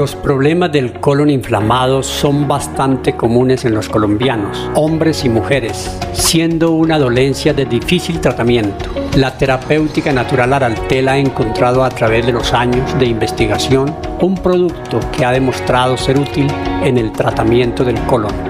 Los 0.00 0.16
problemas 0.16 0.72
del 0.72 0.94
colon 0.94 1.28
inflamado 1.28 2.02
son 2.02 2.48
bastante 2.48 3.18
comunes 3.18 3.66
en 3.66 3.74
los 3.74 3.90
colombianos, 3.90 4.70
hombres 4.74 5.26
y 5.26 5.28
mujeres, 5.28 5.94
siendo 6.14 6.70
una 6.70 6.98
dolencia 6.98 7.52
de 7.52 7.66
difícil 7.66 8.18
tratamiento. 8.18 8.86
La 9.16 9.36
terapéutica 9.36 10.10
natural 10.10 10.54
Araltela 10.54 11.12
ha 11.12 11.18
encontrado 11.18 11.84
a 11.84 11.90
través 11.90 12.24
de 12.24 12.32
los 12.32 12.54
años 12.54 12.98
de 12.98 13.04
investigación 13.04 13.94
un 14.22 14.36
producto 14.36 15.00
que 15.14 15.26
ha 15.26 15.32
demostrado 15.32 15.98
ser 15.98 16.18
útil 16.18 16.46
en 16.82 16.96
el 16.96 17.12
tratamiento 17.12 17.84
del 17.84 18.00
colon. 18.06 18.49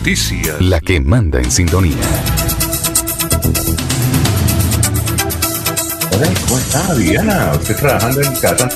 Noticias. 0.00 0.58
La 0.62 0.80
que 0.80 0.98
manda 0.98 1.38
en 1.42 1.50
sintonía. 1.50 1.94
Hola, 6.10 6.30
¿cómo 6.48 6.58
está, 6.58 6.94
Diana? 6.94 7.52
¿Usted 7.54 7.76
trabajando 7.76 8.22
en 8.22 8.34
casa? 8.36 8.70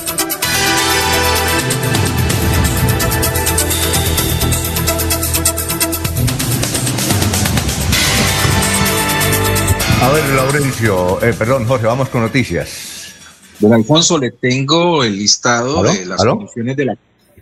A 10.01 10.09
ver, 10.11 10.23
Laurencio, 10.35 11.21
eh, 11.23 11.33
perdón, 11.33 11.65
Jorge, 11.65 11.87
vamos 11.87 12.09
con 12.09 12.21
noticias. 12.21 13.13
Don 13.59 13.73
Alfonso, 13.73 14.19
le 14.19 14.31
tengo 14.31 15.03
el 15.03 15.17
listado 15.17 15.79
¿Aló? 15.79 15.91
de 15.91 16.05
las 16.05 16.21
¿Aló? 16.21 16.37
comisiones 16.37 16.77
de 16.77 16.85
la 16.85 16.95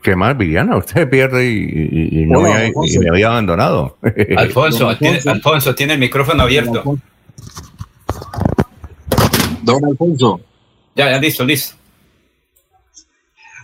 ¿Qué 0.04 0.16
más, 0.18 0.38
Viviana? 0.38 0.76
Usted 0.78 1.10
pierde 1.10 1.50
y, 1.50 1.54
y- 1.58 2.22
y 2.22 2.26
no 2.26 2.40
Hola, 2.40 2.50
me, 2.56 2.66
Alfonso. 2.66 2.94
y 2.96 3.00
me 3.00 3.10
había 3.10 3.28
abandonado. 3.28 3.98
Alfonso, 4.38 4.98
tiene, 4.98 5.20
Alfonso, 5.26 5.74
tiene 5.74 5.94
el 5.94 6.00
micrófono 6.00 6.44
abierto. 6.44 7.00
Don 9.62 9.86
Alfonso. 9.86 10.42
Ya, 10.96 11.10
ya, 11.12 11.18
listo, 11.20 11.46
listo. 11.46 11.76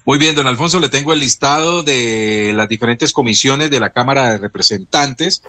Muy 0.05 0.17
bien, 0.17 0.33
don 0.33 0.47
Alfonso, 0.47 0.79
le 0.79 0.89
tengo 0.89 1.13
el 1.13 1.19
listado 1.19 1.83
de 1.83 2.51
las 2.55 2.67
diferentes 2.67 3.11
comisiones 3.11 3.69
de 3.69 3.79
la 3.79 3.91
Cámara 3.91 4.31
de 4.31 4.37
Representantes, 4.39 5.43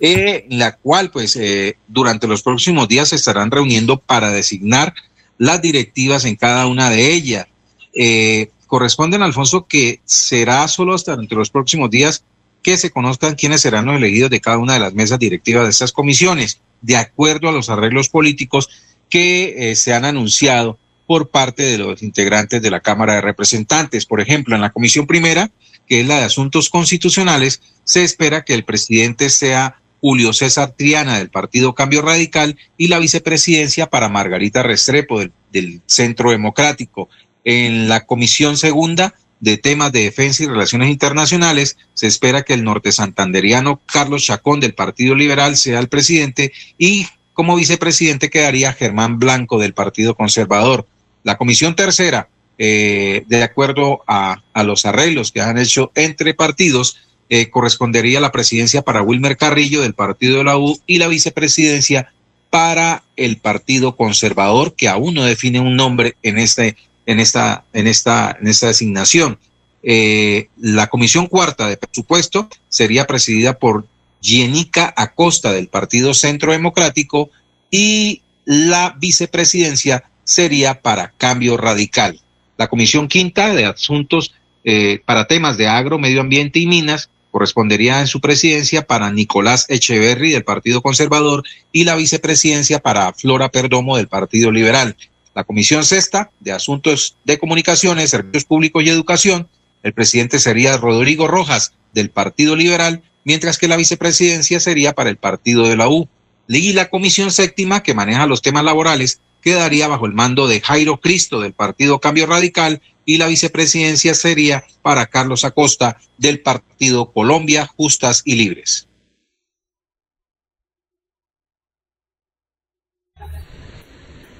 eh, 0.00 0.46
en 0.48 0.58
la 0.58 0.76
cual, 0.76 1.10
pues, 1.10 1.36
eh, 1.36 1.76
durante 1.88 2.26
los 2.26 2.42
próximos 2.42 2.88
días 2.88 3.08
se 3.10 3.16
estarán 3.16 3.50
reuniendo 3.50 3.98
para 3.98 4.30
designar 4.30 4.94
las 5.38 5.60
directivas 5.60 6.24
en 6.24 6.36
cada 6.36 6.66
una 6.66 6.88
de 6.88 7.12
ellas. 7.12 7.46
Eh, 7.92 8.48
corresponden, 8.66 9.22
Alfonso, 9.22 9.66
que 9.66 10.00
será 10.04 10.66
solo 10.68 10.94
hasta 10.94 11.14
entre 11.14 11.38
los 11.38 11.50
próximos 11.50 11.90
días 11.90 12.24
que 12.62 12.76
se 12.76 12.90
conozcan 12.90 13.36
quiénes 13.36 13.60
serán 13.60 13.86
los 13.86 13.96
elegidos 13.96 14.30
de 14.30 14.40
cada 14.40 14.58
una 14.58 14.74
de 14.74 14.80
las 14.80 14.92
mesas 14.92 15.20
directivas 15.20 15.64
de 15.64 15.70
estas 15.70 15.92
comisiones, 15.92 16.60
de 16.82 16.96
acuerdo 16.96 17.48
a 17.48 17.52
los 17.52 17.70
arreglos 17.70 18.08
políticos 18.08 18.68
que 19.08 19.70
eh, 19.70 19.76
se 19.76 19.94
han 19.94 20.04
anunciado 20.04 20.78
por 21.06 21.28
parte 21.30 21.62
de 21.62 21.78
los 21.78 22.02
integrantes 22.02 22.60
de 22.60 22.70
la 22.70 22.80
Cámara 22.80 23.14
de 23.14 23.20
Representantes. 23.20 24.04
Por 24.04 24.20
ejemplo, 24.20 24.56
en 24.56 24.62
la 24.62 24.72
comisión 24.72 25.06
primera, 25.06 25.50
que 25.86 26.00
es 26.00 26.06
la 26.08 26.18
de 26.18 26.24
asuntos 26.24 26.68
constitucionales, 26.68 27.62
se 27.84 28.02
espera 28.02 28.44
que 28.44 28.54
el 28.54 28.64
presidente 28.64 29.30
sea 29.30 29.80
Julio 30.00 30.32
César 30.32 30.74
Triana 30.76 31.18
del 31.18 31.30
Partido 31.30 31.74
Cambio 31.74 32.02
Radical 32.02 32.58
y 32.76 32.88
la 32.88 32.98
vicepresidencia 32.98 33.86
para 33.86 34.08
Margarita 34.08 34.62
Restrepo 34.62 35.20
del, 35.20 35.32
del 35.52 35.80
Centro 35.86 36.32
Democrático. 36.32 37.08
En 37.46 37.88
la 37.88 38.04
comisión 38.06 38.56
segunda 38.56 39.14
de 39.38 39.56
temas 39.56 39.92
de 39.92 40.02
defensa 40.02 40.42
y 40.42 40.46
relaciones 40.46 40.90
internacionales, 40.90 41.76
se 41.94 42.08
espera 42.08 42.42
que 42.42 42.54
el 42.54 42.64
norte 42.64 42.90
santanderiano 42.90 43.80
Carlos 43.86 44.24
Chacón 44.24 44.58
del 44.58 44.74
Partido 44.74 45.14
Liberal 45.14 45.56
sea 45.56 45.78
el 45.78 45.88
presidente 45.88 46.52
y 46.76 47.06
como 47.34 47.54
vicepresidente 47.54 48.30
quedaría 48.30 48.72
Germán 48.72 49.20
Blanco 49.20 49.60
del 49.60 49.74
Partido 49.74 50.16
Conservador. 50.16 50.88
La 51.22 51.38
comisión 51.38 51.76
tercera, 51.76 52.28
eh, 52.58 53.22
de 53.28 53.42
acuerdo 53.44 54.02
a, 54.08 54.42
los 54.64 54.84
arreglos 54.84 55.30
que 55.30 55.40
han 55.40 55.56
hecho 55.56 55.92
entre 55.94 56.34
partidos, 56.34 56.98
eh, 57.28 57.48
correspondería 57.48 58.18
la 58.18 58.32
presidencia 58.32 58.82
para 58.82 59.02
Wilmer 59.02 59.36
Carrillo 59.36 59.82
del 59.82 59.94
Partido 59.94 60.38
de 60.38 60.44
la 60.44 60.58
U 60.58 60.80
y 60.84 60.98
la 60.98 61.06
vicepresidencia 61.06 62.12
para 62.50 63.04
el 63.16 63.36
Partido 63.36 63.96
Conservador, 63.96 64.74
que 64.74 64.88
aún 64.88 65.14
no 65.14 65.24
define 65.24 65.60
un 65.60 65.76
nombre 65.76 66.16
en, 66.22 66.38
este, 66.38 66.76
en, 67.06 67.20
esta, 67.20 67.64
en, 67.72 67.86
esta, 67.86 68.36
en 68.40 68.48
esta 68.48 68.66
designación. 68.66 69.38
Eh, 69.82 70.48
la 70.58 70.88
comisión 70.88 71.28
cuarta 71.28 71.68
de 71.68 71.76
presupuesto 71.76 72.48
sería 72.68 73.06
presidida 73.06 73.58
por 73.58 73.86
Jenica 74.20 74.92
Acosta 74.96 75.52
del 75.52 75.68
Partido 75.68 76.12
Centro 76.12 76.52
Democrático 76.52 77.30
y 77.70 78.22
la 78.44 78.96
vicepresidencia 78.98 80.04
sería 80.24 80.80
para 80.80 81.12
Cambio 81.16 81.56
Radical. 81.56 82.20
La 82.56 82.68
Comisión 82.68 83.06
Quinta 83.06 83.54
de 83.54 83.66
Asuntos 83.66 84.34
eh, 84.64 85.00
para 85.04 85.28
temas 85.28 85.56
de 85.56 85.68
agro, 85.68 85.98
medio 85.98 86.20
ambiente 86.20 86.58
y 86.58 86.66
minas 86.66 87.08
correspondería 87.30 88.00
en 88.00 88.06
su 88.06 88.20
presidencia 88.20 88.86
para 88.86 89.12
Nicolás 89.12 89.66
Echeverry 89.68 90.30
del 90.32 90.42
Partido 90.42 90.80
Conservador 90.80 91.44
y 91.70 91.84
la 91.84 91.94
vicepresidencia 91.94 92.78
para 92.80 93.12
Flora 93.12 93.50
Perdomo 93.50 93.98
del 93.98 94.08
Partido 94.08 94.50
Liberal. 94.50 94.96
La 95.36 95.44
Comisión 95.44 95.84
Sexta 95.84 96.30
de 96.40 96.52
Asuntos 96.52 97.18
de 97.24 97.38
Comunicaciones, 97.38 98.08
Servicios 98.08 98.46
Públicos 98.46 98.82
y 98.82 98.88
Educación, 98.88 99.50
el 99.82 99.92
presidente 99.92 100.38
sería 100.38 100.78
Rodrigo 100.78 101.28
Rojas 101.28 101.74
del 101.92 102.08
Partido 102.08 102.56
Liberal, 102.56 103.02
mientras 103.22 103.58
que 103.58 103.68
la 103.68 103.76
vicepresidencia 103.76 104.60
sería 104.60 104.94
para 104.94 105.10
el 105.10 105.18
Partido 105.18 105.68
de 105.68 105.76
la 105.76 105.90
U. 105.90 106.08
Y 106.48 106.72
la 106.72 106.88
Comisión 106.88 107.30
Séptima, 107.30 107.82
que 107.82 107.92
maneja 107.92 108.24
los 108.24 108.40
temas 108.40 108.64
laborales, 108.64 109.20
quedaría 109.42 109.88
bajo 109.88 110.06
el 110.06 110.14
mando 110.14 110.46
de 110.46 110.62
Jairo 110.62 111.02
Cristo 111.02 111.38
del 111.38 111.52
Partido 111.52 112.00
Cambio 112.00 112.24
Radical 112.24 112.80
y 113.04 113.18
la 113.18 113.26
vicepresidencia 113.26 114.14
sería 114.14 114.64
para 114.80 115.04
Carlos 115.04 115.44
Acosta 115.44 115.98
del 116.16 116.40
Partido 116.40 117.12
Colombia 117.12 117.66
Justas 117.66 118.22
y 118.24 118.36
Libres. 118.36 118.88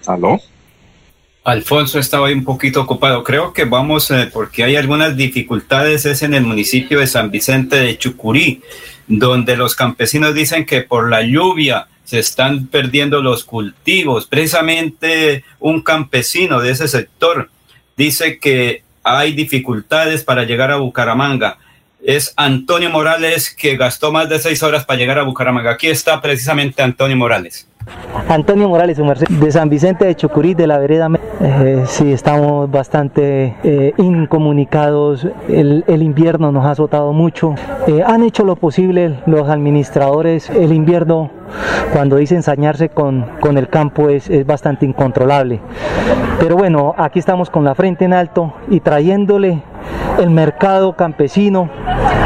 ¿Aló? 0.07 0.41
Alfonso 1.47 2.01
estaba 2.01 2.27
un 2.33 2.43
poquito 2.43 2.83
ocupado. 2.83 3.23
Creo 3.23 3.53
que 3.53 3.67
vamos, 3.67 4.11
eh, 4.11 4.29
porque 4.33 4.65
hay 4.65 4.75
algunas 4.75 5.17
dificultades, 5.17 6.05
es 6.05 6.25
en 6.25 6.35
el 6.35 6.43
municipio 6.43 6.99
de 6.99 7.07
San 7.07 7.31
Vicente 7.31 7.77
de 7.77 7.97
Chucurí, 7.97 8.63
donde 9.07 9.57
los 9.57 9.77
campesinos 9.77 10.35
dicen 10.35 10.67
que 10.67 10.83
por 10.83 11.09
la 11.09 11.23
lluvia 11.23 11.87
se 12.03 12.19
están 12.19 12.67
perdiendo 12.67 13.23
los 13.23 13.45
cultivos. 13.45 14.27
Precisamente 14.27 15.45
un 15.61 15.83
campesino 15.83 16.61
de 16.61 16.73
ese 16.73 16.89
sector 16.89 17.49
dice 17.97 18.41
que 18.41 18.83
hay 19.05 19.33
dificultades 19.33 20.25
para 20.25 20.43
llegar 20.43 20.73
a 20.73 20.79
Bucaramanga. 20.79 21.59
Es 22.03 22.35
Antonio 22.37 22.91
Morales 22.91 23.55
que 23.55 23.77
gastó 23.77 24.11
más 24.11 24.29
de 24.29 24.41
seis 24.41 24.65
horas 24.65 24.85
para 24.85 24.99
llegar 24.99 25.21
a 25.21 25.23
Bucaramanga. 25.23 25.71
Aquí 25.71 25.87
está 25.87 26.21
precisamente 26.21 26.83
Antonio 26.83 27.17
Morales. 27.17 27.69
Antonio 28.29 28.69
Morales, 28.69 29.01
de 29.29 29.53
San 29.53 29.69
Vicente 29.69 30.05
de 30.05 30.15
Chucurí, 30.17 30.55
de 30.55 30.67
la 30.67 30.79
vereda. 30.79 31.09
Eh, 31.41 31.85
sí, 31.87 32.13
estamos 32.13 32.71
bastante 32.71 33.57
eh, 33.63 33.93
incomunicados. 33.99 35.27
El, 35.49 35.85
el, 35.87 36.03
invierno 36.03 36.51
nos 36.51 36.65
ha 36.65 36.73
azotado 36.73 37.13
mucho. 37.13 37.55
Eh, 37.87 38.03
han 38.05 38.23
hecho 38.23 38.45
lo 38.45 38.57
posible 38.57 39.21
los 39.27 39.49
administradores. 39.49 40.51
El 40.51 40.73
invierno, 40.73 41.31
cuando 41.93 42.17
dicen 42.17 42.43
sañarse 42.43 42.89
con, 42.89 43.27
con 43.41 43.59
el 43.59 43.69
campo, 43.69 44.09
es, 44.09 44.29
es 44.29 44.45
bastante 44.45 44.87
incontrolable. 44.87 45.61
Pero 46.41 46.57
bueno, 46.57 46.95
aquí 46.99 47.19
estamos 47.19 47.49
con 47.49 47.65
la 47.65 47.75
frente 47.75 48.05
en 48.05 48.13
alto 48.13 48.55
y 48.69 48.81
trayéndole 48.81 49.63
el 50.19 50.31
mercado 50.31 50.95
campesino 50.97 51.69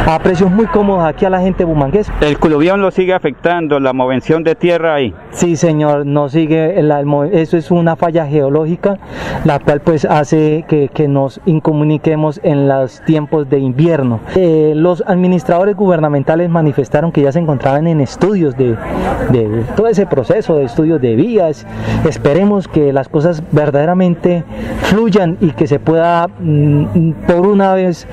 a 0.07 0.19
precios 0.19 0.51
muy 0.51 0.67
cómodos 0.67 1.05
aquí 1.05 1.25
a 1.25 1.31
la 1.31 1.41
gente 1.41 1.65
bumanguesa. 1.65 2.13
¿El 2.21 2.39
coluvión 2.39 2.81
lo 2.81 2.91
sigue 2.91 3.13
afectando, 3.13 3.79
la 3.79 3.93
movención 3.93 4.43
de 4.43 4.55
tierra 4.55 4.95
ahí? 4.95 5.15
Sí, 5.31 5.50
señor, 5.57 6.07
no 6.07 6.29
sigue, 6.29 6.79
el, 6.79 6.93
eso 7.33 7.57
es 7.57 7.71
una 7.71 7.97
falla 7.97 8.27
geológica, 8.27 8.99
la 9.45 9.59
cual 9.59 9.81
pues 9.81 10.05
hace 10.05 10.65
que, 10.69 10.91
nos 11.09 11.41
incomuniquemos 11.47 12.41
en 12.43 12.69
los 12.69 13.01
tiempos 13.03 13.49
de 13.49 13.59
invierno. 13.59 14.21
Eh, 14.37 14.75
los 14.77 15.03
administradores 15.07 15.75
gubernamentales 15.75 16.51
manifestaron 16.51 17.11
que 17.11 17.23
ya 17.23 17.33
se 17.33 17.39
encontraban 17.39 17.87
en 17.87 18.01
estudios 18.01 18.57
de, 18.57 18.77
de 19.31 19.65
todo 19.77 19.89
ese 19.89 20.07
proceso, 20.07 20.57
de 20.57 20.65
estudios 20.65 21.01
de 21.01 21.17
vías. 21.17 21.67
Esperemos 22.07 22.69
que 22.69 22.93
las 22.93 23.09
cosas 23.09 23.43
verdaderamente 23.51 24.45
fluyan 24.83 25.39
y 25.41 25.51
que 25.53 25.67
se 25.67 25.79
pueda 25.79 26.29
mm, 26.29 27.13
por 27.27 27.47
una 27.47 27.75
vez 27.75 28.07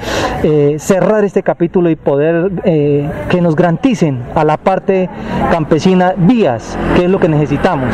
eh, 0.44 0.78
cerrar 0.80 1.24
este 1.24 1.44
capítulo 1.44 1.90
y 1.90 1.96
poder 1.96 2.52
eh, 2.64 3.10
que 3.30 3.42
nos 3.42 3.56
garanticen 3.56 4.22
a 4.36 4.44
la 4.44 4.58
parte 4.58 5.10
campesina 5.52 6.14
vías, 6.16 6.78
que 6.96 7.06
es 7.06 7.10
lo 7.10 7.20
que 7.20 7.27
necesitamos. 7.28 7.94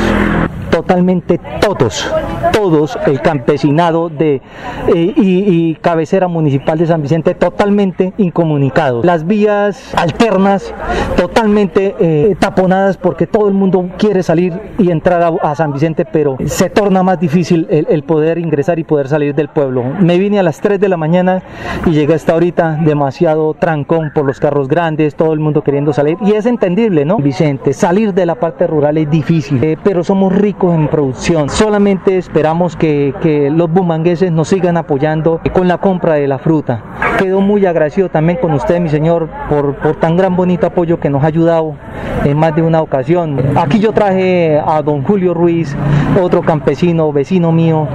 Totalmente 0.74 1.40
todos, 1.62 2.12
todos, 2.52 2.98
el 3.06 3.22
campesinado 3.22 4.10
de, 4.10 4.42
eh, 4.88 5.14
y, 5.16 5.76
cabecera 5.76 6.28
municipal 6.28 6.80
de 6.80 6.88
San 6.88 7.00
Vicente 7.00 7.36
totalmente 7.36 8.12
incomunicados. 8.18 9.06
Las 9.06 9.28
vías 9.28 9.94
alternas 9.96 10.74
totalmente 11.16 11.96
eh, 12.00 12.36
taponadas 12.40 12.98
porque 12.98 13.28
todo 13.28 13.50
el 13.50 13.54
mundo 13.54 13.88
quiere 14.00 14.24
salir 14.24 14.60
y 14.80 14.90
entrar 14.90 15.38
a, 15.44 15.54
San 15.54 15.74
Vicente, 15.74 16.06
pero 16.06 16.38
se 16.46 16.72
torna 16.72 17.04
más 17.04 17.20
difícil 17.20 17.68
el, 17.70 17.86
el, 17.88 18.02
poder 18.02 18.40
ingresar 18.40 18.80
y 18.80 18.84
poder 18.84 19.08
salir 19.10 19.36
del 19.36 19.50
pueblo. 19.50 19.84
Me 19.84 20.18
vine 20.18 20.40
a 20.40 20.44
las 20.44 20.60
3 20.60 20.80
de 20.80 20.90
la 20.90 20.98
mañana 20.98 21.44
y 21.86 21.92
llegué 21.92 22.16
hasta 22.16 22.34
ahorita 22.34 22.80
demasiado 22.84 23.54
trancón 23.54 24.12
por 24.12 24.26
los 24.26 24.40
carros 24.40 24.68
grandes, 24.68 25.14
todo 25.14 25.34
el 25.34 25.40
mundo 25.40 25.62
queriendo 25.62 25.94
salir 25.94 26.18
y 26.26 26.32
es 26.32 26.48
entendible, 26.48 27.06
¿no? 27.06 27.18
Vicente, 27.18 27.74
salir 27.74 28.12
de 28.16 28.26
la 28.26 28.36
parte 28.36 28.66
rural 28.66 28.98
es 28.98 29.08
difícil, 29.12 29.64
eh, 29.64 29.78
pero 29.84 30.04
somos 30.04 30.34
ricos 30.34 30.63
en 30.72 30.88
producción. 30.88 31.50
Solamente 31.50 32.18
esperamos 32.18 32.78
que, 32.78 33.14
que 33.22 33.50
los 33.50 33.70
bumangueses 33.70 34.32
nos 34.32 34.48
sigan 34.48 34.78
apoyando 34.78 35.42
con 35.52 35.68
la 35.68 35.78
compra 35.78 36.14
de 36.14 36.28
la 36.28 36.38
fruta. 36.38 36.82
Quedo 37.18 37.42
muy 37.42 37.66
agradecido 37.66 38.10
también 38.10 38.38
con 38.40 38.54
usted, 38.54 38.80
mi 38.80 38.90
señor, 38.90 39.28
por, 39.50 39.76
por 39.76 39.96
tan 39.96 40.16
gran 40.16 40.36
bonito 40.36 40.68
apoyo 40.68 41.00
que 41.00 41.10
nos 41.10 41.24
ha 41.24 41.28
ayudado 41.28 41.76
en 42.24 42.38
más 42.38 42.56
de 42.56 42.62
una 42.62 42.82
ocasión. 42.82 43.40
Aquí 43.56 43.80
yo 43.80 43.92
traje 43.92 44.62
a 44.66 44.82
don 44.82 45.04
Julio 45.04 45.34
Ruiz, 45.34 45.76
otro 46.22 46.42
campesino, 46.42 47.12
vecino 47.12 47.52
mío. 47.52 47.88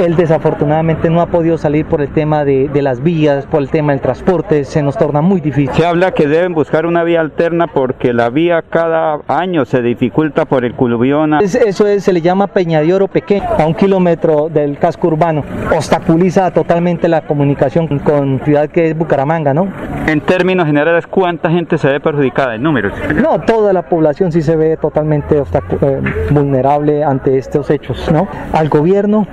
Él 0.00 0.16
desafortunadamente 0.16 1.10
no 1.10 1.20
ha 1.20 1.26
podido 1.26 1.58
salir 1.58 1.86
por 1.86 2.00
el 2.00 2.08
tema 2.08 2.44
de, 2.44 2.68
de 2.68 2.82
las 2.82 3.02
vías, 3.02 3.46
por 3.46 3.60
el 3.62 3.68
tema 3.68 3.92
del 3.92 4.00
transporte, 4.00 4.64
se 4.64 4.82
nos 4.82 4.96
torna 4.96 5.20
muy 5.20 5.40
difícil. 5.40 5.70
Se 5.74 5.84
habla 5.86 6.12
que 6.12 6.26
deben 6.26 6.54
buscar 6.54 6.86
una 6.86 7.04
vía 7.04 7.20
alterna 7.20 7.66
porque 7.66 8.12
la 8.12 8.30
vía 8.30 8.62
cada 8.68 9.18
año 9.28 9.64
se 9.64 9.82
dificulta 9.82 10.44
por 10.44 10.64
el 10.64 10.74
culuvión. 10.74 11.34
Es- 11.34 11.54
eso 11.54 11.86
es, 11.86 12.04
se 12.04 12.12
le 12.12 12.20
llama 12.20 12.46
Peña 12.48 12.80
de 12.80 12.92
Oro 12.94 13.06
Pequeño, 13.08 13.44
a 13.58 13.66
un 13.66 13.74
kilómetro 13.74 14.48
del 14.48 14.78
casco 14.78 15.08
urbano. 15.08 15.44
Obstaculiza 15.76 16.50
totalmente 16.52 17.06
la 17.08 17.20
comunicación 17.22 17.86
con 17.98 18.40
ciudad 18.44 18.68
que 18.68 18.88
es 18.88 18.96
Bucaramanga, 18.96 19.52
¿no? 19.54 19.68
En 20.06 20.20
términos 20.20 20.66
generales, 20.66 21.06
¿cuánta 21.06 21.50
gente 21.50 21.78
se 21.78 21.88
ve 21.88 22.00
perjudicada 22.00 22.54
en 22.56 22.62
números? 22.62 22.92
No, 23.14 23.40
toda 23.40 23.72
la 23.72 23.82
población 23.82 24.32
sí 24.32 24.42
se 24.42 24.56
ve 24.56 24.76
totalmente 24.76 25.36
eh, 25.38 26.00
vulnerable 26.30 27.04
ante 27.04 27.38
estos 27.38 27.70
hechos, 27.70 28.10
¿no? 28.12 28.26
Al 28.52 28.68
gobierno 28.68 29.26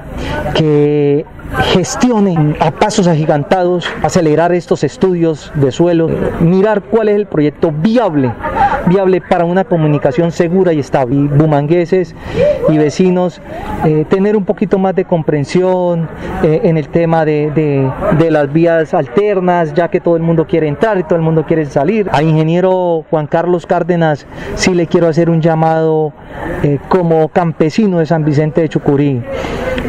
que 0.53 1.25
gestione 1.73 2.55
a 2.59 2.71
pasos 2.71 3.07
agigantados, 3.07 3.85
acelerar 4.03 4.51
estos 4.53 4.83
estudios 4.83 5.51
de 5.55 5.71
suelo, 5.71 6.09
mirar 6.39 6.81
cuál 6.81 7.09
es 7.09 7.15
el 7.15 7.25
proyecto 7.25 7.71
viable, 7.71 8.31
viable 8.85 9.21
para 9.21 9.45
una 9.45 9.63
comunicación 9.63 10.31
segura 10.31 10.73
y 10.73 10.79
estable. 10.79 11.15
Y 11.15 11.27
bumangueses 11.27 12.15
y 12.69 12.77
vecinos, 12.77 13.41
eh, 13.85 14.05
tener 14.09 14.35
un 14.35 14.45
poquito 14.45 14.77
más 14.77 14.95
de 14.95 15.05
comprensión 15.05 16.07
eh, 16.43 16.61
en 16.63 16.77
el 16.77 16.89
tema 16.89 17.25
de, 17.25 17.51
de- 17.51 17.89
de 18.17 18.31
las 18.31 18.51
vías 18.51 18.93
alternas, 18.93 19.73
ya 19.73 19.87
que 19.89 19.99
todo 19.99 20.15
el 20.15 20.23
mundo 20.23 20.45
quiere 20.47 20.67
entrar 20.67 20.97
y 20.99 21.03
todo 21.03 21.15
el 21.15 21.21
mundo 21.21 21.45
quiere 21.45 21.65
salir. 21.65 22.09
Al 22.11 22.25
ingeniero 22.27 23.05
Juan 23.09 23.27
Carlos 23.27 23.65
Cárdenas 23.65 24.25
sí 24.55 24.73
le 24.73 24.87
quiero 24.87 25.07
hacer 25.07 25.29
un 25.29 25.41
llamado 25.41 26.13
eh, 26.63 26.79
como 26.89 27.27
campesino 27.29 27.99
de 27.99 28.05
San 28.05 28.23
Vicente 28.25 28.61
de 28.61 28.69
Chucurí. 28.69 29.21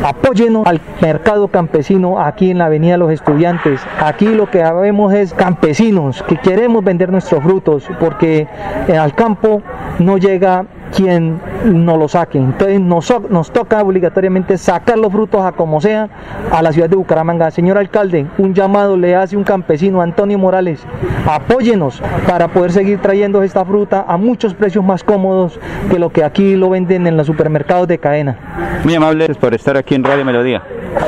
Apóyenos 0.02 0.66
al 0.66 0.80
mercado 1.00 1.48
campesino 1.50 2.20
aquí 2.20 2.50
en 2.50 2.58
la 2.58 2.66
Avenida 2.66 2.96
los 2.96 3.12
Estudiantes. 3.12 3.80
Aquí 4.00 4.26
lo 4.26 4.50
que 4.50 4.62
vemos 4.62 5.12
es 5.12 5.34
campesinos 5.34 6.22
que 6.22 6.36
queremos 6.36 6.84
vender 6.84 7.10
nuestros 7.10 7.42
frutos 7.42 7.88
porque 7.98 8.46
eh, 8.88 8.96
al 8.96 9.14
campo 9.14 9.62
no 9.98 10.18
llega 10.18 10.64
quien 10.94 11.40
nos 11.64 11.98
lo 11.98 12.08
saque. 12.08 12.38
Entonces 12.38 12.80
nos, 12.80 13.12
nos 13.30 13.50
toca 13.50 13.80
obligatoriamente 13.82 14.58
sacar 14.58 14.98
los 14.98 15.12
frutos 15.12 15.44
a 15.44 15.52
como 15.52 15.80
sea 15.80 16.08
a 16.50 16.62
la 16.62 16.72
ciudad 16.72 16.88
de 16.88 16.96
Bucaramanga. 16.96 17.50
Señor 17.50 17.78
alcalde, 17.78 18.26
un 18.38 18.54
llamado 18.54 18.96
le 18.96 19.14
hace 19.14 19.36
un 19.36 19.44
campesino, 19.44 20.00
Antonio 20.02 20.38
Morales, 20.38 20.84
apóyenos 21.26 22.02
para 22.26 22.48
poder 22.48 22.72
seguir 22.72 23.00
trayendo 23.00 23.42
esta 23.42 23.64
fruta 23.64 24.04
a 24.06 24.16
muchos 24.16 24.54
precios 24.54 24.84
más 24.84 25.04
cómodos 25.04 25.58
que 25.90 25.98
lo 25.98 26.10
que 26.10 26.24
aquí 26.24 26.56
lo 26.56 26.70
venden 26.70 27.06
en 27.06 27.16
los 27.16 27.26
supermercados 27.26 27.88
de 27.88 27.98
cadena. 27.98 28.80
Muy 28.84 28.94
amables 28.94 29.36
por 29.36 29.54
estar 29.54 29.76
aquí 29.76 29.94
en 29.94 30.04
Radio 30.04 30.24
Melodía. 30.24 30.62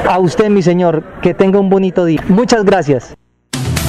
A 0.08 0.18
usted, 0.18 0.48
mi 0.48 0.62
señor, 0.62 1.04
que 1.22 1.34
tenga 1.34 1.58
un 1.58 1.70
bonito 1.70 2.04
día. 2.04 2.22
Muchas 2.28 2.64
gracias. 2.64 3.14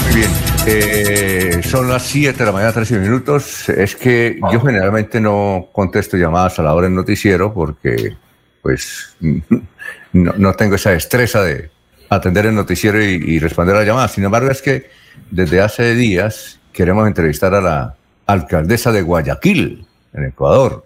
Muy 0.05 0.15
bien, 0.15 0.31
eh, 0.67 1.61
son 1.63 1.89
las 1.89 2.03
7 2.03 2.37
de 2.37 2.45
la 2.45 2.51
mañana, 2.51 2.71
13 2.71 2.99
minutos. 2.99 3.69
Es 3.69 3.95
que 3.95 4.39
yo 4.51 4.61
generalmente 4.61 5.19
no 5.19 5.67
contesto 5.71 6.17
llamadas 6.17 6.59
a 6.59 6.63
la 6.63 6.73
hora 6.73 6.87
del 6.87 6.95
noticiero 6.95 7.53
porque, 7.53 8.15
pues, 8.61 9.15
no, 10.13 10.33
no 10.37 10.53
tengo 10.53 10.75
esa 10.75 10.91
destreza 10.91 11.41
de 11.41 11.69
atender 12.09 12.45
el 12.45 12.55
noticiero 12.55 13.03
y, 13.03 13.21
y 13.25 13.39
responder 13.39 13.75
a 13.75 13.79
las 13.79 13.87
llamadas. 13.87 14.11
Sin 14.11 14.23
embargo, 14.23 14.49
es 14.51 14.61
que 14.61 14.89
desde 15.31 15.61
hace 15.61 15.95
días 15.95 16.59
queremos 16.71 17.07
entrevistar 17.07 17.53
a 17.53 17.61
la 17.61 17.95
alcaldesa 18.25 18.91
de 18.91 19.01
Guayaquil, 19.01 19.85
en 20.13 20.25
Ecuador, 20.25 20.85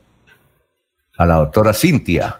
a 1.17 1.25
la 1.25 1.35
doctora 1.35 1.73
Cintia. 1.73 2.39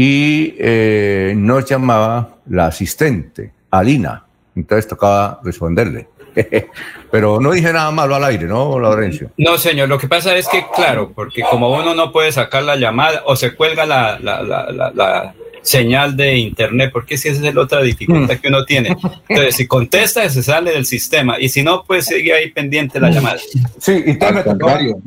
Y 0.00 0.54
eh, 0.60 1.34
nos 1.36 1.64
llamaba 1.64 2.36
la 2.50 2.66
asistente, 2.66 3.50
Alina. 3.68 4.24
Entonces 4.54 4.86
tocaba 4.86 5.40
responderle. 5.42 6.06
Pero 7.10 7.40
no 7.40 7.50
dije 7.50 7.72
nada 7.72 7.90
malo 7.90 8.14
al 8.14 8.22
aire, 8.22 8.46
¿no, 8.46 8.78
Laurencio? 8.78 9.32
No, 9.38 9.58
señor, 9.58 9.88
lo 9.88 9.98
que 9.98 10.06
pasa 10.06 10.36
es 10.36 10.46
que, 10.46 10.64
claro, 10.72 11.10
porque 11.12 11.42
como 11.42 11.74
uno 11.74 11.96
no 11.96 12.12
puede 12.12 12.30
sacar 12.30 12.62
la 12.62 12.76
llamada 12.76 13.24
o 13.26 13.34
se 13.34 13.56
cuelga 13.56 13.86
la, 13.86 14.20
la, 14.20 14.40
la, 14.40 14.70
la, 14.70 14.92
la 14.92 15.34
señal 15.62 16.16
de 16.16 16.36
internet, 16.36 16.90
porque 16.92 17.14
esa 17.14 17.30
es 17.30 17.40
la 17.40 17.60
otra 17.60 17.82
dificultad 17.82 18.38
que 18.38 18.46
uno 18.46 18.64
tiene. 18.64 18.96
Entonces, 19.28 19.56
si 19.56 19.66
contesta, 19.66 20.28
se 20.28 20.44
sale 20.44 20.70
del 20.70 20.86
sistema, 20.86 21.40
y 21.40 21.48
si 21.48 21.64
no, 21.64 21.82
pues 21.82 22.06
sigue 22.06 22.32
ahí 22.34 22.52
pendiente 22.52 23.00
la 23.00 23.10
llamada. 23.10 23.38
Sí, 23.80 24.04
y 24.06 24.24
Al 24.24 24.44
contrario, 24.44 25.00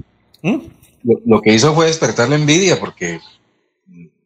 lo, 0.44 1.22
lo 1.26 1.42
que 1.42 1.54
hizo 1.54 1.74
fue 1.74 1.86
despertar 1.86 2.28
la 2.28 2.36
envidia, 2.36 2.78
porque 2.78 3.20
mm, 3.20 3.41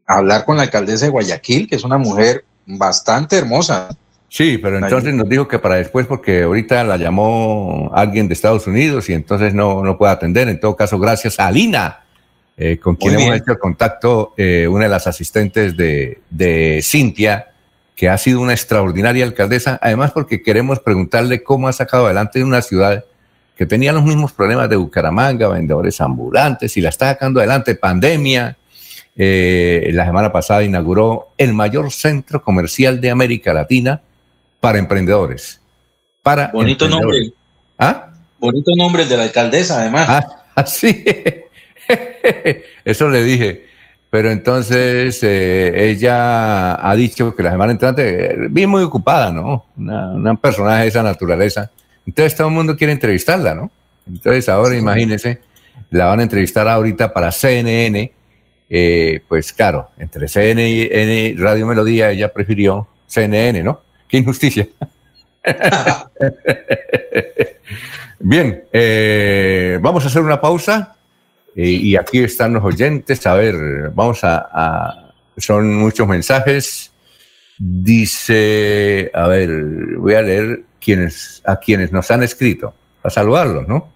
hablar 0.06 0.45
con 0.45 0.57
la 0.57 0.64
alcaldesa 0.64 1.06
de 1.06 1.11
Guayaquil, 1.11 1.68
que 1.68 1.76
es 1.76 1.84
una 1.84 1.98
mujer 1.98 2.45
bastante 2.65 3.38
hermosa. 3.38 3.90
Sí, 4.30 4.57
pero 4.57 4.77
entonces 4.77 5.14
nos 5.14 5.30
dijo 5.30 5.48
que 5.48 5.60
para 5.60 5.76
después, 5.76 6.07
porque 6.07 6.44
ahorita 6.44 6.84
la 6.84 6.98
llamó 6.98 7.91
alguien 7.94 8.27
de 8.27 8.34
Estados 8.34 8.68
Unidos 8.68 9.10
y 9.10 9.14
entonces 9.14 9.53
no, 9.53 9.84
no 9.84 9.98
puede 9.98 10.11
atender. 10.11 10.49
En 10.49 10.60
todo 10.60 10.76
caso, 10.76 10.99
gracias 10.99 11.40
a 11.40 11.48
Alina, 11.48 12.02
eh, 12.57 12.77
con 12.77 12.95
quien 12.95 13.19
hemos 13.19 13.38
hecho 13.38 13.57
contacto, 13.57 14.34
eh, 14.36 14.68
una 14.68 14.86
de 14.86 14.90
las 14.90 15.07
asistentes 15.07 15.77
de, 15.77 16.22
de 16.30 16.82
Cintia, 16.84 17.52
que 17.95 18.10
ha 18.10 18.18
sido 18.18 18.41
una 18.41 18.52
extraordinaria 18.52 19.23
alcaldesa, 19.23 19.80
además 19.82 20.11
porque 20.11 20.41
queremos 20.41 20.80
preguntarle 20.80 21.44
cómo 21.44 21.69
ha 21.69 21.73
sacado 21.73 22.06
adelante 22.06 22.44
una 22.44 22.61
ciudad 22.61 23.06
que 23.56 23.65
tenía 23.65 23.94
los 23.94 24.03
mismos 24.03 24.34
problemas 24.34 24.69
de 24.69 24.76
Bucaramanga, 24.76 25.48
vendedores 25.48 26.02
ambulantes, 26.02 26.76
y 26.76 26.82
la 26.82 26.90
está 26.90 27.07
sacando 27.11 27.40
adelante, 27.40 27.76
pandemia. 27.76 28.57
Eh, 29.18 29.90
la 29.94 30.06
semana 30.06 30.32
pasada 30.32 30.64
inauguró 30.64 31.30
el 31.38 31.54
mayor 31.54 31.92
centro 31.92 32.42
comercial 32.42 33.00
de 33.00 33.10
América 33.12 33.54
Latina 33.54 34.02
para 34.60 34.78
emprendedores. 34.78 35.62
Para 36.22 36.50
Bonito 36.50 36.86
emprendedores. 36.86 37.22
nombre. 37.22 37.40
¿Ah? 37.78 38.14
Bonito 38.40 38.72
nombre 38.76 39.04
el 39.04 39.10
de 39.10 39.18
la 39.18 39.24
alcaldesa, 39.24 39.80
además. 39.82 40.08
Ah, 40.56 40.66
sí. 40.66 41.04
Eso 42.86 43.10
le 43.10 43.24
dije. 43.24 43.66
Pero 44.10 44.32
entonces 44.32 45.20
eh, 45.24 45.90
ella 45.90 46.90
ha 46.90 46.96
dicho 46.96 47.36
que 47.36 47.44
la 47.44 47.52
semana 47.52 47.74
entrante, 47.74 48.34
eh, 48.34 48.38
bien 48.50 48.70
muy 48.70 48.82
ocupada, 48.84 49.32
¿no? 49.32 49.66
Una, 49.76 50.12
una 50.12 50.36
personaje 50.36 50.84
de 50.84 50.88
esa 50.88 51.04
naturaleza. 51.04 51.70
Entonces 52.06 52.36
todo 52.36 52.48
el 52.48 52.54
mundo 52.54 52.78
quiere 52.78 52.94
entrevistarla, 52.94 53.56
¿no? 53.56 53.72
Entonces 54.08 54.48
ahora 54.48 54.78
imagínense, 54.78 55.42
la 55.90 56.06
van 56.06 56.20
a 56.20 56.24
entrevistar 56.24 56.68
ahorita 56.68 57.12
para 57.12 57.32
CNN. 57.32 58.12
Eh, 58.70 59.22
pues 59.28 59.54
claro, 59.54 59.92
entre 59.98 60.28
CNN 60.28 61.28
y 61.30 61.36
Radio 61.36 61.66
Melodía 61.68 62.12
ella 62.12 62.32
prefirió 62.34 62.88
CNN, 63.08 63.64
¿no? 63.64 63.82
Qué 64.08 64.18
injusticia. 64.18 64.68
Bien, 68.20 68.64
eh, 68.72 69.78
vamos 69.82 70.04
a 70.04 70.08
hacer 70.08 70.22
una 70.22 70.40
pausa 70.42 70.96
eh, 71.56 71.68
y 71.70 71.96
aquí 71.96 72.20
están 72.24 72.54
los 72.54 72.64
oyentes. 72.64 73.26
A 73.28 73.34
ver, 73.36 73.56
vamos 73.94 74.24
a, 74.24 74.48
a- 74.52 75.14
Son 75.38 75.76
muchos 75.76 76.08
mensajes. 76.08 76.92
Dice, 77.58 79.12
a 79.14 79.28
ver, 79.28 79.50
voy 79.98 80.14
a 80.16 80.22
leer 80.22 80.62
quienes, 80.80 81.42
a 81.46 81.58
quienes 81.58 81.92
nos 81.92 82.10
han 82.12 82.24
escrito, 82.24 82.74
a 83.04 83.10
saludarlos, 83.10 83.68
¿no? 83.68 83.94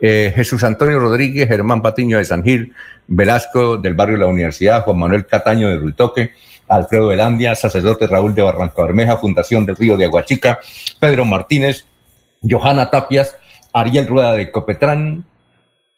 Eh, 0.00 0.32
Jesús 0.34 0.64
Antonio 0.64 0.98
Rodríguez, 0.98 1.48
Germán 1.48 1.82
Patiño 1.82 2.18
de 2.18 2.24
San 2.24 2.42
Gil, 2.42 2.72
Velasco 3.06 3.76
del 3.76 3.94
barrio 3.94 4.16
de 4.16 4.24
la 4.24 4.30
Universidad, 4.30 4.84
Juan 4.84 4.98
Manuel 4.98 5.26
Cataño 5.26 5.68
de 5.68 5.76
Ruitoque, 5.76 6.32
Alfredo 6.68 7.08
Velandia, 7.08 7.54
sacerdote 7.54 8.06
Raúl 8.06 8.34
de 8.34 8.42
Barranca 8.42 8.82
Bermeja, 8.82 9.18
Fundación 9.18 9.66
del 9.66 9.76
Río 9.76 9.96
de 9.96 10.06
Aguachica, 10.06 10.60
Pedro 10.98 11.24
Martínez, 11.24 11.86
Johanna 12.42 12.90
Tapias, 12.90 13.36
Ariel 13.72 14.06
Rueda 14.06 14.32
de 14.32 14.50
Copetrán, 14.50 15.24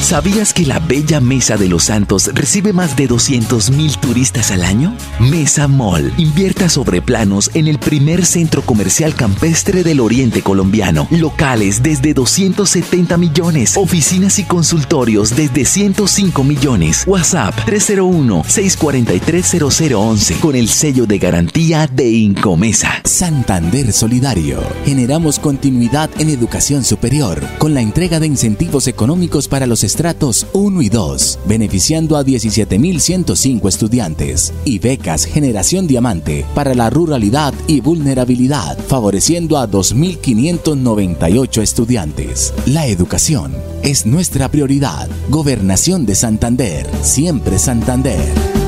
¿Sabías 0.00 0.54
que 0.54 0.64
la 0.66 0.78
bella 0.78 1.20
Mesa 1.20 1.56
de 1.56 1.68
los 1.68 1.84
Santos 1.84 2.30
recibe 2.32 2.72
más 2.72 2.96
de 2.96 3.08
200.000 3.08 3.98
turistas 3.98 4.52
al 4.52 4.62
año? 4.62 4.96
Mesa 5.18 5.66
Mall 5.66 6.12
invierta 6.16 6.68
sobre 6.68 7.02
planos 7.02 7.50
en 7.54 7.66
el 7.66 7.80
primer 7.80 8.24
centro 8.24 8.62
comercial 8.62 9.16
campestre 9.16 9.82
del 9.82 9.98
oriente 9.98 10.42
colombiano. 10.42 11.08
Locales 11.10 11.82
desde 11.82 12.14
270 12.14 13.16
millones. 13.16 13.76
Oficinas 13.76 14.38
y 14.38 14.44
consultorios 14.44 15.34
desde 15.34 15.64
105 15.64 16.44
millones. 16.44 17.02
WhatsApp 17.06 17.56
301-643-0011 17.66 20.38
con 20.38 20.54
el 20.54 20.68
sello 20.68 21.06
de 21.06 21.18
garantía 21.18 21.88
de 21.88 22.08
Incomesa. 22.10 23.00
Santander 23.04 23.92
Solidario. 23.92 24.62
Generamos 24.84 25.40
continuidad 25.40 26.10
en 26.18 26.28
educación 26.28 26.84
superior 26.84 27.42
con 27.58 27.74
la 27.74 27.80
entrega 27.80 28.20
de 28.20 28.28
incentivos 28.28 28.86
económicos 28.86 29.48
para 29.48 29.66
los 29.66 29.82
estratos 29.86 30.46
1 30.52 30.82
y 30.82 30.90
2, 30.90 31.38
beneficiando 31.46 32.18
a 32.18 32.24
17.105 32.24 33.68
estudiantes, 33.68 34.52
y 34.64 34.78
becas 34.78 35.24
Generación 35.24 35.86
Diamante 35.86 36.44
para 36.54 36.74
la 36.74 36.90
ruralidad 36.90 37.54
y 37.66 37.80
vulnerabilidad, 37.80 38.76
favoreciendo 38.78 39.56
a 39.56 39.66
2.598 39.66 41.62
estudiantes. 41.62 42.52
La 42.66 42.86
educación 42.86 43.54
es 43.82 44.04
nuestra 44.04 44.50
prioridad. 44.50 45.08
Gobernación 45.30 46.04
de 46.04 46.14
Santander, 46.14 46.86
siempre 47.02 47.58
Santander. 47.58 48.65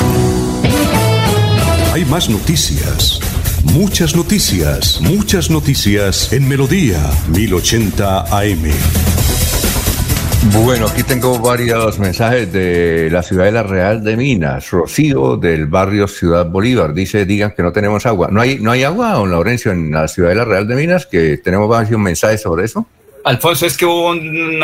Hay 1.93 2.05
más 2.05 2.29
noticias. 2.29 3.19
Muchas 3.73 4.15
noticias, 4.15 4.99
muchas 5.01 5.49
noticias 5.49 6.33
en 6.33 6.47
Melodía 6.47 6.99
1080 7.29 8.21
AM. 8.35 8.71
Bueno, 10.49 10.87
aquí 10.87 11.03
tengo 11.03 11.37
varios 11.37 11.99
mensajes 11.99 12.51
de 12.51 13.09
la 13.11 13.21
Ciudadela 13.21 13.61
Real 13.61 14.03
de 14.03 14.17
Minas. 14.17 14.71
Rocío 14.71 15.37
del 15.37 15.67
barrio 15.67 16.07
Ciudad 16.07 16.47
Bolívar 16.47 16.93
dice, 16.93 17.25
digan 17.25 17.53
que 17.55 17.61
no 17.61 17.71
tenemos 17.71 18.07
agua. 18.07 18.29
¿No 18.31 18.41
hay, 18.41 18.57
no 18.57 18.71
hay 18.71 18.83
agua, 18.83 19.13
don 19.13 19.29
Laurencio, 19.29 19.71
en 19.71 19.91
la 19.91 20.07
Ciudadela 20.07 20.43
Real 20.43 20.67
de 20.67 20.75
Minas? 20.75 21.05
Que 21.05 21.37
tenemos 21.37 21.69
varios 21.69 21.99
mensajes 21.99 22.41
sobre 22.41 22.65
eso. 22.65 22.87
Alfonso, 23.23 23.67
es 23.67 23.77
que 23.77 23.85
hubo 23.85 24.09
un 24.09 24.59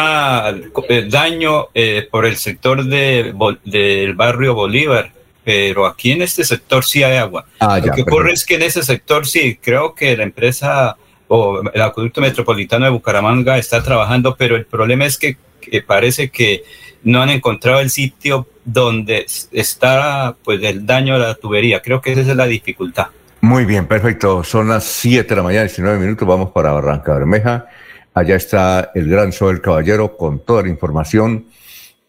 daño 1.10 1.68
eh, 1.76 2.08
por 2.10 2.26
el 2.26 2.38
sector 2.38 2.84
de, 2.84 3.34
del 3.64 4.16
barrio 4.16 4.56
Bolívar, 4.56 5.12
pero 5.48 5.86
aquí 5.86 6.12
en 6.12 6.22
este 6.22 6.44
sector 6.44 6.84
sí 6.84 7.04
hay 7.04 7.16
agua. 7.16 7.46
Ah, 7.62 7.80
Lo 7.80 7.94
que 7.94 8.02
ocurre 8.02 8.34
es 8.34 8.46
que 8.46 8.56
en 8.56 8.64
ese 8.64 8.84
sector 8.84 9.26
sí, 9.26 9.58
creo 9.62 9.96
que 9.96 10.18
la 10.18 10.24
empresa 10.24 10.98
o 11.30 11.62
el 11.74 11.82
acueducto 11.82 12.20
metropolitano 12.20 12.84
de 12.84 12.92
Bucaramanga 12.92 13.58
está 13.58 13.82
trabajando, 13.82 14.36
pero 14.38 14.58
el 14.58 14.66
problema 14.66 15.06
es 15.06 15.18
que, 15.18 15.38
que 15.62 15.82
parece 15.82 16.32
que 16.32 16.66
no 17.04 17.22
han 17.22 17.30
encontrado 17.30 17.80
el 17.80 17.90
sitio 17.90 18.46
donde 18.66 19.26
está 19.54 20.36
pues 20.44 20.62
el 20.64 20.86
daño 20.86 21.16
a 21.16 21.20
la 21.20 21.36
tubería. 21.36 21.82
Creo 21.82 22.02
que 22.02 22.12
esa 22.12 22.20
es 22.20 22.36
la 22.36 22.46
dificultad. 22.46 23.08
Muy 23.40 23.64
bien, 23.64 23.88
perfecto. 23.88 24.44
Son 24.44 24.68
las 24.68 24.84
7 24.84 25.30
de 25.30 25.36
la 25.38 25.44
mañana, 25.44 25.64
19 25.64 25.98
minutos. 25.98 26.28
Vamos 26.28 26.52
para 26.52 26.74
Barranca 26.74 27.14
Bermeja. 27.14 27.68
Allá 28.14 28.36
está 28.36 28.92
el 28.94 29.08
gran 29.08 29.32
Soel 29.32 29.62
Caballero 29.62 30.18
con 30.18 30.40
toda 30.40 30.64
la 30.64 30.68
información 30.68 31.46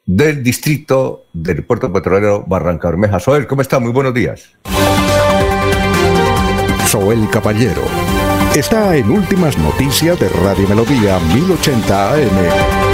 del 0.09 0.43
distrito 0.43 1.27
del 1.35 1.65
puerto 1.65 1.93
petrolero 1.93 2.43
Barranca 2.47 2.89
Bermeja. 2.89 3.21
Soel, 3.21 3.47
¿cómo 3.47 3.61
está? 3.61 3.79
Muy 3.79 3.93
buenos 3.93 4.15
días. 4.15 4.51
Soel 6.87 7.29
Caballero 7.31 7.83
está 8.55 8.97
en 8.97 9.11
Últimas 9.11 9.59
Noticias 9.59 10.19
de 10.19 10.31
Radio 10.31 10.67
Melodía 10.67 11.19
1080 11.35 12.15
AM. 12.15 12.88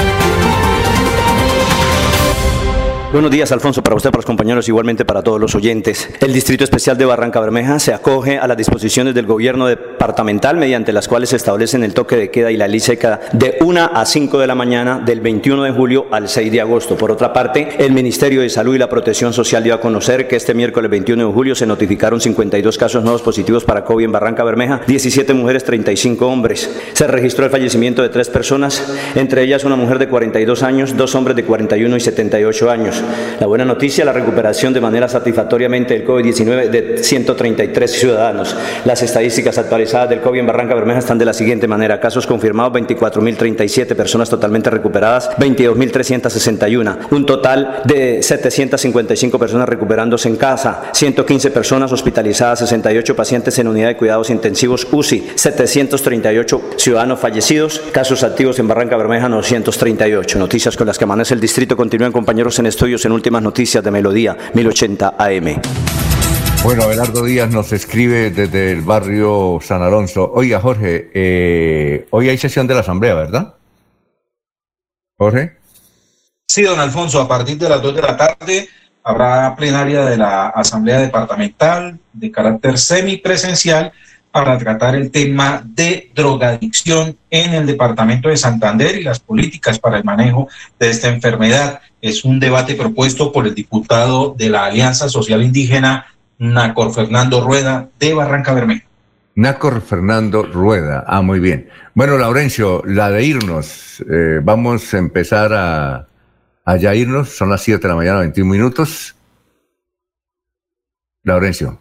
Buenos 3.14 3.30
días, 3.30 3.52
Alfonso, 3.52 3.80
para 3.80 3.94
usted, 3.94 4.10
para 4.10 4.18
los 4.18 4.26
compañeros, 4.26 4.66
igualmente 4.66 5.04
para 5.04 5.22
todos 5.22 5.40
los 5.40 5.54
oyentes. 5.54 6.10
El 6.18 6.32
Distrito 6.32 6.64
Especial 6.64 6.98
de 6.98 7.04
Barranca 7.04 7.38
Bermeja 7.38 7.78
se 7.78 7.94
acoge 7.94 8.38
a 8.38 8.48
las 8.48 8.56
disposiciones 8.56 9.14
del 9.14 9.24
gobierno 9.24 9.68
departamental 9.68 10.56
mediante 10.56 10.92
las 10.92 11.06
cuales 11.06 11.28
se 11.28 11.36
establecen 11.36 11.84
el 11.84 11.94
toque 11.94 12.16
de 12.16 12.32
queda 12.32 12.50
y 12.50 12.56
la 12.56 12.66
ley 12.66 12.80
seca 12.80 13.20
de 13.32 13.56
1 13.60 13.90
a 13.94 14.04
5 14.04 14.36
de 14.40 14.48
la 14.48 14.56
mañana 14.56 14.98
del 14.98 15.20
21 15.20 15.62
de 15.62 15.70
julio 15.70 16.06
al 16.10 16.28
6 16.28 16.50
de 16.50 16.60
agosto. 16.60 16.96
Por 16.96 17.12
otra 17.12 17.32
parte, 17.32 17.76
el 17.78 17.92
Ministerio 17.92 18.40
de 18.40 18.50
Salud 18.50 18.74
y 18.74 18.78
la 18.78 18.88
Protección 18.88 19.32
Social 19.32 19.62
dio 19.62 19.74
a 19.74 19.80
conocer 19.80 20.26
que 20.26 20.34
este 20.34 20.52
miércoles 20.52 20.90
21 20.90 21.28
de 21.28 21.32
julio 21.32 21.54
se 21.54 21.66
notificaron 21.66 22.20
52 22.20 22.76
casos 22.76 23.04
nuevos 23.04 23.22
positivos 23.22 23.62
para 23.62 23.84
COVID 23.84 24.06
en 24.06 24.10
Barranca 24.10 24.42
Bermeja, 24.42 24.80
17 24.88 25.34
mujeres, 25.34 25.62
35 25.62 26.26
hombres. 26.26 26.68
Se 26.94 27.06
registró 27.06 27.44
el 27.44 27.52
fallecimiento 27.52 28.02
de 28.02 28.08
tres 28.08 28.28
personas, 28.28 28.92
entre 29.14 29.44
ellas 29.44 29.62
una 29.62 29.76
mujer 29.76 30.00
de 30.00 30.08
42 30.08 30.64
años, 30.64 30.96
dos 30.96 31.14
hombres 31.14 31.36
de 31.36 31.44
41 31.44 31.96
y 31.96 32.00
78 32.00 32.70
años. 32.72 33.03
La 33.40 33.46
buena 33.46 33.64
noticia, 33.64 34.04
la 34.04 34.12
recuperación 34.12 34.72
de 34.72 34.80
manera 34.80 35.08
satisfactoriamente 35.08 35.94
del 35.94 36.06
COVID-19 36.06 36.70
de 36.70 37.02
133 37.02 37.90
ciudadanos. 37.90 38.56
Las 38.84 39.02
estadísticas 39.02 39.58
actualizadas 39.58 40.08
del 40.10 40.20
COVID 40.20 40.40
en 40.40 40.46
Barranca 40.46 40.74
Bermeja 40.74 41.00
están 41.00 41.18
de 41.18 41.24
la 41.24 41.32
siguiente 41.32 41.66
manera. 41.66 42.00
Casos 42.00 42.26
confirmados 42.26 42.72
24.037, 42.74 43.94
personas 43.94 44.30
totalmente 44.30 44.70
recuperadas 44.70 45.30
22.361. 45.38 46.98
Un 47.10 47.26
total 47.26 47.82
de 47.84 48.22
755 48.22 49.38
personas 49.38 49.68
recuperándose 49.68 50.28
en 50.28 50.36
casa, 50.36 50.84
115 50.92 51.50
personas 51.50 51.92
hospitalizadas, 51.92 52.60
68 52.60 53.16
pacientes 53.16 53.58
en 53.58 53.68
unidad 53.68 53.88
de 53.88 53.96
cuidados 53.96 54.30
intensivos 54.30 54.86
UCI, 54.90 55.32
738 55.34 56.62
ciudadanos 56.76 57.20
fallecidos, 57.20 57.80
casos 57.92 58.22
activos 58.22 58.58
en 58.58 58.68
Barranca 58.68 58.96
Bermeja 58.96 59.28
938. 59.28 60.38
Noticias 60.38 60.76
con 60.76 60.86
las 60.86 60.98
que 60.98 61.04
amanece 61.04 61.34
el 61.34 61.40
distrito 61.40 61.76
continúan 61.76 62.12
compañeros 62.12 62.58
en 62.58 62.66
estudios 62.94 63.04
en 63.06 63.12
últimas 63.12 63.42
noticias 63.42 63.82
de 63.82 63.90
Melodía 63.90 64.36
1080 64.54 65.14
AM. 65.18 65.60
Bueno, 66.62 66.84
Abelardo 66.84 67.24
Díaz 67.24 67.50
nos 67.50 67.72
escribe 67.72 68.30
desde 68.30 68.72
el 68.72 68.82
barrio 68.82 69.58
San 69.60 69.82
Alonso. 69.82 70.30
Oiga, 70.32 70.60
Jorge, 70.60 71.10
eh, 71.12 72.06
hoy 72.10 72.28
hay 72.28 72.38
sesión 72.38 72.66
de 72.66 72.74
la 72.74 72.80
Asamblea, 72.80 73.14
¿verdad? 73.14 73.54
Jorge. 75.18 75.56
Sí, 76.46 76.62
don 76.62 76.78
Alfonso, 76.78 77.20
a 77.20 77.28
partir 77.28 77.58
de 77.58 77.68
las 77.68 77.82
2 77.82 77.96
de 77.96 78.02
la 78.02 78.16
tarde 78.16 78.68
habrá 79.02 79.54
plenaria 79.56 80.04
de 80.04 80.16
la 80.16 80.48
Asamblea 80.48 81.00
Departamental 81.00 81.98
de 82.12 82.30
carácter 82.30 82.78
semipresencial 82.78 83.92
para 84.30 84.56
tratar 84.58 84.94
el 84.94 85.10
tema 85.10 85.62
de 85.64 86.10
drogadicción 86.14 87.16
en 87.30 87.54
el 87.54 87.66
departamento 87.66 88.28
de 88.28 88.36
Santander 88.36 88.96
y 88.96 89.04
las 89.04 89.20
políticas 89.20 89.78
para 89.78 89.98
el 89.98 90.04
manejo 90.04 90.48
de 90.78 90.90
esta 90.90 91.08
enfermedad. 91.08 91.80
Es 92.04 92.22
un 92.22 92.38
debate 92.38 92.74
propuesto 92.74 93.32
por 93.32 93.46
el 93.46 93.54
diputado 93.54 94.34
de 94.36 94.50
la 94.50 94.66
Alianza 94.66 95.08
Social 95.08 95.42
Indígena, 95.42 96.04
Nacor 96.36 96.92
Fernando 96.92 97.42
Rueda, 97.42 97.88
de 97.98 98.12
Barranca 98.12 98.52
Bermeja. 98.52 98.84
Nacor 99.36 99.80
Fernando 99.80 100.42
Rueda. 100.42 101.04
Ah, 101.06 101.22
muy 101.22 101.40
bien. 101.40 101.70
Bueno, 101.94 102.18
Laurencio, 102.18 102.82
la 102.84 103.10
de 103.10 103.24
irnos. 103.24 104.02
Eh, 104.02 104.40
vamos 104.42 104.92
a 104.92 104.98
empezar 104.98 105.54
a, 105.54 106.06
a 106.66 106.76
ya 106.76 106.94
irnos. 106.94 107.30
Son 107.30 107.48
las 107.48 107.62
7 107.62 107.80
de 107.80 107.88
la 107.88 107.96
mañana, 107.96 108.18
21 108.18 108.52
minutos. 108.52 109.16
Laurencio. 111.22 111.80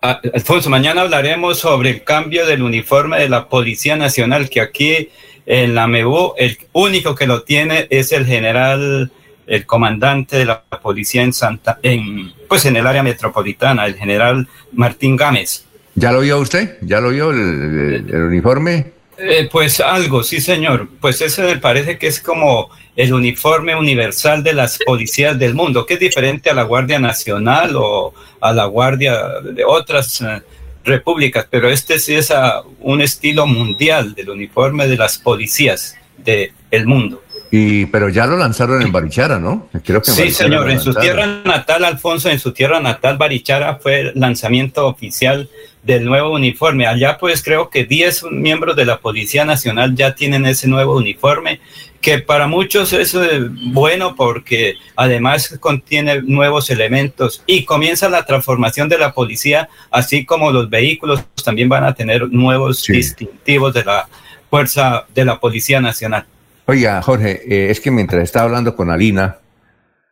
Ah, 0.00 0.22
Alfonso, 0.32 0.70
mañana 0.70 1.02
hablaremos 1.02 1.58
sobre 1.58 1.90
el 1.90 2.02
cambio 2.02 2.46
del 2.46 2.62
uniforme 2.62 3.18
de 3.18 3.28
la 3.28 3.46
Policía 3.46 3.96
Nacional, 3.96 4.48
que 4.48 4.62
aquí 4.62 5.10
en 5.46 5.74
la 5.74 5.86
MEBU 5.86 6.34
el 6.36 6.58
único 6.72 7.14
que 7.14 7.26
lo 7.26 7.42
tiene 7.42 7.86
es 7.90 8.12
el 8.12 8.26
general, 8.26 9.10
el 9.46 9.66
comandante 9.66 10.36
de 10.36 10.44
la 10.44 10.62
policía 10.62 11.22
en 11.22 11.32
Santa, 11.32 11.78
en, 11.82 12.32
pues 12.48 12.64
en 12.66 12.76
el 12.76 12.86
área 12.86 13.02
metropolitana, 13.02 13.86
el 13.86 13.94
general 13.94 14.48
Martín 14.72 15.16
Gámez. 15.16 15.64
¿Ya 15.94 16.12
lo 16.12 16.20
vio 16.20 16.38
usted? 16.38 16.78
¿Ya 16.82 17.00
lo 17.00 17.10
vio 17.10 17.30
el, 17.30 18.06
el 18.08 18.22
uniforme? 18.22 18.92
Eh, 19.22 19.48
pues 19.50 19.80
algo, 19.80 20.22
sí 20.22 20.40
señor. 20.40 20.88
Pues 21.00 21.20
ese 21.20 21.42
me 21.42 21.56
parece 21.56 21.98
que 21.98 22.06
es 22.06 22.20
como 22.20 22.70
el 22.96 23.12
uniforme 23.12 23.74
universal 23.76 24.42
de 24.42 24.54
las 24.54 24.78
policías 24.78 25.38
del 25.38 25.54
mundo, 25.54 25.84
que 25.84 25.94
es 25.94 26.00
diferente 26.00 26.48
a 26.48 26.54
la 26.54 26.62
Guardia 26.62 26.98
Nacional 26.98 27.72
o 27.76 28.14
a 28.40 28.52
la 28.52 28.64
Guardia 28.64 29.40
de 29.42 29.64
otras 29.64 30.22
eh, 30.22 30.42
repúblicas, 30.84 31.46
pero 31.50 31.68
este 31.68 31.98
sí 31.98 32.14
es 32.14 32.30
a 32.30 32.62
un 32.80 33.00
estilo 33.00 33.46
mundial 33.46 34.14
del 34.14 34.30
uniforme 34.30 34.88
de 34.88 34.96
las 34.96 35.18
policías 35.18 35.96
del 36.16 36.52
el 36.70 36.86
mundo. 36.86 37.22
Y, 37.50 37.86
pero 37.86 38.08
ya 38.08 38.26
lo 38.26 38.36
lanzaron 38.36 38.80
en 38.80 38.92
Barichara, 38.92 39.38
¿no? 39.40 39.68
Creo 39.84 40.00
que 40.00 40.10
en 40.10 40.16
sí, 40.16 40.22
Barichara 40.22 40.50
señor. 40.50 40.70
En 40.70 40.80
su 40.80 40.94
tierra 40.94 41.26
natal, 41.44 41.84
Alfonso, 41.84 42.30
en 42.30 42.38
su 42.38 42.52
tierra 42.52 42.80
natal, 42.80 43.18
Barichara, 43.18 43.76
fue 43.76 44.00
el 44.00 44.12
lanzamiento 44.14 44.86
oficial 44.86 45.48
del 45.82 46.04
nuevo 46.04 46.30
uniforme. 46.32 46.86
Allá, 46.86 47.18
pues 47.18 47.42
creo 47.42 47.70
que 47.70 47.84
10 47.84 48.24
miembros 48.30 48.76
de 48.76 48.84
la 48.84 48.98
Policía 48.98 49.44
Nacional 49.44 49.94
ya 49.96 50.14
tienen 50.14 50.46
ese 50.46 50.68
nuevo 50.68 50.96
uniforme, 50.96 51.60
que 52.00 52.18
para 52.18 52.46
muchos 52.46 52.92
es 52.92 53.14
eh, 53.14 53.48
bueno 53.72 54.14
porque 54.14 54.76
además 54.96 55.58
contiene 55.60 56.22
nuevos 56.22 56.70
elementos 56.70 57.42
y 57.46 57.64
comienza 57.64 58.08
la 58.08 58.24
transformación 58.24 58.88
de 58.88 58.98
la 58.98 59.12
policía, 59.12 59.68
así 59.90 60.24
como 60.24 60.50
los 60.50 60.70
vehículos 60.70 61.24
también 61.44 61.68
van 61.68 61.84
a 61.84 61.94
tener 61.94 62.30
nuevos 62.30 62.84
distintivos 62.84 63.74
de 63.74 63.84
la 63.84 64.08
fuerza 64.48 65.06
de 65.14 65.24
la 65.24 65.38
Policía 65.38 65.80
Nacional. 65.80 66.26
Oiga, 66.70 67.02
Jorge, 67.02 67.42
eh, 67.52 67.72
es 67.72 67.80
que 67.80 67.90
mientras 67.90 68.22
estaba 68.22 68.44
hablando 68.44 68.76
con 68.76 68.90
Alina 68.90 69.38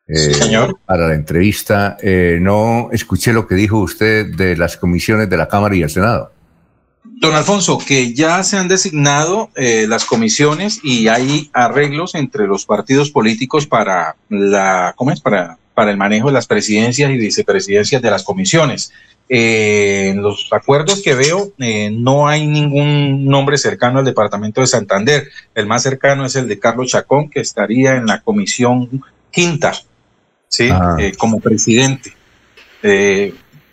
eh, 0.08 0.32
para 0.84 1.06
la 1.06 1.14
entrevista, 1.14 1.96
eh, 2.02 2.38
no 2.40 2.88
escuché 2.90 3.32
lo 3.32 3.46
que 3.46 3.54
dijo 3.54 3.78
usted 3.78 4.34
de 4.34 4.56
las 4.56 4.76
comisiones 4.76 5.30
de 5.30 5.36
la 5.36 5.46
Cámara 5.46 5.76
y 5.76 5.82
el 5.82 5.90
Senado. 5.90 6.32
Don 7.20 7.34
Alfonso, 7.34 7.78
que 7.78 8.14
ya 8.14 8.42
se 8.44 8.56
han 8.56 8.68
designado 8.68 9.50
las 9.56 10.04
comisiones 10.04 10.80
y 10.82 11.08
hay 11.08 11.50
arreglos 11.52 12.14
entre 12.14 12.46
los 12.46 12.64
partidos 12.64 13.10
políticos 13.10 13.66
para 13.66 14.16
la, 14.28 14.94
¿cómo 14.96 15.10
es? 15.10 15.20
Para, 15.20 15.58
para 15.74 15.92
el 15.92 15.96
manejo 15.96 16.26
de 16.26 16.32
las 16.32 16.48
presidencias 16.48 17.08
y 17.08 17.16
vicepresidencias 17.16 18.02
de 18.02 18.10
las 18.10 18.24
comisiones. 18.24 18.92
Eh, 19.28 20.08
en 20.08 20.22
los 20.22 20.48
acuerdos 20.50 21.02
que 21.02 21.14
veo, 21.14 21.52
eh, 21.58 21.90
no 21.90 22.26
hay 22.26 22.46
ningún 22.46 23.26
nombre 23.26 23.58
cercano 23.58 23.98
al 23.98 24.04
departamento 24.04 24.60
de 24.60 24.66
Santander. 24.66 25.28
El 25.54 25.66
más 25.66 25.82
cercano 25.82 26.24
es 26.24 26.34
el 26.34 26.48
de 26.48 26.58
Carlos 26.58 26.90
Chacón, 26.90 27.28
que 27.28 27.40
estaría 27.40 27.96
en 27.96 28.06
la 28.06 28.22
comisión 28.22 29.04
quinta, 29.30 29.72
¿sí? 30.48 30.70
Ah. 30.72 30.96
Eh, 30.98 31.12
como 31.16 31.40
presidente. 31.40 32.12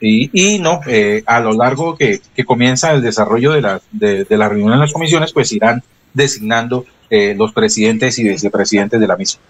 Y, 0.01 0.59
no, 0.59 0.82
a 1.25 1.40
lo 1.40 1.53
largo 1.53 1.95
que, 1.98 2.19
comienza 2.45 2.93
el 2.93 3.01
desarrollo 3.01 3.51
de 3.53 3.61
la, 3.61 3.82
de, 3.91 4.25
la 4.30 4.49
reunión 4.49 4.74
en 4.74 4.80
las 4.80 4.93
comisiones, 4.93 5.33
pues 5.33 5.51
irán 5.51 5.83
designando 6.14 6.85
los 7.09 7.53
presidentes 7.53 8.19
y 8.19 8.24
vicepresidentes 8.24 8.99
de 8.99 9.07
la 9.07 9.15
misma. 9.15 9.41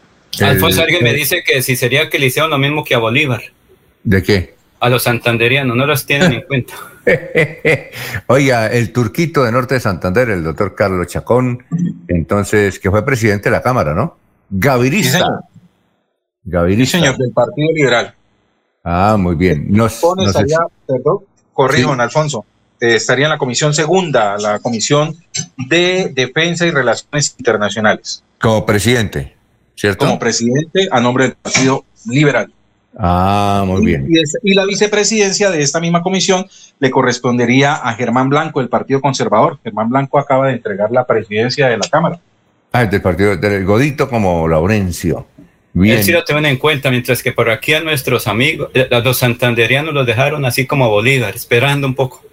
Alfonso, 0.41 0.81
alguien 0.81 1.03
me 1.03 1.13
dice 1.13 1.43
que 1.45 1.61
si 1.61 1.75
sería 1.75 2.09
que 2.09 2.19
le 2.19 2.27
hicieron 2.27 2.51
lo 2.51 2.57
mismo 2.57 2.83
que 2.83 2.95
a 2.95 2.99
Bolívar. 2.99 3.41
¿De 4.03 4.21
qué? 4.21 4.55
a 4.79 4.89
los 4.89 5.03
santanderianos, 5.03 5.75
no 5.75 5.85
los 5.85 6.05
tienen 6.05 6.33
en 6.33 6.41
cuenta. 6.41 6.73
Oiga, 8.27 8.67
el 8.67 8.91
turquito 8.91 9.43
de 9.43 9.51
Norte 9.51 9.75
de 9.75 9.79
Santander, 9.79 10.29
el 10.29 10.43
doctor 10.43 10.75
Carlos 10.75 11.07
Chacón, 11.07 11.63
entonces, 12.07 12.79
que 12.79 12.91
fue 12.91 13.05
presidente 13.05 13.49
de 13.49 13.55
la 13.55 13.61
Cámara, 13.61 13.93
¿no? 13.93 14.17
Gavirista. 14.49 15.17
Sí, 15.19 15.23
Gavirista. 16.43 16.99
señor, 16.99 17.17
del 17.17 17.31
Partido 17.31 17.71
Liberal. 17.73 18.13
Ah, 18.87 19.17
muy 19.17 19.33
bien. 19.33 19.65
Nos, 19.69 19.99
nos 20.15 20.33
perdón, 20.85 21.19
corrijo, 21.51 21.91
Alfonso, 21.93 22.45
eh, 22.79 22.95
estaría 22.95 23.25
en 23.25 23.31
la 23.31 23.39
comisión 23.39 23.73
segunda, 23.73 24.37
la 24.37 24.59
comisión 24.59 25.15
de 25.57 26.11
Defensa 26.13 26.67
y 26.67 26.71
Relaciones 26.71 27.33
Internacionales. 27.39 28.23
Como 28.39 28.63
presidente, 28.63 29.35
¿cierto? 29.73 30.05
Como 30.05 30.19
presidente 30.19 30.87
a 30.91 31.01
nombre 31.01 31.25
del 31.25 31.33
Partido 31.33 31.83
Liberal. 32.05 32.53
Ah, 32.95 33.63
muy 33.65 33.83
bien. 33.83 34.07
Y, 34.43 34.53
la 34.53 34.65
vicepresidencia 34.65 35.49
de 35.49 35.63
esta 35.63 35.79
misma 35.79 36.03
comisión 36.03 36.45
le 36.79 36.91
correspondería 36.91 37.73
a 37.73 37.93
Germán 37.93 38.29
Blanco, 38.29 38.59
del 38.59 38.69
Partido 38.69 39.01
Conservador. 39.01 39.57
Germán 39.63 39.89
Blanco 39.89 40.19
acaba 40.19 40.47
de 40.47 40.53
entregar 40.53 40.91
la 40.91 41.07
presidencia 41.07 41.67
de 41.67 41.77
la 41.77 41.87
Cámara. 41.89 42.19
Ah, 42.71 42.85
del 42.85 43.01
partido 43.01 43.35
del 43.35 43.65
Godito 43.65 44.07
como 44.07 44.47
Laurencio. 44.47 45.27
Bien. 45.75 45.97
Él 45.97 46.03
sí 46.05 46.13
lo 46.13 46.23
tienen 46.23 46.45
en 46.45 46.55
cuenta, 46.55 46.89
mientras 46.89 47.21
que 47.21 47.33
por 47.33 47.49
aquí 47.49 47.73
a 47.73 47.81
nuestros 47.81 48.27
amigos, 48.27 48.69
eh, 48.73 48.87
a 48.89 48.99
los 48.99 49.17
santanderianos 49.17 49.93
los 49.93 50.05
dejaron 50.05 50.45
así 50.45 50.65
como 50.65 50.89
Bolívar, 50.89 51.35
esperando 51.35 51.85
un 51.85 51.95
poco. 51.95 52.23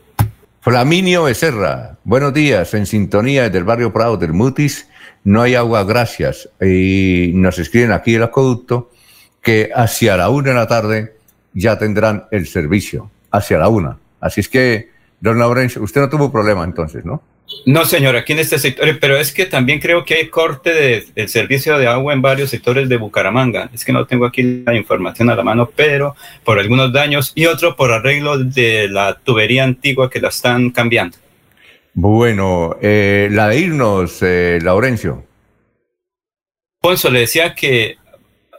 Flaminio 0.61 1.25
Becerra, 1.25 1.99
buenos 2.05 2.33
días, 2.33 2.73
en 2.75 2.87
sintonía 2.87 3.43
desde 3.43 3.59
el 3.59 3.65
barrio 3.65 3.93
Prado 3.93 4.17
del 4.17 4.33
Mutis, 4.33 4.89
no 5.25 5.43
hay 5.43 5.57
agua, 5.57 5.83
gracias. 5.83 6.49
Y 6.61 7.33
nos 7.35 7.59
escriben 7.59 7.91
aquí 7.91 8.15
el 8.15 8.23
acueducto 8.23 8.93
que 9.43 9.71
hacia 9.75 10.17
la 10.17 10.31
una 10.31 10.51
de 10.51 10.55
la 10.55 10.69
tarde 10.69 11.17
ya 11.53 11.77
tendrán 11.77 12.27
el 12.31 12.47
servicio, 12.47 13.11
hacia 13.33 13.59
la 13.59 13.69
una. 13.69 13.99
Así 14.21 14.41
es 14.41 14.49
que, 14.49 14.91
don 15.19 15.41
Laurencio, 15.41 15.83
usted 15.83 16.01
no 16.01 16.09
tuvo 16.09 16.31
problema 16.31 16.63
entonces, 16.63 17.05
¿no? 17.05 17.25
No, 17.65 17.85
señor, 17.85 18.17
aquí 18.17 18.33
en 18.33 18.41
este 18.41 18.59
sector, 18.59 18.99
pero 19.01 19.17
es 19.17 19.33
que 19.33 19.47
también 19.47 19.79
creo 19.79 20.05
que 20.05 20.15
hay 20.15 20.29
corte 20.29 21.05
del 21.15 21.29
servicio 21.29 21.79
de 21.79 21.87
agua 21.87 22.13
en 22.13 22.21
varios 22.21 22.51
sectores 22.51 22.89
de 22.89 22.97
Bucaramanga. 22.97 23.71
Es 23.73 23.85
que 23.85 23.93
no 23.93 24.07
tengo 24.07 24.27
aquí 24.27 24.63
la 24.65 24.75
información 24.75 25.31
a 25.31 25.37
la 25.37 25.45
mano, 25.45 25.71
pero 25.75 26.17
por 26.45 26.59
algunos 26.59 26.93
daños 26.93 27.33
y 27.35 27.47
otro 27.47 27.77
por 27.77 27.93
arreglo 27.93 28.39
de 28.39 28.89
la 28.89 29.15
tubería 29.15 29.65
antigua 29.65 30.11
que 30.11 30.21
la 30.21 30.29
están 30.29 30.71
cambiando. 30.71 31.17
Bueno, 31.95 32.77
eh, 32.81 33.29
la 33.31 33.49
de 33.49 33.59
irnos, 33.59 34.19
eh, 34.23 34.59
Laurencio. 34.63 35.25
Ponzo, 36.81 37.11
le 37.11 37.21
decía 37.21 37.55
que 37.55 37.97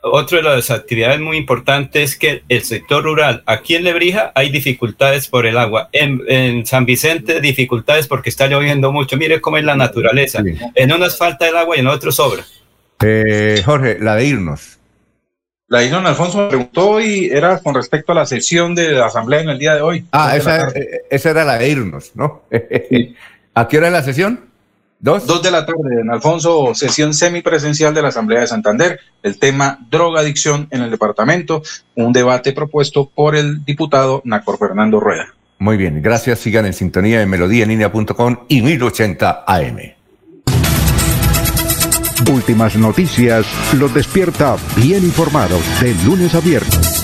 otra 0.04 0.38
de 0.38 0.44
las 0.44 0.70
actividades 0.70 1.20
muy 1.20 1.38
importantes 1.38 2.12
es 2.12 2.18
que 2.18 2.44
el 2.50 2.64
sector 2.64 3.04
rural, 3.04 3.42
aquí 3.46 3.76
en 3.76 3.86
Lebrija 3.86 4.32
hay 4.36 4.50
dificultades 4.50 5.28
por 5.28 5.46
el 5.46 5.58
agua, 5.58 5.90
en, 5.94 6.66
San 6.66 6.86
Vicente 6.86 7.40
dificultades 7.40 8.08
porque 8.08 8.30
está 8.30 8.48
lloviendo 8.48 8.92
mucho, 8.92 9.18
mire 9.18 9.40
cómo 9.40 9.58
es 9.58 9.64
la 9.64 9.76
naturaleza, 9.76 10.44
en 10.76 10.92
unas 10.92 11.18
falta 11.18 11.48
el 11.48 11.56
agua 11.56 11.78
y 11.78 11.80
en 11.80 11.88
otros 11.88 12.16
sobra. 12.16 12.44
Eh, 13.02 13.62
Jorge, 13.64 13.98
la 14.00 14.16
de 14.16 14.26
irnos. 14.26 14.78
La 15.68 15.80
de 15.80 15.86
irnos, 15.88 16.06
Alfonso 16.06 16.38
me 16.38 16.48
preguntó 16.50 17.00
y 17.00 17.28
era 17.28 17.60
con 17.60 17.74
respecto 17.74 18.12
a 18.12 18.16
la 18.16 18.26
sesión 18.26 18.76
de 18.76 18.92
la 18.92 19.06
asamblea 19.06 19.42
en 19.42 19.50
el 19.50 19.58
día 19.58 19.76
de 19.76 19.82
hoy. 19.82 20.06
Ah, 20.12 20.36
esa, 20.36 20.70
eh, 20.70 21.04
esa, 21.10 21.32
era 21.32 21.46
la 21.46 21.58
de 21.58 21.70
irnos, 21.70 22.12
¿no? 22.16 22.44
¿A 23.56 23.68
qué 23.68 23.78
hora 23.78 23.88
es 23.88 23.94
la 23.94 24.04
sesión? 24.04 24.53
Dos. 25.04 25.28
Dos 25.28 25.44
de 25.44 25.52
la 25.52 25.66
tarde, 25.66 26.00
en 26.02 26.10
Alfonso, 26.10 26.74
sesión 26.74 27.14
semipresencial 27.14 27.94
de 27.94 28.02
la 28.02 28.08
Asamblea 28.08 28.40
de 28.40 28.48
Santander. 28.48 29.02
El 29.22 29.38
tema 29.38 29.78
drogadicción 29.92 30.70
en 30.72 30.82
el 30.82 30.90
departamento, 30.90 31.62
un 31.96 32.14
debate 32.14 32.54
propuesto 32.54 33.12
por 33.14 33.36
el 33.36 33.66
diputado 33.66 34.22
Nacor 34.24 34.58
Fernando 34.58 35.02
Rueda. 35.02 35.34
Muy 35.60 35.76
bien, 35.76 36.02
gracias. 36.02 36.40
Sigan 36.40 36.66
en 36.68 36.72
sintonía 36.72 37.22
en 37.22 37.30
melodíaenlínea.com 37.30 38.46
y 38.48 38.62
1080 38.62 39.44
AM. 39.46 39.78
Últimas 42.32 42.78
noticias 42.78 43.46
los 43.74 43.94
despierta 43.94 44.56
bien 44.78 45.04
informados 45.04 45.62
de 45.82 45.94
lunes 46.06 46.34
a 46.34 46.40
viernes. 46.40 47.04